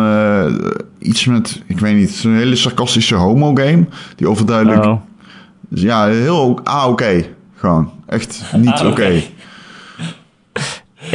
iets 1.00 1.26
met, 1.26 1.64
ik 1.68 1.80
weet 1.80 1.96
niet, 1.96 2.24
een 2.24 2.36
hele 2.36 2.56
sarcastische 2.56 3.16
homo 3.16 3.56
game. 3.56 3.86
Die 4.16 4.30
overduidelijk... 4.30 4.86
Oh. 4.86 5.02
Ja, 5.70 6.06
heel 6.06 6.60
ah, 6.64 6.84
oké. 6.84 6.92
Okay. 6.92 7.34
Gewoon. 7.56 7.92
Echt 8.06 8.44
niet 8.56 8.70
ah, 8.70 8.80
oké. 8.80 8.90
Okay. 8.90 9.30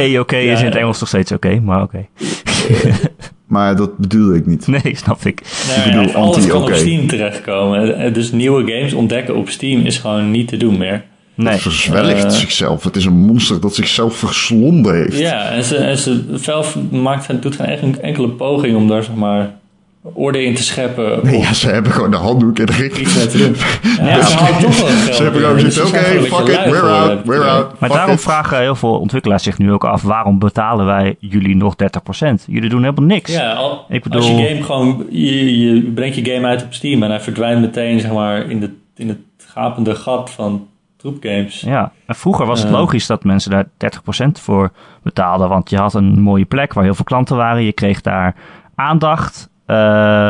Oké 0.05 0.19
okay 0.19 0.45
ja, 0.45 0.53
is 0.53 0.59
in 0.59 0.65
het 0.65 0.75
Engels 0.75 0.99
nog 0.99 1.09
steeds 1.09 1.31
oké, 1.31 1.47
okay, 1.47 1.59
maar 1.59 1.81
oké. 1.81 2.05
maar 3.47 3.75
dat 3.75 3.97
bedoelde 3.97 4.35
ik 4.35 4.45
niet. 4.45 4.67
Nee, 4.67 4.95
snap 4.95 5.25
ik. 5.25 5.41
Nee, 5.67 5.77
ik 5.77 5.83
bedoel, 5.83 6.15
alles 6.15 6.47
kan 6.47 6.63
op 6.63 6.73
Steam 6.73 7.07
terechtkomen. 7.07 8.13
Dus 8.13 8.31
nieuwe 8.31 8.71
games 8.71 8.93
ontdekken 8.93 9.35
op 9.35 9.49
Steam 9.49 9.81
is 9.81 9.97
gewoon 9.97 10.31
niet 10.31 10.47
te 10.47 10.57
doen 10.57 10.77
meer. 10.77 11.03
Nee. 11.35 11.53
Het 11.53 11.61
verzwelgt 11.61 12.23
uh, 12.23 12.29
zichzelf. 12.29 12.83
Het 12.83 12.95
is 12.95 13.05
een 13.05 13.25
monster 13.25 13.61
dat 13.61 13.75
zichzelf 13.75 14.17
verslonden 14.17 14.95
heeft. 14.95 15.17
Ja, 15.17 15.49
en, 15.49 15.63
ze, 15.63 15.75
en 15.75 15.97
ze, 15.97 16.23
Valve 16.31 16.79
maakt, 16.79 17.41
doet 17.41 17.55
geen 17.55 18.01
enkele 18.01 18.29
poging 18.29 18.75
om 18.75 18.87
daar 18.87 19.03
zeg 19.03 19.15
maar 19.15 19.56
orde 20.13 20.43
in 20.43 20.55
te 20.55 20.63
scheppen. 20.63 21.19
Nee, 21.23 21.39
ja, 21.39 21.53
ze 21.53 21.69
hebben 21.69 21.91
gewoon 21.91 22.11
de 22.11 22.17
handdoek 22.17 22.59
in 22.59 22.65
de 22.65 22.73
doen. 23.37 23.55
Ja, 24.07 24.21
ze 24.25 24.37
houden 24.37 24.61
toch 24.61 24.77
wel 24.79 24.87
geld. 24.87 25.15
Ze 25.15 25.23
hebben 25.23 25.41
Dus 25.41 25.63
gezegd, 25.63 25.87
ze 25.87 25.95
oké, 25.95 26.03
gewoon 26.03 26.47
fuck 26.47 26.55
it, 26.65 26.71
we're 26.71 26.81
out, 26.81 27.25
we're 27.25 27.43
out. 27.43 27.79
Maar 27.79 27.89
daarom 27.89 28.13
it. 28.13 28.21
vragen 28.21 28.59
heel 28.59 28.75
veel 28.75 28.99
ontwikkelaars 28.99 29.43
zich 29.43 29.57
nu 29.57 29.71
ook 29.71 29.85
af: 29.85 30.01
waarom 30.01 30.39
betalen 30.39 30.85
wij 30.85 31.15
jullie 31.19 31.55
nog 31.55 31.75
30%? 31.75 32.45
Jullie 32.47 32.69
doen 32.69 32.83
helemaal 32.83 33.05
niks. 33.05 33.31
Ja, 33.33 33.53
al- 33.53 33.85
Ik 33.89 34.03
als 34.05 34.13
bedoel- 34.27 34.37
je 34.39 34.47
game 34.47 34.63
gewoon, 34.63 35.05
je, 35.09 35.59
je 35.59 35.81
brengt 35.81 36.15
je 36.15 36.25
game 36.25 36.47
uit 36.47 36.63
op 36.63 36.73
Steam 36.73 37.03
en 37.03 37.09
hij 37.09 37.19
verdwijnt 37.19 37.61
meteen 37.61 37.99
zeg 37.99 38.11
maar 38.11 38.49
in, 38.49 38.59
de, 38.59 38.69
in 38.95 39.07
het 39.07 39.17
gapende 39.47 39.95
gat 39.95 40.29
van 40.29 40.67
troepgames. 40.97 41.61
Ja, 41.61 41.91
en 42.05 42.15
vroeger 42.15 42.45
was 42.45 42.61
het 42.61 42.71
logisch 42.71 43.05
dat 43.07 43.23
mensen 43.23 43.51
daar 43.51 43.65
30% 44.25 44.41
voor 44.41 44.71
betaalden. 45.03 45.49
Want 45.49 45.69
je 45.69 45.77
had 45.77 45.93
een 45.93 46.21
mooie 46.21 46.45
plek 46.45 46.73
waar 46.73 46.83
heel 46.83 46.95
veel 46.95 47.03
klanten 47.05 47.35
waren. 47.37 47.63
Je 47.63 47.71
kreeg 47.71 48.01
daar 48.01 48.35
aandacht. 48.75 49.49
Eh, 49.67 50.29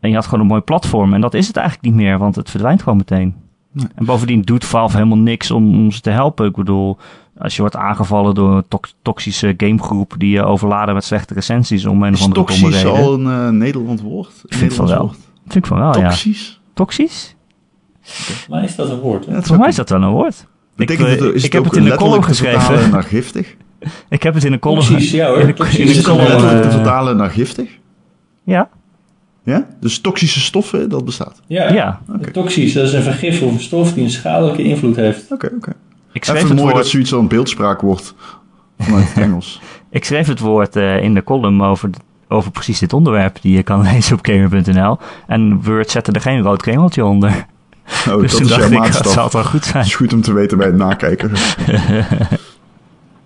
en 0.00 0.10
je 0.10 0.14
had 0.14 0.24
gewoon 0.24 0.40
een 0.40 0.46
mooi 0.46 0.60
platform. 0.60 1.14
En 1.14 1.20
dat 1.20 1.34
is 1.34 1.46
het 1.46 1.56
eigenlijk 1.56 1.86
niet 1.86 1.96
meer, 2.04 2.18
want 2.18 2.36
het 2.36 2.50
verdwijnt 2.50 2.82
gewoon 2.82 2.98
meteen. 2.98 3.34
Nee. 3.72 3.86
En 3.94 4.04
bovendien 4.04 4.42
doet 4.42 4.64
Valve 4.64 4.96
helemaal 4.96 5.18
niks 5.18 5.50
om, 5.50 5.74
om 5.74 5.90
ze 5.90 6.00
te 6.00 6.10
helpen. 6.10 6.46
Ik 6.46 6.54
bedoel, 6.56 6.96
als 7.38 7.54
je 7.54 7.60
wordt 7.60 7.76
aangevallen 7.76 8.34
door 8.34 8.56
een 8.56 8.64
tox- 8.68 8.94
toxische 9.02 9.54
gamegroep 9.56 10.14
die 10.18 10.30
je 10.30 10.42
overladen 10.44 10.94
met 10.94 11.04
slechte 11.04 11.34
recensies 11.34 11.86
om 11.86 12.02
een 12.02 12.12
of 12.12 12.18
Is 12.18 12.24
andere 12.24 12.46
domme 12.46 12.60
toxisch 12.62 12.82
reden. 12.82 13.02
al 13.02 13.14
een 13.14 13.46
eh, 13.46 13.48
Nederland 13.48 14.00
woord? 14.00 14.30
Ik 14.46 14.54
vind 14.54 14.74
van 14.74 14.86
wel. 14.86 15.08
Vind 15.42 15.54
ik 15.56 15.66
van 15.66 15.78
wel, 15.78 15.86
woord? 15.86 15.98
ja. 15.98 16.08
Toxisch? 16.08 16.60
Toxisch? 16.74 17.36
Maar 18.48 18.64
is 18.64 18.76
dat 18.76 18.90
een 18.90 18.98
woord? 19.00 19.24
Ja, 19.24 19.42
Voor 19.42 19.58
mij 19.58 19.68
is 19.68 19.74
dat 19.76 19.88
wel 19.88 20.02
een 20.02 20.10
woord. 20.10 20.46
Ik, 20.76 20.88
het, 20.88 21.00
eh, 21.00 21.06
is 21.12 21.18
ik 21.18 21.22
het 21.42 21.52
heb 21.52 21.60
ook 21.66 21.74
het 21.74 21.84
in 21.84 21.90
de 21.90 21.96
column 21.96 22.24
geschreven. 22.24 22.60
vertalen 22.60 22.90
naar 22.90 23.02
giftig? 23.02 23.56
Ik 24.08 24.22
heb 24.22 24.34
het 24.34 24.44
in 24.44 24.52
een 24.52 24.58
column. 24.58 24.80
Toxisch, 24.86 25.10
ja 25.10 25.26
hoor. 25.28 25.38
In 25.40 25.46
de, 25.46 25.52
Toxisch 25.54 25.78
in 25.78 25.84
de 25.84 25.90
is 25.90 25.98
Is 25.98 26.04
het 26.04 26.14
column. 26.14 26.28
letterlijk 26.30 26.62
te 26.62 26.68
eh, 26.68 26.74
vertalen 26.74 27.16
naar 27.16 27.30
giftig? 27.30 27.70
Ja, 28.44 28.68
Ja? 29.42 29.66
Dus 29.80 30.00
toxische 30.00 30.40
stoffen, 30.40 30.88
dat 30.88 31.04
bestaat. 31.04 31.40
Ja, 31.46 31.72
ja. 31.72 32.00
Toxisch, 32.32 32.72
dat 32.72 32.84
is 32.86 32.92
een 32.92 33.02
vergif 33.02 33.42
of 33.42 33.52
een 33.52 33.60
stof 33.60 33.92
die 33.92 34.04
een 34.04 34.10
schadelijke 34.10 34.62
invloed 34.62 34.96
heeft. 34.96 35.32
Oké, 35.32 35.50
oké. 35.56 35.72
Ik 36.12 36.24
schreef 36.24 36.36
Even 36.38 36.48
het 36.48 36.56
mooi 36.58 36.68
dat 36.68 36.76
woord, 36.76 36.90
zoiets 36.92 37.12
al 37.12 37.18
een 37.20 37.28
beeldspraak 37.28 37.80
wordt 37.80 38.14
vanuit 38.78 39.08
het 39.08 39.16
Engels. 39.24 39.60
ik 39.90 40.04
schreef 40.04 40.26
het 40.26 40.40
woord 40.40 40.76
eh, 40.76 41.02
in 41.02 41.14
de 41.14 41.24
column 41.24 41.62
over, 41.62 41.90
over 42.28 42.50
precies 42.50 42.78
dit 42.78 42.92
onderwerp 42.92 43.38
die 43.40 43.56
je 43.56 43.62
kan 43.62 43.82
lezen 43.92 44.16
op 44.16 44.26
gamer.nl. 44.26 44.98
En 45.26 45.62
Word 45.62 45.90
zette 45.90 46.12
er 46.12 46.20
geen 46.20 46.42
rood 46.42 46.62
kringeltje 46.62 47.04
onder. 47.04 47.46
Oh, 48.08 48.16
dus 48.20 48.30
dat 48.30 48.30
toen 48.30 48.40
is 48.40 48.48
dacht 48.48 48.60
jouw 48.60 48.70
ik, 48.70 48.70
dat 48.70 48.78
maatstaf. 48.80 49.12
zal 49.12 49.28
wel 49.30 49.44
goed 49.44 49.64
zijn. 49.64 49.76
Dat 49.76 49.86
is 49.86 49.94
goed 49.94 50.12
om 50.12 50.20
te 50.22 50.32
weten 50.32 50.58
bij 50.58 50.66
het 50.66 50.76
nakijken. 50.76 51.30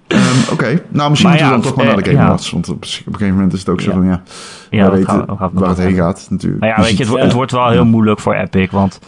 Ehm, 0.09 0.21
Oké, 0.53 0.83
nou 0.89 1.11
misschien 1.11 1.11
Maar 1.11 1.11
moeten 1.11 1.31
we 1.31 1.37
ja, 1.39 1.51
dan 1.51 1.61
toch 1.61 1.75
maar 1.77 1.87
eh, 1.87 1.93
naar 1.95 2.03
de 2.03 2.09
Game 2.11 2.21
ja. 2.23 2.27
Awards. 2.27 2.51
Want 2.51 2.69
op, 2.69 2.75
op 2.77 2.83
een 3.07 3.13
gegeven 3.13 3.35
moment 3.35 3.53
is 3.53 3.59
het 3.59 3.69
ook 3.69 3.81
zo 3.81 3.91
Ja. 3.91 3.97
van 3.97 4.07
ja, 4.07 4.23
Ja, 4.71 4.91
we 4.91 4.97
weten 4.97 5.27
waar 5.53 5.69
het 5.69 5.79
heen 5.79 5.95
gaat 5.95 6.27
natuurlijk. 6.31 6.61
Maar 6.61 6.71
ja, 6.71 6.77
Je 6.77 6.83
weet 6.83 6.91
je, 6.93 6.99
het, 6.99 7.09
wordt- 7.09 7.25
het 7.25 7.33
wordt 7.33 7.53
wel 7.53 7.69
heel 7.69 7.85
moeilijk 7.85 8.21
voor 8.21 8.35
Epic, 8.35 8.71
want 8.71 8.99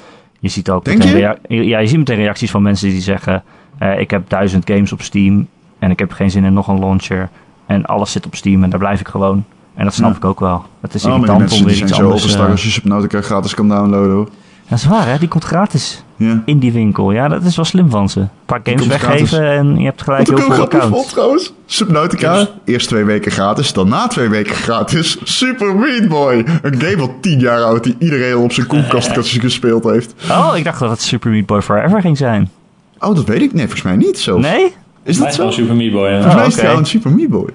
je 0.41 0.49
ziet 0.49 0.71
ook 0.71 0.85
Denk 0.85 0.99
meteen, 0.99 1.37
je? 1.49 1.65
ja, 1.65 1.79
je 1.79 1.87
ziet 1.87 1.99
meteen 1.99 2.17
reacties 2.17 2.51
van 2.51 2.63
mensen 2.63 2.89
die 2.89 3.01
zeggen, 3.01 3.43
eh, 3.79 3.99
ik 4.01 4.11
heb 4.11 4.29
duizend 4.29 4.71
games 4.71 4.93
op 4.93 5.03
Steam 5.03 5.47
en 5.79 5.91
ik 5.91 5.99
heb 5.99 6.13
geen 6.13 6.31
zin 6.31 6.45
in 6.45 6.53
nog 6.53 6.69
een 6.69 6.79
launcher 6.79 7.29
en 7.67 7.85
alles 7.85 8.13
zit 8.13 8.27
op 8.27 8.35
Steam 8.35 8.63
en 8.65 8.71
daar 8.71 8.79
blijf 8.79 9.01
ik 9.01 9.09
gewoon. 9.09 9.45
En 9.75 9.85
dat 9.85 9.95
snap 9.95 10.11
Ja. 10.11 10.17
ik 10.17 10.25
ook 10.25 10.41
wel. 10.41 10.65
Het 10.81 10.95
is 10.95 11.05
Oh, 11.05 11.13
irritant 11.13 11.39
mensen 11.39 11.59
om 11.59 11.67
die 11.67 11.67
weer 11.67 11.77
zijn 11.77 11.89
iets 11.89 11.99
zo 11.99 12.05
anders... 12.05 12.21
overstar 12.23 12.45
eh, 12.47 12.51
als 12.53 12.63
je 12.65 12.71
Subnautica 12.71 13.21
gratis 13.21 13.55
kan 13.55 13.69
downloaden 13.69 14.13
hoor. 14.15 14.29
Dat 14.71 14.79
is 14.79 14.85
waar 14.87 15.07
hè, 15.09 15.19
die 15.19 15.29
komt 15.29 15.45
gratis 15.45 16.05
Ja. 16.17 16.43
in 16.45 16.59
die 16.59 16.73
winkel. 16.73 17.13
Ja, 17.13 17.29
dat 17.29 17.43
is 17.45 17.57
wel 17.57 17.65
slim 17.65 17.91
van 17.91 18.09
ze. 18.09 18.21
Een 18.21 18.29
paar 18.47 18.61
games 18.65 18.87
weggeven 18.87 19.51
en 19.51 19.77
je 19.79 19.85
hebt 19.85 20.03
gelijk 20.03 20.29
Wat 20.29 20.39
heel 20.39 20.53
veel 20.55 20.65
accounts. 20.65 21.09
trouwens. 21.11 21.53
Subnautica, 21.67 22.35
Dus- 22.39 22.49
eerst 22.65 22.89
twee 22.89 23.05
weken 23.05 23.33
gratis, 23.33 23.73
dan 23.73 23.89
na 23.89 24.07
twee 24.07 24.29
weken 24.29 24.55
gratis. 24.55 25.19
Super 25.25 25.77
Meat 25.77 26.09
Boy. 26.09 26.45
Een 26.63 26.81
game 26.81 26.99
van 26.99 27.13
tien 27.21 27.39
jaar 27.39 27.63
oud 27.63 27.85
die 27.85 27.97
iedereen 27.99 28.35
al 28.35 28.43
op 28.43 28.53
zijn 28.53 28.67
koelkast 28.67 29.11
gespeeld 29.39 29.85
heeft. 29.85 30.15
Oh, 30.31 30.53
ik 30.57 30.65
dacht 30.65 30.79
dat 30.81 30.91
het 30.91 31.03
Super 31.03 31.31
Meat 31.31 31.47
Boy 31.47 31.63
Forever 31.63 32.01
ging 32.01 32.17
zijn. 32.17 32.51
Oh, 32.99 33.15
dat 33.15 33.25
weet 33.25 33.41
ik. 33.43 33.53
Nee, 33.53 33.63
volgens 33.63 33.83
mij 33.83 33.97
niet 33.97 34.19
zelfs. 34.19 34.43
Nee? 34.47 34.75
Is 35.03 35.19
dat 35.19 35.35
zo? 35.35 35.51
Super 35.51 35.75
Meat 35.77 35.93
Boy. 35.93 36.09
hè. 36.09 36.15
Volgens 36.23 36.35
mij 36.35 36.47
is 36.47 36.53
oké. 36.53 36.61
het 36.61 36.71
gewoon 36.71 36.87
Super 36.87 37.11
Meat 37.11 37.29
Boy. 37.29 37.49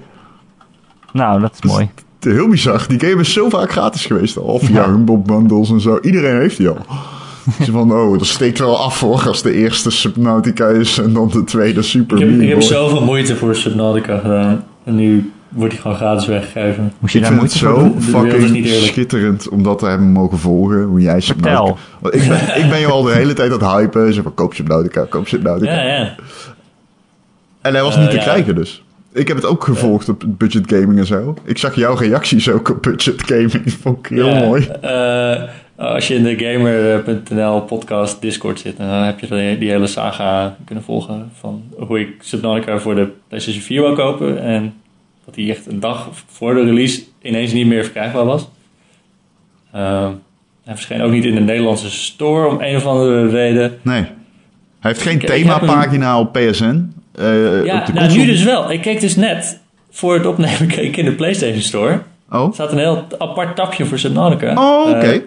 Nou, 1.12 1.40
dat 1.40 1.52
is 1.62 1.70
mooi. 1.70 1.90
Heel 2.32 2.48
bizar. 2.48 2.84
Die 2.88 3.00
game 3.00 3.20
is 3.20 3.32
zo 3.32 3.48
vaak 3.48 3.70
gratis 3.72 4.06
geweest 4.06 4.36
al. 4.38 4.44
Of 4.44 4.62
via 4.62 4.84
Humble 4.90 5.18
Bundles 5.18 5.70
en 5.70 5.80
zo. 5.80 5.98
Iedereen 6.02 6.40
heeft 6.40 6.56
die 6.56 6.68
al. 6.68 6.78
Zo 7.64 7.72
van, 7.72 7.92
oh, 7.92 8.18
dat 8.18 8.26
steekt 8.26 8.58
wel 8.58 8.78
af 8.78 9.00
hoor. 9.00 9.22
Als 9.26 9.42
de 9.42 9.52
eerste 9.52 9.90
Subnautica 9.90 10.66
is 10.68 10.98
en 10.98 11.12
dan 11.12 11.28
de 11.32 11.44
tweede 11.44 11.82
Super 11.82 12.16
Ik 12.22 12.30
heb, 12.30 12.40
ik 12.40 12.48
heb 12.48 12.62
zoveel 12.62 13.04
moeite 13.04 13.36
voor 13.36 13.54
Subnautica 13.56 14.18
gedaan. 14.18 14.64
En 14.84 14.94
nu 14.94 15.32
wordt 15.48 15.72
hij 15.72 15.82
gewoon 15.82 15.96
gratis 15.96 16.26
weggegeven. 16.26 16.92
Moest 16.98 17.12
je 17.12 17.18
Ik 17.18 17.24
daar 17.24 17.38
vind 17.38 17.52
het 17.52 17.62
moeite 17.62 17.80
voor 17.80 17.92
zo 17.92 18.10
doen? 18.10 18.22
De 18.22 18.26
wereld 18.28 18.42
is 18.42 18.50
niet 18.50 18.50
fucking 18.50 18.66
eerlijk. 18.66 18.92
schitterend 18.92 19.48
om 19.48 19.62
dat 19.62 19.78
te 19.78 19.86
hebben 19.86 20.12
mogen 20.12 20.38
volgen. 20.38 20.82
Hoe 20.82 21.00
jij 21.00 21.20
Subnautica... 21.20 21.76
Want 22.00 22.14
Ik 22.14 22.28
ben, 22.28 22.38
ik 22.64 22.68
ben 22.70 22.78
je 22.78 22.86
al 22.86 23.02
de 23.02 23.12
hele 23.12 23.32
tijd 23.32 23.52
aan 23.52 23.58
het 23.68 23.78
hypen. 23.78 24.14
Zeg 24.14 24.22
van, 24.22 24.34
koop 24.34 24.54
Subnautica, 24.54 25.04
koop 25.08 25.28
Subnautica. 25.28 25.72
Ja, 25.72 25.82
ja. 25.82 26.14
En 27.60 27.72
hij 27.74 27.82
was 27.82 27.94
Eh, 27.94 28.00
niet 28.00 28.10
te 28.10 28.16
ja. 28.16 28.22
krijgen 28.22 28.54
dus. 28.54 28.84
Ik 29.16 29.28
heb 29.28 29.36
het 29.36 29.46
ook 29.46 29.64
gevolgd 29.64 30.08
op 30.08 30.24
budget 30.26 30.64
gaming 30.72 30.98
en 30.98 31.06
zo. 31.06 31.34
Ik 31.44 31.58
zag 31.58 31.74
jouw 31.74 31.94
reacties 31.94 32.48
ook 32.50 32.68
op 32.70 32.82
budget 32.82 33.22
gaming. 33.26 33.72
Vond 33.82 33.98
ik 33.98 34.06
heel 34.06 34.28
Ja, 34.28 34.38
mooi. 34.44 34.66
eh, 34.80 35.42
als 35.76 36.08
je 36.08 36.14
in 36.14 36.22
de 36.22 36.38
gamer.nl 36.38 37.60
podcast 37.60 38.20
Discord 38.20 38.60
zit, 38.60 38.76
dan 38.76 38.86
heb 38.88 39.20
je 39.20 39.26
die, 39.26 39.58
die 39.58 39.70
hele 39.70 39.86
saga 39.86 40.56
kunnen 40.64 40.84
volgen 40.84 41.30
van 41.38 41.62
hoe 41.78 42.00
ik 42.00 42.08
Subnautica 42.20 42.78
voor 42.78 42.94
de 42.94 43.08
PlayStation 43.28 43.62
4 43.62 43.80
wou 43.82 43.94
kopen. 43.94 44.42
En 44.42 44.74
dat 45.24 45.34
die 45.34 45.50
echt 45.50 45.66
een 45.66 45.80
dag 45.80 46.08
voor 46.26 46.54
de 46.54 46.62
release 46.64 47.02
ineens 47.22 47.52
niet 47.52 47.66
meer 47.66 47.82
verkrijgbaar 47.84 48.24
was. 48.24 48.48
Eh, 49.72 50.08
hij 50.64 50.74
verscheen 50.74 51.02
ook 51.02 51.10
niet 51.12 51.24
in 51.24 51.34
de 51.34 51.40
Nederlandse 51.40 51.90
store 51.90 52.48
om 52.48 52.56
een 52.60 52.76
of 52.76 52.86
andere 52.86 53.28
reden. 53.28 53.78
Nee. 53.82 54.00
Hij 54.80 54.90
heeft 54.94 55.02
geen 55.02 55.14
Ik- 55.16 55.22
ik 55.22 55.28
heb 55.28 55.36
themapagina 55.36 56.18
op 56.20 56.32
PSN. 56.32 56.92
Eh, 57.16 57.64
Ja, 57.64 57.74
nou 57.74 57.92
console. 57.92 58.18
nu 58.18 58.26
dus 58.26 58.42
wel. 58.42 58.70
Ik 58.70 58.80
keek 58.82 59.00
dus 59.00 59.16
net 59.16 59.60
voor 59.90 60.14
het 60.14 60.26
opnemen 60.26 60.66
keek 60.76 60.78
ik 60.88 60.96
in 60.96 61.04
de 61.04 61.12
PlayStation 61.14 61.60
Store. 61.62 62.02
Oh, 62.30 62.46
Er 62.48 62.54
staat 62.54 62.72
een 62.72 62.78
heel 62.78 63.06
apart 63.18 63.56
tapje 63.56 63.84
voor 63.84 63.98
Subnautica. 63.98 64.52
oh 64.54 64.88
oké. 64.90 64.98
Eh, 65.06 65.20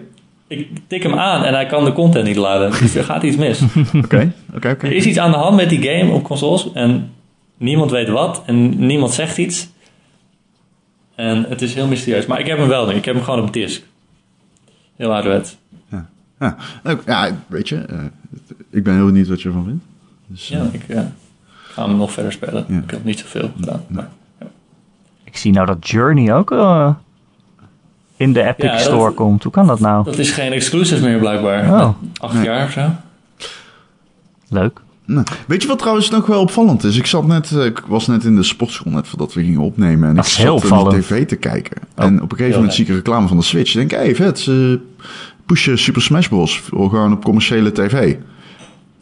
ik 0.47 0.67
tik 0.87 1.03
hem 1.03 1.13
aan 1.19 1.43
en 1.43 1.53
hij 1.53 1.65
kan 1.65 1.85
de 1.85 1.91
content 1.93 2.25
niet 2.25 2.35
laden. 2.35 2.71
Dus 2.79 2.95
er 2.95 3.03
gaat 3.03 3.23
iets 3.23 3.37
mis. 3.37 3.61
Oké, 4.03 4.31
oké, 4.55 4.69
oké. 4.69 4.85
Er 4.87 4.93
is 4.93 5.05
iets 5.05 5.17
aan 5.19 5.31
de 5.31 5.37
hand 5.37 5.55
met 5.55 5.69
die 5.69 5.81
game 5.81 6.11
op 6.11 6.23
consoles 6.23 6.71
en 6.73 7.11
niemand 7.57 7.91
weet 7.91 8.09
wat 8.09 8.43
en 8.45 8.85
niemand 8.85 9.11
zegt 9.13 9.37
iets. 9.37 9.69
En 11.15 11.45
het 11.49 11.61
is 11.61 11.73
heel 11.73 11.87
mysterieus. 11.87 12.25
Maar 12.25 12.39
ik 12.39 12.47
heb 12.47 12.57
hem 12.57 12.67
wel 12.67 12.87
nu. 12.87 12.93
Ik 12.93 13.05
heb 13.05 13.15
hem 13.15 13.23
gewoon 13.23 13.41
op 13.41 13.53
disc. 13.53 13.81
Heel 14.95 15.13
ouderwets. 15.13 15.57
Ja, 16.39 16.55
ook- 16.83 17.03
ja, 17.05 17.37
weet 17.47 17.69
je, 17.69 17.75
eh, 17.75 17.97
ik 18.69 18.83
ben 18.83 18.95
heel 18.95 19.05
benieuwd 19.05 19.27
wat 19.27 19.41
je 19.41 19.47
ervan 19.47 19.63
vindt. 19.65 19.83
Dus, 20.27 20.47
Ja, 20.47 20.69
ik 20.71 20.81
ja, 20.87 21.11
ik 21.69 21.75
ga 21.75 21.87
hem 21.87 21.97
nog 21.97 22.11
verder 22.11 22.31
spelen. 22.31 22.65
Ja. 22.67 22.77
Ik 22.77 22.91
heb 22.91 23.03
niet 23.03 23.19
zoveel 23.19 23.51
gedaan. 23.59 23.83
Maar, 23.87 24.09
Ik 25.23 25.37
zie 25.37 25.51
nou 25.51 25.65
dat 25.65 25.89
Journey 25.89 26.33
ook 26.33 26.51
eh, 26.51 26.89
in 28.17 28.33
de 28.33 28.43
Epic 28.43 28.65
Ja, 28.65 28.71
dat- 28.71 28.81
Store 28.81 29.11
komt. 29.11 29.43
Hoe 29.43 29.51
kan 29.51 29.67
dat 29.67 29.79
nou? 29.79 30.03
dat 30.03 30.17
is 30.17 30.31
geen 30.31 30.51
exclusive 30.51 31.03
meer 31.03 31.19
blijkbaar. 31.19 31.81
Oh. 31.81 31.89
Acht 32.19 32.33
Nee. 32.33 32.43
jaar 32.43 32.65
of 32.65 32.71
zo. 32.71 32.89
Leuk. 34.49 34.79
nou, 35.05 35.25
weet 35.47 35.61
je 35.61 35.67
wat 35.67 35.79
trouwens 35.79 36.09
nog 36.09 36.25
wel 36.25 36.41
opvallend 36.41 36.83
is? 36.83 36.97
Ik 36.97 37.05
zat 37.05 37.27
net, 37.27 37.51
eh, 37.51 37.65
ik 37.65 37.79
was 37.87 38.07
net 38.07 38.23
in 38.23 38.35
de 38.35 38.43
sportschool 38.43 38.91
net 38.91 39.07
voordat 39.07 39.33
we 39.33 39.43
gingen 39.43 39.59
opnemen. 39.61 40.09
En 40.09 40.15
Dat 40.15 40.25
ik 40.25 40.31
zat 40.31 40.45
de 40.45 40.51
opvallend. 40.53 41.01
tv 41.03 41.25
te 41.27 41.35
kijken. 41.35 41.77
Oh, 41.97 42.05
en 42.05 42.21
op 42.21 42.31
een 42.31 42.37
gegeven 42.37 42.55
moment 42.57 42.73
zie 42.75 42.83
ik 42.83 42.89
een 42.89 42.95
reclame 42.95 43.27
van 43.27 43.37
de 43.37 43.43
Switch. 43.43 43.69
Ik 43.75 43.77
denk, 43.77 43.91
hé, 43.91 43.97
hey, 43.97 44.15
vet, 44.15 44.39
ze 44.39 44.79
pushen 45.45 45.77
Super 45.77 46.01
Smash 46.01 46.27
Bros. 46.27 46.61
gewoon 46.69 47.13
op 47.13 47.23
commerciële 47.23 47.71
tv. 47.71 48.15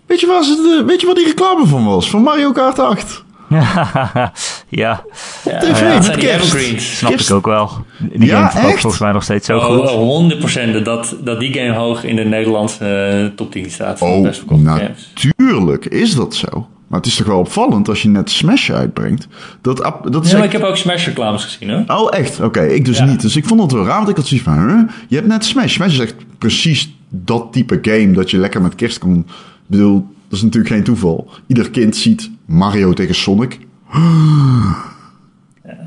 Weet 0.08 0.20
je, 0.20 0.28
waar 0.28 0.44
ze 0.44 0.56
de, 0.56 0.84
weet 0.86 1.02
je 1.02 1.08
wat 1.08 1.16
die 1.16 1.26
reclame 1.26 1.66
van 1.66 1.86
was? 1.86 2.10
Van 2.10 2.22
Mario 2.22 2.52
Kart 2.52 2.80
8. 2.80 3.26
ja, 3.50 4.32
Ja, 4.70 5.04
TV 5.44 5.80
dat 5.80 6.08
met 6.08 6.20
die 6.20 6.28
kerst. 6.28 6.82
snap 6.98 7.10
Kerst- 7.12 7.30
ik 7.30 7.36
ook 7.36 7.46
wel. 7.46 7.72
Die 8.14 8.26
Ja, 8.26 8.36
game 8.38 8.50
verkoopt 8.52 8.72
echt? 8.72 8.82
volgens 8.82 9.02
mij 9.02 9.12
nog 9.12 9.24
steeds 9.24 9.46
zo 9.46 9.58
Oh, 9.58 9.66
goed. 9.66 9.90
oh, 9.92 10.32
100% 10.80 10.84
dat, 10.84 11.16
dat 11.24 11.40
die 11.40 11.54
game 11.54 11.74
hoog 11.74 12.04
in 12.04 12.16
de 12.16 12.24
Nederlandse 12.24 12.86
eh, 12.86 13.36
top 13.36 13.52
10 13.52 13.72
staat 13.72 14.02
Oh, 14.02 14.22
best 14.24 14.44
natuurlijk 14.50 15.86
is 15.86 16.16
dat 16.16 16.36
zo. 16.36 16.68
Maar 16.88 17.00
het 17.00 17.08
is 17.08 17.16
toch 17.16 17.28
wel 17.28 17.40
opvallend 17.40 17.90
als 17.90 18.02
je 18.02 18.10
net 18.10 18.30
Smash 18.32 18.70
uitbrengt. 18.72 19.28
Dat, 19.62 19.78
dat 20.04 20.26
is 20.26 20.32
Ja, 20.32 20.38
maar 20.38 20.46
echt- 20.46 20.54
ik 20.54 20.60
heb 20.60 20.70
ook 20.70 20.78
Smash 20.78 21.06
reclames 21.06 21.44
gezien 21.44 21.70
hoor. 21.70 21.84
Oh, 21.98 22.18
echt? 22.18 22.42
Oké, 22.42 22.62
ik 22.66 22.86
dus 22.86 22.98
Ja. 22.98 23.06
niet. 23.06 23.22
Dus 23.22 23.36
ik 23.36 23.46
vond 23.46 23.62
het 23.62 23.72
wel 23.72 23.86
raar, 23.86 23.98
want 23.98 24.10
ik 24.10 24.16
had 24.16 24.28
zoiets 24.28 24.46
van... 24.48 24.70
Huh? 24.70 24.80
Je 25.08 25.16
hebt 25.16 25.28
net 25.28 25.46
Smash. 25.46 25.74
Smash 25.74 25.92
is 25.94 26.00
echt 26.00 26.16
precies 26.38 26.94
dat 27.10 27.48
type 27.52 27.80
game 27.82 28.12
dat 28.12 28.32
je 28.32 28.38
lekker 28.38 28.62
met 28.62 28.76
kerst 28.76 28.98
kan... 28.98 29.26
Ik 29.70 29.74
bedoel, 29.74 30.08
dat 30.28 30.38
is 30.38 30.44
natuurlijk 30.44 30.74
geen 30.74 30.84
toeval. 30.84 31.30
Ieder 31.48 31.70
kind 31.70 31.96
ziet 31.96 32.32
Mario 32.46 32.94
tegen 32.94 33.16
Sonic. 33.16 33.60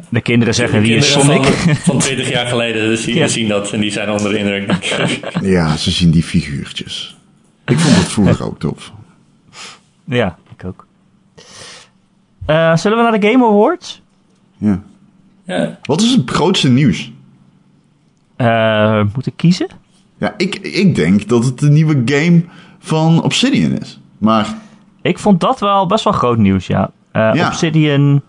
De 0.09 0.21
kinderen 0.21 0.55
zeggen 0.55 0.81
wie 0.83 0.95
is 0.95 1.13
Sonic. 1.13 1.45
Van, 1.45 1.75
van 1.77 1.99
20 1.99 2.29
jaar 2.31 2.47
geleden 2.47 2.99
zien, 2.99 3.15
Ja. 3.15 3.27
zien 3.27 3.49
dat 3.49 3.73
en 3.73 3.81
die 3.81 3.91
zijn 3.91 4.11
onder 4.11 4.31
de 4.33 4.39
indruk. 4.39 4.73
Ja, 5.43 5.77
ze 5.77 5.91
zien 5.91 6.11
die 6.11 6.23
figuurtjes. 6.23 7.17
Ik 7.67 7.79
vond 7.79 7.97
het 7.97 8.07
vroeger 8.13 8.45
ook 8.45 8.59
tof. 8.59 8.93
ja, 10.05 10.39
ik 10.57 10.65
ook. 10.65 10.87
Eh, 12.47 12.77
zullen 12.77 12.97
we 12.99 13.03
naar 13.11 13.21
de 13.21 13.29
Game 13.31 13.45
Awards? 13.45 14.03
Ja. 14.59 14.83
ja. 15.45 15.79
Wat 15.83 16.01
is 16.01 16.11
het 16.11 16.31
grootste 16.31 16.69
nieuws? 16.71 17.13
Eh, 18.37 19.03
moet 19.15 19.27
ik 19.27 19.33
kiezen? 19.37 19.69
Ja, 20.19 20.35
ik, 20.37 20.55
ik 20.57 20.95
denk 20.95 21.29
dat 21.29 21.45
het 21.45 21.59
de 21.59 21.71
nieuwe 21.71 22.03
game 22.05 22.45
van 22.81 23.23
Obsidian 23.23 23.73
is. 23.81 24.01
Maar 24.19 24.47
Ik 25.03 25.19
vond 25.19 25.41
dat 25.41 25.61
wel 25.61 25.87
best 25.87 26.05
wel 26.05 26.13
groot 26.13 26.39
nieuws, 26.39 26.67
ja. 26.67 26.91
Eh, 27.13 27.31
Ja. 27.35 27.47
Obsidian, 27.47 28.23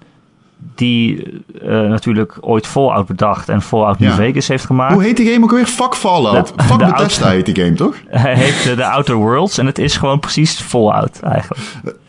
die 0.76 1.24
eh, 1.62 1.68
natuurlijk 1.70 2.38
ooit 2.42 2.68
Fallout 2.68 3.06
bedacht 3.08 3.50
en 3.50 3.62
Fallout 3.62 4.00
New 4.00 4.10
Ja. 4.10 4.16
Vegas 4.16 4.48
heeft 4.48 4.66
gemaakt. 4.66 4.94
hoe 4.94 5.04
heet 5.04 5.18
die 5.18 5.32
game 5.32 5.44
ook 5.44 5.52
weer? 5.52 5.66
Fuck 5.66 5.96
Fallout. 5.96 6.48
De- 6.58 6.64
Fuck 6.64 6.80
de 6.80 6.86
Bethesda 6.86 7.30
heet 7.30 7.46
die 7.46 7.56
game, 7.64 7.74
toch? 7.74 7.96
Hij 8.10 8.36
heet 8.36 8.66
eh, 8.70 8.74
The 8.76 8.86
Outer 8.86 9.16
Worlds 9.16 9.58
en 9.58 9.66
het 9.66 9.78
is 9.80 9.98
gewoon 9.98 10.20
precies 10.20 10.60
Fallout 10.60 11.20
eigenlijk. 11.22 11.62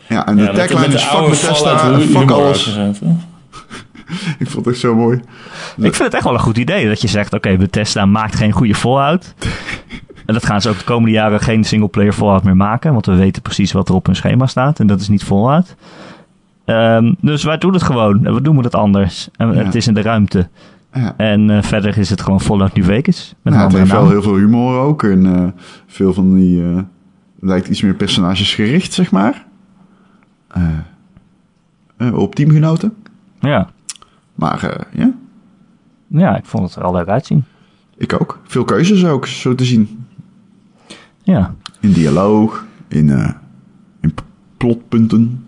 Ja, 0.07 0.25
en 0.27 0.35
de 0.35 0.43
Ja, 0.43 0.51
tagline 0.53 0.79
met 0.79 0.93
is 0.93 1.01
de 1.01 1.07
fuck 1.07 1.29
Bethesda, 1.29 1.77
Fallout 1.77 2.03
fuck 2.03 2.31
alles. 2.31 2.67
Ik 4.39 4.49
vond 4.49 4.65
het 4.65 4.73
echt 4.73 4.83
zo 4.83 4.95
mooi. 4.95 5.17
Ik 5.77 5.81
vind 5.95 5.97
het 5.97 6.13
echt 6.13 6.23
wel 6.23 6.33
een 6.33 6.39
goed 6.39 6.57
idee 6.57 6.87
dat 6.87 7.01
je 7.01 7.07
zegt, 7.07 7.33
oké, 7.33 7.57
Bethesda 7.57 8.05
maakt 8.05 8.35
geen 8.35 8.51
goede 8.51 8.75
Fallout. 8.75 9.33
en 10.25 10.33
dat 10.33 10.45
gaan 10.45 10.61
ze 10.61 10.69
ook 10.69 10.77
de 10.77 10.83
komende 10.83 11.11
jaren 11.11 11.39
geen 11.39 11.63
singleplayer 11.63 12.13
Fallout 12.13 12.43
meer 12.43 12.55
maken, 12.55 12.91
want 12.93 13.05
we 13.05 13.15
weten 13.15 13.41
precies 13.41 13.71
wat 13.71 13.89
er 13.89 13.95
op 13.95 14.05
hun 14.05 14.15
schema 14.15 14.45
staat 14.45 14.79
en 14.79 14.87
dat 14.87 14.99
is 14.99 15.07
niet 15.09 15.23
Fallout. 15.23 15.75
Ehm, 16.65 17.13
dus 17.21 17.43
wij 17.43 17.57
doen 17.57 17.73
het 17.73 17.83
gewoon 17.83 18.25
en 18.25 18.33
we 18.33 18.41
doen 18.41 18.63
het 18.63 18.75
anders. 18.75 19.29
En 19.35 19.53
Ja. 19.53 19.63
het 19.63 19.75
is 19.75 19.87
in 19.87 19.93
de 19.93 20.01
ruimte. 20.01 20.47
Ja. 20.93 21.13
En 21.17 21.49
eh, 21.49 21.63
verder 21.63 21.97
is 21.97 22.09
het 22.09 22.21
gewoon 22.21 22.41
Fallout 22.41 22.73
New 22.73 22.83
Vegas. 22.85 23.35
Met 23.41 23.53
Nou, 23.53 23.67
het 23.67 23.77
heeft 23.77 23.91
wel 23.91 24.09
heel 24.09 24.21
veel 24.21 24.35
humor 24.35 24.77
ook. 24.79 25.03
En 25.03 25.35
eh, 25.35 25.47
veel 25.87 26.13
van 26.13 26.33
die... 26.33 26.63
eh, 26.63 26.77
lijkt 27.39 27.67
iets 27.67 27.81
meer 27.81 27.93
personagesgericht, 27.93 28.93
zeg 28.93 29.11
maar. 29.11 29.45
Op 32.13 32.35
teamgenoten. 32.35 32.93
Ja. 33.39 33.69
Maar 34.35 34.87
ja, 34.91 35.11
ja, 36.07 36.37
ik 36.37 36.45
vond 36.45 36.63
het 36.63 36.75
er 36.75 36.81
wel 36.81 36.93
leuk 36.93 37.07
uitzien. 37.07 37.43
ik 37.97 38.13
ook. 38.21 38.39
Veel 38.43 38.63
keuzes 38.63 39.05
ook, 39.05 39.27
zo 39.27 39.55
te 39.55 39.65
zien. 39.65 40.05
Ja. 41.23 41.55
In 41.79 41.91
dialoog, 41.91 42.65
in, 42.87 43.09
eh, 43.09 43.29
in 44.01 44.13
plotpunten. 44.57 45.45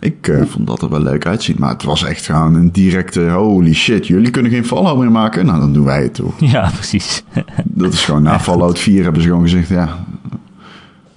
Ik 0.00 0.28
eh, 0.28 0.44
vond 0.44 0.66
dat 0.66 0.82
er 0.82 0.88
wel 0.88 1.00
leuk 1.00 1.26
uitzien. 1.26 1.56
Maar 1.58 1.70
het 1.70 1.82
was 1.82 2.04
echt 2.04 2.26
gewoon 2.26 2.54
een 2.54 2.72
directe... 2.72 3.28
Holy 3.30 3.74
shit, 3.74 4.06
jullie 4.06 4.30
kunnen 4.30 4.52
geen 4.52 4.66
Fallout 4.66 4.98
meer 4.98 5.10
maken? 5.10 5.46
Nou, 5.46 5.60
dan 5.60 5.72
doen 5.72 5.84
wij 5.84 6.02
het 6.02 6.14
toch. 6.14 6.40
ja, 6.40 6.70
precies. 6.74 7.22
Dat 7.64 7.92
is 7.92 8.04
gewoon 8.04 8.22
na 8.22 8.40
Fallout 8.40 8.78
4 8.78 9.02
hebben 9.02 9.22
ze 9.22 9.28
gewoon 9.28 9.42
gezegd... 9.42 9.68
Ja, 9.68 10.04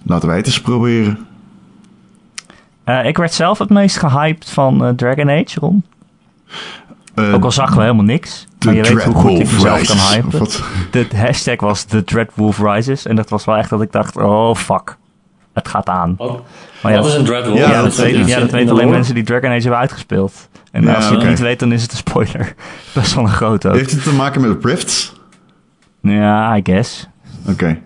laten 0.04 0.28
wij 0.28 0.38
het 0.38 0.46
eens 0.46 0.62
proberen. 0.62 1.20
Eh, 2.84 3.06
ik 3.06 3.18
werd 3.18 3.34
zelf 3.34 3.58
het 3.58 3.70
meest 3.70 3.98
gehyped 3.98 4.50
van 4.50 4.96
Dragon 4.96 5.30
Age, 5.30 5.60
Ron. 5.60 5.84
Ook 7.16 7.44
al 7.44 7.52
zagen 7.52 7.76
we 7.76 7.82
helemaal 7.82 8.06
niks. 8.06 8.48
Maar 8.66 8.76
je 8.76 8.82
weet 8.82 9.04
hoe 9.04 9.14
goed 9.16 9.40
ik 9.40 9.52
mezelf 9.52 9.84
kan 9.86 9.98
hypen. 9.98 10.48
De 10.92 11.08
hashtag 11.16 11.60
was 11.60 11.84
The 11.84 12.04
Dreadwolf 12.04 12.60
Rises. 12.60 13.06
En 13.06 13.16
dat 13.16 13.30
was 13.30 13.46
wel 13.46 13.58
echt 13.58 13.70
dat 13.70 13.82
ik 13.82 13.92
dacht, 13.92 14.18
oh 14.18 14.56
fuck. 14.56 14.98
Het 15.54 15.68
gaat 15.68 15.88
aan. 15.88 16.16
Wat, 16.18 16.42
Maar 16.82 16.92
ja, 16.92 16.98
wat 16.98 17.08
is 17.08 17.14
een 17.14 17.26
Dreadwolf? 17.26 17.58
Ja, 17.58 17.70
Ja, 17.70 17.76
dat 17.76 17.84
dat, 17.84 17.96
weet- 17.96 18.16
weten, 18.16 18.28
ja, 18.28 18.40
dat 18.40 18.70
alleen 18.70 18.90
mensen 18.90 19.16
die 19.16 19.24
Dragon 19.24 19.50
Age 19.50 19.62
hebben 19.62 19.80
uitgespeeld. 19.80 20.50
En 20.72 20.84
Ja, 20.84 20.94
als 20.94 21.10
je 21.10 21.16
het 21.16 21.28
niet 21.28 21.40
weet, 21.40 21.60
dan 21.60 21.72
is 21.72 21.82
het 21.82 21.92
een 21.92 21.98
spoiler. 21.98 22.54
Best 22.94 23.14
wel 23.16 23.24
een 23.24 23.30
grote 23.30 23.70
ook. 23.70 23.76
Heeft 23.76 23.92
het 23.92 24.04
te 24.04 24.14
maken 24.14 24.42
met 24.42 24.66
Rifts? 24.66 25.14
Ja, 26.02 26.56
I 26.58 26.60
guess. 26.64 27.08
Oké. 27.48 27.80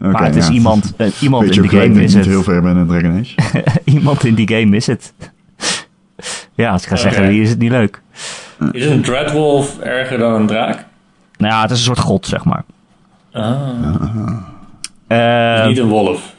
Oké, 0.00 0.10
maar 0.10 0.24
het 0.24 0.36
is 0.36 0.48
iemand, 0.48 0.92
eh, 0.96 1.06
iemand 1.20 1.44
in 1.44 1.52
gelijk 1.52 1.70
game 1.70 1.94
dat 1.94 2.02
is 2.02 2.14
het. 2.14 2.26
heel 2.26 2.42
ver 2.42 2.62
ben 2.62 2.76
in 2.76 2.86
Dragon 2.86 3.18
Age? 3.20 3.64
iemand 3.84 4.24
in 4.24 4.34
die 4.34 4.48
game 4.48 4.76
is 4.76 4.86
het. 4.86 5.12
ja, 6.54 6.70
als 6.70 6.82
ik 6.82 6.88
ga 6.88 6.96
zeggen, 6.96 7.28
wie 7.28 7.42
is 7.42 7.48
het 7.50 7.58
niet 7.58 7.70
leuk? 7.70 8.02
Is 8.72 8.86
een 8.86 9.02
Dreadwolf 9.02 9.78
erger 9.78 10.18
dan 10.18 10.32
een 10.34 10.46
draak? 10.46 10.84
Nou 11.38 11.52
ja, 11.54 11.62
het 11.62 11.70
is 11.70 11.78
een 11.78 11.84
soort 11.84 11.98
god, 11.98 12.26
zeg 12.26 12.44
maar. 12.44 12.64
Ah, 13.32 13.68
Eh, 15.06 15.66
niet 15.66 15.78
een 15.78 15.88
wolf. 15.88 16.34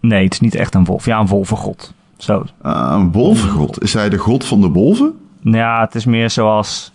nee, 0.00 0.24
het 0.24 0.32
is 0.32 0.40
niet 0.40 0.54
echt 0.54 0.74
een 0.74 0.84
wolf. 0.84 1.04
Ja, 1.04 1.18
een 1.18 1.26
wolvengod. 1.26 1.92
Zo. 2.16 2.44
Ah, 2.62 2.92
een 3.00 3.12
wolvengod. 3.12 3.82
Is 3.82 3.92
hij 3.94 4.08
de 4.08 4.16
god 4.16 4.44
van 4.44 4.60
de 4.60 4.68
wolven? 4.68 5.12
Nou 5.40 5.56
Ja, 5.56 5.80
het 5.80 5.94
is 5.94 6.04
meer 6.04 6.30
zoals... 6.30 6.92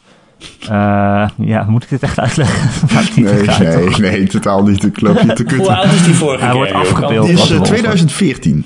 eh, 0.69 1.27
ja, 1.37 1.63
moet 1.67 1.83
ik 1.83 1.89
dit 1.89 2.03
echt 2.03 2.19
uitleggen? 2.19 2.69
Nee, 3.23 3.49
uit, 3.49 3.59
nee, 3.59 3.85
toch? 3.85 3.97
nee, 3.99 4.27
totaal 4.27 4.63
niet. 4.63 4.83
Ik 4.83 5.01
loop 5.01 5.19
je 5.19 5.33
te 5.33 5.43
Hoe 5.43 5.51
kutten. 5.51 5.75
oud 5.77 5.85
is 5.91 6.03
die 6.03 6.13
vorige 6.13 6.43
Hij 6.43 6.53
game? 6.53 6.71
wordt 6.71 6.73
afgebeeld. 6.89 7.25
Die 7.25 7.33
is 7.33 7.39
als 7.39 7.49
eh, 7.49 7.55
wolven. 7.57 7.73
2014. 7.75 8.65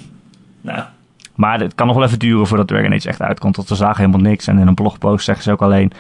Nou, 0.61 0.79
Maar 1.37 1.59
het 1.59 1.75
kan 1.75 1.87
nog 1.87 1.95
wel 1.95 2.05
even 2.05 2.19
duren 2.19 2.47
voordat 2.47 2.67
Dragon 2.67 2.93
Age 2.93 3.07
echt 3.07 3.21
uitkomt. 3.21 3.55
Want 3.55 3.69
we 3.69 3.75
zagen 3.75 4.05
helemaal 4.05 4.29
niks. 4.29 4.47
En 4.47 4.57
in 4.57 4.67
een 4.67 4.73
blogpost 4.73 5.25
zeggen 5.25 5.43
ze 5.43 5.51
ook 5.51 5.61
alleen... 5.61 5.91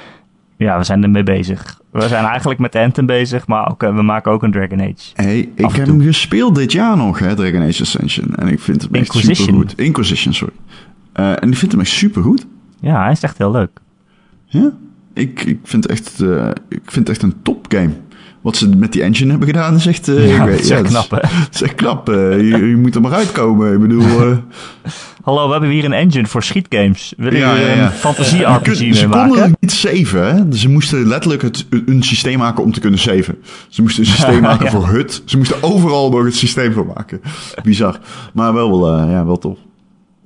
Ja, 0.57 0.77
we 0.77 0.83
zijn 0.83 1.03
ermee 1.03 1.23
bezig. 1.23 1.81
We 1.91 2.07
zijn 2.07 2.25
eigenlijk 2.25 2.59
met 2.59 2.75
Anthem 2.75 3.05
bezig. 3.05 3.47
Maar 3.47 3.71
ook, 3.71 3.83
eh, 3.83 3.95
we 3.95 4.01
maken 4.01 4.31
ook 4.31 4.43
een 4.43 4.51
Dragon 4.51 4.81
Age. 4.81 5.11
Hey, 5.13 5.49
ik 5.55 5.71
heb 5.71 5.85
hem 5.87 6.01
gespeeld 6.01 6.55
dit 6.55 6.71
jaar 6.71 6.97
nog, 6.97 7.19
hè, 7.19 7.35
Dragon 7.35 7.61
Age 7.61 7.81
Ascension. 7.81 8.35
En 8.35 8.47
ik 8.47 8.59
vind 8.59 8.81
hem 8.81 8.93
echt 8.93 9.13
supergoed. 9.13 9.73
Inquisition, 9.79 10.33
sorry. 10.33 10.53
Eh, 11.13 11.31
en 11.43 11.51
ik 11.51 11.57
vind 11.57 11.71
hem 11.71 11.81
echt 11.81 11.89
supergoed. 11.89 12.47
Ja, 12.79 13.03
hij 13.03 13.11
is 13.11 13.23
echt 13.23 13.37
heel 13.37 13.51
leuk. 13.51 13.79
Ja, 14.45 14.71
ik, 15.13 15.43
ik, 15.43 15.59
vind 15.63 15.85
echt, 15.85 16.21
eh, 16.21 16.49
ik 16.69 16.91
vind 16.91 17.09
echt 17.09 17.21
een 17.21 17.33
topgame. 17.41 17.93
Wat 18.47 18.55
ze 18.57 18.69
met 18.69 18.91
die 18.91 19.01
engine 19.03 19.29
hebben 19.29 19.47
gedaan 19.47 19.75
is 19.75 19.85
echt... 19.85 20.07
eh, 20.07 20.27
Ja, 20.29 20.43
ik 20.43 20.49
weet- 20.49 20.51
dat 20.57 20.59
is 20.65 20.69
echt 20.69 20.81
knap, 20.87 21.11
hè? 21.11 21.19
Is 21.53 21.61
echt 21.61 21.75
knap. 21.75 22.09
eh, 22.09 22.15
je, 22.37 22.57
je 22.69 22.75
moet 22.77 22.95
er 22.95 23.01
maar 23.01 23.13
uitkomen. 23.13 23.73
Ik 23.73 23.79
bedoel... 23.79 24.01
eh, 24.21 24.37
Hallo, 25.23 25.45
we 25.45 25.51
hebben 25.51 25.69
hier 25.69 25.85
een 25.85 25.93
engine 25.93 26.27
voor 26.27 26.43
schietgames. 26.43 27.13
Ja, 27.17 27.23
jullie 27.23 27.39
ja, 27.39 27.85
een 27.85 27.91
fantasie-RPG 27.91 28.67
mee 28.79 28.93
ze 28.93 29.01
konden 29.07 29.27
maken? 29.27 29.41
het 29.41 29.61
niet 29.61 29.71
saven, 29.71 30.35
hè? 30.35 30.47
Dus 30.49 30.61
ze 30.61 30.69
moesten 30.69 31.07
letterlijk 31.07 31.41
het, 31.41 31.65
een 31.85 32.03
systeem 32.03 32.37
maken 32.37 32.63
om 32.63 32.71
te 32.71 32.79
kunnen 32.79 32.99
saven. 32.99 33.37
Ze 33.69 33.81
moesten 33.81 34.03
een 34.03 34.09
systeem 34.15 34.41
maken 34.41 34.71
voor 34.71 34.87
HUD. 34.87 35.21
Ze 35.25 35.37
moesten 35.37 35.63
overal 35.63 36.09
nog 36.09 36.23
het 36.23 36.35
systeem 36.35 36.73
voor 36.73 36.85
maken. 36.95 37.21
Bizar. 37.63 37.99
Maar 38.33 38.53
wel, 38.53 38.87
eh, 38.97 39.11
ja, 39.11 39.25
wel 39.25 39.37
tof. 39.37 39.57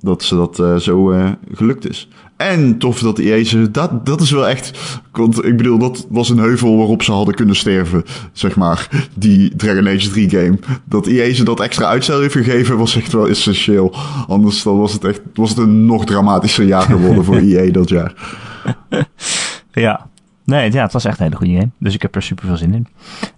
Dat 0.02 0.22
ze 0.22 0.36
dat 0.36 0.58
eh, 0.58 0.76
zo 0.76 1.10
eh, 1.10 1.30
gelukt 1.52 1.88
is. 1.88 2.08
En 2.36 2.78
tof 2.78 2.98
dat 2.98 3.18
EA 3.18 3.44
ze... 3.44 3.70
Dat, 3.70 4.06
dat 4.06 4.20
is 4.20 4.30
wel 4.30 4.48
echt... 4.48 4.78
Want 5.12 5.44
ik 5.44 5.56
bedoel, 5.56 5.78
dat 5.78 6.06
was 6.08 6.28
een 6.28 6.38
heuvel 6.38 6.76
waarop 6.76 7.02
ze 7.02 7.12
hadden 7.12 7.34
kunnen 7.34 7.56
sterven. 7.56 8.04
Zeg 8.32 8.56
maar, 8.56 8.88
die 9.14 9.56
Dragon 9.56 9.88
Age 9.88 10.10
3 10.10 10.30
game. 10.30 10.58
Dat 10.84 11.06
EA 11.06 11.34
ze 11.34 11.44
dat 11.44 11.60
extra 11.60 11.86
uitstel 11.86 12.20
heeft 12.20 12.32
gegeven 12.34 12.78
was 12.78 12.96
echt 12.96 13.12
wel 13.12 13.28
essentieel. 13.28 13.94
Anders 14.28 14.62
dan 14.62 14.78
was 14.78 14.92
het 14.92 15.04
echt 15.04 15.20
was 15.34 15.48
het 15.48 15.58
een 15.58 15.86
nog 15.86 16.04
dramatischer 16.04 16.64
jaar 16.64 16.82
geworden 16.82 17.24
voor 17.24 17.36
EA 17.46 17.72
dat 17.72 17.88
jaar. 17.88 18.14
Ja. 19.72 20.06
Nee, 20.44 20.72
ja, 20.72 20.82
het 20.82 20.92
was 20.92 21.04
echt 21.04 21.18
een 21.18 21.24
hele 21.24 21.36
goede 21.36 21.52
game. 21.52 21.70
Dus 21.78 21.94
ik 21.94 22.02
heb 22.02 22.14
er 22.14 22.22
super 22.22 22.46
veel 22.46 22.56
zin 22.56 22.74
in. 22.74 22.86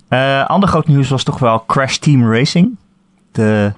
Eh 0.09 0.47
ander 0.47 0.69
groot 0.69 0.87
nieuws 0.87 1.09
was 1.09 1.23
toch 1.23 1.39
wel 1.39 1.65
Crash 1.67 1.97
Team 1.97 2.33
Racing. 2.33 2.77
De 3.33 3.73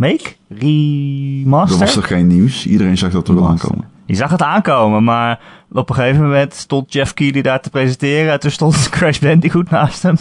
remake? 0.00 0.34
Remaster? 0.48 1.80
Er 1.80 1.84
was 1.86 1.96
er 1.96 2.02
geen 2.02 2.26
nieuws. 2.26 2.66
Iedereen 2.66 2.98
zag 2.98 3.10
dat 3.10 3.28
er 3.28 3.34
wel 3.34 3.48
aankomen. 3.48 3.84
Je 4.06 4.14
zag 4.14 4.30
het 4.30 4.42
aankomen, 4.42 5.04
maar 5.04 5.40
op 5.72 5.88
een 5.88 5.94
gegeven 5.94 6.22
moment 6.22 6.54
stond 6.54 6.92
Jeff 6.92 7.14
Keighley 7.14 7.42
daar 7.42 7.60
te 7.60 7.70
presenteren. 7.70 8.32
En 8.32 8.40
toen 8.40 8.50
stond 8.50 8.88
Crash 8.90 9.18
Bandicoot 9.18 9.70
naast 9.70 10.02
hem. 10.02 10.16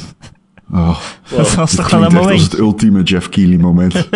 Oh, 0.71 0.97
Dat 1.29 1.55
was 1.55 1.75
toch 1.75 1.89
wel 1.89 2.03
een 2.03 2.07
klinkt 2.07 2.27
echt 2.29 2.31
als 2.31 2.37
moment. 2.37 2.51
het 2.51 2.59
ultieme 2.59 3.03
Jeff 3.03 3.29
Keighley 3.29 3.57
moment. 3.57 3.93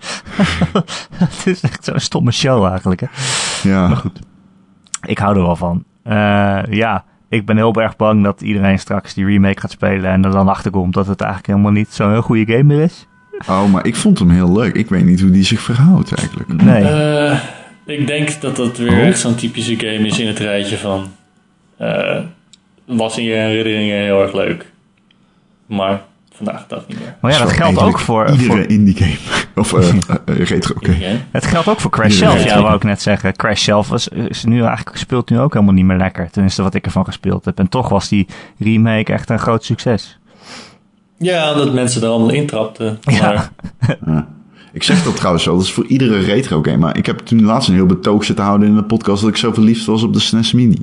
Het 1.14 1.46
is 1.46 1.60
echt 1.60 1.84
zo'n 1.84 1.98
stomme 2.00 2.30
show 2.30 2.66
eigenlijk. 2.66 3.00
Hè? 3.00 3.06
ja, 3.68 4.02
Ik 5.06 5.18
hou 5.18 5.36
er 5.36 5.42
wel 5.42 5.56
van. 5.56 5.84
Eh, 6.02 6.62
ja, 6.70 7.04
ik 7.28 7.46
ben 7.46 7.56
heel 7.56 7.74
erg 7.74 7.96
bang 7.96 8.24
dat 8.24 8.40
iedereen 8.40 8.78
straks 8.78 9.14
die 9.14 9.24
remake 9.24 9.60
gaat 9.60 9.70
spelen. 9.70 10.10
En 10.10 10.24
er 10.24 10.30
dan 10.30 10.48
achterkomt 10.48 10.94
dat 10.94 11.06
het 11.06 11.20
eigenlijk 11.20 11.52
helemaal 11.52 11.72
niet 11.72 11.88
zo'n 11.92 12.10
heel 12.10 12.22
goede 12.22 12.52
game 12.52 12.62
meer 12.74 12.80
is. 12.82 13.06
Oh, 13.48 13.72
maar 13.72 13.86
ik 13.86 13.96
vond 13.96 14.18
hem 14.18 14.30
heel 14.30 14.52
leuk. 14.52 14.74
Ik 14.74 14.88
weet 14.88 15.04
niet 15.04 15.20
hoe 15.20 15.30
die 15.30 15.44
zich 15.44 15.60
verhoudt 15.60 16.12
eigenlijk. 16.14 16.62
Nee. 16.62 16.84
Eh, 16.84 17.38
ik 17.86 18.06
denk 18.06 18.40
dat 18.40 18.56
dat 18.56 18.76
weer 18.78 18.90
Oh. 18.92 19.06
echt 19.06 19.18
zo'n 19.18 19.34
typische 19.34 19.76
game 19.76 20.06
is 20.06 20.18
in 20.18 20.26
het 20.26 20.38
rijtje 20.38 20.76
van... 20.78 21.08
eh, 21.76 22.18
was 22.86 23.18
in 23.18 23.24
je 23.24 23.32
herinneringen 23.34 23.96
heel 24.02 24.22
erg 24.22 24.34
leuk. 24.34 24.66
Maar 25.66 26.02
vandaag 26.34 26.60
de 26.66 26.74
dag 26.74 26.84
niet 26.88 26.98
meer. 26.98 27.16
maar 27.20 27.32
ja, 27.32 27.38
dat 27.38 27.48
Zo 27.48 27.54
geldt 27.54 27.78
ook 27.80 27.98
voor, 27.98 28.28
Iedere 28.30 28.46
voor- 28.48 28.58
indie 28.68 28.94
game. 28.96 29.16
Of 29.54 29.72
eh, 29.74 29.88
eh, 29.88 30.36
retro, 30.48 30.74
oké. 30.76 30.96
Het 31.30 31.46
geldt 31.46 31.68
ook 31.68 31.80
voor 31.80 31.90
Crash 31.90 32.12
Iedereen. 32.14 32.32
zelf, 32.38 32.48
ja, 32.48 32.54
Ja. 32.56 32.62
wou 32.62 32.76
ik 32.76 32.84
net 32.84 33.02
zeggen. 33.02 33.36
Crash 33.36 33.62
zelf 33.64 33.88
was, 33.88 34.08
is 34.08 34.44
nu 34.44 34.62
eigenlijk, 34.62 34.96
speelt 34.96 35.30
nu 35.30 35.38
ook 35.40 35.52
helemaal 35.52 35.74
niet 35.74 35.84
meer 35.84 35.96
lekker. 35.96 36.30
Tenminste, 36.30 36.62
wat 36.62 36.74
ik 36.74 36.84
ervan 36.84 37.04
gespeeld 37.04 37.44
heb. 37.44 37.58
En 37.58 37.68
toch 37.68 37.88
was 37.88 38.08
die 38.08 38.26
remake 38.58 39.12
echt 39.12 39.30
een 39.30 39.38
groot 39.38 39.64
succes. 39.64 40.18
Ja, 41.22 41.52
omdat 41.52 41.74
mensen 41.74 42.02
er 42.02 42.08
allemaal 42.08 42.30
intrapten. 42.30 42.98
Maar 43.04 43.50
Ja. 44.06 44.28
Ik 44.72 44.82
zeg 44.82 45.02
dat 45.04 45.16
trouwens 45.16 45.44
wel, 45.44 45.54
dat 45.56 45.64
is 45.64 45.72
voor 45.72 45.86
iedere 45.86 46.18
retro 46.18 46.62
game. 46.62 46.76
Maar 46.76 46.96
ik 46.96 47.06
heb 47.06 47.18
toen 47.18 47.42
laatst 47.44 47.68
een 47.68 47.74
heel 47.74 47.86
betoog 47.86 48.24
zitten 48.24 48.44
houden 48.44 48.68
in 48.68 48.74
de 48.74 48.84
podcast 48.84 49.20
dat 49.20 49.30
ik 49.30 49.36
zo 49.36 49.52
verliefd 49.52 49.84
was 49.84 50.02
op 50.02 50.12
de 50.12 50.20
SNES 50.20 50.52
Mini. 50.52 50.76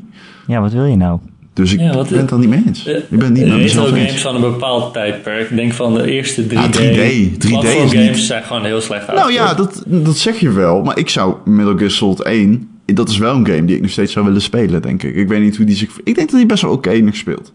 Ja, 0.47 0.61
wat 0.61 0.71
wil 0.71 0.85
je 0.85 0.95
nou? 0.95 1.19
Dus 1.53 1.73
ik 1.73 1.79
Ja, 1.79 1.93
wat- 1.93 2.09
ben 2.09 2.19
het 2.19 2.31
er 2.31 2.37
niet 2.39 2.49
mee 2.49 2.63
eens. 2.67 2.85
Eh, 2.85 2.95
Ik 2.95 3.09
ben 3.09 3.19
het 3.19 3.29
niet 3.29 3.37
met 3.45 3.51
retro 3.53 3.57
mezelf 3.63 3.87
games 3.87 4.11
eens. 4.11 4.21
van 4.21 4.35
een 4.35 4.41
bepaald 4.41 4.93
tijdperk. 4.93 5.49
Ik 5.49 5.55
denk 5.55 5.73
van 5.73 5.93
de 5.93 6.11
eerste 6.11 6.47
3D. 6.47 6.51
Ja, 6.51 6.69
3D. 6.69 7.37
3D 7.39 7.59
platform 7.59 7.85
is 7.85 7.91
niet- 7.91 8.01
games 8.01 8.25
zijn 8.27 8.43
gewoon 8.43 8.65
heel 8.65 8.81
slecht 8.81 9.07
Nou 9.13 9.31
ja, 9.31 9.53
dat, 9.53 9.83
dat 9.85 10.17
zeg 10.17 10.39
je 10.39 10.51
wel. 10.51 10.81
Maar 10.83 10.97
ik 10.97 11.09
zou 11.09 11.35
Metal 11.45 11.77
Gear 11.77 11.91
Solid 11.91 12.21
1... 12.23 12.69
Dat 12.85 13.09
is 13.09 13.17
wel 13.17 13.35
een 13.35 13.45
game 13.47 13.65
die 13.65 13.75
ik 13.75 13.81
nog 13.81 13.91
steeds 13.91 14.11
zou 14.13 14.25
willen 14.25 14.41
spelen, 14.41 14.81
denk 14.81 15.03
ik. 15.03 15.15
Ik 15.15 15.27
weet 15.27 15.41
niet 15.41 15.57
hoe 15.57 15.65
die 15.65 15.75
zich... 15.75 15.89
Ik 16.03 16.15
denk 16.15 16.29
dat 16.29 16.39
hij 16.39 16.45
best 16.45 16.61
wel 16.61 16.71
oké 16.71 16.99
nog 16.99 17.15
speelt. 17.15 17.53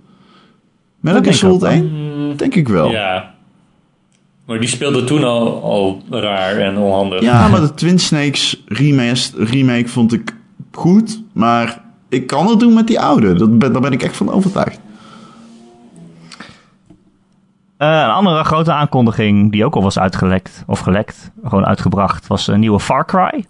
Metal 1.03 1.23
Gear 1.23 1.23
denk 1.23 1.27
ik 1.27 1.33
Solid 1.35 1.65
ook 1.65 1.71
1? 1.71 2.37
Denk 2.37 2.55
ik 2.55 2.69
wel. 2.69 2.91
Ja, 2.91 3.15
Ja. 3.15 3.31
Maar 4.47 4.59
die 4.61 4.69
speelde 4.69 5.05
toen 5.05 5.25
al, 5.25 5.63
al 5.63 6.03
raar 6.21 6.57
en 6.57 6.77
onhandig. 6.79 7.23
maar 7.49 7.61
de 7.61 7.75
Twin 7.75 7.99
Snakes 7.99 8.63
remake, 8.67 9.21
remake 9.37 9.89
vond 9.89 10.13
ik 10.13 10.35
goed. 10.73 11.23
Maar 11.33 11.83
ik 12.09 12.27
kan 12.27 12.47
het 12.47 12.61
doen 12.61 12.75
met 12.75 12.87
die 12.87 13.01
oude. 13.01 13.35
Dat 13.35 13.59
ben, 13.59 13.73
daar 13.73 13.81
ben 13.83 13.93
ik 13.93 14.03
echt 14.03 14.17
van 14.17 14.31
overtuigd. 14.31 14.81
Eh, 17.77 17.89
een 17.89 18.11
andere 18.11 18.45
grote 18.45 18.73
aankondiging 18.73 19.53
die 19.53 19.65
ook 19.65 19.75
al 19.75 19.83
was 19.83 19.99
uitgelekt, 19.99 20.65
of 20.67 20.79
gelekt, 20.81 21.31
gewoon 21.45 21.67
uitgebracht, 21.67 22.27
was 22.27 22.47
een 22.47 22.61
nieuwe 22.61 22.81
Far 22.81 23.07
Cry. 23.07 23.45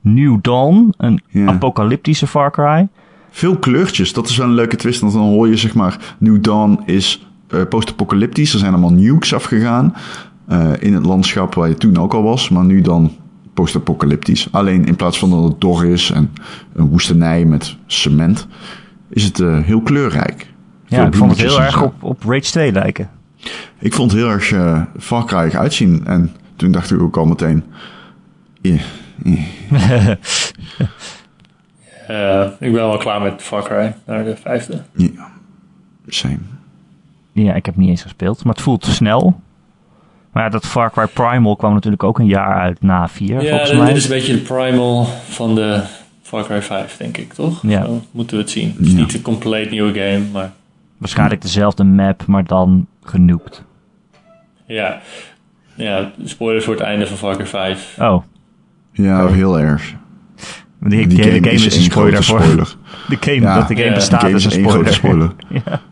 New 0.00 0.38
Dawn, 0.42 0.94
een 0.96 1.20
Ja. 1.28 1.46
apocalyptische 1.46 2.26
Far 2.26 2.50
Cry. 2.50 2.88
Veel 3.34 3.56
kleurtjes, 3.58 4.12
dat 4.12 4.28
is 4.28 4.36
wel 4.36 4.46
een 4.46 4.54
leuke 4.54 4.76
twist. 4.76 5.00
Want 5.00 5.12
dan 5.12 5.22
hoor 5.22 5.48
je 5.48 5.56
zeg 5.56 5.74
maar, 5.74 6.14
New 6.18 6.42
Dawn 6.42 6.80
is 6.86 7.26
eh, 7.48 7.60
post-apocalyptisch. 7.68 8.52
Er 8.52 8.58
zijn 8.58 8.72
allemaal 8.72 8.92
nukes 8.92 9.34
afgegaan 9.34 9.94
eh, 10.48 10.70
in 10.78 10.94
het 10.94 11.06
landschap 11.06 11.54
waar 11.54 11.68
je 11.68 11.74
toen 11.74 11.96
ook 11.96 12.14
al 12.14 12.22
was. 12.22 12.48
Maar 12.48 12.64
nu 12.64 12.80
dan 12.80 13.12
post-apocalyptisch. 13.54 14.48
Alleen 14.50 14.84
in 14.84 14.96
plaats 14.96 15.18
van 15.18 15.30
dat 15.30 15.42
het 15.42 15.60
dor 15.60 15.86
is 15.86 16.10
en 16.10 16.30
een 16.74 16.88
woestenij 16.88 17.44
met 17.44 17.76
cement, 17.86 18.46
is 19.10 19.24
het 19.24 19.40
eh, 19.40 19.58
heel 19.58 19.80
kleurrijk. 19.80 20.50
Ja, 20.86 21.06
ik 21.06 21.14
vond 21.14 21.30
het 21.30 21.40
heel 21.40 21.60
erg 21.60 21.82
op, 21.82 22.02
op 22.02 22.22
Rage 22.24 22.40
2 22.40 22.72
lijken. 22.72 23.10
Ik 23.78 23.94
vond 23.94 24.10
het 24.12 24.20
heel 24.20 24.30
erg 24.30 24.54
Far 24.98 25.24
Cry 25.24 25.56
uitzien. 25.56 26.02
En 26.06 26.32
toen 26.56 26.72
dacht 26.72 26.90
ik 26.90 27.00
ook 27.02 27.16
al 27.16 27.24
meteen... 27.24 27.64
eh, 28.62 28.80
Eh, 32.08 32.40
ik 32.58 32.72
ben 32.72 32.88
wel 32.88 32.96
klaar 32.96 33.20
met 33.22 33.42
Far 33.42 33.62
Cry 33.62 33.94
naar 34.06 34.24
de 34.24 34.36
vijfde. 34.36 34.82
ja, 34.96 35.30
same. 36.06 36.38
Ja, 37.32 37.54
ik 37.54 37.66
heb 37.66 37.76
niet 37.76 37.88
eens 37.88 38.02
gespeeld, 38.02 38.44
maar 38.44 38.52
het 38.54 38.62
voelt 38.62 38.84
snel. 38.84 39.40
Maar 40.32 40.42
ja, 40.42 40.48
dat 40.48 40.66
Far 40.66 40.90
Cry 40.90 41.06
Primal 41.06 41.56
kwam 41.56 41.72
natuurlijk 41.74 42.02
ook 42.02 42.18
een 42.18 42.26
jaar 42.26 42.54
uit 42.60 42.82
na 42.82 43.08
4, 43.08 43.42
Ja, 43.42 43.48
volgens 43.48 43.70
dit, 43.70 43.78
mij. 43.78 43.86
dit 43.88 43.96
is 43.96 44.04
een 44.04 44.10
beetje 44.10 44.32
de 44.34 44.40
primal 44.40 45.04
van 45.28 45.54
de 45.54 45.82
Far 46.22 46.44
Cry 46.44 46.62
5, 46.62 46.96
denk 46.96 47.16
ik, 47.16 47.32
toch? 47.32 47.62
Ja. 47.62 47.84
Zo 47.84 48.00
moeten 48.10 48.36
we 48.36 48.42
het 48.42 48.50
zien. 48.52 48.74
Het 48.76 48.86
is 48.86 48.92
Ja. 48.92 48.98
niet 48.98 49.14
een 49.14 49.22
compleet 49.22 49.70
nieuwe 49.70 49.92
game, 49.92 50.22
maar 50.32 50.52
Waarschijnlijk 50.98 51.42
dezelfde 51.42 51.84
map, 51.84 52.26
maar 52.26 52.44
dan 52.44 52.86
genoemd. 53.02 53.64
ja. 54.66 55.00
Ja, 55.74 56.10
spoilers 56.24 56.64
voor 56.64 56.74
het 56.74 56.82
einde 56.82 57.06
van 57.06 57.16
Far 57.16 57.36
Cry 57.36 57.46
5. 57.46 57.96
Oh, 58.00 58.22
Ja, 58.92 59.26
heel 59.26 59.58
erg. 59.60 59.94
Die, 60.90 61.06
die 61.06 61.22
hele 61.22 61.38
game 61.38 61.50
is 61.52 61.76
een 61.76 61.82
spoiler 61.82 62.22
grote 62.22 62.26
voor. 62.26 62.40
spoiler. 62.42 62.76
De 63.08 63.16
game, 63.20 63.40
Ja, 63.40 63.54
dat 63.58 63.68
de 63.68 63.74
game 63.74 63.86
ja, 63.88 63.94
bestaat 63.94 64.20
de 64.20 64.26
game 64.26 64.38
is 64.38 64.44
een 64.44 64.50
één 64.52 64.68
grote 64.70 64.92
spoiler. 64.92 65.32
spoiler. 65.38 65.80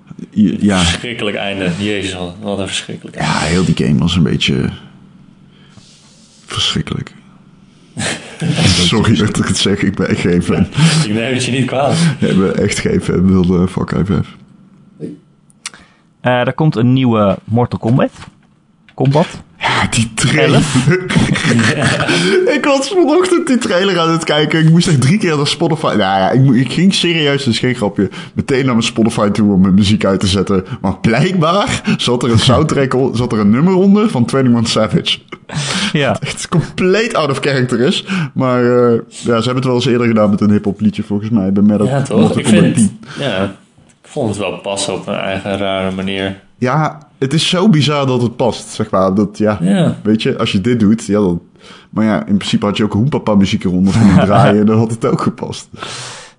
Ja, 0.61 0.79
Verschrikkelijk 0.83 1.37
einde. 1.37 1.71
Jezus, 1.79 2.15
wat, 2.15 2.35
wat 2.41 2.59
een 2.59 2.67
verschrikkelijk 2.67 3.17
einde. 3.17 3.33
ja, 3.33 3.39
heel 3.41 3.65
die 3.65 3.87
game 3.87 3.99
was 3.99 4.17
een 4.17 4.23
beetje 4.23 4.69
verschrikkelijk. 6.47 7.15
Sorry 8.91 9.17
dat 9.17 9.39
ik 9.39 9.45
het 9.45 9.57
zeg, 9.57 9.83
ik 9.83 9.95
ben 9.95 10.09
echt 10.09 10.21
geen 10.21 10.43
fan. 10.43 10.67
Ik 11.05 11.13
neem 11.15 11.33
het 11.33 11.45
je 11.45 11.53
niet 11.53 11.67
kwalijk. 11.67 11.99
Ik 12.19 12.39
ben 12.39 12.57
echt 12.57 12.79
geen 12.79 13.01
fan 13.01 13.27
de 13.43 13.69
Far 13.69 13.85
Cry 13.87 14.05
5. 14.05 14.37
Eh, 16.21 16.33
er 16.47 16.53
komt 16.53 16.77
een 16.77 16.93
nieuwe 16.93 17.39
Mortal 17.45 17.79
Kombat. 17.79 18.11
Combat. 18.95 19.43
Die 19.91 20.15
trailer. 20.15 20.61
ik 22.57 22.65
was 22.65 22.89
vanochtend 22.89 23.47
die 23.47 23.59
trailer 23.59 23.99
aan 23.99 24.11
het 24.11 24.25
kijken. 24.25 24.61
Ik 24.61 24.71
moest 24.71 24.89
echt 24.89 25.01
drie 25.01 25.19
keer 25.19 25.37
naar 25.37 25.47
Spotify. 25.47 25.87
Nou 25.87 25.99
ja, 25.99 26.31
ik, 26.31 26.51
ik 26.51 26.73
ging 26.73 26.95
serieus, 26.95 27.45
dat 27.45 27.53
is 27.55 27.59
geen 27.59 27.75
grapje, 27.75 28.09
meteen 28.35 28.65
naar 28.65 28.75
mijn 28.75 28.87
Spotify 28.87 29.29
toe 29.29 29.53
om 29.53 29.61
mijn 29.61 29.75
muziek 29.75 30.05
uit 30.05 30.21
te 30.21 30.27
zetten. 30.27 30.65
Maar 30.81 30.99
blijkbaar 30.99 31.83
zat 31.97 32.23
er 32.23 32.31
een 32.31 32.39
soundtrack, 32.39 32.97
zat 33.13 33.33
er 33.33 33.39
een 33.39 33.51
nummer 33.51 33.75
onder 33.75 34.11
van 34.11 34.29
21 34.35 34.69
Savage. 34.69 35.19
Ja. 35.93 36.17
Echt 36.21 36.49
compleet 36.49 37.15
out 37.15 37.31
of 37.31 37.39
character 37.39 37.81
is. 37.81 38.07
Maar 38.35 38.65
eh, 38.65 38.99
ja, 39.09 39.23
ze 39.25 39.33
hebben 39.33 39.55
het 39.55 39.65
wel 39.65 39.75
eens 39.75 39.87
eerder 39.87 40.07
gedaan 40.07 40.31
met 40.31 40.41
een 40.41 40.51
hip-hop 40.51 40.81
liedje 40.81 41.03
volgens 41.03 41.31
mij. 41.31 41.53
Bij 41.53 41.63
Metal 41.63 41.87
Ja, 41.87 42.03
toch? 42.03 42.39
Ik 42.39 42.47
vind 42.47 42.75
10. 42.75 43.01
ja, 43.19 43.43
ik 44.03 44.09
vond 44.09 44.29
het 44.29 44.39
wel 44.39 44.59
passen 44.59 44.95
op 44.95 45.07
een 45.07 45.15
eigen 45.15 45.59
rare 45.59 45.91
manier. 45.91 46.41
Ja, 46.59 47.10
het 47.21 47.33
is 47.35 47.49
zo 47.49 47.69
bizar 47.69 48.07
dat 48.07 48.23
het 48.23 48.37
past, 48.37 48.69
zeg 48.69 48.91
maar. 48.91 49.15
Dat, 49.15 49.39
ja, 49.39 49.59
Ja. 49.61 49.97
weet 50.03 50.23
je, 50.23 50.39
als 50.39 50.53
je 50.53 50.61
dit 50.61 50.81
doet, 50.81 51.05
ja, 51.07 51.21
dan... 51.21 51.41
Maar 51.91 52.05
ja, 52.05 52.19
in 52.27 52.37
principe 52.37 52.67
had 52.67 52.77
je 52.77 52.85
ook 52.85 52.93
Hoempapa 52.93 53.35
muziek 53.35 53.65
eronder 53.65 53.93
kunnen 53.99 54.25
draaien. 54.27 54.67
dan 54.67 54.79
had 54.79 54.91
het 54.91 55.05
ook 55.07 55.21
gepast. 55.21 55.69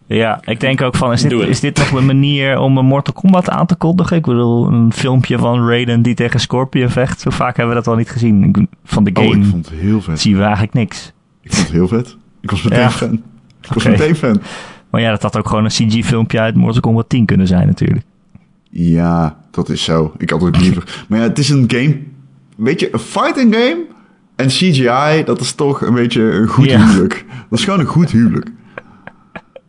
ja, 0.05 0.39
ik 0.45 0.59
denk 0.59 0.81
ook 0.81 0.95
van, 0.95 1.11
is 1.11 1.21
dit, 1.21 1.31
is 1.31 1.59
dit 1.59 1.77
nog 1.77 1.91
een 1.91 2.05
manier 2.05 2.59
om 2.59 2.77
een 2.77 2.85
Mortal 2.85 3.13
Kombat 3.13 3.49
aan 3.49 3.65
te 3.65 3.75
kondigen? 3.75 4.17
Ik 4.17 4.25
bedoel, 4.25 4.67
een 4.67 4.93
filmpje 4.93 5.37
van 5.37 5.67
Raiden 5.67 6.01
die 6.01 6.13
tegen 6.15 6.39
Scorpion 6.39 6.89
vecht. 6.89 7.21
Zo 7.21 7.29
vaak 7.29 7.57
hebben 7.57 7.75
we 7.75 7.81
dat 7.81 7.91
al 7.91 7.97
niet 7.97 8.09
gezien. 8.09 8.43
Ik- 8.43 8.65
Van 8.83 9.03
de 9.03 9.11
Oh, 9.13 9.23
game 9.23 9.37
ik 9.43 9.45
vond 9.49 9.69
het 9.69 9.79
heel 9.79 10.01
vet. 10.01 10.19
zien 10.19 10.35
we 10.37 10.41
eigenlijk 10.43 10.73
niks. 10.73 11.11
Ik 11.41 11.53
vond 11.53 11.67
het 11.67 11.75
heel 11.75 11.87
vet. 11.87 12.17
Ik 12.41 12.51
was 12.51 12.61
meteen 12.63 12.79
Ja. 12.79 12.89
fan. 12.91 13.21
Ik 13.61 13.73
was 13.73 13.83
meteen 13.83 14.15
fan. 14.15 14.41
Maar 14.89 15.01
ja, 15.01 15.09
dat 15.09 15.21
had 15.21 15.37
ook 15.37 15.47
gewoon 15.49 15.63
een 15.63 15.69
CG-filmpje 15.69 16.39
uit 16.39 16.55
Mortal 16.55 16.81
Kombat 16.81 17.09
10 17.09 17.25
kunnen 17.25 17.47
zijn 17.47 17.67
natuurlijk. 17.67 18.05
Ja, 18.73 19.37
dat 19.51 19.69
is 19.69 19.83
zo. 19.83 20.13
Ik 20.17 20.29
had 20.29 20.41
het 20.41 20.59
liever. 20.61 20.83
Maar 21.09 21.19
ja, 21.19 21.25
het 21.27 21.37
is 21.39 21.49
een 21.49 21.63
game... 21.67 21.99
Weet 22.55 22.79
je, 22.79 22.93
een 22.93 22.99
fighting 22.99 23.53
game 23.55 23.77
en 24.35 24.47
CGI, 24.47 25.23
dat 25.25 25.39
is 25.41 25.53
toch 25.53 25.81
een 25.81 25.93
beetje 25.93 26.21
een 26.21 26.47
goed 26.47 26.65
Ja. 26.65 26.85
huwelijk. 26.85 27.25
Dat 27.49 27.59
is 27.59 27.65
gewoon 27.65 27.79
een 27.79 27.85
goed 27.85 28.11
huwelijk. 28.11 28.51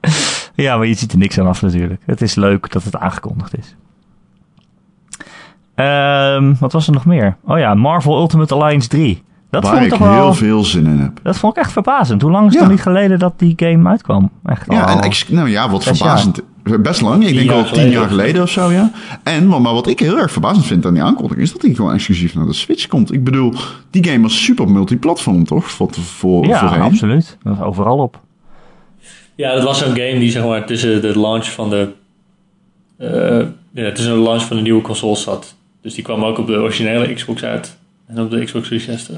Ja, 0.55 0.77
maar 0.77 0.87
je 0.87 0.95
ziet 0.95 1.13
er 1.13 1.19
niks 1.19 1.39
aan 1.39 1.47
af 1.47 1.63
natuurlijk. 1.63 2.03
Het 2.07 2.21
is 2.23 2.35
leuk 2.35 2.73
dat 2.73 2.85
het 2.85 2.97
aangekondigd 2.97 3.59
is. 3.59 3.77
Ehm, 5.75 6.55
wat 6.61 6.73
was 6.73 6.87
er 6.87 6.93
nog 6.93 7.05
meer? 7.07 7.37
Oh 7.45 7.59
ja, 7.59 7.75
Marvel 7.75 8.21
Ultimate 8.21 8.55
Alliance 8.55 8.89
3. 8.89 9.23
Dat 9.51 9.63
waar 9.63 9.73
vond 9.73 9.85
ik 9.87 9.93
ik 9.93 9.99
toch 9.99 10.09
wel... 10.09 10.23
heel 10.23 10.35
veel 10.35 10.65
zin 10.65 10.87
in 10.87 10.99
heb. 10.99 11.21
Dat 11.23 11.37
vond 11.39 11.57
ik 11.57 11.63
echt 11.63 11.73
verbazend. 11.73 12.23
Hoe 12.23 12.31
lang 12.31 12.47
is 12.47 12.55
het 12.55 12.63
Ja. 12.63 12.69
niet 12.69 12.83
geleden 12.83 13.19
dat 13.19 13.39
die 13.39 13.53
game 13.57 13.89
uitkwam? 13.89 14.31
Echt 14.45 14.73
Ja, 14.73 14.83
al- 14.83 15.01
en 15.01 15.11
nou 15.29 15.49
ja, 15.49 15.71
wat 15.71 15.83
verbazend. 15.85 16.41
Best 16.81 17.01
lang. 17.01 17.27
Ik 17.27 17.35
denk 17.35 17.51
al 17.51 17.65
tien 17.65 17.91
jaar 17.91 18.09
geleden 18.09 18.43
of 18.43 18.51
zo, 18.51 18.71
ja. 18.71 18.91
En, 19.23 19.47
maar, 19.47 19.61
maar 19.61 19.73
wat 19.73 19.87
ik 19.87 19.99
heel 19.99 20.19
erg 20.19 20.33
verbazend 20.33 20.67
vind 20.67 20.87
aan 20.87 20.95
die 20.95 21.03
aankondiging... 21.03 21.47
is 21.47 21.53
dat 21.53 21.61
die 21.61 21.75
gewoon 21.75 21.93
exclusief 21.93 22.35
naar 22.35 22.47
de 22.47 22.53
Switch 22.53 22.87
komt. 22.87 23.13
Ik 23.13 23.25
bedoel, 23.25 23.53
die 23.91 24.05
game 24.05 24.23
was 24.23 24.45
super 24.45 24.69
multiplatform, 24.71 25.45
toch? 25.45 25.71
Voor, 25.71 25.89
voor, 25.95 26.47
ja, 26.47 26.59
voorheen. 26.59 26.81
absoluut. 26.81 27.37
Dat 27.43 27.57
was 27.57 27.67
overal 27.67 27.99
op. 27.99 28.21
Ja, 29.35 29.55
dat 29.55 29.65
was 29.65 29.79
zo'n 29.79 29.89
game 29.97 30.19
die 30.19 30.31
zeg 30.31 30.45
maar 30.45 30.67
tussen 30.67 31.01
de 31.03 31.19
launch 31.21 31.51
van 31.51 31.71
de... 31.71 31.89
eh, 32.99 33.47
ja, 33.85 33.93
tussen 33.93 34.15
de 34.15 34.21
launch 34.21 34.43
van 34.43 34.57
de 34.57 34.63
nieuwe 34.63 34.83
console 34.83 35.17
zat. 35.17 35.55
Dus 35.83 35.95
die 35.95 36.05
kwam 36.05 36.25
ook 36.25 36.39
op 36.39 36.47
de 36.47 36.53
originele 36.57 37.13
Xbox 37.15 37.43
uit. 37.45 37.77
En 38.07 38.21
op 38.21 38.31
de 38.31 38.45
Xbox 38.45 38.67
360. 38.67 39.15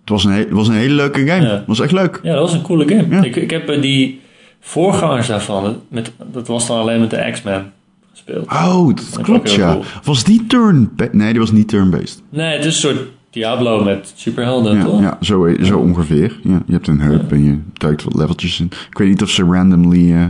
Het 0.00 0.10
was 0.10 0.24
een, 0.24 0.30
he- 0.32 0.38
het 0.38 0.50
was 0.50 0.68
een 0.68 0.74
hele 0.74 0.94
leuke 0.94 1.26
game. 1.26 1.42
Ja. 1.46 1.50
Het 1.52 1.66
was 1.66 1.80
echt 1.80 1.92
leuk. 1.92 2.20
Ja, 2.22 2.32
dat 2.32 2.40
was 2.40 2.52
een 2.52 2.62
coole 2.62 2.88
game. 2.88 3.16
Ja. 3.16 3.22
Ik, 3.22 3.36
ik 3.36 3.50
heb 3.50 3.68
eh, 3.68 3.80
die 3.82 4.20
voorgangers 4.64 5.26
daarvan, 5.26 5.80
met, 5.88 6.12
dat 6.32 6.46
was 6.46 6.66
dan 6.66 6.78
alleen 6.78 7.00
met 7.00 7.10
de 7.10 7.28
X-Men 7.32 7.72
gespeeld. 8.10 8.52
Oh, 8.52 8.86
dat 8.86 9.20
klopt, 9.22 9.52
ja. 9.52 9.72
cool. 9.72 9.84
Was 10.02 10.24
die 10.24 10.46
turn... 10.46 10.90
Nee, 11.12 11.30
die 11.30 11.40
was 11.40 11.52
niet 11.52 11.68
turn-based. 11.68 12.22
Nee, 12.28 12.56
het 12.56 12.64
is 12.64 12.74
een 12.74 12.80
soort 12.94 13.08
Diablo 13.30 13.84
met 13.84 14.12
superhelden, 14.16 14.76
Ja, 14.76 14.84
toch? 14.84 15.00
ja 15.00 15.18
zo, 15.20 15.54
zo 15.62 15.78
ongeveer. 15.78 16.38
Ja, 16.42 16.62
je 16.66 16.72
hebt 16.72 16.86
een 16.88 17.00
heup 17.00 17.32
en 17.32 17.44
je 17.44 17.58
duikt 17.72 18.04
wat 18.04 18.14
leveltjes 18.14 18.60
in. 18.60 18.66
Ik 18.90 18.98
weet 18.98 19.08
niet 19.08 19.22
of 19.22 19.28
ze 19.28 19.44
randomly 19.44 20.14
eh, 20.14 20.24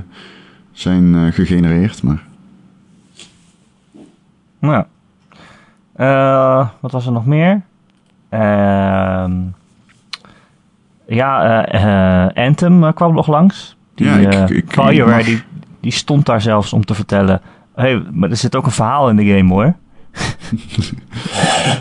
zijn 0.73 1.15
eh, 1.15 1.33
gegenereerd, 1.33 2.03
maar... 2.03 2.23
Nou 4.59 4.75
ja. 4.75 4.87
Eh, 5.93 6.69
wat 6.81 6.93
was 6.93 7.07
er 7.07 7.13
nog 7.13 7.27
meer? 7.27 7.63
Ehm, 8.29 9.33
ja, 11.07 11.61
Anthem 12.35 12.95
kwam 12.95 13.15
nog 13.15 13.27
langs. 13.27 13.77
Die, 13.95 14.07
Ja, 14.07 14.17
ik- 14.17 14.33
eh, 14.33 14.43
ik- 14.43 14.49
ik 14.51 14.75
Bioware, 14.75 15.05
mag- 15.17 15.25
die, 15.25 15.43
die 15.81 15.93
stond 15.93 16.27
daar 16.27 16.41
zelfs 16.41 16.73
om 16.73 16.85
te 16.85 16.95
vertellen... 16.95 17.41
hey, 17.75 18.03
maar 18.13 18.31
er 18.31 18.37
zit 18.37 18.57
ook 18.57 18.67
een 18.67 18.73
verhaal 18.73 19.09
in 19.09 19.17
de 19.17 19.25
game 19.37 19.53
hoor. 19.53 19.75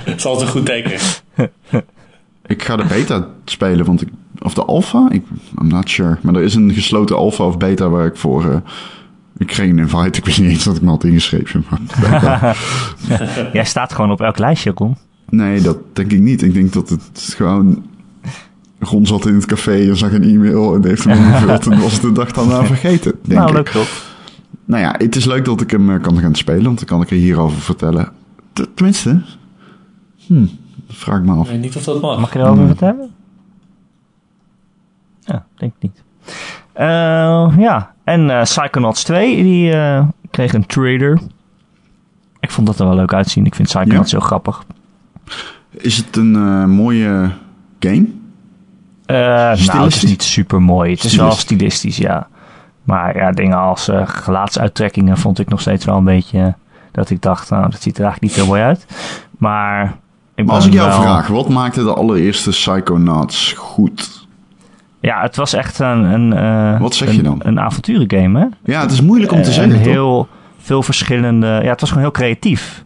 Het 0.05 0.15
is 0.17 0.25
altijd 0.25 0.47
een 0.47 0.53
goed 0.53 0.65
teken. 0.65 0.99
Ik 2.45 2.63
ga 2.63 2.75
de 2.75 2.83
beta 2.85 3.27
spelen, 3.45 3.85
want 3.85 4.01
ik... 4.01 4.09
Of 4.41 4.53
de 4.53 4.65
alpha? 4.65 5.07
Ik, 5.09 5.23
I'm 5.61 5.67
not 5.67 5.89
sure. 5.89 6.17
Maar 6.21 6.35
er 6.35 6.41
is 6.41 6.55
een 6.55 6.73
gesloten 6.73 7.15
alpha 7.17 7.43
of 7.43 7.57
beta 7.57 7.89
waar 7.89 8.05
ik 8.05 8.15
voor... 8.15 8.49
eh, 8.51 8.55
ik 9.37 9.47
kreeg 9.47 9.69
een 9.69 9.79
invite. 9.79 10.17
Ik 10.19 10.25
wist 10.25 10.39
niet 10.39 10.49
eens 10.49 10.63
dat 10.63 10.75
ik 10.75 10.81
me 10.81 10.89
had 10.89 11.03
ingeschreven. 11.03 11.65
Maar 11.69 12.57
Jij 13.53 13.65
staat 13.65 13.93
gewoon 13.93 14.11
op 14.11 14.21
elk 14.21 14.37
lijstje, 14.37 14.71
Ron. 14.75 14.97
nee, 15.29 15.61
dat 15.61 15.77
denk 15.95 16.11
ik 16.11 16.19
niet. 16.19 16.41
Ik 16.41 16.53
denk 16.53 16.73
dat 16.73 16.89
het 16.89 17.33
gewoon... 17.37 17.83
Ron 18.83 19.05
zat 19.05 19.25
in 19.25 19.33
het 19.35 19.45
café 19.45 19.89
en 19.89 19.97
zag 19.97 20.11
een 20.13 20.23
e-mail 20.23 20.75
en 20.75 20.85
heeft 20.85 21.03
hem 21.03 21.17
ingevuld. 21.17 21.67
en 21.67 21.79
was 21.81 21.93
het 21.93 22.01
de 22.01 22.11
dag 22.11 22.31
daarna 22.31 22.63
vergeten, 22.75 23.13
denk 23.21 23.39
nou, 23.39 23.49
ik. 23.49 23.55
leuk 23.55 23.69
toch? 23.69 24.09
Nou 24.65 24.81
ja, 24.83 24.95
het 24.97 25.15
is 25.15 25.25
leuk 25.25 25.45
dat 25.45 25.61
ik 25.61 25.71
hem 25.71 25.89
eh, 25.91 26.01
kan 26.01 26.17
gaan 26.19 26.35
spelen, 26.35 26.63
want 26.63 26.77
dan 26.77 26.87
kan 26.87 27.01
ik 27.01 27.09
er 27.09 27.15
hierover 27.15 27.61
vertellen. 27.61 28.11
T- 28.53 28.67
tenminste, 28.75 29.21
hm, 30.27 30.45
vraag 30.87 31.19
ik 31.19 31.25
me 31.25 31.31
af. 31.33 31.45
Ik 31.45 31.51
weet 31.51 31.61
niet 31.61 31.75
of 31.75 31.83
dat 31.83 32.01
mag. 32.01 32.19
Mag 32.19 32.33
je 32.33 32.39
erover 32.39 32.67
vertellen? 32.67 33.09
Ja, 35.19 35.45
denk 35.57 35.73
ik 35.75 35.81
niet. 35.81 36.03
Eh, 36.73 37.53
ja, 37.57 37.93
en 38.03 38.29
eh 38.29 38.41
Psychonauts 38.41 39.03
2, 39.03 39.43
die 39.43 39.71
eh, 39.71 40.07
kreeg 40.31 40.53
een 40.53 40.65
trailer. 40.65 41.21
Ik 42.39 42.51
vond 42.51 42.67
dat 42.67 42.79
er 42.79 42.85
wel 42.85 42.95
leuk 42.95 43.13
uitzien. 43.13 43.45
Ik 43.45 43.55
vind 43.55 43.67
Psychonauts 43.67 44.11
heel 44.11 44.19
grappig. 44.19 44.63
Is 45.69 45.97
het 45.97 46.15
een 46.15 46.69
mooie 46.69 47.31
game? 47.79 48.05
Eh, 49.11 49.65
nou, 49.67 49.83
het 49.83 49.93
is 49.95 50.03
niet 50.03 50.23
super 50.23 50.61
mooi. 50.61 50.91
Het 50.91 51.03
is 51.03 51.15
wel 51.15 51.31
Stilistisch. 51.31 51.97
ja. 51.97 52.27
Maar 52.83 53.15
ja, 53.17 53.31
dingen 53.31 53.57
als 53.57 53.89
gelaatsuittrekkingen 54.05 55.17
vond 55.17 55.39
ik 55.39 55.49
nog 55.49 55.61
steeds 55.61 55.85
wel 55.85 55.97
een 55.97 56.03
beetje... 56.03 56.53
dat 56.91 57.09
ik 57.09 57.21
dacht, 57.21 57.49
nou, 57.49 57.69
dat 57.69 57.81
ziet 57.81 57.97
er 57.97 58.03
eigenlijk 58.03 58.33
niet 58.33 58.43
heel 58.43 58.51
mooi 58.53 58.61
uit. 58.61 58.85
Maar... 59.37 59.95
Ik 60.35 60.45
Maar 60.45 60.55
als 60.55 60.65
ik 60.65 60.73
jou 60.73 60.89
wel- 60.89 61.01
vraag, 61.01 61.27
wat 61.27 61.49
maakte 61.49 61.83
de 61.83 61.93
allereerste 61.93 62.49
Psychonauts 62.49 63.53
goed? 63.57 64.27
Ja, 64.99 65.21
het 65.21 65.35
was 65.35 65.53
echt 65.53 65.79
een... 65.79 66.03
een 66.03 66.33
eh, 66.33 66.79
Wat 66.81 66.95
zeg 66.95 67.09
een, 67.09 67.15
je 67.15 67.21
dan? 67.21 67.39
Een 67.43 67.59
avonturengame, 67.59 68.39
hè? 68.39 68.71
Ja, 68.71 68.81
het 68.81 68.91
is 68.91 69.01
moeilijk 69.01 69.31
om 69.31 69.41
te 69.41 69.51
zeggen, 69.51 69.73
toch? 69.73 69.83
heel 69.83 70.27
veel 70.57 70.83
verschillende... 70.83 71.47
Ja, 71.63 71.69
het 71.69 71.79
was 71.79 71.89
gewoon 71.89 72.03
heel 72.03 72.13
creatief. 72.13 72.83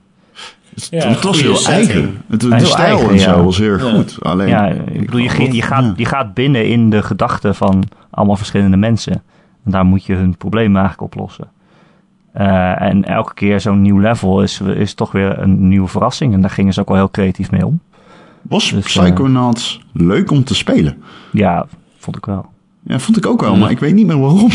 Ja, 0.89 1.07
het 1.07 1.23
was 1.23 1.41
heel 1.41 1.55
setting. 1.55 1.89
eigen. 1.91 2.17
Het, 2.30 2.39
de 2.39 2.55
heel 2.55 2.65
stijl 2.65 2.97
eigen, 2.97 3.09
en 3.09 3.19
zo 3.19 3.30
ja. 3.38 3.43
was 3.43 3.57
heel 3.57 3.78
Ja. 3.78 3.93
goed. 3.93 4.17
Alleen, 4.21 4.47
Ja, 4.47 4.65
ik 4.67 5.05
bedoel, 5.05 5.19
je, 5.19 5.53
je, 5.53 5.61
gaat, 5.61 5.84
Ja. 5.84 5.93
je 5.95 6.05
gaat 6.05 6.34
binnen 6.34 6.67
in 6.67 6.89
de 6.89 7.01
gedachten 7.03 7.55
van 7.55 7.84
allemaal 8.09 8.36
verschillende 8.36 8.78
mensen. 8.78 9.13
En 9.65 9.71
daar 9.71 9.86
moet 9.86 10.05
je 10.05 10.13
hun 10.13 10.38
probleem 10.38 10.76
eigenlijk 10.76 11.01
oplossen. 11.13 11.47
Eh, 12.34 12.82
en 12.82 13.03
elke 13.05 13.34
keer 13.34 13.59
zo'n 13.61 13.82
nieuw 13.82 13.99
level 13.99 14.41
is, 14.41 14.61
is 14.61 14.93
toch 14.93 15.11
weer 15.11 15.39
een 15.39 15.67
nieuwe 15.67 15.88
verrassing. 15.88 16.34
En 16.34 16.41
daar 16.41 16.49
gingen 16.49 16.73
ze 16.73 16.80
ook 16.82 16.88
wel 16.88 16.97
heel 16.97 17.11
creatief 17.11 17.51
mee 17.51 17.65
om. 17.65 17.80
Was 18.41 18.69
Dus, 18.69 18.95
eh, 18.97 19.03
Psychonauts 19.03 19.82
leuk 19.93 20.32
om 20.32 20.43
te 20.43 20.55
spelen? 20.55 21.03
Ja, 21.32 21.65
vond 21.97 22.17
ik 22.17 22.26
wel. 22.26 22.45
Ja, 22.88 22.99
vond 22.99 23.17
ik 23.17 23.25
ook 23.25 23.41
wel, 23.41 23.55
maar 23.55 23.71
ik 23.71 23.79
weet 23.79 23.93
niet 23.93 24.05
meer 24.05 24.19
waarom. 24.19 24.49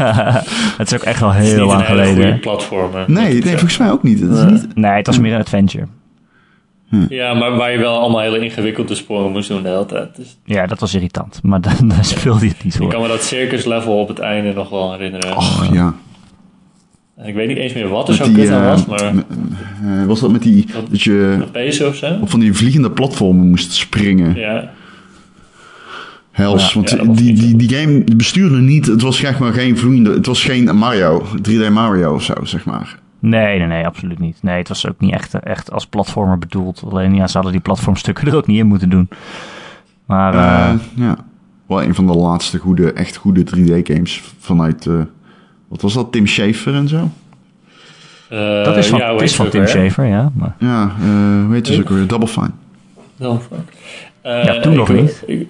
het 0.80 0.92
is 0.92 0.94
ook 0.98 1.02
echt 1.04 1.20
wel 1.20 1.32
Het 1.32 1.44
is 1.44 1.52
heel 1.52 1.60
niet 1.60 1.72
lang 1.72 1.80
een 1.80 1.86
hele 1.86 2.00
geleden. 2.02 2.24
goede 2.24 2.38
platformer. 2.38 3.04
Nee, 3.06 3.32
nee, 3.32 3.42
volgens 3.42 3.78
mij 3.78 3.90
ook 3.90 4.02
niet. 4.02 4.20
Het 4.20 4.30
is 4.30 4.44
niet 4.44 4.74
Nee, 4.74 4.90
het 4.90 5.06
was 5.06 5.18
meer 5.18 5.34
een 5.34 5.40
adventure. 5.40 5.86
Ja, 7.08 7.34
maar 7.34 7.56
waar 7.56 7.72
je 7.72 7.78
wel 7.78 7.98
allemaal 7.98 8.20
hele 8.20 8.38
ingewikkelde 8.44 8.94
sprongen 8.94 9.32
moest 9.32 9.48
doen 9.48 9.62
de 9.62 9.68
hele 9.68 9.86
tijd. 9.86 10.16
Dus 10.16 10.38
Ja, 10.44 10.66
dat 10.66 10.80
was 10.80 10.94
irritant. 10.94 11.40
Maar 11.42 11.60
dan, 11.68 11.88
dan 11.88 12.04
speelde 12.04 12.44
je 12.44 12.50
het 12.50 12.64
niet 12.64 12.74
ik 12.74 12.80
voor. 12.80 12.90
kan 12.90 13.02
me 13.02 13.08
dat 13.08 13.22
circus 13.22 13.64
level 13.64 14.00
op 14.00 14.08
het 14.08 14.18
einde 14.18 14.52
nog 14.52 14.68
wel 14.68 14.92
herinneren. 14.92 15.36
Och, 15.36 15.72
ja. 15.72 15.94
Ik 17.24 17.34
weet 17.34 17.48
niet 17.48 17.56
eens 17.56 17.72
meer 17.72 17.88
wat 17.88 18.08
er 18.08 18.14
Met 18.18 18.26
zo 18.26 18.32
die, 18.34 18.42
kut 18.42 18.52
aan 18.52 18.62
eh, 18.62 18.68
was, 18.68 18.86
maar 18.86 19.00
eh, 20.00 20.06
was 20.06 20.20
dat 20.20 20.30
met 20.30 20.42
die... 20.42 20.66
Dat 20.90 21.02
je 21.02 21.46
een 21.52 21.86
of 21.86 21.94
zo. 21.94 22.16
op 22.20 22.30
van 22.30 22.40
die 22.40 22.52
vliegende 22.54 22.90
platformen 22.90 23.48
moest 23.48 23.72
springen. 23.72 24.34
Ja, 24.34 24.70
Hels. 26.38 26.72
Ja, 26.72 26.96
want 27.04 27.18
die, 27.18 27.34
die, 27.34 27.56
die 27.56 27.68
game 27.78 28.04
bestuurde 28.16 28.56
niet... 28.60 28.86
Het 28.86 29.02
was 29.02 29.16
zeg 29.18 29.38
maar 29.38 29.52
geen 29.52 29.78
vloeiende... 29.78 30.10
Het 30.12 30.26
was 30.26 30.44
geen 30.44 30.76
Mario. 30.76 31.22
3D 31.48 31.72
Mario 31.72 32.14
of 32.14 32.22
zo, 32.22 32.34
zeg 32.42 32.64
maar. 32.64 32.98
Nee, 33.18 33.58
nee, 33.58 33.66
nee, 33.66 33.86
absoluut 33.86 34.18
niet. 34.18 34.36
Nee, 34.42 34.58
het 34.58 34.68
was 34.68 34.88
ook 34.88 35.00
niet 35.00 35.12
echt, 35.12 35.34
echt 35.34 35.72
als 35.72 35.86
platformer 35.86 36.38
bedoeld. 36.38 36.82
Alleen, 36.90 37.14
ja, 37.14 37.26
ze 37.26 37.32
hadden 37.34 37.52
die 37.52 37.60
platformstukken 37.62 38.26
er 38.28 38.36
ook 38.36 38.46
niet 38.46 38.58
in 38.58 38.66
moeten 38.66 38.90
doen. 38.90 39.08
Maar, 40.06 40.34
eh, 40.34 40.68
Eh, 40.70 40.74
ja. 40.94 41.16
Wel 41.66 41.82
een 41.82 41.94
van 41.94 42.06
de 42.06 42.14
laatste 42.14 42.58
goede, 42.58 42.92
echt 42.92 43.16
goede 43.16 43.40
3D-games 43.56 44.22
vanuit... 44.38 44.86
eh, 44.86 44.94
wat 45.68 45.80
was 45.82 45.94
dat? 45.94 46.12
Tim 46.12 46.26
Schafer 46.26 46.74
en 46.74 46.88
zo? 46.88 47.10
Eh, 48.28 48.64
dat 48.64 48.76
is 48.76 48.86
van, 48.86 48.98
ja, 48.98 49.04
hoe 49.10 49.14
het 49.14 49.22
is 49.24 49.28
heet 49.30 49.36
van 49.36 49.44
het 49.44 49.54
Tim? 49.54 49.66
Schafer, 49.66 50.04
ja. 50.06 50.32
Maar, 50.34 50.54
Ja, 50.58 50.82
eh 51.00 51.44
hoe 51.44 51.54
heet 51.54 51.68
het 51.68 51.78
ook 51.80 51.88
weer? 51.88 52.06
Double 52.06 52.28
Fine. 52.28 52.50
Fuck. 53.18 53.38
Eh, 54.22 54.44
Ja, 54.44 54.60
toen 54.60 54.72
ik- 54.72 54.78
nog 54.78 54.88
niet. 54.92 55.22
Ik, 55.26 55.46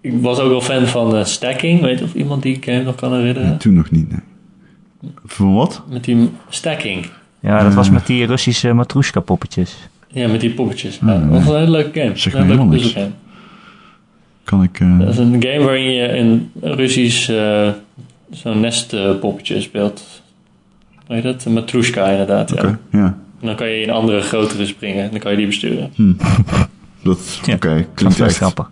ik 0.00 0.12
was 0.20 0.38
ook 0.38 0.50
wel 0.50 0.60
fan 0.60 0.86
van 0.86 1.16
eh, 1.16 1.24
Stacking. 1.24 1.80
Weet 1.80 1.98
je 1.98 2.04
of 2.04 2.14
iemand 2.14 2.42
die 2.42 2.58
game 2.60 2.82
nog 2.82 2.94
kan 2.94 3.14
herinneren? 3.14 3.58
Toen 3.58 3.74
nog 3.74 3.90
niet, 3.90 4.10
nee. 4.10 4.20
Voor 5.24 5.52
wat? 5.54 5.82
Met 5.90 6.04
die 6.04 6.30
Stacking. 6.48 7.06
ja, 7.40 7.62
dat 7.62 7.74
was 7.74 7.86
Eh. 7.86 7.92
met 7.92 8.06
die 8.06 8.26
Russische 8.26 8.72
matroeska 8.72 9.20
poppetjes. 9.20 9.76
Ja, 10.08 10.28
met 10.28 10.40
die 10.40 10.50
poppetjes. 10.50 10.98
Ja, 11.06 11.18
dat 11.18 11.28
was 11.28 11.46
een 11.46 11.58
hele 11.58 11.70
leuke 11.70 12.00
game. 12.00 12.16
Zeg 12.16 12.32
Een 12.34 12.40
me 12.40 12.46
leuke 12.46 12.60
helemaal 12.62 12.66
niks. 12.66 12.82
puzzelgame. 12.82 13.14
Kan 14.44 14.62
ik... 14.62 14.80
eh, 14.80 14.98
Dat 14.98 15.08
is 15.08 15.18
een 15.18 15.42
game 15.42 15.64
waarin 15.64 15.92
je 15.92 16.16
een 16.18 16.50
Russisch 16.60 17.28
eh, 17.30 17.68
zo'n 18.30 18.60
nestpoppetje 18.60 19.60
speelt. 19.60 20.22
Weet 21.06 21.22
je 21.22 21.28
dat? 21.32 21.44
Een 21.44 21.52
Matrushka 21.52 22.08
inderdaad. 22.10 22.50
Ja. 22.50 22.56
Oké, 22.56 22.78
ja. 22.90 23.18
En 23.40 23.46
dan 23.46 23.54
kan 23.56 23.68
je 23.68 23.80
in 23.82 23.90
andere 23.90 24.20
grotere 24.20 24.66
springen. 24.66 25.04
En 25.04 25.10
dan 25.10 25.18
kan 25.20 25.30
je 25.30 25.36
die 25.36 25.46
besturen. 25.46 25.90
Dat, 27.02 27.40
Ja, 27.44 27.54
oké, 27.54 27.68
Dat 27.68 27.78
is 27.78 27.84
klinkt 27.94 28.18
best 28.18 28.20
echt... 28.20 28.36
grappig. 28.36 28.70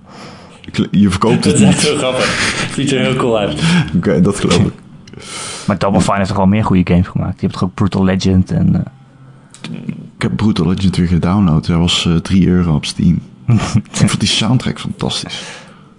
Je 0.91 1.11
verkoopt 1.11 1.43
Dat 1.43 1.53
het 1.53 1.61
is 1.61 1.67
echt 1.69 1.77
niet. 1.77 1.87
heel 1.89 1.97
grappig. 1.99 2.61
Het 2.67 2.75
ziet 2.75 2.93
er 2.93 3.01
heel 3.01 3.17
cool 3.17 3.39
uit. 3.39 3.63
Oké, 3.97 4.21
dat 4.21 4.41
geloof 4.41 4.59
ik. 4.59 4.73
Maar 5.67 5.79
Double 5.79 6.01
Fine 6.01 6.17
heeft 6.17 6.29
toch 6.29 6.37
wel 6.37 6.47
meer 6.47 6.65
goede 6.65 6.93
games 6.93 7.07
gemaakt. 7.07 7.41
Je 7.41 7.47
hebt 7.47 7.53
toch 7.59 7.69
ook 7.69 7.75
Brutal 7.75 8.05
Legend 8.05 8.51
en... 8.51 8.75
eh, 8.75 9.71
Ik 10.17 10.23
heb 10.23 10.37
Brutal 10.37 10.67
Legend 10.69 10.97
weer 10.97 11.07
gedownload. 11.07 11.67
Hij 11.67 11.77
was 11.77 12.07
eh 12.07 12.15
3 12.17 12.47
euro 12.49 12.75
op 12.75 12.85
Steam. 12.85 13.19
ik 13.91 13.97
vond 13.97 14.21
die 14.21 14.29
soundtrack 14.29 14.81
fantastisch. 14.81 15.43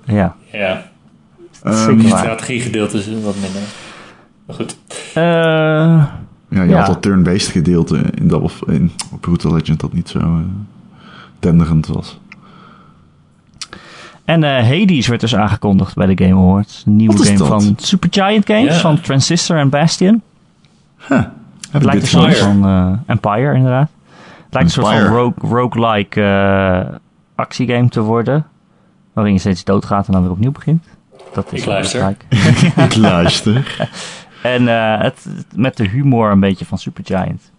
ja. 0.06 0.36
Ja, 0.52 0.92
Ehm, 1.64 1.76
Zeker 1.78 1.98
het 1.98 2.10
waar. 2.10 2.20
strategiegedeelte 2.20 2.98
is 2.98 3.06
wat 3.24 3.36
minder. 3.42 3.62
Maar 4.46 4.56
goed. 4.56 4.78
Eh, 5.14 5.24
ja, 6.50 6.64
je 6.64 6.66
Ja. 6.70 6.78
had 6.78 6.86
dat 6.88 7.02
turn-based 7.02 7.52
gedeelte 7.52 7.98
in, 8.16 8.28
Double, 8.28 8.50
in 8.68 8.92
Brutal 9.20 9.54
Legend 9.54 9.80
dat 9.80 9.94
niet 9.94 10.10
zo 10.10 10.20
eh 10.20 10.38
tenderend 11.40 11.88
was. 11.88 12.20
En 14.26 14.44
eh, 14.44 14.50
Hades 14.70 15.08
werd 15.08 15.22
dus 15.22 15.36
aangekondigd 15.36 15.96
bij 15.96 16.16
de 16.16 16.26
Game 16.26 16.42
Awards. 16.42 16.84
Een 16.86 16.96
nieuwe 16.96 17.26
game 17.26 17.38
dat? 17.38 17.48
van 17.48 17.74
Supergiant 17.78 18.46
Games, 18.46 18.78
van 18.78 19.02
Transistor 19.02 19.58
en 19.58 19.70
Bastion. 19.70 20.22
Huh. 21.08 21.18
Het 21.18 21.28
Heb 21.72 21.84
lijkt 21.84 21.98
ik 21.98 22.14
een 22.14 22.20
soort 22.20 22.26
Empire. 22.38 22.44
van 22.46 22.66
eh, 22.66 22.94
Empire, 23.06 23.54
inderdaad. 23.56 23.90
Het 24.46 24.54
lijkt 24.54 24.76
een 24.76 24.84
soort 24.84 24.96
van 24.96 25.06
rogue, 25.06 25.50
roguelike 25.50 26.22
eh, 26.22 26.96
actiegame 27.36 27.90
te 27.90 28.02
worden. 28.02 28.46
Waarin 29.14 29.34
je 29.34 29.40
steeds 29.40 29.64
doodgaat 29.64 30.08
en 30.08 30.14
dan 30.14 30.22
weer 30.22 30.32
opnieuw 30.32 30.52
begint. 30.52 30.86
Dat 31.34 31.54
is 31.54 31.60
Ik 31.60 31.66
luister. 31.66 32.16
Ik 32.86 32.96
luister. 32.96 33.90
En 34.44 34.68
eh, 34.68 35.02
het, 35.02 35.28
met 35.56 35.78
de 35.78 35.88
humor 35.88 36.32
een 36.32 36.40
beetje 36.40 36.66
van 36.66 36.78
Supergiant. 36.78 37.52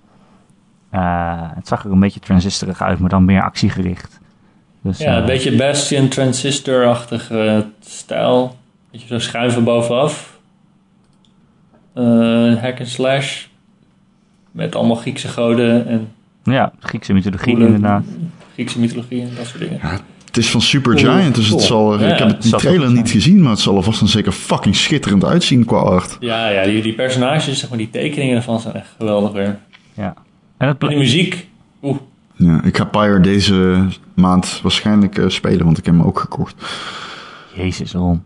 Eh, 0.91 1.41
het 1.55 1.69
zag 1.69 1.85
er 1.85 1.91
een 1.91 2.01
beetje 2.01 2.21
transistorig 2.21 2.83
uit, 2.83 2.99
maar 2.99 3.11
dan 3.11 3.25
meer 3.25 3.43
actiegericht. 3.43 4.21
Dus, 4.85 4.99
Ja, 4.99 5.15
een 5.17 5.21
eh, 5.21 5.27
beetje 5.27 5.57
Bastion 5.57 6.09
Transistor-achtige 6.09 7.67
stijl. 7.87 8.57
Beetje 8.91 9.07
zo 9.07 9.19
schuiven 9.19 9.65
bovenaf. 9.65 10.39
Eh 11.95 12.57
hack 12.61 12.79
and 12.79 12.89
slash. 12.89 13.45
Met 14.51 14.75
allemaal 14.75 14.97
Griekse 14.97 15.29
goden 15.29 15.87
en 15.87 16.09
Ja, 16.45 16.73
Griekse 16.81 17.13
mythologie 17.13 17.53
coole 17.53 17.67
inderdaad. 17.67 18.05
Griekse 18.53 18.79
mythologie 18.81 19.21
en 19.23 19.31
dat 19.37 19.47
soort 19.47 19.59
dingen. 19.59 19.79
Ja, 19.83 20.01
het 20.25 20.37
is 20.37 20.51
van 20.51 20.61
Supergiant, 20.61 21.35
dus 21.35 21.45
het 21.45 21.55
Cool. 21.55 21.67
zal 21.67 22.01
Ja, 22.01 22.13
ik 22.13 22.19
heb 22.19 22.29
het, 22.29 22.43
die 22.43 22.57
trailer 22.57 22.93
niet 22.93 23.11
gezien, 23.11 23.41
maar 23.43 23.51
het 23.51 23.61
zal 23.61 23.77
er 23.77 23.83
vast 23.83 24.01
en 24.01 24.09
zeker 24.09 24.33
fucking 24.33 24.77
schitterend 24.77 25.25
uitzien 25.25 25.65
qua 25.65 25.77
art. 25.79 26.17
Ja, 26.21 26.49
ja 26.49 26.65
die, 26.65 26.83
die 26.83 26.95
personages, 26.95 27.59
zeg 27.59 27.69
maar, 27.69 27.79
die 27.79 27.91
tekeningen 27.91 28.37
ervan 28.37 28.61
zijn 28.61 28.75
echt 28.75 28.89
geweldig 28.99 29.33
weer. 29.33 29.59
Ja. 29.95 30.15
En 30.57 30.69
het 30.69 30.71
En 30.71 30.77
bl- 30.79 30.87
die 30.87 30.97
muziek. 30.99 31.49
Oeh, 31.83 31.99
Ja, 32.37 32.63
ik 32.63 32.77
ga 32.77 32.85
Pyre 32.85 33.21
deze 33.21 33.87
maand 34.15 34.61
waarschijnlijk 34.63 35.19
eh, 35.19 35.29
spelen, 35.29 35.65
want 35.65 35.79
ik 35.79 35.85
heb 35.85 35.95
hem 35.95 36.05
ook 36.05 36.19
gekocht. 36.19 36.55
Jezus, 37.55 37.93
waarom? 37.93 38.23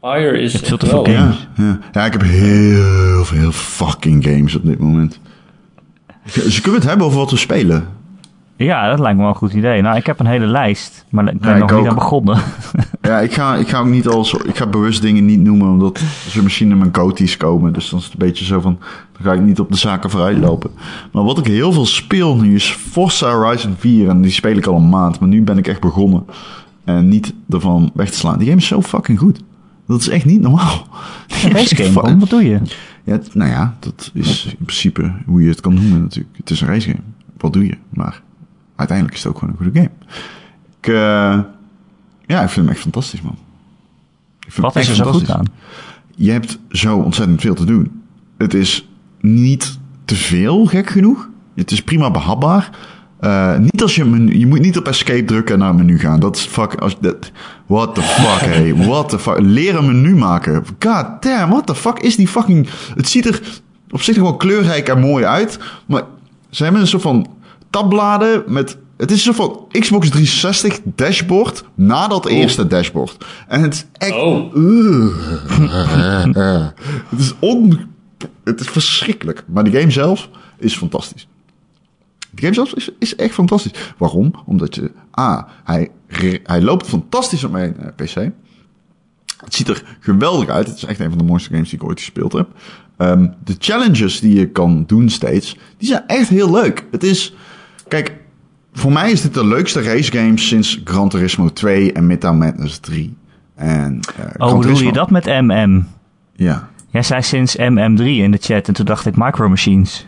Fire 0.00 0.40
is 0.40 0.54
veel 0.54 0.76
te 0.76 0.86
veel 0.86 1.04
games. 1.04 1.48
Ja, 1.56 1.64
ja. 1.64 1.78
ja, 1.92 2.04
ik 2.04 2.12
heb 2.12 2.22
heel 2.22 3.24
veel 3.24 3.52
fucking 3.52 4.24
games 4.24 4.54
op 4.54 4.64
dit 4.64 4.78
moment. 4.78 5.20
Dus 6.24 6.60
kunnen 6.60 6.70
we 6.70 6.78
het 6.78 6.88
hebben 6.88 7.06
over 7.06 7.18
wat 7.18 7.30
we 7.30 7.36
spelen? 7.36 7.88
Ja, 8.56 8.88
dat 8.90 8.98
lijkt 8.98 9.16
me 9.16 9.22
wel 9.22 9.32
een 9.32 9.38
goed 9.38 9.52
idee. 9.52 9.82
Nou, 9.82 9.96
ik 9.96 10.06
heb 10.06 10.20
een 10.20 10.26
hele 10.26 10.46
lijst, 10.46 11.04
maar 11.10 11.28
ik 11.32 11.40
ben 11.40 11.50
Ja, 11.52 11.58
nog 11.58 11.70
ik 11.70 11.76
niet 11.76 11.84
ook. 11.84 11.90
aan 11.90 11.94
begonnen. 11.94 12.38
Ja, 13.02 13.18
ik 13.20 13.32
ga, 13.34 13.54
ik 13.54 13.68
ga 13.68 13.78
ook 13.78 13.86
niet 13.86 14.08
al 14.08 14.24
zo, 14.24 14.38
ik 14.44 14.56
ga 14.56 14.66
bewust 14.66 15.02
dingen 15.02 15.24
niet 15.24 15.40
noemen, 15.40 15.68
omdat 15.68 15.98
ze 16.28 16.42
misschien 16.42 16.70
in 16.70 16.78
mijn 16.78 16.92
coaties 16.92 17.36
komen. 17.36 17.72
Dus 17.72 17.90
dan 17.90 17.98
is 17.98 18.04
het 18.04 18.12
een 18.14 18.26
beetje 18.26 18.44
zo 18.44 18.60
van, 18.60 18.78
dan 19.12 19.22
ga 19.22 19.32
ik 19.32 19.40
niet 19.40 19.60
op 19.60 19.70
de 19.70 19.76
zaken 19.76 20.10
vooruit 20.10 20.38
lopen. 20.38 20.70
Maar 21.12 21.24
wat 21.24 21.38
ik 21.38 21.46
heel 21.46 21.72
veel 21.72 21.86
speel 21.86 22.36
nu 22.36 22.54
is 22.54 22.70
Forza 22.70 23.32
Horizon 23.32 23.74
4 23.78 24.08
en 24.08 24.20
die 24.20 24.30
speel 24.30 24.56
ik 24.56 24.66
al 24.66 24.76
een 24.76 24.88
maand. 24.88 25.20
Maar 25.20 25.28
nu 25.28 25.42
ben 25.42 25.58
ik 25.58 25.68
echt 25.68 25.80
begonnen 25.80 26.24
en 26.84 27.08
niet 27.08 27.34
ervan 27.50 27.90
weg 27.94 28.10
te 28.10 28.16
slaan. 28.16 28.38
Die 28.38 28.46
game 28.48 28.60
is 28.60 28.66
zo 28.66 28.82
fucking 28.82 29.18
goed. 29.18 29.40
Dat 29.86 30.00
is 30.00 30.08
echt 30.08 30.24
niet 30.24 30.40
normaal. 30.40 30.86
Race 31.52 31.76
game? 31.76 32.18
Wat 32.18 32.30
doe 32.30 32.44
je? 32.48 32.58
Ja, 33.04 33.18
nou 33.32 33.50
ja, 33.50 33.76
dat 33.80 34.10
is 34.14 34.44
in 34.58 34.64
principe 34.64 35.12
hoe 35.26 35.42
je 35.42 35.48
het 35.48 35.60
kan 35.60 35.74
noemen 35.74 36.00
natuurlijk. 36.00 36.36
Het 36.36 36.50
is 36.50 36.60
een 36.60 36.68
race 36.68 36.88
game. 36.90 37.02
Wat 37.36 37.52
doe 37.52 37.66
je? 37.66 37.76
Maar 37.88 38.22
uiteindelijk 38.88 39.16
is 39.16 39.22
het 39.22 39.32
ook 39.32 39.38
gewoon 39.38 39.54
een 39.54 39.64
goede 39.64 39.78
game. 39.80 39.90
Ik, 40.80 40.86
eh, 40.86 41.40
ja, 42.26 42.42
ik 42.42 42.48
vind 42.48 42.66
hem 42.66 42.68
echt 42.68 42.80
fantastisch, 42.80 43.22
man. 43.22 43.36
Ik 44.46 44.52
vind 44.52 44.66
Wat 44.66 44.76
is 44.76 44.88
er 44.88 44.94
zo 44.94 45.12
goed 45.12 45.30
aan? 45.30 45.46
Je 46.14 46.30
hebt 46.30 46.58
zo 46.70 46.96
ontzettend 46.96 47.40
veel 47.40 47.54
te 47.54 47.64
doen. 47.64 48.02
Het 48.36 48.54
is 48.54 48.88
niet 49.20 49.78
te 50.04 50.14
veel, 50.14 50.66
gek 50.66 50.90
genoeg. 50.90 51.28
Het 51.54 51.70
is 51.70 51.82
prima 51.82 52.10
behapbaar. 52.10 52.70
Eh, 53.20 53.58
niet 53.58 53.82
als 53.82 53.94
je 53.94 54.04
menu, 54.04 54.38
je 54.38 54.46
moet 54.46 54.60
niet 54.60 54.78
op 54.78 54.86
escape 54.86 55.24
drukken 55.24 55.54
en 55.54 55.60
naar 55.60 55.70
een 55.70 55.76
menu 55.76 55.98
gaan. 55.98 56.20
Dat 56.20 56.36
is 56.36 56.42
fuck. 56.42 56.74
Als, 56.74 56.96
dat, 57.00 57.30
what 57.66 57.94
the 57.94 58.02
fuck, 58.02 58.40
hey. 58.40 58.74
What 58.86 59.08
the 59.08 59.18
fuck. 59.18 59.40
Leer 59.40 59.76
een 59.76 59.86
menu 59.86 60.16
maken. 60.16 60.64
God 60.78 61.06
damn, 61.20 61.50
what 61.50 61.66
the 61.66 61.74
fuck 61.74 61.98
is 61.98 62.16
die 62.16 62.28
fucking. 62.28 62.68
Het 62.94 63.08
ziet 63.08 63.26
er 63.26 63.40
op 63.90 64.02
zich 64.02 64.14
gewoon 64.14 64.38
kleurrijk 64.38 64.88
en 64.88 65.00
mooi 65.00 65.24
uit. 65.24 65.58
Maar 65.86 66.02
Ze 66.50 66.62
hebben 66.62 66.80
een 66.80 66.88
soort 66.88 67.02
van 67.02 67.26
tabbladen 67.72 68.42
met... 68.46 68.78
Het 68.96 69.10
is 69.10 69.26
een 69.26 69.34
soort 69.34 69.52
van 69.52 69.80
Xbox 69.80 70.08
360 70.08 70.80
dashboard 70.84 71.64
na 71.74 72.08
dat 72.08 72.26
eerste 72.26 72.66
dashboard. 72.66 73.24
En 73.48 73.62
het 73.62 73.74
is 73.74 73.86
echt... 73.92 74.14
Oh. 74.14 74.54
Het 77.10 77.18
is 77.18 77.34
on... 77.38 77.80
Het 78.44 78.60
is 78.60 78.66
verschrikkelijk. 78.66 79.44
Maar 79.46 79.64
de 79.64 79.78
game 79.78 79.90
zelf 79.90 80.28
is 80.58 80.76
fantastisch. 80.76 81.28
De 82.30 82.42
game 82.42 82.54
zelf 82.54 82.74
is, 82.74 82.90
is 82.98 83.16
echt 83.16 83.34
fantastisch. 83.34 83.92
Waarom? 83.98 84.34
Omdat 84.46 84.74
je... 84.74 84.90
A, 85.20 85.48
hij, 85.64 85.90
hij 86.44 86.62
loopt 86.62 86.86
fantastisch 86.86 87.44
op 87.44 87.52
mijn 87.52 87.76
eh, 87.76 87.86
PC. 87.94 88.30
Het 89.44 89.54
ziet 89.54 89.68
er 89.68 89.96
geweldig 90.00 90.48
uit. 90.48 90.66
Het 90.66 90.76
is 90.76 90.84
echt 90.84 91.00
een 91.00 91.08
van 91.08 91.18
de 91.18 91.24
mooiste 91.24 91.50
games 91.50 91.70
die 91.70 91.78
ik 91.78 91.84
ooit 91.84 91.98
gespeeld 91.98 92.32
heb. 92.32 92.48
Ehm, 92.96 93.28
de 93.44 93.56
challenges 93.58 94.20
die 94.20 94.34
je 94.34 94.48
kan 94.48 94.84
doen 94.86 95.08
steeds, 95.08 95.56
die 95.76 95.88
zijn 95.88 96.06
echt 96.06 96.28
heel 96.28 96.50
leuk. 96.50 96.86
Het 96.90 97.02
is... 97.02 97.34
Kijk, 97.92 98.12
voor 98.72 98.92
mij 98.92 99.10
is 99.10 99.22
dit 99.22 99.34
de 99.34 99.46
leukste 99.46 99.82
racegame 99.82 100.38
sinds 100.38 100.80
Gran 100.84 101.08
Turismo 101.08 101.48
2 101.48 101.92
en 101.92 102.06
Midtown 102.06 102.38
Madness 102.38 102.78
3. 102.78 103.16
En, 103.54 104.00
eh, 104.16 104.48
Oh, 104.48 104.58
bedoel 104.58 104.80
je 104.80 104.92
dat 104.92 105.10
met 105.10 105.24
MM? 105.26 105.86
Ja. 106.34 106.68
Jij 106.90 107.02
zei 107.02 107.22
sinds 107.22 107.56
MM3 107.56 108.04
in 108.22 108.30
de 108.30 108.38
chat 108.40 108.68
en 108.68 108.74
toen 108.74 108.84
dacht 108.86 109.06
ik 109.06 109.16
Micro 109.16 109.48
Machines. 109.48 110.06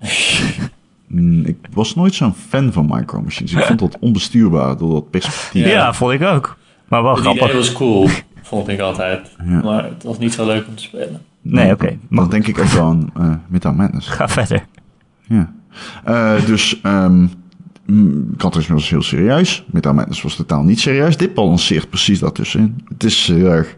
Mm, 1.06 1.44
Ik 1.44 1.56
was 1.72 1.94
nooit 1.94 2.14
zo'n 2.14 2.34
fan 2.48 2.72
van 2.72 2.86
Micro 2.90 3.20
Machines. 3.22 3.52
Ik 3.52 3.64
vond 3.64 3.78
dat 3.78 3.96
onbestuurbaar 4.00 4.76
door 4.76 4.92
dat 4.92 5.10
perspectief. 5.10 5.64
Ja, 5.64 5.70
Ja. 5.70 5.92
vond 5.94 6.12
ik 6.12 6.22
ook. 6.22 6.56
Maar 6.88 7.02
wel 7.02 7.10
Het 7.14 7.20
idee 7.20 7.34
grappig. 7.36 7.56
was 7.56 7.72
cool, 7.72 8.08
vond 8.42 8.68
ik 8.68 8.80
altijd. 8.80 9.36
Ja. 9.44 9.62
Maar 9.62 9.84
het 9.84 10.02
was 10.02 10.18
niet 10.18 10.32
zo 10.32 10.46
leuk 10.46 10.66
om 10.68 10.74
te 10.74 10.82
spelen. 10.82 11.20
Nee, 11.42 11.72
oké. 11.72 11.96
Maar 12.08 12.20
Dan 12.20 12.30
denk 12.30 12.46
ik 12.46 12.56
wel 12.56 12.84
aan 12.86 13.10
eh 13.16 13.34
Midtown 13.48 13.76
Madness. 13.76 14.08
ga 14.08 14.28
verder. 14.28 14.64
Ja. 15.28 15.52
Eh, 16.04 16.46
dus 16.46 16.80
Turismo 18.50 18.74
was 18.74 18.90
heel 18.90 19.02
serieus. 19.02 19.64
Midtown 19.70 19.96
Madness 19.96 20.22
was 20.22 20.36
totaal 20.36 20.62
niet 20.62 20.80
serieus. 20.80 21.16
Dit 21.16 21.34
balanceert 21.34 21.88
precies 21.88 22.18
daartussenin. 22.18 22.84
Het 22.88 23.04
is 23.04 23.30
erg... 23.30 23.76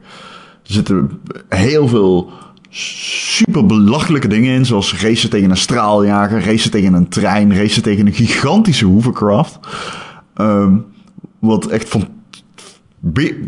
Er 0.67 0.73
zitten 0.73 1.21
heel 1.49 1.89
veel 1.89 2.33
super 2.71 3.67
belachelijke 3.67 4.29
dingen 4.29 4.55
in. 4.55 4.67
Zoals 4.67 5.01
racen 5.01 5.31
tegen 5.31 5.51
een 5.51 5.57
straaljager, 5.57 6.45
racen 6.45 6.71
tegen 6.71 6.95
een 6.95 7.09
trein, 7.09 7.57
racen 7.57 7.83
tegen 7.83 8.07
een 8.07 8.13
gigantische 8.13 8.87
hovercraft. 8.87 9.59
Ehm, 10.35 10.77
wat 11.39 11.67
echt 11.67 11.89
van 11.89 12.09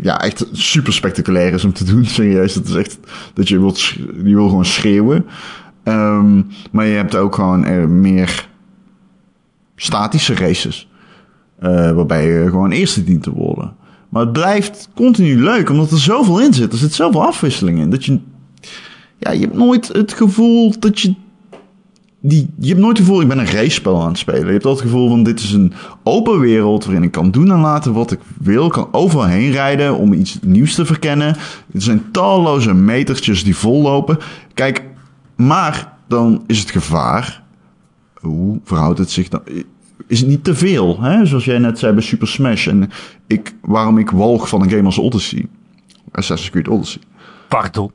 ja, 0.01 0.21
echt 0.21 0.47
super 0.51 0.93
spectaculair 0.93 1.53
is 1.53 1.63
om 1.63 1.73
te 1.73 1.83
doen. 1.83 2.05
Serieus, 2.05 2.55
het 2.55 2.67
is 2.67 2.75
echt 2.75 2.97
dat 3.33 3.47
je 3.47 3.59
wilt, 3.59 3.81
je 4.23 4.35
wil 4.35 4.49
gewoon 4.49 4.65
schreeuwen. 4.65 5.25
Ehm, 5.85 6.41
maar 6.71 6.85
je 6.85 6.95
hebt 6.95 7.15
ook 7.15 7.35
gewoon 7.35 7.65
eh, 7.65 7.85
meer 7.85 8.47
statische 9.75 10.35
races. 10.35 10.89
eh, 11.59 11.91
waarbij 11.91 12.27
je 12.27 12.49
gewoon 12.49 12.71
eerste 12.71 13.03
dient 13.03 13.23
te 13.23 13.31
worden. 13.31 13.75
Maar 14.09 14.21
het 14.21 14.33
blijft 14.33 14.89
continu 14.95 15.41
leuk, 15.41 15.69
omdat 15.69 15.91
er 15.91 15.99
zoveel 15.99 16.41
in 16.41 16.53
zit. 16.53 16.71
Er 16.71 16.77
zit 16.77 16.93
zoveel 16.93 17.25
afwisseling 17.25 17.79
in. 17.79 17.89
Dat 17.89 18.05
je, 18.05 18.19
ja, 19.17 19.31
je 19.31 19.39
hebt 19.39 19.53
nooit 19.53 19.87
het 19.87 20.13
gevoel 20.13 20.73
dat 20.79 20.99
je 20.99 21.15
die, 22.27 22.49
je 22.59 22.67
hebt 22.67 22.79
nooit 22.79 22.97
het 22.97 23.05
gevoel, 23.05 23.21
ik 23.21 23.27
ben 23.27 23.39
een 23.39 23.51
race-spel 23.51 24.01
aan 24.01 24.07
het 24.07 24.17
spelen. 24.17 24.45
Je 24.45 24.51
hebt 24.51 24.65
altijd 24.65 24.83
het 24.83 24.93
gevoel 24.93 25.09
van, 25.09 25.23
dit 25.23 25.39
is 25.39 25.51
een 25.51 25.73
open 26.03 26.39
wereld 26.39 26.85
waarin 26.85 27.03
ik 27.03 27.11
kan 27.11 27.31
doen 27.31 27.51
en 27.51 27.59
laten 27.59 27.93
wat 27.93 28.11
ik 28.11 28.19
wil. 28.39 28.65
Ik 28.65 28.71
kan 28.71 28.87
overal 28.91 29.25
heen 29.25 29.51
rijden 29.51 29.97
om 29.97 30.13
iets 30.13 30.39
nieuws 30.41 30.75
te 30.75 30.85
verkennen. 30.85 31.27
Er 31.73 31.81
zijn 31.81 32.11
talloze 32.11 32.73
metertjes 32.73 33.43
die 33.43 33.55
vollopen. 33.55 34.17
Kijk, 34.53 34.83
maar 35.35 35.93
dan 36.07 36.43
is 36.47 36.59
het 36.59 36.71
gevaar. 36.71 37.43
Hoe 38.13 38.59
verhoudt 38.63 38.99
het 38.99 39.09
zich 39.09 39.29
dan? 39.29 39.41
Is 40.07 40.19
het 40.19 40.29
niet 40.29 40.43
te 40.43 40.55
veel? 40.55 41.01
Hè? 41.01 41.25
Zoals 41.25 41.45
jij 41.45 41.57
net 41.57 41.79
zei 41.79 41.93
bij 41.93 42.03
Super 42.03 42.27
Smash. 42.27 42.67
En 42.67 42.89
ik, 43.27 43.55
waarom 43.61 43.97
ik 43.97 44.09
walg 44.09 44.49
van 44.49 44.61
een 44.61 44.69
game 44.69 44.83
als 44.83 44.97
Odyssey. 44.97 45.47
Assassin's 46.11 46.51
Creed 46.51 46.67
Odyssey. 46.67 47.01
Pardon. 47.47 47.91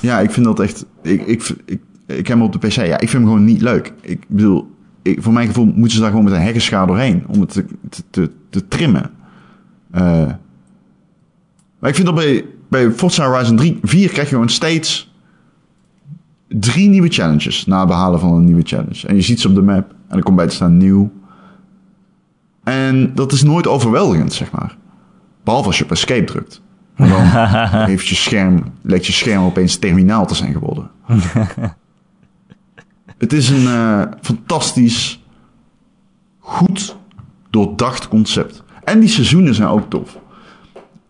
Ja, 0.00 0.20
ik 0.20 0.30
vind 0.30 0.46
dat 0.46 0.60
echt. 0.60 0.86
Ik, 1.02 1.26
ik, 1.26 1.54
ik, 1.64 1.80
ik 2.06 2.26
heb 2.26 2.26
hem 2.26 2.42
op 2.42 2.52
de 2.52 2.58
PC. 2.58 2.72
Ja, 2.72 2.82
ik 2.82 3.08
vind 3.08 3.12
hem 3.12 3.24
gewoon 3.24 3.44
niet 3.44 3.60
leuk. 3.60 3.92
Ik 4.00 4.24
bedoel, 4.28 4.70
ik, 5.02 5.22
voor 5.22 5.32
mijn 5.32 5.46
gevoel 5.46 5.64
moeten 5.64 5.90
ze 5.90 6.00
daar 6.00 6.10
gewoon 6.10 6.24
met 6.24 6.32
een 6.32 6.40
hekkenschaar 6.40 6.86
doorheen 6.86 7.24
om 7.26 7.40
het 7.40 7.52
te, 7.52 7.64
te, 7.88 8.02
te, 8.10 8.30
te 8.50 8.68
trimmen. 8.68 9.10
Eh, 9.90 10.26
maar 11.78 11.90
ik 11.90 11.94
vind 11.94 12.06
dat 12.06 12.14
bij, 12.14 12.44
bij 12.68 12.90
Forza 12.90 13.26
Horizon 13.26 13.56
3, 13.56 13.78
4 13.82 14.08
krijg 14.08 14.28
je 14.28 14.34
gewoon 14.34 14.48
steeds 14.48 15.11
drie 16.54 16.88
nieuwe 16.88 17.08
challenges 17.08 17.66
na 17.66 17.78
het 17.78 17.88
behalen 17.88 18.20
van 18.20 18.32
een 18.32 18.44
nieuwe 18.44 18.62
challenge. 18.64 19.06
En 19.06 19.14
je 19.14 19.22
ziet 19.22 19.40
ze 19.40 19.48
op 19.48 19.54
de 19.54 19.62
map 19.62 19.94
en 20.08 20.16
er 20.16 20.22
komt 20.22 20.36
bij 20.36 20.46
te 20.46 20.54
staan 20.54 20.76
nieuw. 20.76 21.12
En 22.64 23.14
dat 23.14 23.32
is 23.32 23.42
nooit 23.42 23.66
overweldigend, 23.66 24.32
zeg 24.32 24.50
maar. 24.50 24.76
Behalve 25.44 25.66
als 25.66 25.78
je 25.78 25.84
op 25.84 25.90
escape 25.90 26.24
drukt. 26.24 26.62
Want 26.96 27.10
dan 27.10 27.26
heeft 27.90 28.08
je 28.08 28.14
scherm, 28.14 28.64
lijkt 28.82 29.06
je 29.06 29.12
scherm 29.12 29.44
opeens 29.44 29.76
terminaal 29.76 30.26
te 30.26 30.34
zijn 30.34 30.52
geworden. 30.52 30.90
Het 33.18 33.32
is 33.32 33.48
een 33.48 33.66
eh, 33.66 34.02
fantastisch, 34.20 35.24
goed 36.38 36.96
doordacht 37.50 38.08
concept. 38.08 38.62
En 38.84 39.00
die 39.00 39.08
seizoenen 39.08 39.54
zijn 39.54 39.68
ook 39.68 39.90
tof. 39.90 40.18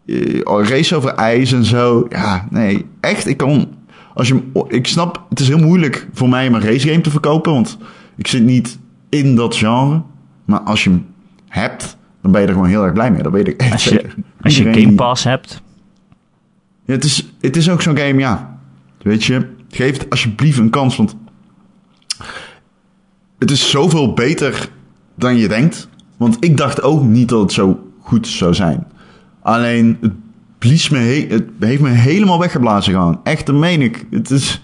Eh, 0.06 0.40
race 0.44 0.96
over 0.96 1.14
ijs 1.14 1.52
en 1.52 1.64
zo. 1.64 2.06
Ja, 2.08 2.46
nee, 2.50 2.86
echt. 3.00 3.26
Ik 3.26 3.36
kan. 3.36 3.68
Als 4.14 4.28
je, 4.28 4.42
ik 4.68 4.86
snap, 4.86 5.26
het 5.28 5.40
is 5.40 5.48
heel 5.48 5.58
moeilijk 5.58 6.08
voor 6.12 6.28
mij 6.28 6.48
om 6.48 6.54
een 6.54 6.60
racegame 6.62 7.00
te 7.00 7.10
verkopen. 7.10 7.52
Want 7.52 7.78
ik 8.16 8.26
zit 8.26 8.42
niet 8.42 8.78
in 9.08 9.34
dat 9.36 9.56
genre. 9.56 10.02
Maar 10.44 10.60
als 10.60 10.84
je 10.84 10.90
hem 10.90 11.06
hebt, 11.48 11.96
dan 12.22 12.32
ben 12.32 12.40
je 12.40 12.46
er 12.46 12.52
gewoon 12.52 12.68
heel 12.68 12.82
erg 12.84 12.92
blij 12.92 13.10
mee. 13.10 13.22
Dat 13.22 13.32
weet 13.32 13.48
ik 13.48 13.60
echt 13.60 13.72
Als 13.72 13.84
je, 13.84 13.90
zeker. 13.90 14.14
als 14.42 14.56
je 14.56 14.62
Game 14.62 14.76
die- 14.76 14.94
Pass 14.94 15.24
hebt. 15.24 15.62
ja, 16.84 16.92
het, 16.94 17.04
is, 17.04 17.32
het 17.40 17.56
is 17.56 17.70
ook 17.70 17.82
zo'n 17.82 17.96
game, 17.98 18.18
ja. 18.20 18.58
Weet 19.02 19.24
je, 19.24 19.46
geef 19.70 19.98
het 19.98 20.10
alsjeblieft 20.10 20.58
een 20.58 20.70
kans, 20.70 20.96
want 20.96 21.16
het 23.38 23.50
is 23.50 23.70
zoveel 23.70 24.12
beter 24.12 24.68
dan 25.14 25.36
je 25.36 25.48
denkt. 25.48 25.88
Want 26.16 26.36
ik 26.40 26.56
dacht 26.56 26.82
ook 26.82 27.02
niet 27.02 27.28
dat 27.28 27.40
het 27.40 27.52
zo 27.52 27.90
goed 28.00 28.26
zou 28.28 28.54
zijn. 28.54 28.86
Alleen, 29.42 29.98
het, 30.00 30.12
blies 30.62 30.88
me 30.88 30.98
he- 30.98 31.26
het 31.28 31.44
heeft 31.60 31.80
me 31.80 31.88
helemaal 31.88 32.38
weggeblazen 32.38 32.92
gewoon. 32.92 33.20
Echt, 33.22 33.46
dat 33.46 33.54
meen 33.54 33.82
ik. 33.82 34.06
Het 34.10 34.30
is 34.30 34.62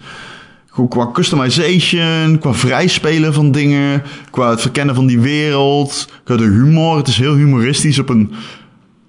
qua 0.89 1.11
customization, 1.13 2.39
qua 2.39 2.53
vrijspelen 2.53 3.35
van 3.35 3.51
dingen, 3.51 4.03
qua 4.31 4.51
het 4.51 4.61
verkennen 4.61 4.95
van 4.95 5.07
die 5.07 5.21
wereld, 5.21 6.09
qua 6.25 6.37
de 6.37 6.45
humor. 6.45 6.97
Het 6.97 7.09
is 7.09 7.19
heel 7.19 7.35
humoristisch 7.35 7.99
op 7.99 8.09
een 8.09 8.33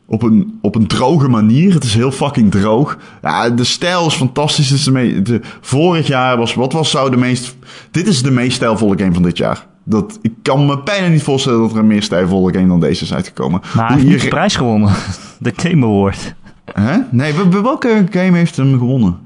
op 0.07 0.23
een, 0.23 0.57
op 0.61 0.75
een 0.75 0.87
droge 0.87 1.27
manier. 1.27 1.73
Het 1.73 1.83
is 1.83 1.93
heel 1.93 2.11
fucking 2.11 2.51
droog. 2.51 2.97
Ja, 3.21 3.49
de 3.49 3.63
stijl 3.63 4.07
is 4.07 4.13
fantastisch. 4.13 4.69
Het 4.69 4.79
is 4.79 4.83
de 4.83 5.21
de, 5.21 5.39
vorig 5.61 6.07
jaar 6.07 6.37
was, 6.37 6.53
wat 6.53 6.73
was 6.73 6.89
zou 6.89 7.09
de 7.09 7.17
meest... 7.17 7.55
Dit 7.91 8.07
is 8.07 8.21
de 8.21 8.31
meest 8.31 8.55
stijlvolle 8.55 8.97
game 8.97 9.13
van 9.13 9.23
dit 9.23 9.37
jaar. 9.37 9.65
Dat, 9.83 10.19
ik 10.21 10.33
kan 10.41 10.65
me 10.65 10.83
bijna 10.83 11.07
niet 11.07 11.23
voorstellen 11.23 11.59
dat 11.59 11.71
er 11.71 11.77
een 11.77 11.87
meer 11.87 12.03
stijlvolle 12.03 12.53
game 12.53 12.67
dan 12.67 12.79
deze 12.79 13.03
is 13.03 13.13
uitgekomen. 13.13 13.61
Maar 13.75 13.91
hij 13.91 14.01
heeft 14.01 14.23
de 14.23 14.29
prijs 14.29 14.55
gewonnen. 14.55 14.91
De 15.39 15.53
Game 15.55 15.85
Award. 15.85 16.35
Hè? 16.73 16.97
Nee, 17.11 17.33
wel- 17.33 17.49
wel- 17.51 17.63
welke 17.63 18.05
game 18.09 18.37
heeft 18.37 18.55
hem 18.57 18.77
gewonnen? 18.77 19.17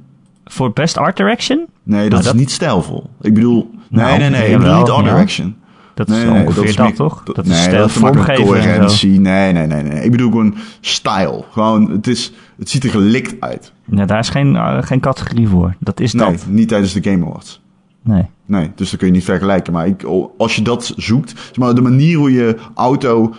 Voor 0.45 0.71
Best 0.71 0.97
Art 0.97 1.17
Direction? 1.17 1.65
Nee, 1.83 2.09
dat 2.09 2.23
Nou, 2.23 2.33
is 2.33 2.39
niet 2.39 2.51
stijlvol. 2.51 3.09
Ik 3.21 3.33
bedoel... 3.33 3.69
Nee, 3.89 4.05
Nou, 4.05 4.17
nee, 4.17 4.29
nee. 4.29 4.43
Ik 4.43 4.49
jawel, 4.49 4.59
bedoel 4.59 4.79
niet 4.79 4.89
Art 4.89 5.05
ja. 5.05 5.11
Direction. 5.11 5.55
Dat 5.93 6.09
is 6.09 6.15
Nee, 6.15 6.25
nee, 6.25 6.41
ongeveer 6.41 6.63
is 6.63 6.75
dat, 6.75 6.85
meer- 6.87 6.95
toch? 6.95 7.23
Dat, 7.23 7.45
nee, 7.45 7.57
is 7.57 7.63
stijl 7.63 7.87
dat 8.13 8.35
coherentie. 8.35 9.19
Nee, 9.19 9.53
nee, 9.53 9.67
nee, 9.67 9.83
nee. 9.83 10.03
Ik 10.03 10.11
bedoel 10.11 10.29
gewoon 10.29 10.55
style. 10.81 11.43
Gewoon, 11.51 11.91
het, 11.91 12.07
is, 12.07 12.33
het 12.57 12.69
ziet 12.69 12.83
er 12.83 12.89
gelikt 12.89 13.35
uit. 13.39 13.71
Ja, 13.85 14.05
daar 14.05 14.19
is 14.19 14.29
geen, 14.29 14.55
eh, 14.55 14.77
geen 14.81 14.99
categorie 14.99 15.47
voor. 15.47 15.75
Dat 15.79 15.99
is 15.99 16.13
Nee, 16.13 16.31
dat. 16.31 16.45
niet 16.49 16.67
tijdens 16.67 16.93
de 16.93 17.03
Game 17.09 17.25
Awards. 17.25 17.61
Nee. 18.01 18.25
Nee, 18.45 18.71
dus 18.75 18.89
dat 18.89 18.99
kun 18.99 19.07
je 19.07 19.13
niet 19.13 19.23
vergelijken. 19.23 19.73
Maar 19.73 19.87
ik, 19.87 20.03
als 20.37 20.55
je 20.55 20.61
dat 20.61 20.93
zoekt, 20.97 21.29
zeg 21.29 21.55
maar, 21.57 21.75
de 21.75 21.81
manier 21.81 22.17
hoe 22.17 22.31
je 22.33 22.55
auto. 22.75 23.33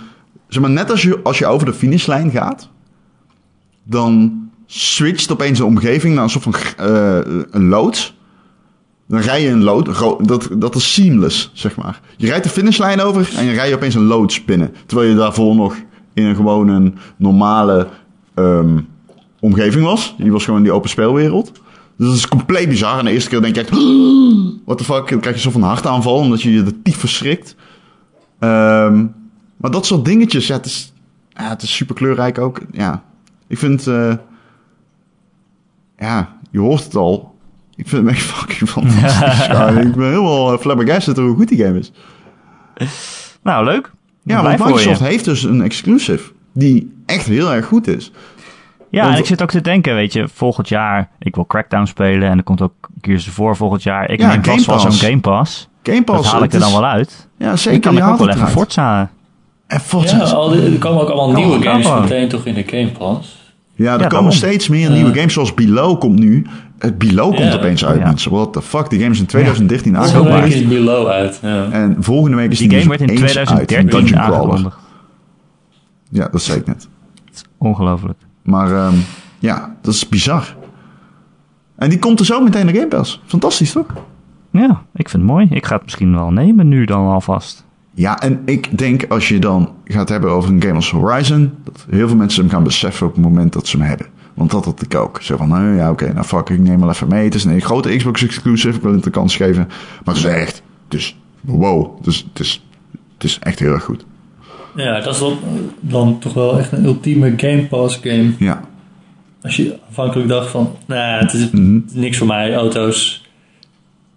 Zeg 0.49 0.63
maar, 0.63 0.71
net 0.71 0.91
als 0.91 1.03
je, 1.03 1.21
als 1.23 1.39
je 1.39 1.47
over 1.47 1.67
de 1.67 1.73
finishlijn 1.75 2.31
gaat, 2.31 2.69
dan 3.85 4.43
switcht 4.67 5.33
opeens 5.33 5.59
de 5.59 5.65
omgeving 5.65 6.15
naar 6.15 6.25
een 6.25 6.31
soort 6.31 6.45
van 6.45 6.55
eh, 6.77 7.19
een 7.51 7.69
loods. 7.69 8.15
Dan 9.09 9.21
rij 9.21 9.43
je 9.43 9.49
een 9.49 9.63
lood, 9.63 9.99
dat, 10.29 10.49
dat 10.59 10.75
is 10.75 10.93
seamless, 10.93 11.51
zeg 11.53 11.77
maar. 11.77 12.01
Je 12.17 12.27
rijdt 12.27 12.45
de 12.45 12.51
finishlijn 12.51 13.01
over 13.01 13.33
en 13.37 13.45
je 13.45 13.53
rijdt 13.53 13.75
opeens 13.75 13.95
een 13.95 14.05
loods 14.05 14.45
binnen. 14.45 14.75
Terwijl 14.87 15.11
je 15.11 15.17
daarvoor 15.17 15.55
nog 15.55 15.77
in 16.15 16.25
een 16.25 16.37
gewoon 16.37 16.69
een 16.69 16.99
normale 17.17 17.89
ehm, 18.35 18.81
omgeving 19.41 19.85
was. 19.85 20.15
Die 20.19 20.33
was 20.33 20.45
gewoon 20.45 20.59
in 20.59 20.65
die 20.65 20.75
open 20.75 20.91
speelwereld. 20.91 21.53
Dus 21.97 22.07
dat 22.07 22.17
is 22.17 22.29
compleet 22.29 22.69
bizar. 22.69 22.99
En 22.99 23.05
de 23.05 23.11
eerste 23.11 23.31
keer 23.31 23.41
denk 23.41 23.55
je 23.55 23.61
echt, 23.61 23.71
what 24.65 24.79
the 24.79 24.85
fuck, 24.85 25.09
dan 25.09 25.21
krijg 25.21 25.37
je 25.37 25.43
zo 25.43 25.51
van 25.51 25.63
hartaanval 25.63 26.17
omdat 26.17 26.43
je 26.43 26.53
je 26.53 26.63
de 26.63 26.83
tief 26.83 26.97
verschrikt. 26.97 27.57
Ehm, 28.39 29.07
maar 29.57 29.71
dat 29.71 29.87
soort 29.87 30.05
dingetjes, 30.05 30.47
ja, 30.47 30.57
het 30.57 30.67
is, 30.67 30.93
ja, 31.29 31.49
het 31.49 31.63
is 31.63 31.75
super 31.77 31.95
kleurrijk 31.95 32.39
ook. 32.39 32.61
Ja, 32.73 33.03
ik 33.55 33.61
vind, 33.61 33.87
eh, 33.87 34.13
ja, 35.99 36.37
je 36.51 36.59
hoort 36.59 36.85
het 36.85 36.95
al. 36.97 37.35
Ik 37.77 37.89
vind 37.89 38.03
hem 38.07 38.15
echt 38.15 38.23
fucking 38.33 38.71
fantastisch. 38.71 39.47
Ja, 39.47 39.69
ik 39.89 39.95
ben 39.95 40.09
helemaal 40.09 40.53
uh, 40.53 40.59
flabbergasted 40.59 41.17
hoe 41.17 41.35
goed 41.37 41.49
die 41.49 41.65
game 41.65 41.79
is. 41.79 41.93
Nou, 43.43 43.65
leuk. 43.65 43.91
Ja, 44.23 44.43
want 44.43 44.57
voor 44.57 44.67
Microsoft 44.67 45.01
heeft 45.01 45.25
dus 45.25 45.43
een 45.43 45.63
exclusive 45.63 46.33
die 46.53 47.03
echt 47.07 47.27
heel 47.27 47.53
erg 47.53 47.67
goed 47.67 47.87
is. 47.87 48.13
Ja, 48.91 49.03
Want- 49.03 49.15
en 49.15 49.21
ik 49.21 49.27
zit 49.27 49.43
ook 49.43 49.51
te 49.51 49.61
denken, 49.61 49.95
weet 49.95 50.13
je, 50.13 50.29
volgend 50.29 50.69
jaar, 50.69 51.11
ik 51.19 51.35
wil 51.35 51.47
Crackdown 51.47 51.85
spelen 51.85 52.31
en 52.31 52.37
er 52.39 52.45
komt 52.45 52.63
ook 52.63 52.73
Gears 53.01 53.29
of 53.29 53.37
War 53.37 53.57
volgend 53.57 53.83
jaar. 53.83 54.11
Ik 54.11 54.21
Ja, 54.21 54.29
neem 54.29 54.45
vast 54.45 54.67
wel 54.67 54.79
zo'n 54.79 54.89
Pass. 54.91 55.03
Game 55.05 55.21
Pass. 55.21 55.69
Game 55.83 56.03
Pass. 56.05 56.23
Dat 56.23 56.33
haal 56.33 56.43
ik 56.43 56.53
er 56.53 56.59
dan 56.59 56.69
is- 56.69 56.75
wel 56.75 56.85
uit. 56.85 57.29
Ja, 57.39 57.47
Dan 57.49 57.59
zeker. 57.59 57.81
kan 57.81 57.95
die 57.95 58.03
ik 58.05 58.09
ook 58.09 58.19
wel 58.19 58.29
even. 58.29 58.49
Forza. 58.49 59.11
En 59.67 59.81
Forza. 59.81 60.17
Ja, 60.17 60.23
is- 60.23 60.33
al 60.33 60.49
die- 60.49 60.73
er 60.73 60.79
komen 60.79 61.03
ook 61.03 61.09
allemaal 61.09 61.33
Kan 61.33 61.43
nieuwe 61.49 61.63
games 61.65 61.87
kan 61.87 62.01
meteen 62.01 62.29
toch 62.29 62.45
in 62.47 62.55
de 62.55 62.63
Game 62.67 62.91
Pass. 62.99 63.44
Ja, 63.77 63.85
er 63.85 63.91
Ja, 63.91 63.97
komen 63.97 64.11
daarom. 64.11 64.31
steeds 64.33 64.69
meer 64.69 64.89
Ja. 64.89 64.95
nieuwe 64.95 65.15
games, 65.15 65.33
zoals 65.33 65.55
Below 65.55 65.99
komt 66.01 66.19
nu. 66.19 66.47
Het 66.79 66.99
Below 66.99 67.35
komt 67.35 67.53
Ja. 67.53 67.55
opeens 67.55 67.85
uit, 67.85 67.99
Ja. 67.99 68.05
mensen. 68.07 68.31
What 68.31 68.53
the 68.53 68.63
fuck, 68.63 68.91
die 68.91 68.99
game 69.01 69.11
is 69.13 69.19
in 69.21 69.27
2013 69.27 69.95
Volgende 69.95 70.19
aangekondigd. 70.19 70.55
week 70.55 70.63
is 70.63 70.69
Below 70.69 71.07
uit. 71.07 71.39
Ja. 71.43 71.71
En 71.71 71.97
volgende 72.01 72.37
week 72.37 72.51
is 72.51 72.59
Die 72.59 72.69
die 72.69 72.77
game 72.79 72.89
werd 72.89 73.01
in 73.01 73.07
dus 73.07 73.21
eens 73.21 73.33
2013 73.33 73.77
uit, 73.77 73.91
Dungeon 73.91 74.21
aangekondigd. 74.21 74.77
Ja, 76.11 76.29
dat 76.29 76.43
zei 76.43 76.59
ik 76.59 76.67
net. 76.67 76.89
Ongelooflijk. 77.59 78.19
Maar 78.43 78.73
ehm, 78.73 78.95
ja, 79.39 79.75
dat 79.83 79.95
is 79.95 80.09
bizar. 80.09 80.57
En 81.77 81.89
die 81.89 81.99
komt 81.99 82.21
er 82.21 82.27
zo 82.27 82.41
meteen 82.41 82.65
naar 82.65 82.75
Game 82.75 82.87
Pass. 82.89 83.23
Fantastisch, 83.27 83.73
toch? 83.73 83.87
Ja, 84.51 84.83
ik 84.95 85.09
vind 85.09 85.23
het 85.23 85.33
mooi. 85.33 85.47
Ik 85.51 85.67
ga 85.67 85.75
het 85.75 85.85
misschien 85.85 86.15
wel 86.15 86.31
nemen 86.31 86.69
nu 86.69 86.85
dan 86.85 87.07
alvast. 87.07 87.65
Ja, 87.95 88.21
en 88.21 88.43
ik 88.45 88.79
denk 88.79 89.05
als 89.09 89.29
je 89.29 89.39
dan 89.39 89.73
gaat 89.85 90.09
hebben 90.09 90.31
over 90.31 90.51
een 90.51 90.63
game 90.63 90.75
als 90.75 90.91
Horizon, 90.91 91.53
dat 91.65 91.87
heel 91.91 92.09
veel 92.09 92.17
mensen 92.17 92.41
hem 92.41 92.51
gaan 92.51 92.63
beseffen 92.63 93.07
op 93.07 93.15
het 93.15 93.25
moment 93.25 93.53
dat 93.53 93.67
ze 93.67 93.77
hem 93.77 93.87
hebben. 93.87 94.07
Want 94.35 94.51
dat 94.51 94.65
had 94.65 94.83
ik 94.83 94.95
ook. 94.95 95.19
Zo 95.23 95.37
van, 95.37 95.57
eh, 95.57 95.77
ja 95.77 95.91
oké, 95.91 96.13
nou 96.13 96.25
fuck, 96.27 96.49
ik 96.49 96.59
neem 96.59 96.81
wel 96.81 96.89
even 96.91 97.09
mee. 97.09 97.25
Het 97.25 97.35
is 97.35 97.45
een 97.45 97.61
grote 97.61 97.97
Xbox 97.97 98.23
exclusive, 98.25 98.77
ik 98.77 98.83
wil 98.83 98.93
het 98.93 99.05
de 99.05 99.11
kans 99.11 99.37
geven. 99.37 99.69
Maar 100.05 100.15
het 100.15 100.25
is 100.25 100.31
echt, 100.31 100.63
dus 100.89 101.17
wow, 101.41 102.05
dus, 102.05 102.27
het, 102.33 102.41
is, 102.41 102.65
het 103.15 103.25
is 103.25 103.39
echt 103.43 103.59
heel 103.59 103.73
erg 103.73 103.85
goed. 103.85 104.05
ja, 104.77 105.01
dat 105.01 105.15
is 105.15 105.21
dan, 105.21 105.39
dan 105.81 106.19
toch 106.19 106.35
wel 106.35 106.59
echt 106.59 106.73
een 106.73 106.85
ultieme 106.85 107.33
Game 107.37 107.67
Pass 107.67 107.99
game. 108.03 108.33
Ja, 108.39 108.61
Als 109.43 109.57
je 109.57 109.79
aanvankelijk 109.89 110.29
dacht 110.29 110.51
van, 110.51 110.77
nou, 110.87 111.23
het 111.23 111.33
is 111.33 111.51
Mhm. 111.51 111.81
niks 111.93 112.19
voor 112.19 112.27
mij, 112.27 112.55
auto's. 112.55 113.24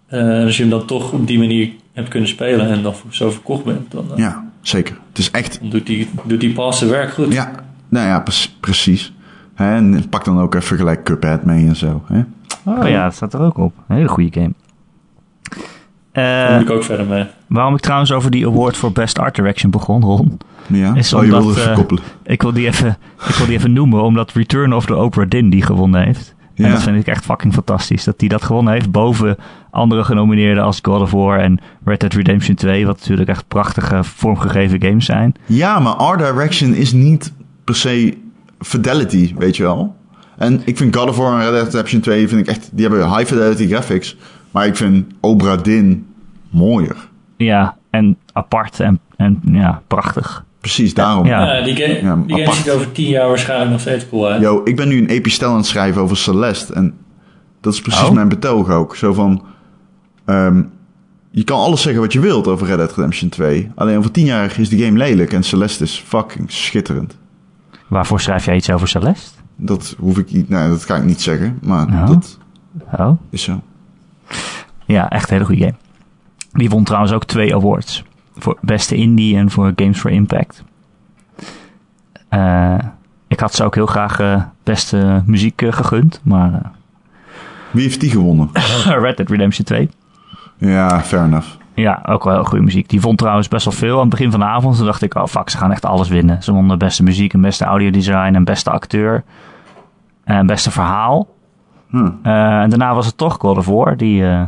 Eh, 0.08 0.44
als 0.44 0.56
je 0.56 0.62
hem 0.62 0.70
dan 0.70 0.84
toch 0.86 1.12
op 1.12 1.26
die 1.26 1.38
manier 1.38 1.70
hebt 1.92 2.08
kunnen 2.08 2.28
spelen 2.28 2.68
en 2.70 2.82
dan 2.82 2.94
zo 3.10 3.30
verkocht 3.30 3.64
bent, 3.64 3.90
dan, 3.90 4.04
eh, 4.12 4.16
ja, 4.18 4.44
zeker. 4.60 4.96
Het 5.08 5.18
is 5.18 5.30
echt, 5.30 5.60
dan 5.60 5.70
doet 5.70 5.86
die, 5.86 6.08
doet 6.24 6.40
die 6.40 6.52
pass 6.52 6.78
zijn 6.78 6.90
werk 6.90 7.10
goed. 7.12 7.32
ja, 7.32 7.50
nou 7.88 8.06
ja, 8.06 8.20
pre- 8.20 8.46
precies. 8.60 9.12
Hè, 9.54 9.74
en 9.74 10.08
pak 10.08 10.24
dan 10.24 10.40
ook 10.40 10.54
even 10.54 10.76
gelijk 10.76 11.04
Cuphead 11.04 11.44
mee 11.44 11.66
en 11.66 11.76
zo. 11.76 12.02
Hè? 12.06 12.20
Oh 12.64 12.88
ja, 12.88 13.04
dat 13.04 13.14
staat 13.14 13.34
er 13.34 13.40
ook 13.40 13.56
op. 13.58 13.72
Een 13.88 13.96
hele 13.96 14.08
goede 14.08 14.40
game. 14.40 14.52
Daar 16.12 16.48
Eh, 16.50 16.56
moet 16.58 16.68
ik 16.68 16.70
ook 16.74 16.84
verder 16.84 17.06
mee. 17.06 17.24
waarom 17.46 17.74
ik 17.74 17.80
trouwens 17.80 18.12
over 18.12 18.30
die 18.30 18.46
award 18.46 18.76
voor 18.76 18.92
Best 18.92 19.18
Art 19.18 19.34
Direction 19.34 19.70
begon, 19.70 20.02
Ron. 20.02 20.38
Ja, 20.66 20.94
Is 20.94 21.12
oh, 21.12 21.20
je 21.20 21.26
omdat, 21.26 21.42
wilde 21.44 21.58
even 21.60 21.70
eh, 21.70 21.76
koppelen. 21.76 22.02
Ik 22.24 22.42
wil, 22.42 22.52
die 22.52 22.66
even, 22.66 22.96
ik 23.28 23.34
wil 23.34 23.46
die 23.46 23.56
even 23.56 23.72
noemen, 23.72 24.02
omdat 24.02 24.32
Return 24.32 24.72
of 24.74 24.86
the 24.86 24.94
Obra 24.94 25.24
Dinn 25.24 25.50
die 25.50 25.62
gewonnen 25.62 26.02
heeft. 26.04 26.34
En 26.54 26.64
Ja. 26.64 26.70
dat 26.70 26.82
vind 26.82 26.96
ik 26.96 27.06
echt 27.06 27.24
fucking 27.24 27.52
fantastisch. 27.52 28.04
Dat 28.04 28.14
hij 28.20 28.28
dat 28.28 28.42
gewonnen 28.44 28.72
heeft 28.72 28.90
boven 28.90 29.36
andere 29.78 30.04
genomineerden 30.04 30.64
als 30.64 30.78
God 30.82 31.00
of 31.00 31.10
War 31.10 31.38
en 31.38 31.60
Red 31.84 32.00
Dead 32.00 32.12
Redemption 32.12 32.54
2. 32.54 32.86
Wat 32.86 32.98
natuurlijk 32.98 33.28
echt 33.28 33.48
prachtige 33.48 34.04
vormgegeven 34.04 34.82
games 34.82 35.04
zijn. 35.04 35.34
Ja, 35.46 35.78
maar 35.78 35.92
Art 35.94 36.18
Direction 36.18 36.74
is 36.74 36.92
niet 36.92 37.32
per 37.64 37.76
se 37.76 38.16
fidelity, 38.60 39.34
weet 39.38 39.56
je 39.56 39.62
wel. 39.62 39.96
En 40.36 40.60
ik 40.64 40.76
vind 40.76 40.96
God 40.96 41.08
of 41.08 41.16
War 41.16 41.32
en 41.32 41.50
Red 41.50 41.52
Dead 41.52 41.64
Redemption 41.66 42.00
2 42.00 42.28
vind 42.28 42.40
ik 42.40 42.46
echt, 42.46 42.70
die 42.72 42.86
hebben 42.86 43.08
high 43.16 43.24
fidelity 43.26 43.68
graphics. 43.68 44.16
Maar 44.50 44.66
ik 44.66 44.76
vind 44.76 45.06
Obra 45.20 45.56
Dinn 45.56 46.06
mooier. 46.50 46.96
Ja, 47.36 47.76
en 47.90 48.16
apart 48.32 48.80
en, 48.80 48.98
en 49.16 49.40
ja, 49.52 49.82
prachtig. 49.86 50.44
Precies 50.60 50.94
daarom. 50.94 51.26
Ja. 51.26 51.54
Ja, 51.56 51.64
die 51.64 51.76
game, 51.76 52.00
Ja, 52.02 52.22
die 52.26 52.36
game 52.44 52.54
ziet 52.56 52.70
over 52.70 52.92
tien 52.92 53.08
jaar 53.08 53.28
waarschijnlijk 53.28 53.70
nog 53.70 53.80
steeds 53.80 54.08
cool 54.08 54.26
uit. 54.28 54.40
Yo, 54.40 54.60
ik 54.64 54.76
ben 54.76 54.88
nu 54.88 54.98
een 54.98 55.08
epistel 55.08 55.50
aan 55.50 55.56
het 55.56 55.66
schrijven 55.66 56.02
over 56.02 56.16
Celeste. 56.16 56.72
En 56.74 56.94
dat 57.60 57.72
is 57.72 57.80
precies 57.80 58.08
Oh. 58.08 58.10
mijn 58.10 58.28
betoog 58.28 58.70
ook. 58.70 58.96
Zo 58.96 59.12
van, 59.12 59.42
ehm, 60.28 60.62
je 61.30 61.44
kan 61.44 61.58
alles 61.58 61.82
zeggen 61.82 62.02
wat 62.02 62.12
je 62.12 62.20
wilt 62.20 62.46
over 62.46 62.66
Red 62.66 62.76
Dead 62.76 62.90
Redemption 62.94 63.28
2. 63.30 63.70
Alleen 63.74 63.98
over 63.98 64.10
tien 64.10 64.24
jaar 64.24 64.58
is 64.58 64.68
die 64.68 64.84
game 64.84 64.98
lelijk 64.98 65.32
en 65.32 65.42
Celeste 65.42 65.84
is 65.84 66.02
fucking 66.06 66.50
schitterend. 66.52 67.16
Waarvoor 67.86 68.20
schrijf 68.20 68.44
jij 68.44 68.56
iets 68.56 68.70
over 68.70 68.88
Celeste? 68.88 69.30
Dat 69.56 69.96
hoef 69.98 70.18
ik 70.18 70.32
niet, 70.32 70.48
nee, 70.48 70.68
dat 70.68 70.84
kan 70.84 70.96
ik 70.96 71.04
niet 71.04 71.20
zeggen. 71.20 71.58
Maar 71.62 71.86
Oh. 71.86 72.06
dat 72.06 72.38
Oh. 72.98 73.20
is 73.30 73.42
zo. 73.42 73.60
Ja, 74.86 75.10
echt 75.10 75.28
een 75.28 75.32
hele 75.34 75.44
goede 75.48 75.60
game. 75.60 75.74
Die 76.52 76.68
won 76.68 76.84
trouwens 76.84 77.12
ook 77.12 77.24
twee 77.24 77.54
awards. 77.54 78.04
Voor 78.36 78.58
beste 78.60 78.94
indie 78.94 79.36
en 79.36 79.50
voor 79.50 79.72
Games 79.76 79.98
for 79.98 80.10
Impact. 80.10 80.64
Eh, 82.28 82.78
ik 83.28 83.40
had 83.40 83.54
ze 83.54 83.64
ook 83.64 83.74
heel 83.74 83.86
graag 83.86 84.20
eh, 84.20 84.42
beste 84.62 85.22
muziek 85.26 85.62
eh, 85.62 85.72
gegund. 85.72 86.20
Maar 86.22 86.70
Wie 87.70 87.82
heeft 87.82 88.00
die 88.00 88.10
gewonnen? 88.10 88.50
Red 89.04 89.16
Dead 89.16 89.30
Redemption 89.30 89.64
2. 89.64 89.88
Ja, 90.58 91.00
fair 91.00 91.24
enough. 91.24 91.48
Ja, 91.74 92.02
ook 92.06 92.24
wel 92.24 92.32
heel 92.32 92.44
goede 92.44 92.64
muziek. 92.64 92.88
Die 92.88 93.00
vond 93.00 93.18
trouwens 93.18 93.48
best 93.48 93.64
wel 93.64 93.74
veel 93.74 93.94
aan 93.94 94.00
het 94.00 94.10
begin 94.10 94.30
van 94.30 94.40
de 94.40 94.46
avond. 94.46 94.76
Toen 94.76 94.86
dacht 94.86 95.02
ik, 95.02 95.14
oh 95.14 95.26
fuck, 95.26 95.50
ze 95.50 95.56
gaan 95.56 95.72
echt 95.72 95.84
alles 95.84 96.08
winnen. 96.08 96.42
Ze 96.42 96.52
wonnen 96.52 96.78
beste 96.78 97.02
muziek 97.02 97.32
en 97.32 97.40
beste 97.40 97.64
audiodesign 97.64 98.34
en 98.34 98.44
beste 98.44 98.70
acteur. 98.70 99.24
En 100.24 100.46
beste 100.46 100.70
verhaal. 100.70 101.28
Hm. 101.90 102.10
Eh, 102.22 102.60
en 102.60 102.70
daarna 102.70 102.94
was 102.94 103.06
het 103.06 103.16
toch 103.16 103.36
God 103.40 103.56
of 103.56 103.66
War 103.66 103.96
die 103.96 104.26
eh, 104.26 104.42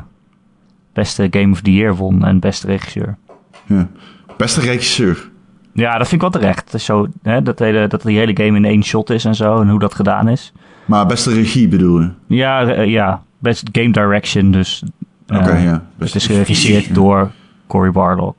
beste 0.92 1.26
Game 1.30 1.52
of 1.52 1.60
the 1.60 1.72
Year 1.72 1.96
won 1.96 2.24
en 2.24 2.38
beste 2.38 2.66
regisseur. 2.66 3.16
Ja. 3.66 3.88
Beste 4.36 4.60
regisseur. 4.60 5.30
Ja, 5.72 5.98
dat 5.98 6.08
vind 6.08 6.22
ik 6.22 6.32
wel 6.32 6.40
terecht. 6.40 6.64
Het 6.64 6.74
is 6.74 6.84
zo, 6.84 7.06
hè, 7.22 7.42
dat, 7.42 7.58
hele, 7.58 7.86
dat 7.86 8.02
die 8.02 8.18
hele 8.18 8.44
game 8.44 8.56
in 8.56 8.64
één 8.64 8.84
shot 8.84 9.10
is 9.10 9.24
en 9.24 9.34
zo 9.34 9.60
en 9.60 9.68
hoe 9.68 9.78
dat 9.78 9.94
gedaan 9.94 10.28
is. 10.28 10.52
Maar 10.84 11.06
beste 11.06 11.32
regie 11.32 11.68
bedoel 11.68 12.00
je? 12.00 12.10
Ja, 12.26 12.60
ja 12.70 13.22
best 13.38 13.68
game 13.72 13.90
direction, 13.90 14.50
dus 14.50 14.82
Oké, 15.32 15.56
ja. 15.56 15.84
het 15.98 16.14
is 16.14 16.26
geregisseerd 16.26 16.94
door 16.94 17.30
Cory 17.66 17.90
Barlog. 17.90 18.34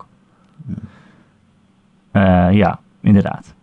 Eh, 2.11 2.47
ja, 2.51 2.79
inderdaad. 3.01 3.53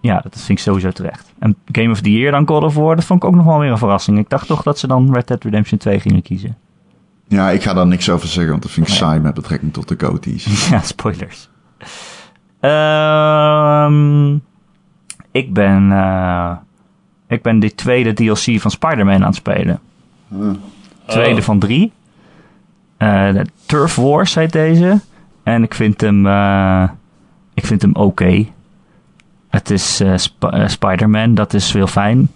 Ja, 0.00 0.14
dat 0.22 0.32
vind 0.36 0.58
ik 0.58 0.64
sowieso 0.64 0.90
terecht. 0.90 1.32
En 1.38 1.56
Game 1.72 1.90
of 1.90 2.00
the 2.00 2.12
Year 2.12 2.30
dan 2.32 2.46
God 2.48 2.62
of 2.62 2.74
War, 2.74 2.94
dat 2.96 3.04
vond 3.04 3.22
ik 3.22 3.28
ook 3.28 3.34
nog 3.34 3.44
wel 3.44 3.58
weer 3.58 3.70
een 3.70 3.78
verrassing. 3.78 4.18
Ik 4.18 4.28
dacht 4.28 4.46
toch 4.46 4.62
dat 4.62 4.78
ze 4.78 4.86
dan 4.86 5.14
Red 5.14 5.26
Dead 5.26 5.44
Redemption 5.44 5.78
2 5.78 6.00
gingen 6.00 6.22
kiezen. 6.22 6.56
Ja, 7.28 7.50
ik 7.50 7.62
ga 7.62 7.74
daar 7.74 7.86
niks 7.86 8.10
over 8.10 8.28
zeggen, 8.28 8.50
want 8.50 8.62
dat 8.62 8.72
vind 8.72 8.86
ik 8.86 8.92
Nee. 8.92 9.02
saai 9.02 9.20
met 9.20 9.34
betrekking 9.34 9.72
tot 9.72 9.88
de 9.88 10.06
goatees. 10.06 10.68
ja, 10.70 10.80
spoilers. 10.80 11.48
Ehm, 12.60 14.34
ik 15.30 15.52
ben, 15.52 15.92
eh, 15.92 16.52
ik 17.28 17.42
ben 17.42 17.58
de 17.58 17.74
tweede 17.74 18.12
DLC 18.12 18.60
van 18.60 18.70
Spider-Man 18.70 19.14
aan 19.14 19.22
het 19.22 19.34
spelen. 19.34 19.80
Tweede 21.06 21.38
Oh. 21.40 21.42
van 21.46 21.58
drie. 21.58 21.92
Eh, 22.98 23.28
Turf 23.66 23.96
Wars 23.96 24.34
heet 24.34 24.52
deze. 24.52 25.00
En 25.42 25.62
ik 25.62 25.74
vind 25.74 26.00
hem, 26.00 26.26
eh, 26.26 26.82
ik 27.54 27.66
vind 27.66 27.82
hem 27.82 27.94
oké. 27.94 28.44
Het 29.48 29.70
is 29.70 30.00
eh, 30.00 30.12
Sp- 30.16 30.62
Spider-Man, 30.66 31.34
dat 31.34 31.54
is 31.54 31.72
heel 31.72 31.86
fijn. 31.86 32.30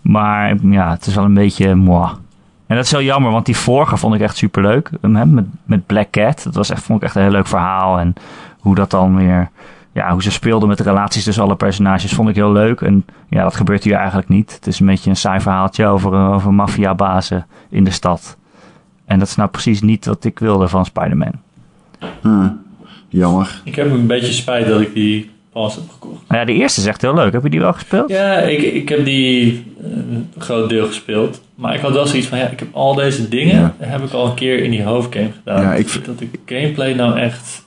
Maar 0.00 0.54
ja, 0.62 0.90
het 0.90 1.06
is 1.06 1.14
wel 1.14 1.24
een 1.24 1.34
beetje 1.34 1.74
moi. 1.74 2.08
En 2.66 2.76
dat 2.76 2.84
is 2.84 2.90
heel 2.90 3.02
jammer, 3.02 3.30
want 3.30 3.46
die 3.46 3.56
vorige 3.56 3.96
vond 3.96 4.14
ik 4.14 4.20
echt 4.20 4.36
superleuk. 4.36 4.90
Hem, 5.00 5.16
hè, 5.16 5.26
Met, 5.26 5.44
met 5.64 5.86
Black 5.86 6.10
Cat. 6.10 6.42
Dat 6.44 6.54
was 6.54 6.70
echt, 6.70 6.82
vond 6.82 6.98
ik 7.00 7.06
echt 7.06 7.14
een 7.16 7.22
heel 7.22 7.30
leuk 7.30 7.46
verhaal. 7.46 7.98
En 7.98 8.14
hoe 8.58 8.74
dat 8.74 8.90
dan 8.90 9.16
weer... 9.16 9.50
Ja, 9.92 10.12
hoe 10.12 10.22
ze 10.22 10.30
speelden 10.30 10.68
met 10.68 10.78
de 10.78 10.84
relaties 10.84 11.24
tussen 11.24 11.42
alle 11.42 11.54
personages 11.56 12.12
vond 12.12 12.28
ik 12.28 12.34
heel 12.34 12.52
leuk. 12.52 12.80
En 12.80 13.04
ja, 13.28 13.42
dat 13.42 13.56
gebeurt 13.56 13.84
hier 13.84 13.94
eigenlijk 13.94 14.28
niet. 14.28 14.54
Het 14.54 14.66
is 14.66 14.80
een 14.80 14.86
beetje 14.86 15.10
een 15.10 15.16
saai 15.16 15.40
verhaaltje 15.40 15.86
over, 15.86 16.12
over 16.12 16.54
maffiabazen 16.54 17.46
in 17.68 17.84
de 17.84 17.90
stad. 17.90 18.36
En 19.08 19.18
dat 19.18 19.28
is 19.28 19.34
nou 19.36 19.48
precies 19.50 19.80
niet 19.80 20.04
wat 20.06 20.24
ik 20.24 20.38
wilde 20.38 20.68
van 20.68 20.84
Spider-Man. 20.84 21.32
Huh. 22.22 22.46
Jammer. 23.08 23.60
Ik 23.64 23.74
heb 23.74 23.90
een 23.90 24.06
beetje 24.06 24.32
spijt 24.32 24.66
dat 24.68 24.80
ik 24.80 24.94
die 24.94 25.30
pass 25.52 25.74
heb 25.76 25.84
gekocht. 25.90 26.22
Nou 26.28 26.40
ja, 26.40 26.46
de 26.46 26.52
eerste 26.52 26.80
is 26.80 26.86
echt 26.86 27.02
heel 27.02 27.14
leuk. 27.14 27.32
Heb 27.32 27.42
je 27.42 27.50
die 27.50 27.60
wel 27.60 27.72
gespeeld? 27.72 28.08
Ja, 28.10 28.36
ik, 28.38 28.62
ik 28.62 28.88
heb 28.88 29.04
die 29.04 29.64
eh, 29.80 29.86
een 29.90 30.30
groot 30.38 30.68
deel 30.68 30.86
gespeeld. 30.86 31.40
Maar 31.54 31.74
ik 31.74 31.80
had 31.80 31.92
wel 31.92 32.06
zoiets 32.06 32.26
van, 32.26 32.38
ja, 32.38 32.46
ik 32.48 32.58
heb 32.58 32.68
al 32.72 32.94
deze 32.94 33.28
dingen, 33.28 33.60
Ja. 33.60 33.74
heb 33.86 34.02
ik 34.02 34.12
al 34.12 34.26
een 34.26 34.34
keer 34.34 34.62
in 34.62 34.70
die 34.70 34.82
hoofdgame 34.82 35.30
gedaan. 35.38 35.62
Ja, 35.62 35.74
ik 35.74 36.04
Dat 36.04 36.18
de 36.18 36.28
gameplay 36.46 36.92
nou 36.92 37.18
echt 37.18 37.64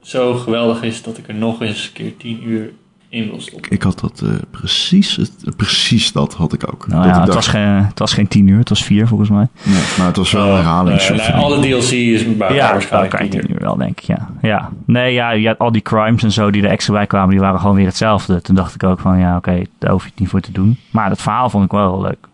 zo 0.00 0.34
geweldig 0.34 0.82
is 0.82 1.02
dat 1.02 1.18
ik 1.18 1.28
er 1.28 1.34
nog 1.34 1.62
eens 1.62 1.86
een 1.86 1.92
keer 1.92 2.16
10 2.16 2.48
uur 2.48 2.70
in 3.10 3.28
wil 3.30 3.40
stoppen. 3.40 3.70
Ik 3.70 3.82
had 3.82 4.00
dat 4.00 4.22
eh, 4.24 4.30
precies, 4.50 5.16
het, 5.16 5.56
precies 5.56 6.12
dat 6.12 6.34
had 6.34 6.52
ik 6.52 6.72
ook. 6.72 6.86
Nou 6.86 7.02
dat 7.02 7.14
ja, 7.14 7.20
ik 7.20 7.24
het 7.26 7.34
was, 7.34 7.46
geen, 7.46 7.62
het 7.62 7.98
was 7.98 8.12
geen 8.12 8.28
tien 8.28 8.46
uur, 8.46 8.58
het 8.58 8.68
was 8.68 8.84
vier 8.84 9.06
volgens 9.06 9.28
mij. 9.30 9.48
nee, 9.62 9.82
maar 9.98 10.06
het 10.06 10.16
was 10.16 10.32
wel 10.32 10.46
een 10.46 10.54
herhaling. 10.54 10.98
Eh, 10.98 11.18
van. 11.18 11.34
alle 11.34 11.60
DLC 11.60 11.90
is 11.90 12.24
bij 12.24 12.32
elkaar 12.32 12.54
Ja, 12.54 12.72
waarschijnlijk 12.72 13.12
kan 13.12 13.24
je 13.24 13.30
10 13.30 13.40
tien 13.40 13.50
uur. 13.50 13.56
uur 13.56 13.62
wel, 13.62 13.76
denk 13.76 14.00
ik, 14.00 14.04
ja. 14.04 14.28
ja. 14.42 14.70
Nee, 14.84 15.12
ja, 15.12 15.30
je 15.30 15.46
had 15.46 15.58
al 15.58 15.72
die 15.72 15.82
crimes 15.82 16.22
en 16.22 16.32
zo 16.32 16.50
die 16.50 16.62
er 16.62 16.70
extra 16.70 16.92
bij 16.92 17.06
kwamen, 17.06 17.30
die 17.30 17.40
waren 17.40 17.60
gewoon 17.60 17.76
weer 17.76 17.86
hetzelfde. 17.86 18.40
Toen 18.40 18.54
dacht 18.54 18.74
ik 18.74 18.82
ook 18.84 19.00
van, 19.00 19.18
ja, 19.18 19.36
oké, 19.36 19.62
daar 19.78 19.90
hoef 19.90 20.02
je 20.02 20.10
het 20.10 20.18
niet 20.18 20.28
voor 20.28 20.40
te 20.40 20.52
doen. 20.52 20.78
Maar 20.90 21.10
het 21.10 21.22
verhaal 21.22 21.50
vond 21.50 21.64
ik 21.64 21.70
wel 21.70 21.92
heel 21.92 22.02
leuk. 22.02 22.28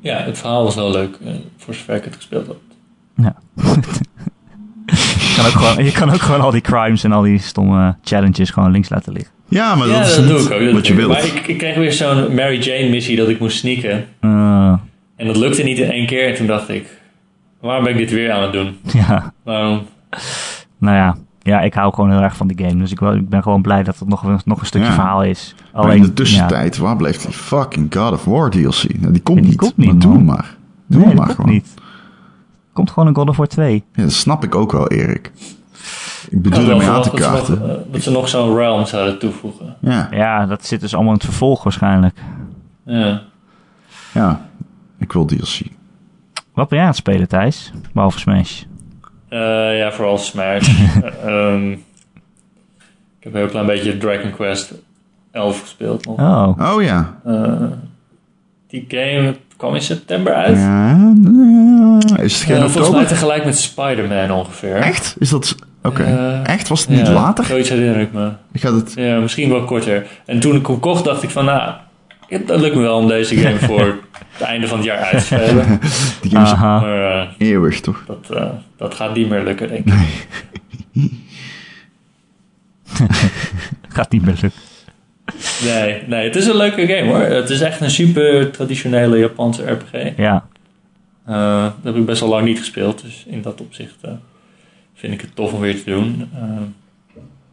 Ja, 0.00 0.18
ja, 0.18 0.24
het 0.24 0.38
verhaal 0.38 0.64
was 0.64 0.74
wel 0.74 0.90
leuk. 0.90 1.18
eh, 1.24 1.32
voor 1.56 1.74
zover 1.74 1.94
ik 1.94 2.04
het 2.04 2.14
gespeeld 2.14 2.46
had. 2.46 2.56
Ja. 3.14 3.34
je, 4.86 5.34
kan 5.36 5.46
ook 5.46 5.52
gewoon, 5.52 5.84
je 5.84 5.92
kan 5.92 6.10
ook 6.10 6.20
gewoon 6.20 6.40
al 6.40 6.50
die 6.50 6.60
crimes 6.60 7.04
en 7.04 7.12
al 7.12 7.22
die 7.22 7.38
stomme 7.38 7.96
challenges 8.02 8.50
gewoon 8.50 8.70
links 8.70 8.88
laten 8.88 9.12
liggen. 9.12 9.32
Ja, 9.48 9.74
maar 9.74 9.88
ja, 9.88 9.98
dat 9.98 10.06
is 10.08 10.14
dat 10.16 10.26
doe 10.28 10.38
ik 10.40 10.50
ook. 10.52 10.60
dat 10.64 10.72
wat 10.72 10.86
je 10.86 10.94
wilt. 10.94 11.08
Maar 11.08 11.24
ik, 11.24 11.46
ik 11.46 11.58
kreeg 11.58 11.76
weer 11.76 11.92
zo'n 11.92 12.34
Mary 12.34 12.58
Jane 12.58 12.88
missie 12.88 13.16
dat 13.16 13.28
ik 13.28 13.40
moest 13.40 13.58
sneaken. 13.58 14.04
Eh, 14.20 14.72
En 15.16 15.26
dat 15.26 15.36
lukte 15.36 15.62
niet 15.62 15.78
in 15.78 15.90
één 15.90 16.06
keer. 16.06 16.28
En 16.28 16.34
toen 16.34 16.46
dacht 16.46 16.68
ik, 16.68 16.86
waarom 17.60 17.84
ben 17.84 17.92
ik 17.92 17.98
dit 17.98 18.10
weer 18.10 18.32
aan 18.32 18.42
het 18.42 18.52
doen? 18.52 18.76
ja, 19.06 19.32
Waarom? 19.44 19.82
nou 20.78 20.96
ja. 20.96 21.16
Ja, 21.42 21.60
ik 21.60 21.74
hou 21.74 21.94
gewoon 21.94 22.10
heel 22.10 22.20
erg 22.20 22.36
van 22.36 22.46
die 22.48 22.66
game. 22.66 22.80
Dus 22.80 22.90
ik, 22.90 22.98
wel- 23.00 23.14
ik 23.14 23.28
ben 23.28 23.42
gewoon 23.42 23.62
blij 23.62 23.82
dat 23.82 23.98
het 23.98 24.08
nog, 24.08 24.22
een- 24.22 24.40
nog 24.44 24.60
een 24.60 24.66
stukje 24.66 24.86
Ja. 24.86 24.92
verhaal 24.94 25.22
is. 25.24 25.54
Maar 25.74 25.94
in 25.96 26.02
de 26.02 26.12
tussentijd, 26.12 26.76
waar 26.76 26.96
bleef 26.96 27.16
die 27.16 27.32
fucking 27.32 27.94
God 27.94 28.12
of 28.12 28.24
War 28.24 28.50
DLC? 28.50 29.00
Nou, 29.00 29.12
die 29.12 29.22
komt 29.22 29.38
die 29.38 29.46
niet. 29.48 29.56
komt 29.56 29.76
niet, 29.76 29.86
maar 29.92 29.98
doe 29.98 30.22
maar. 30.22 30.56
Doe 30.86 31.04
nee, 31.04 31.14
maar 31.14 31.24
komt 31.26 31.36
gewoon. 31.36 31.50
niet. 31.52 31.74
Komt 32.72 32.90
gewoon 32.90 33.08
een 33.08 33.14
God 33.14 33.28
of 33.28 33.36
War 33.36 33.46
2. 33.46 33.84
Ja, 33.94 34.02
dat 34.02 34.12
snap 34.12 34.44
ik 34.44 34.54
ook 34.54 34.72
wel, 34.72 34.88
Erik. 34.88 35.32
Ik 36.30 36.42
bedoel 36.42 36.68
ermee 36.70 36.88
aan 36.88 37.02
te 37.02 37.10
verwacht 37.10 37.36
dat 37.36 37.46
ze, 37.46 37.50
nog, 37.52 37.60
kaarten. 37.60 37.86
eh, 37.86 37.92
dat 37.92 38.02
ze 38.02 38.10
nog 38.10 38.28
zo'n 38.28 38.56
realm 38.56 38.86
zouden 38.86 39.18
toevoegen. 39.18 39.76
Ja, 39.80 40.08
Ja, 40.10 40.46
dat 40.46 40.66
zit 40.66 40.80
dus 40.80 40.94
allemaal 40.94 41.12
in 41.12 41.18
het 41.18 41.28
vervolg 41.28 41.62
waarschijnlijk. 41.62 42.18
Ja. 42.84 43.22
ja. 44.14 44.46
Ik 44.98 45.12
wil 45.12 45.24
DLC. 45.24 45.58
Wat 46.54 46.68
ben 46.68 46.78
jij 46.78 46.86
aan 46.86 46.92
het 46.92 46.96
spelen, 46.96 47.28
Thijs? 47.28 47.72
Behalve 47.92 48.18
Smash. 48.18 48.62
Eh, 49.28 49.78
ja, 49.78 49.92
vooral 49.92 50.18
Smash. 50.18 50.68
Eh, 51.02 51.24
ehm, 51.52 51.70
ik 51.72 51.78
heb 53.20 53.32
een 53.32 53.38
heel 53.38 53.48
klein 53.48 53.66
beetje 53.66 53.98
Dragon 53.98 54.30
Quest 54.30 54.72
11 55.30 55.60
gespeeld 55.60 56.06
nog. 56.06 56.18
Oh, 56.18 56.74
Oh 56.74 56.82
ja. 56.82 57.18
Eh, 57.24 57.62
die 58.66 58.84
game 58.88 59.36
kwam 59.56 59.74
in 59.74 59.80
september 59.82 60.34
uit. 60.34 60.56
ja. 60.56 60.90
ja. 62.06 62.18
Is 62.18 62.34
het 62.34 62.42
geen 62.50 62.70
volgens 62.70 62.94
mij 62.96 63.06
tegelijk 63.06 63.44
met 63.44 63.58
Spider-Man 63.58 64.30
ongeveer. 64.30 64.76
Echt? 64.76 65.16
Is 65.18 65.28
dat... 65.30 65.56
Oké. 65.82 66.02
Eh, 66.02 66.46
Echt? 66.46 66.68
Was 66.68 66.80
het 66.80 66.88
niet 66.88 67.06
Ja, 67.06 67.12
later? 67.12 67.44
Zoiets 67.44 67.68
herinner 67.68 68.00
ik 68.00 68.12
me. 68.12 68.30
Ik 68.52 68.60
ga 68.60 68.74
het... 68.74 68.92
Ja, 68.96 69.18
misschien 69.18 69.50
wel 69.50 69.64
korter. 69.64 70.06
En 70.26 70.40
toen 70.40 70.56
ik 70.56 70.66
hem 70.66 70.80
kocht, 70.80 71.04
dacht 71.04 71.22
ik 71.22 71.30
van, 71.30 71.44
nou, 71.44 71.72
dat 72.46 72.60
lukt 72.60 72.74
me 72.74 72.80
wel 72.80 72.98
om 72.98 73.08
deze 73.08 73.36
game 73.36 73.58
voor 73.68 73.98
het 74.32 74.40
einde 74.40 74.68
van 74.68 74.76
het 74.76 74.86
jaar 74.86 74.98
uit 74.98 75.18
te 75.18 75.24
spelen. 75.24 75.80
Die 76.22 76.30
game 76.30 76.44
is. 76.44 76.58
Maar 76.58 77.20
eh, 77.20 77.28
eeuwig, 77.38 77.80
toch? 77.80 78.04
dat, 78.06 78.36
eh, 78.36 78.46
dat 78.76 78.94
gaat 78.94 79.14
niet 79.14 79.28
meer 79.28 79.44
lukken, 79.44 79.68
denk 79.68 79.86
ik. 79.86 79.94
gaat 83.88 84.10
niet 84.10 84.24
meer 84.24 84.38
lukken. 84.40 84.60
Nee, 85.64 86.02
nee, 86.06 86.24
het 86.24 86.36
is 86.36 86.46
een 86.46 86.56
leuke 86.56 86.86
game 86.86 87.08
hoor. 87.08 87.20
Het 87.20 87.50
is 87.50 87.60
echt 87.60 87.80
een 87.80 87.90
super 87.90 88.50
traditionele 88.50 89.18
Japanse 89.18 89.70
RPG. 89.70 90.16
Ja, 90.16 90.44
dat 91.26 91.72
heb 91.82 91.96
ik 91.96 92.06
best 92.06 92.20
wel 92.20 92.28
lang 92.28 92.44
niet 92.44 92.58
gespeeld, 92.58 93.02
dus 93.02 93.24
in 93.26 93.42
dat 93.42 93.60
opzicht 93.60 93.96
vind 94.98 95.12
ik 95.12 95.20
het 95.20 95.36
tof 95.36 95.52
om 95.52 95.60
weer 95.60 95.82
te 95.84 95.90
doen. 95.90 96.28
Eh, 96.34 96.40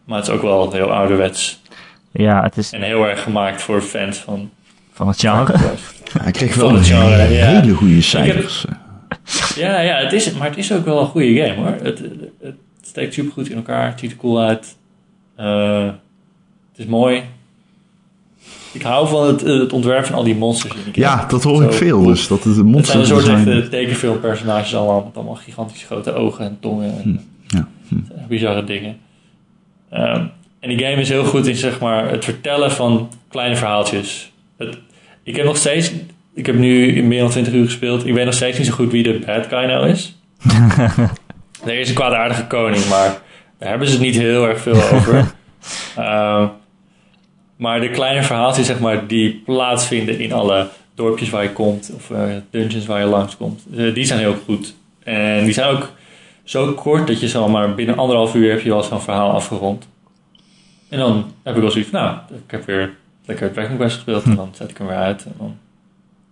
maar 0.06 0.18
het 0.18 0.28
is 0.28 0.34
ook 0.34 0.42
wel 0.42 0.72
heel 0.72 0.92
ouderwets 0.94 1.62
ja 2.12 2.44
het 2.44 2.58
is 2.58 2.72
en 2.72 2.82
heel 2.82 3.08
erg 3.08 3.24
gemaakt 3.24 3.62
voor 3.62 3.82
fans 3.82 4.18
van 4.18 4.50
van 4.92 5.08
het 5.08 5.20
genre. 5.20 5.54
Ja, 5.58 5.72
hij 6.22 6.32
kreeg 6.32 6.56
wel 6.56 6.68
Van 6.68 6.78
het 6.78 6.90
een 6.90 6.96
genre, 6.98 7.34
ja. 7.34 7.46
hele 7.46 7.74
goede 7.74 8.02
cijfers. 8.02 8.66
Ja, 9.56 9.80
ja 9.80 9.96
het 9.98 10.14
is, 10.14 10.32
maar 10.34 10.48
het 10.48 10.58
is 10.58 10.72
ook 10.74 10.86
wel 10.86 11.00
een 11.00 11.08
goede 11.08 11.36
game 11.42 11.56
hoor. 11.56 11.78
Het, 11.82 12.02
het 12.42 12.56
steekt 12.82 13.14
super 13.14 13.32
goed 13.32 13.50
in 13.50 13.56
elkaar, 13.56 13.90
het 13.90 14.00
ziet 14.00 14.12
er 14.12 14.18
cool 14.18 14.42
uit. 14.42 14.76
Eh, 15.36 15.84
het 16.72 16.80
is 16.80 16.86
mooi. 16.86 17.24
Ik 18.72 18.82
hou 18.82 19.08
van 19.08 19.28
het, 19.28 19.42
het 19.42 19.74
ontwerp 19.74 20.06
van 20.06 20.16
al 20.16 20.24
die 20.24 20.36
monsters 20.36 20.76
in 20.76 20.92
die. 20.92 21.04
Ja, 21.04 21.26
dat 21.26 21.44
hoor 21.44 21.64
ik 21.64 21.72
Zo 21.72 21.78
veel. 21.78 21.98
cool. 21.98 22.08
Dus 22.10 22.28
dat 22.28 22.46
is 22.46 22.58
een 22.58 22.74
Het 22.74 22.86
zijn 22.86 23.00
een 23.00 23.06
soort 23.06 23.70
tekenfilmpersonages 23.72 24.76
allemaal, 24.76 25.04
met 25.04 25.16
allemaal 25.16 25.36
gigantisch 25.36 25.84
grote 25.84 26.14
ogen 26.14 26.46
en 26.46 26.58
tongen. 26.60 27.02
En 27.04 27.12
Ja. 27.12 27.20
Hm. 27.88 28.28
bizarre 28.28 28.64
dingen. 28.64 28.98
Ehm, 29.90 30.26
en 30.60 30.70
die 30.70 30.80
game 30.80 31.02
is 31.02 31.10
heel 31.10 31.26
goed 31.26 31.48
in 31.48 31.56
zeg 31.56 31.80
maar, 31.80 32.10
het 32.10 32.24
vertellen 32.24 32.72
van 32.72 33.10
kleine 33.28 33.56
verhaaltjes. 33.56 34.32
Het, 34.58 34.78
ik 35.24 35.36
heb 35.36 35.46
nog 35.46 35.58
steeds, 35.58 35.92
ik 36.34 36.46
heb 36.46 36.56
nu 36.56 37.04
meer 37.04 37.20
dan 37.20 37.30
20 37.30 37.54
uur 37.54 37.66
gespeeld. 37.66 38.06
Ik 38.06 38.14
weet 38.14 38.26
nog 38.26 38.34
steeds 38.34 38.58
niet 38.58 38.68
zo 38.68 38.74
goed 38.74 38.92
wie 38.92 39.04
de 39.04 39.20
bad 39.26 39.48
guy 39.48 39.66
nou 39.66 39.90
is. 39.90 40.16
er 41.66 41.80
is 41.80 41.90
een 41.90 41.96
kwaadaardige 41.96 42.48
koning, 42.48 42.90
maar 42.90 43.22
daar 43.58 43.70
hebben 43.70 43.88
ze 43.88 43.94
het 43.94 44.04
niet 44.04 44.16
heel 44.16 44.48
erg 44.48 44.60
veel 44.60 44.84
over. 44.92 45.26
Ehm, 45.96 46.48
maar 47.56 47.80
de 47.80 47.90
kleine 47.90 48.24
verhaaltjes 48.24 48.66
zeg 48.66 48.80
maar, 48.80 49.08
die 49.08 49.42
plaatsvinden 49.46 50.20
in 50.20 50.32
alle 50.32 50.68
dorpjes 50.96 51.30
waar 51.30 51.44
je 51.44 51.52
komt, 51.52 51.92
of 51.96 52.12
eh, 52.12 52.24
dungeons 52.50 52.86
waar 52.86 53.00
je 53.00 53.06
langskomt, 53.06 53.66
eh, 53.76 53.94
die 53.94 54.06
zijn 54.06 54.20
heel 54.20 54.38
goed. 54.46 54.76
En 55.04 55.44
die 55.44 55.54
zijn 55.54 55.70
ook 55.70 55.92
zo 56.46 56.74
kort 56.74 57.08
dat 57.08 57.20
je 57.20 57.28
zo 57.28 57.48
maar 57.48 57.76
binnen 57.76 57.98
anderhalf 57.98 58.36
uur 58.36 58.52
heb 58.52 58.62
je 58.62 58.70
wel 58.70 58.84
zo'n 58.84 59.02
verhaal 59.02 59.32
afgerond. 59.32 59.88
En 60.90 61.00
dan 61.00 61.32
heb 61.44 61.56
ik 61.56 61.62
wel 61.62 61.72
zoiets 61.72 61.90
van, 61.90 62.02
nou, 62.02 62.18
ik 62.46 62.52
heb 62.52 62.66
weer 62.66 62.96
lekker 63.26 63.52
Dragon 63.52 63.76
Quest 63.76 63.96
gespeeld 63.96 64.24
en 64.24 64.36
dan 64.36 64.50
zet 64.56 64.70
ik 64.70 64.78
hem 64.78 64.88
weer 64.88 64.96
uit. 64.96 65.26
En 65.26 65.34
dan 65.38 65.58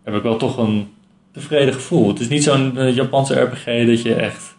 heb 0.04 0.16
ik 0.16 0.24
wel 0.24 0.38
toch 0.38 0.58
een 0.58 0.94
tevreden 1.32 1.74
gevoel. 1.74 2.08
Het 2.08 2.20
is 2.20 2.28
niet 2.28 2.44
zo'n 2.44 2.78
eh, 2.78 2.96
Japanse 2.96 3.42
RPG 3.42 3.66
dat 3.66 4.02
je 4.02 4.14
echt 4.16 4.56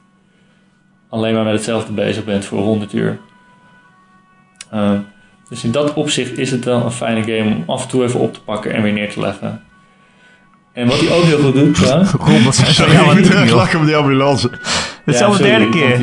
alleen 1.08 1.34
maar 1.34 1.44
met 1.44 1.52
hetzelfde 1.52 1.92
bezig 1.92 2.24
bent 2.24 2.44
voor 2.44 2.58
100 2.58 2.92
uur. 2.92 3.18
Eh, 4.70 4.98
dus 5.48 5.64
in 5.64 5.70
dat 5.70 5.94
opzicht 5.94 6.38
is 6.38 6.50
het 6.50 6.64
wel 6.64 6.84
een 6.84 6.90
fijne 6.90 7.22
game 7.22 7.54
om 7.54 7.62
af 7.66 7.82
en 7.82 7.88
toe 7.88 8.04
even 8.04 8.20
op 8.20 8.34
te 8.34 8.40
pakken 8.40 8.74
en 8.74 8.82
weer 8.82 8.92
neer 8.92 9.12
te 9.12 9.20
leggen. 9.20 9.62
En 10.72 10.86
wat 10.86 11.00
hij 11.00 11.16
ook 11.16 11.24
heel 11.24 11.38
goed 11.38 11.54
doet, 11.54 11.74
trouwens, 11.82 12.12
Ron, 12.12 12.44
dat 12.44 12.54
is 12.54 12.78
ik 12.78 13.50
lachen 13.50 13.78
met 13.78 13.88
die 13.88 13.96
ambulance. 13.96 14.50
Dit 15.04 15.14
is 15.14 15.20
Ja, 15.20 15.26
al 15.26 15.32
de 15.36 15.42
derde 15.42 15.68
keer. 15.68 16.00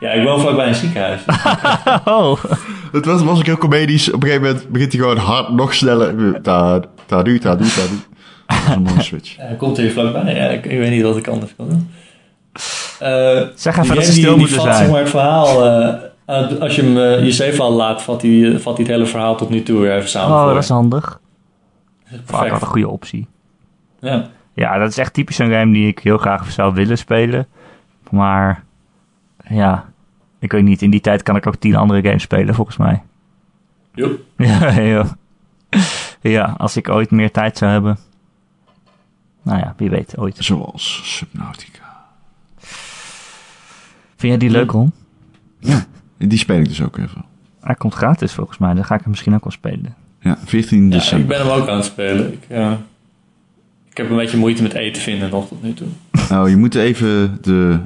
Ja, 0.00 0.10
ik 0.10 0.24
woon 0.24 0.40
vlakbij 0.40 0.68
een 0.68 0.74
ziekenhuis. 0.74 1.20
Oh, 2.04 2.44
Het 2.92 3.04
was, 3.04 3.22
was 3.22 3.38
ook 3.38 3.46
heel 3.46 3.56
comedisch. 3.56 4.08
Op 4.12 4.22
een 4.22 4.28
gegeven 4.28 4.46
moment 4.46 4.68
begint 4.68 4.92
hij 4.92 5.00
gewoon 5.00 5.16
hard, 5.16 5.52
nog 5.52 5.74
sneller. 5.74 6.42
Ta, 6.42 6.80
ta, 7.06 7.22
du, 7.22 7.38
ta, 7.38 7.56
du, 7.56 7.64
ta, 7.68 7.82
du. 7.86 7.98
Dat 8.46 8.58
is 8.68 8.74
een 8.74 8.82
mooie 8.82 9.02
switch. 9.02 9.36
Ja, 9.36 9.54
komt 9.58 9.76
hier 9.76 9.92
vlakbij. 9.92 10.34
Ja, 10.34 10.46
ik, 10.48 10.66
ik 10.66 10.78
weet 10.78 10.90
niet 10.90 11.02
wat 11.02 11.16
ik 11.16 11.28
anders 11.28 11.54
kan 11.56 11.68
doen. 11.68 11.90
Eh, 12.98 13.40
zeg 13.54 13.78
even 13.78 13.94
dat 13.94 14.04
ze 14.04 14.12
stil 14.12 14.36
moeten 14.36 14.60
zijn. 14.60 14.74
Zeg 14.74 14.90
maar, 14.90 15.00
het 15.00 15.10
verhaal, 15.10 15.64
eh, 15.64 16.60
als 16.60 16.76
je 16.76 16.82
hem 16.82 16.98
eh, 16.98 17.24
je 17.24 17.32
save 17.32 17.62
al 17.62 17.72
laat, 17.72 18.02
vat 18.02 18.22
hij, 18.22 18.58
vat 18.58 18.76
hij 18.76 18.86
het 18.86 18.94
hele 18.94 19.06
verhaal 19.06 19.36
tot 19.36 19.50
nu 19.50 19.62
toe 19.62 19.80
weer 19.80 19.96
even 19.96 20.08
samen 20.08 20.36
Oh, 20.36 20.42
voor 20.44 20.54
dat 20.54 20.62
is 20.62 20.68
handig. 20.68 21.20
Vaak 22.04 22.20
Perfect. 22.26 22.50
wat 22.50 22.60
een 22.60 22.66
goede 22.66 22.88
optie. 22.88 23.26
Ja. 24.00 24.28
Ja, 24.54 24.78
dat 24.78 24.88
is 24.90 24.98
echt 24.98 25.12
typisch 25.12 25.36
zo'n 25.36 25.50
game 25.50 25.72
die 25.72 25.86
ik 25.88 25.98
heel 25.98 26.18
graag 26.18 26.50
zou 26.50 26.74
willen 26.74 26.98
spelen. 26.98 27.46
Maar 28.14 28.64
ja, 29.48 29.92
ik 30.38 30.52
weet 30.52 30.64
niet. 30.64 30.82
In 30.82 30.90
die 30.90 31.00
tijd 31.00 31.22
kan 31.22 31.36
ik 31.36 31.46
ook 31.46 31.56
tien 31.56 31.76
andere 31.76 32.02
games 32.02 32.22
spelen, 32.22 32.54
volgens 32.54 32.76
mij. 32.76 33.02
Joep. 33.94 34.20
Ja, 34.36 34.70
ja. 34.70 35.16
ja, 36.20 36.54
als 36.58 36.76
ik 36.76 36.88
ooit 36.88 37.10
meer 37.10 37.30
tijd 37.30 37.58
zou 37.58 37.70
hebben. 37.70 37.98
Nou 39.42 39.58
ja, 39.58 39.74
wie 39.76 39.90
weet, 39.90 40.18
ooit. 40.18 40.36
Zoals 40.38 41.00
Subnautica. 41.16 41.82
Vind 44.16 44.32
jij 44.32 44.36
die 44.38 44.50
leuk, 44.50 44.70
Ron? 44.70 44.92
Die 46.18 46.38
speel 46.38 46.58
ik 46.58 46.68
dus 46.68 46.82
ook 46.82 46.96
even. 46.98 47.24
Hij 47.60 47.74
komt 47.74 47.94
gratis, 47.94 48.32
volgens 48.32 48.58
mij. 48.58 48.74
Dan 48.74 48.84
ga 48.84 48.94
ik 48.94 49.00
hem 49.00 49.10
misschien 49.10 49.34
ook 49.34 49.44
wel 49.44 49.52
spelen. 49.52 49.94
Ja, 50.20 50.38
14 50.44 50.78
Ja, 50.78 50.84
ik 50.84 50.90
december. 50.90 51.26
ben 51.26 51.38
hem 51.38 51.48
ook 51.60 51.68
aan 51.68 51.76
het 51.76 51.84
spelen. 51.84 52.32
Ik, 52.32 52.44
eh, 52.48 52.72
ik 53.90 53.96
heb 53.96 54.10
een 54.10 54.16
beetje 54.16 54.36
moeite 54.36 54.62
met 54.62 54.72
eten 54.72 55.02
vinden 55.02 55.30
nog 55.30 55.48
tot 55.48 55.62
nu 55.62 55.74
toe. 55.74 55.88
Nou, 56.28 56.50
je 56.50 56.56
moet 56.56 56.74
even 56.74 57.38
de... 57.42 57.80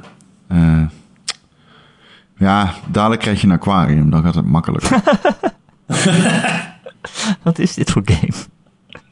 eh, 0.49 0.87
ja, 2.37 2.73
dadelijk 2.91 3.21
krijg 3.21 3.41
je 3.41 3.47
een 3.47 3.53
aquarium. 3.53 4.09
Dan 4.09 4.23
gaat 4.23 4.35
het 4.35 4.45
makkelijker. 4.45 5.01
Wat 7.43 7.59
is 7.59 7.73
dit 7.73 7.91
voor 7.91 8.01
game? 8.05 8.33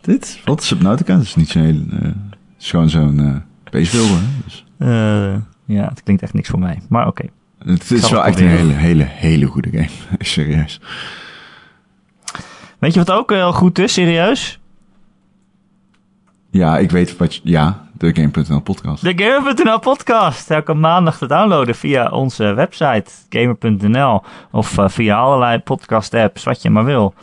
Dit? 0.02 0.42
Wat? 0.46 0.64
Subnautica? 0.64 1.16
Dat 1.16 1.24
is 1.24 1.36
niet 1.36 1.50
zo'n 1.50 1.62
hele... 1.62 1.86
eh, 1.90 2.02
het 2.02 2.64
is 2.64 2.70
gewoon 2.70 2.90
zo'n 2.90 3.44
hè. 3.70 4.20
Dus, 4.44 4.66
ja, 5.66 5.88
het 5.88 6.04
klinkt 6.04 6.22
echt 6.24 6.34
niks 6.34 6.50
voor 6.50 6.60
mij. 6.60 6.82
Maar 6.90 7.08
oké. 7.08 7.26
het 7.58 7.92
is 7.92 8.10
wel 8.10 8.26
echt 8.26 8.40
een 8.40 8.48
hele, 8.48 8.74
hele, 8.74 9.04
hele 9.04 9.46
goede 9.46 9.70
game. 9.70 9.90
Serieus. 10.20 10.82
Weet 12.80 12.94
je 12.94 13.00
wat 13.00 13.12
ook 13.12 13.32
heel 13.32 13.54
goed 13.54 13.80
is, 13.80 13.94
serieus? 13.94 14.60
Ja, 16.50 16.78
ik 16.78 16.92
weet 16.92 17.18
wat 17.18 17.36
je... 17.36 17.42
Ja, 17.44 17.87
de 17.98 18.16
Game.nl 18.16 18.62
podcast. 18.62 19.04
De 19.04 19.24
Gamer.nl 19.24 19.80
podcast. 19.80 20.52
Elke 20.52 20.74
maandag 20.74 21.18
te 21.18 21.28
downloaden 21.28 21.76
via 21.76 22.10
onze 22.10 22.54
website 22.54 23.12
gamer.nl 23.30 24.24
of 24.52 24.78
eh, 24.78 24.88
via 24.88 25.18
allerlei 25.18 25.60
podcast 25.60 26.14
apps, 26.14 26.44
wat 26.44 26.62
je 26.62 26.70
maar 26.70 26.86
wil. 26.86 27.14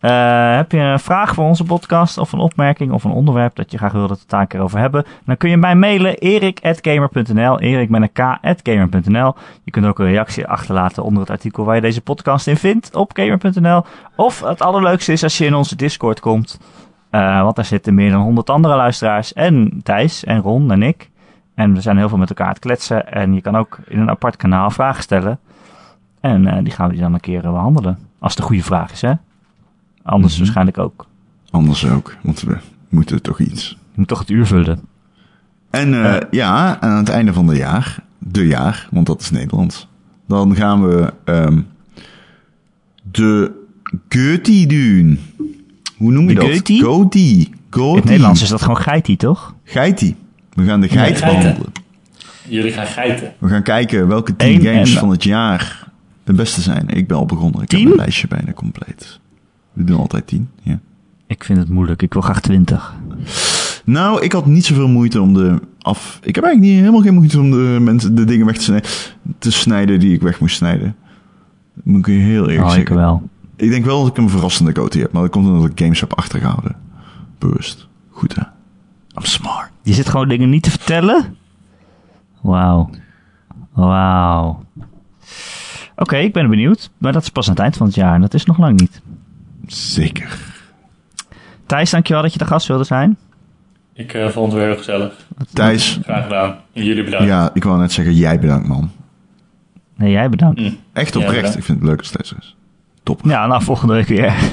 Eh, 0.00 0.56
heb 0.56 0.72
je 0.72 0.78
een 0.78 1.00
vraag 1.00 1.34
voor 1.34 1.44
onze 1.44 1.64
podcast 1.64 2.18
of 2.18 2.32
een 2.32 2.38
opmerking 2.38 2.92
of 2.92 3.04
een 3.04 3.10
onderwerp 3.10 3.56
dat 3.56 3.70
je 3.70 3.78
graag 3.78 3.92
wil 3.92 4.06
dat 4.06 4.10
we 4.10 4.20
het 4.20 4.30
daar 4.30 4.46
keer 4.46 4.60
over 4.60 4.78
hebben? 4.78 5.04
Dan 5.24 5.36
kun 5.36 5.50
je 5.50 5.56
mij 5.56 5.74
mailen 5.74 6.18
erik.gamer.nl, 6.18 7.60
erik 7.60 7.88
met 7.88 8.10
een. 8.12 9.34
Je 9.64 9.70
kunt 9.70 9.86
ook 9.86 9.98
een 9.98 10.06
reactie 10.06 10.46
achterlaten 10.46 11.02
onder 11.02 11.20
het 11.20 11.30
artikel 11.30 11.64
waar 11.64 11.74
je 11.74 11.80
deze 11.80 12.00
podcast 12.00 12.46
in 12.46 12.56
vindt 12.56 12.94
op 12.94 13.10
gamer.nl. 13.14 13.84
Of 14.16 14.40
het 14.40 14.62
allerleukste 14.62 15.12
is 15.12 15.22
als 15.22 15.38
je 15.38 15.44
in 15.44 15.54
onze 15.54 15.76
Discord 15.76 16.20
komt. 16.20 16.58
Eh, 17.16 17.42
want 17.42 17.56
daar 17.56 17.64
zitten 17.64 17.94
meer 17.94 18.10
dan 18.10 18.20
100 18.22 18.50
andere 18.50 18.76
luisteraars. 18.76 19.32
En 19.32 19.80
Thijs 19.82 20.24
en 20.24 20.40
Ron 20.40 20.70
en 20.72 20.82
ik. 20.82 21.10
En 21.54 21.74
we 21.74 21.80
zijn 21.80 21.96
heel 21.96 22.08
veel 22.08 22.18
met 22.18 22.28
elkaar 22.28 22.46
aan 22.46 22.52
het 22.52 22.62
kletsen. 22.62 23.12
En 23.12 23.34
je 23.34 23.40
kan 23.40 23.56
ook 23.56 23.78
in 23.88 23.98
een 24.00 24.10
apart 24.10 24.36
kanaal 24.36 24.70
vragen 24.70 25.02
stellen. 25.02 25.38
En 26.20 26.46
eh, 26.46 26.62
die 26.64 26.72
gaan 26.72 26.88
we 26.90 26.96
dan 26.96 27.14
een 27.14 27.20
keer 27.20 27.44
eh, 27.44 27.50
behandelen. 27.52 27.98
Als 28.18 28.32
het 28.32 28.40
een 28.40 28.46
goede 28.48 28.62
vraag 28.62 28.92
is, 28.92 29.00
hè? 29.00 29.12
Anders 30.02 30.32
Mhm. 30.32 30.42
waarschijnlijk 30.42 30.78
ook. 30.78 31.06
Anders 31.50 31.88
ook, 31.90 32.16
want 32.22 32.40
we 32.40 32.56
moeten 32.88 33.22
toch 33.22 33.40
iets. 33.40 33.68
Je 33.70 33.94
moet 33.98 34.08
toch 34.08 34.18
het 34.18 34.30
uur 34.30 34.46
vullen. 34.46 34.80
En 35.70 35.88
Ja. 35.90 36.20
ja, 36.30 36.80
aan 36.80 36.96
het 36.96 37.08
einde 37.08 37.32
van 37.32 37.48
het 37.48 37.56
jaar, 37.56 37.98
de 38.18 38.46
jaar, 38.46 38.88
want 38.90 39.06
dat 39.06 39.20
is 39.20 39.30
Nederlands. 39.30 39.88
Dan 40.26 40.54
gaan 40.56 40.88
we 40.88 41.12
ehm, 41.24 41.60
de 43.10 43.64
Goethe 44.08 44.66
doen. 44.66 45.20
Hoe 45.96 46.12
noem 46.12 46.28
je 46.28 46.34
De 46.34 46.40
dat? 46.40 46.50
Goethe? 46.50 46.82
Goethe. 46.82 47.18
In 47.90 47.94
het 47.96 48.04
Nederlands 48.04 48.42
is 48.42 48.48
dat 48.48 48.60
gewoon 48.62 48.76
geitie, 48.76 49.16
toch? 49.16 49.54
Geitie. 49.64 50.16
We 50.52 50.64
gaan 50.64 50.80
de 50.80 50.88
geit 50.88 51.18
geiten. 51.18 51.38
behandelen. 51.40 51.72
Jullie 52.48 52.72
gaan 52.72 52.86
geiten. 52.86 53.32
We 53.38 53.48
gaan 53.48 53.62
kijken 53.62 54.08
welke 54.08 54.36
10 54.36 54.48
Eén 54.48 54.60
games 54.60 54.92
en- 54.94 54.98
van 55.00 55.10
het 55.10 55.24
jaar 55.24 55.88
de 56.24 56.32
beste 56.32 56.60
zijn. 56.60 56.88
Ik 56.88 57.06
ben 57.08 57.16
al 57.16 57.26
begonnen. 57.26 57.62
Ik 57.62 57.68
Tien? 57.68 57.78
heb 57.78 57.86
mijn 57.88 58.00
lijstje 58.00 58.28
bijna 58.28 58.52
compleet. 58.52 59.20
We 59.72 59.84
doen 59.84 59.98
altijd 59.98 60.26
10, 60.26 60.48
ja. 60.62 60.78
Ik 61.26 61.44
vind 61.44 61.58
het 61.58 61.68
moeilijk. 61.68 62.02
Ik 62.02 62.12
wil 62.12 62.22
graag 62.22 62.40
20. 62.40 62.94
Nou, 63.84 64.22
ik 64.22 64.32
had 64.32 64.46
niet 64.46 64.64
zoveel 64.64 64.88
moeite 64.88 65.20
om 65.20 65.34
de 65.34 65.60
af. 65.80 66.18
Ik 66.22 66.34
heb 66.34 66.44
eigenlijk 66.44 66.72
niet, 66.74 66.80
helemaal 66.82 67.02
geen 67.02 67.14
moeite 67.14 67.40
om 67.40 67.50
de 67.50 67.78
mensen 67.80 68.14
de 68.14 68.24
dingen 68.24 68.46
weg 68.46 68.56
te 68.56 68.62
snijden, 68.62 68.88
te 69.38 69.52
snijden 69.52 70.00
die 70.00 70.14
ik 70.14 70.20
weg 70.22 70.40
moest 70.40 70.56
snijden. 70.56 70.96
Moet 71.82 71.98
ik 71.98 72.06
je 72.06 72.12
heel 72.20 72.48
eerlijk 72.48 72.60
Oh, 72.60 72.66
ik 72.70 72.76
zeggen. 72.76 72.96
wel. 72.96 73.28
Ik 73.56 73.70
denk 73.70 73.84
wel 73.84 73.98
dat 74.00 74.10
ik 74.10 74.16
een 74.16 74.30
verrassende 74.30 74.72
coatie 74.72 75.02
heb, 75.02 75.12
maar 75.12 75.22
dat 75.22 75.30
komt 75.30 75.46
omdat 75.46 75.70
ik 75.70 75.78
games 75.80 76.00
heb 76.00 76.14
achtergehouden. 76.14 76.76
Bewust. 77.38 77.88
Goed 78.10 78.34
hè. 78.34 78.42
I'm 79.16 79.24
smart. 79.24 79.70
Je 79.82 79.92
zit 79.92 80.08
gewoon 80.08 80.28
dingen 80.28 80.50
niet 80.50 80.62
te 80.62 80.70
vertellen? 80.70 81.36
Wauw. 82.40 82.90
Wauw. 83.72 84.64
Oké, 85.96 86.16
ik 86.16 86.32
ben 86.32 86.48
benieuwd. 86.50 86.90
Maar 86.98 87.12
dat 87.12 87.22
is 87.22 87.28
pas 87.28 87.46
aan 87.46 87.54
het 87.54 87.62
eind 87.62 87.76
van 87.76 87.86
het 87.86 87.94
jaar 87.94 88.14
en 88.14 88.20
dat 88.20 88.34
is 88.34 88.44
nog 88.44 88.58
lang 88.58 88.80
niet. 88.80 89.00
Zeker. 89.66 90.38
Thijs, 91.66 91.90
dankjewel 91.90 92.22
dat 92.22 92.32
je 92.32 92.38
de 92.38 92.44
gast 92.44 92.66
wilde 92.66 92.84
zijn. 92.84 93.16
Ik 93.92 94.14
eh, 94.14 94.28
vond 94.28 94.52
het 94.52 94.60
weer 94.60 94.68
heel 94.68 94.78
gezellig. 94.78 95.26
Thijs, 95.52 95.98
Graag 96.02 96.22
gedaan. 96.22 96.56
En 96.72 96.84
jullie 96.84 97.04
bedankt. 97.04 97.26
ja, 97.26 97.50
ik 97.54 97.64
wou 97.64 97.78
net 97.78 97.92
zeggen, 97.92 98.14
jij 98.14 98.38
bedankt 98.38 98.68
man. 98.68 98.90
Nee, 99.96 100.10
jij 100.10 100.28
bedankt. 100.28 100.60
Mm. 100.60 100.76
Echt 100.92 101.16
oprecht. 101.16 101.56
ik 101.56 101.64
vind 101.64 101.78
het 101.78 101.88
leuk 101.88 101.98
als 101.98 102.12
het 102.12 102.24
steeds 102.26 102.44
is. 102.44 102.56
Top. 103.06 103.20
Ja, 103.24 103.46
nou, 103.46 103.62
volgende 103.62 103.94
week 103.94 104.06
weer. 104.06 104.34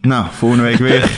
Nou, 0.00 0.26
volgende 0.30 0.64
week 0.64 0.78
weer. 0.78 1.10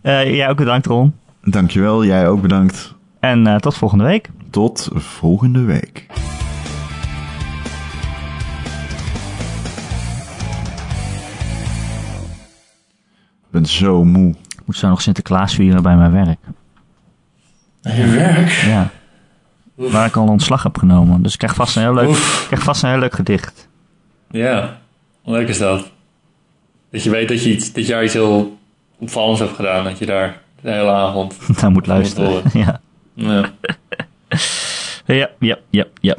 Eh, 0.00 0.34
jij 0.34 0.48
ook 0.48 0.56
bedankt, 0.56 0.86
Ron. 0.86 1.14
Dankjewel, 1.42 2.04
jij 2.04 2.28
ook 2.28 2.42
bedankt. 2.42 2.94
En 3.20 3.46
eh, 3.46 3.56
tot 3.56 3.74
volgende 3.74 4.04
week. 4.04 4.30
Tot 4.50 4.88
volgende 4.92 5.60
week. 5.60 6.06
Ik 13.38 13.50
ben 13.50 13.66
zo 13.66 14.04
moe. 14.04 14.30
Ik 14.30 14.62
moet 14.64 14.76
zo 14.76 14.88
nog 14.88 15.02
Sinterklaas 15.02 15.54
vieren 15.54 15.82
bij 15.82 15.96
mijn 15.96 16.12
werk. 16.12 16.38
Naar 17.82 17.96
je 17.96 18.10
werk. 18.10 18.50
Ja. 18.50 18.90
Waar 19.74 20.06
ik 20.06 20.16
al 20.16 20.28
ontslag 20.28 20.62
heb 20.62 20.78
genomen. 20.78 21.22
Dus 21.22 21.32
ik 21.32 21.38
krijg 21.38 21.54
vast 21.54 21.76
een 21.76 21.82
heel 21.82 21.94
leuk, 21.94 22.08
Oef. 22.08 22.44
krijg 22.46 22.62
vast 22.62 22.82
een 22.82 22.88
heel 22.90 22.98
leuk 22.98 23.14
gedicht. 23.14 23.68
Ja, 24.30 24.78
leuk 25.24 25.48
is 25.48 25.58
dat? 25.58 25.90
Dat 26.90 27.02
je 27.02 27.10
weet 27.10 27.28
dat 27.28 27.42
je 27.44 27.50
iets, 27.50 27.72
dit 27.72 27.86
jaar 27.86 28.04
iets 28.04 28.12
heel 28.12 28.58
opvallends 28.98 29.40
hebt 29.40 29.54
gedaan. 29.54 29.84
Dat 29.84 29.98
je 29.98 30.06
daar 30.06 30.40
de 30.60 30.70
hele 30.70 30.90
avond... 30.90 31.36
Daar 31.60 31.70
moet 31.70 31.86
luisteren. 31.86 32.42
Ja. 32.52 32.80
Ja, 35.06 35.28
ja, 35.38 35.58
ja, 35.70 35.84
ja. 36.00 36.16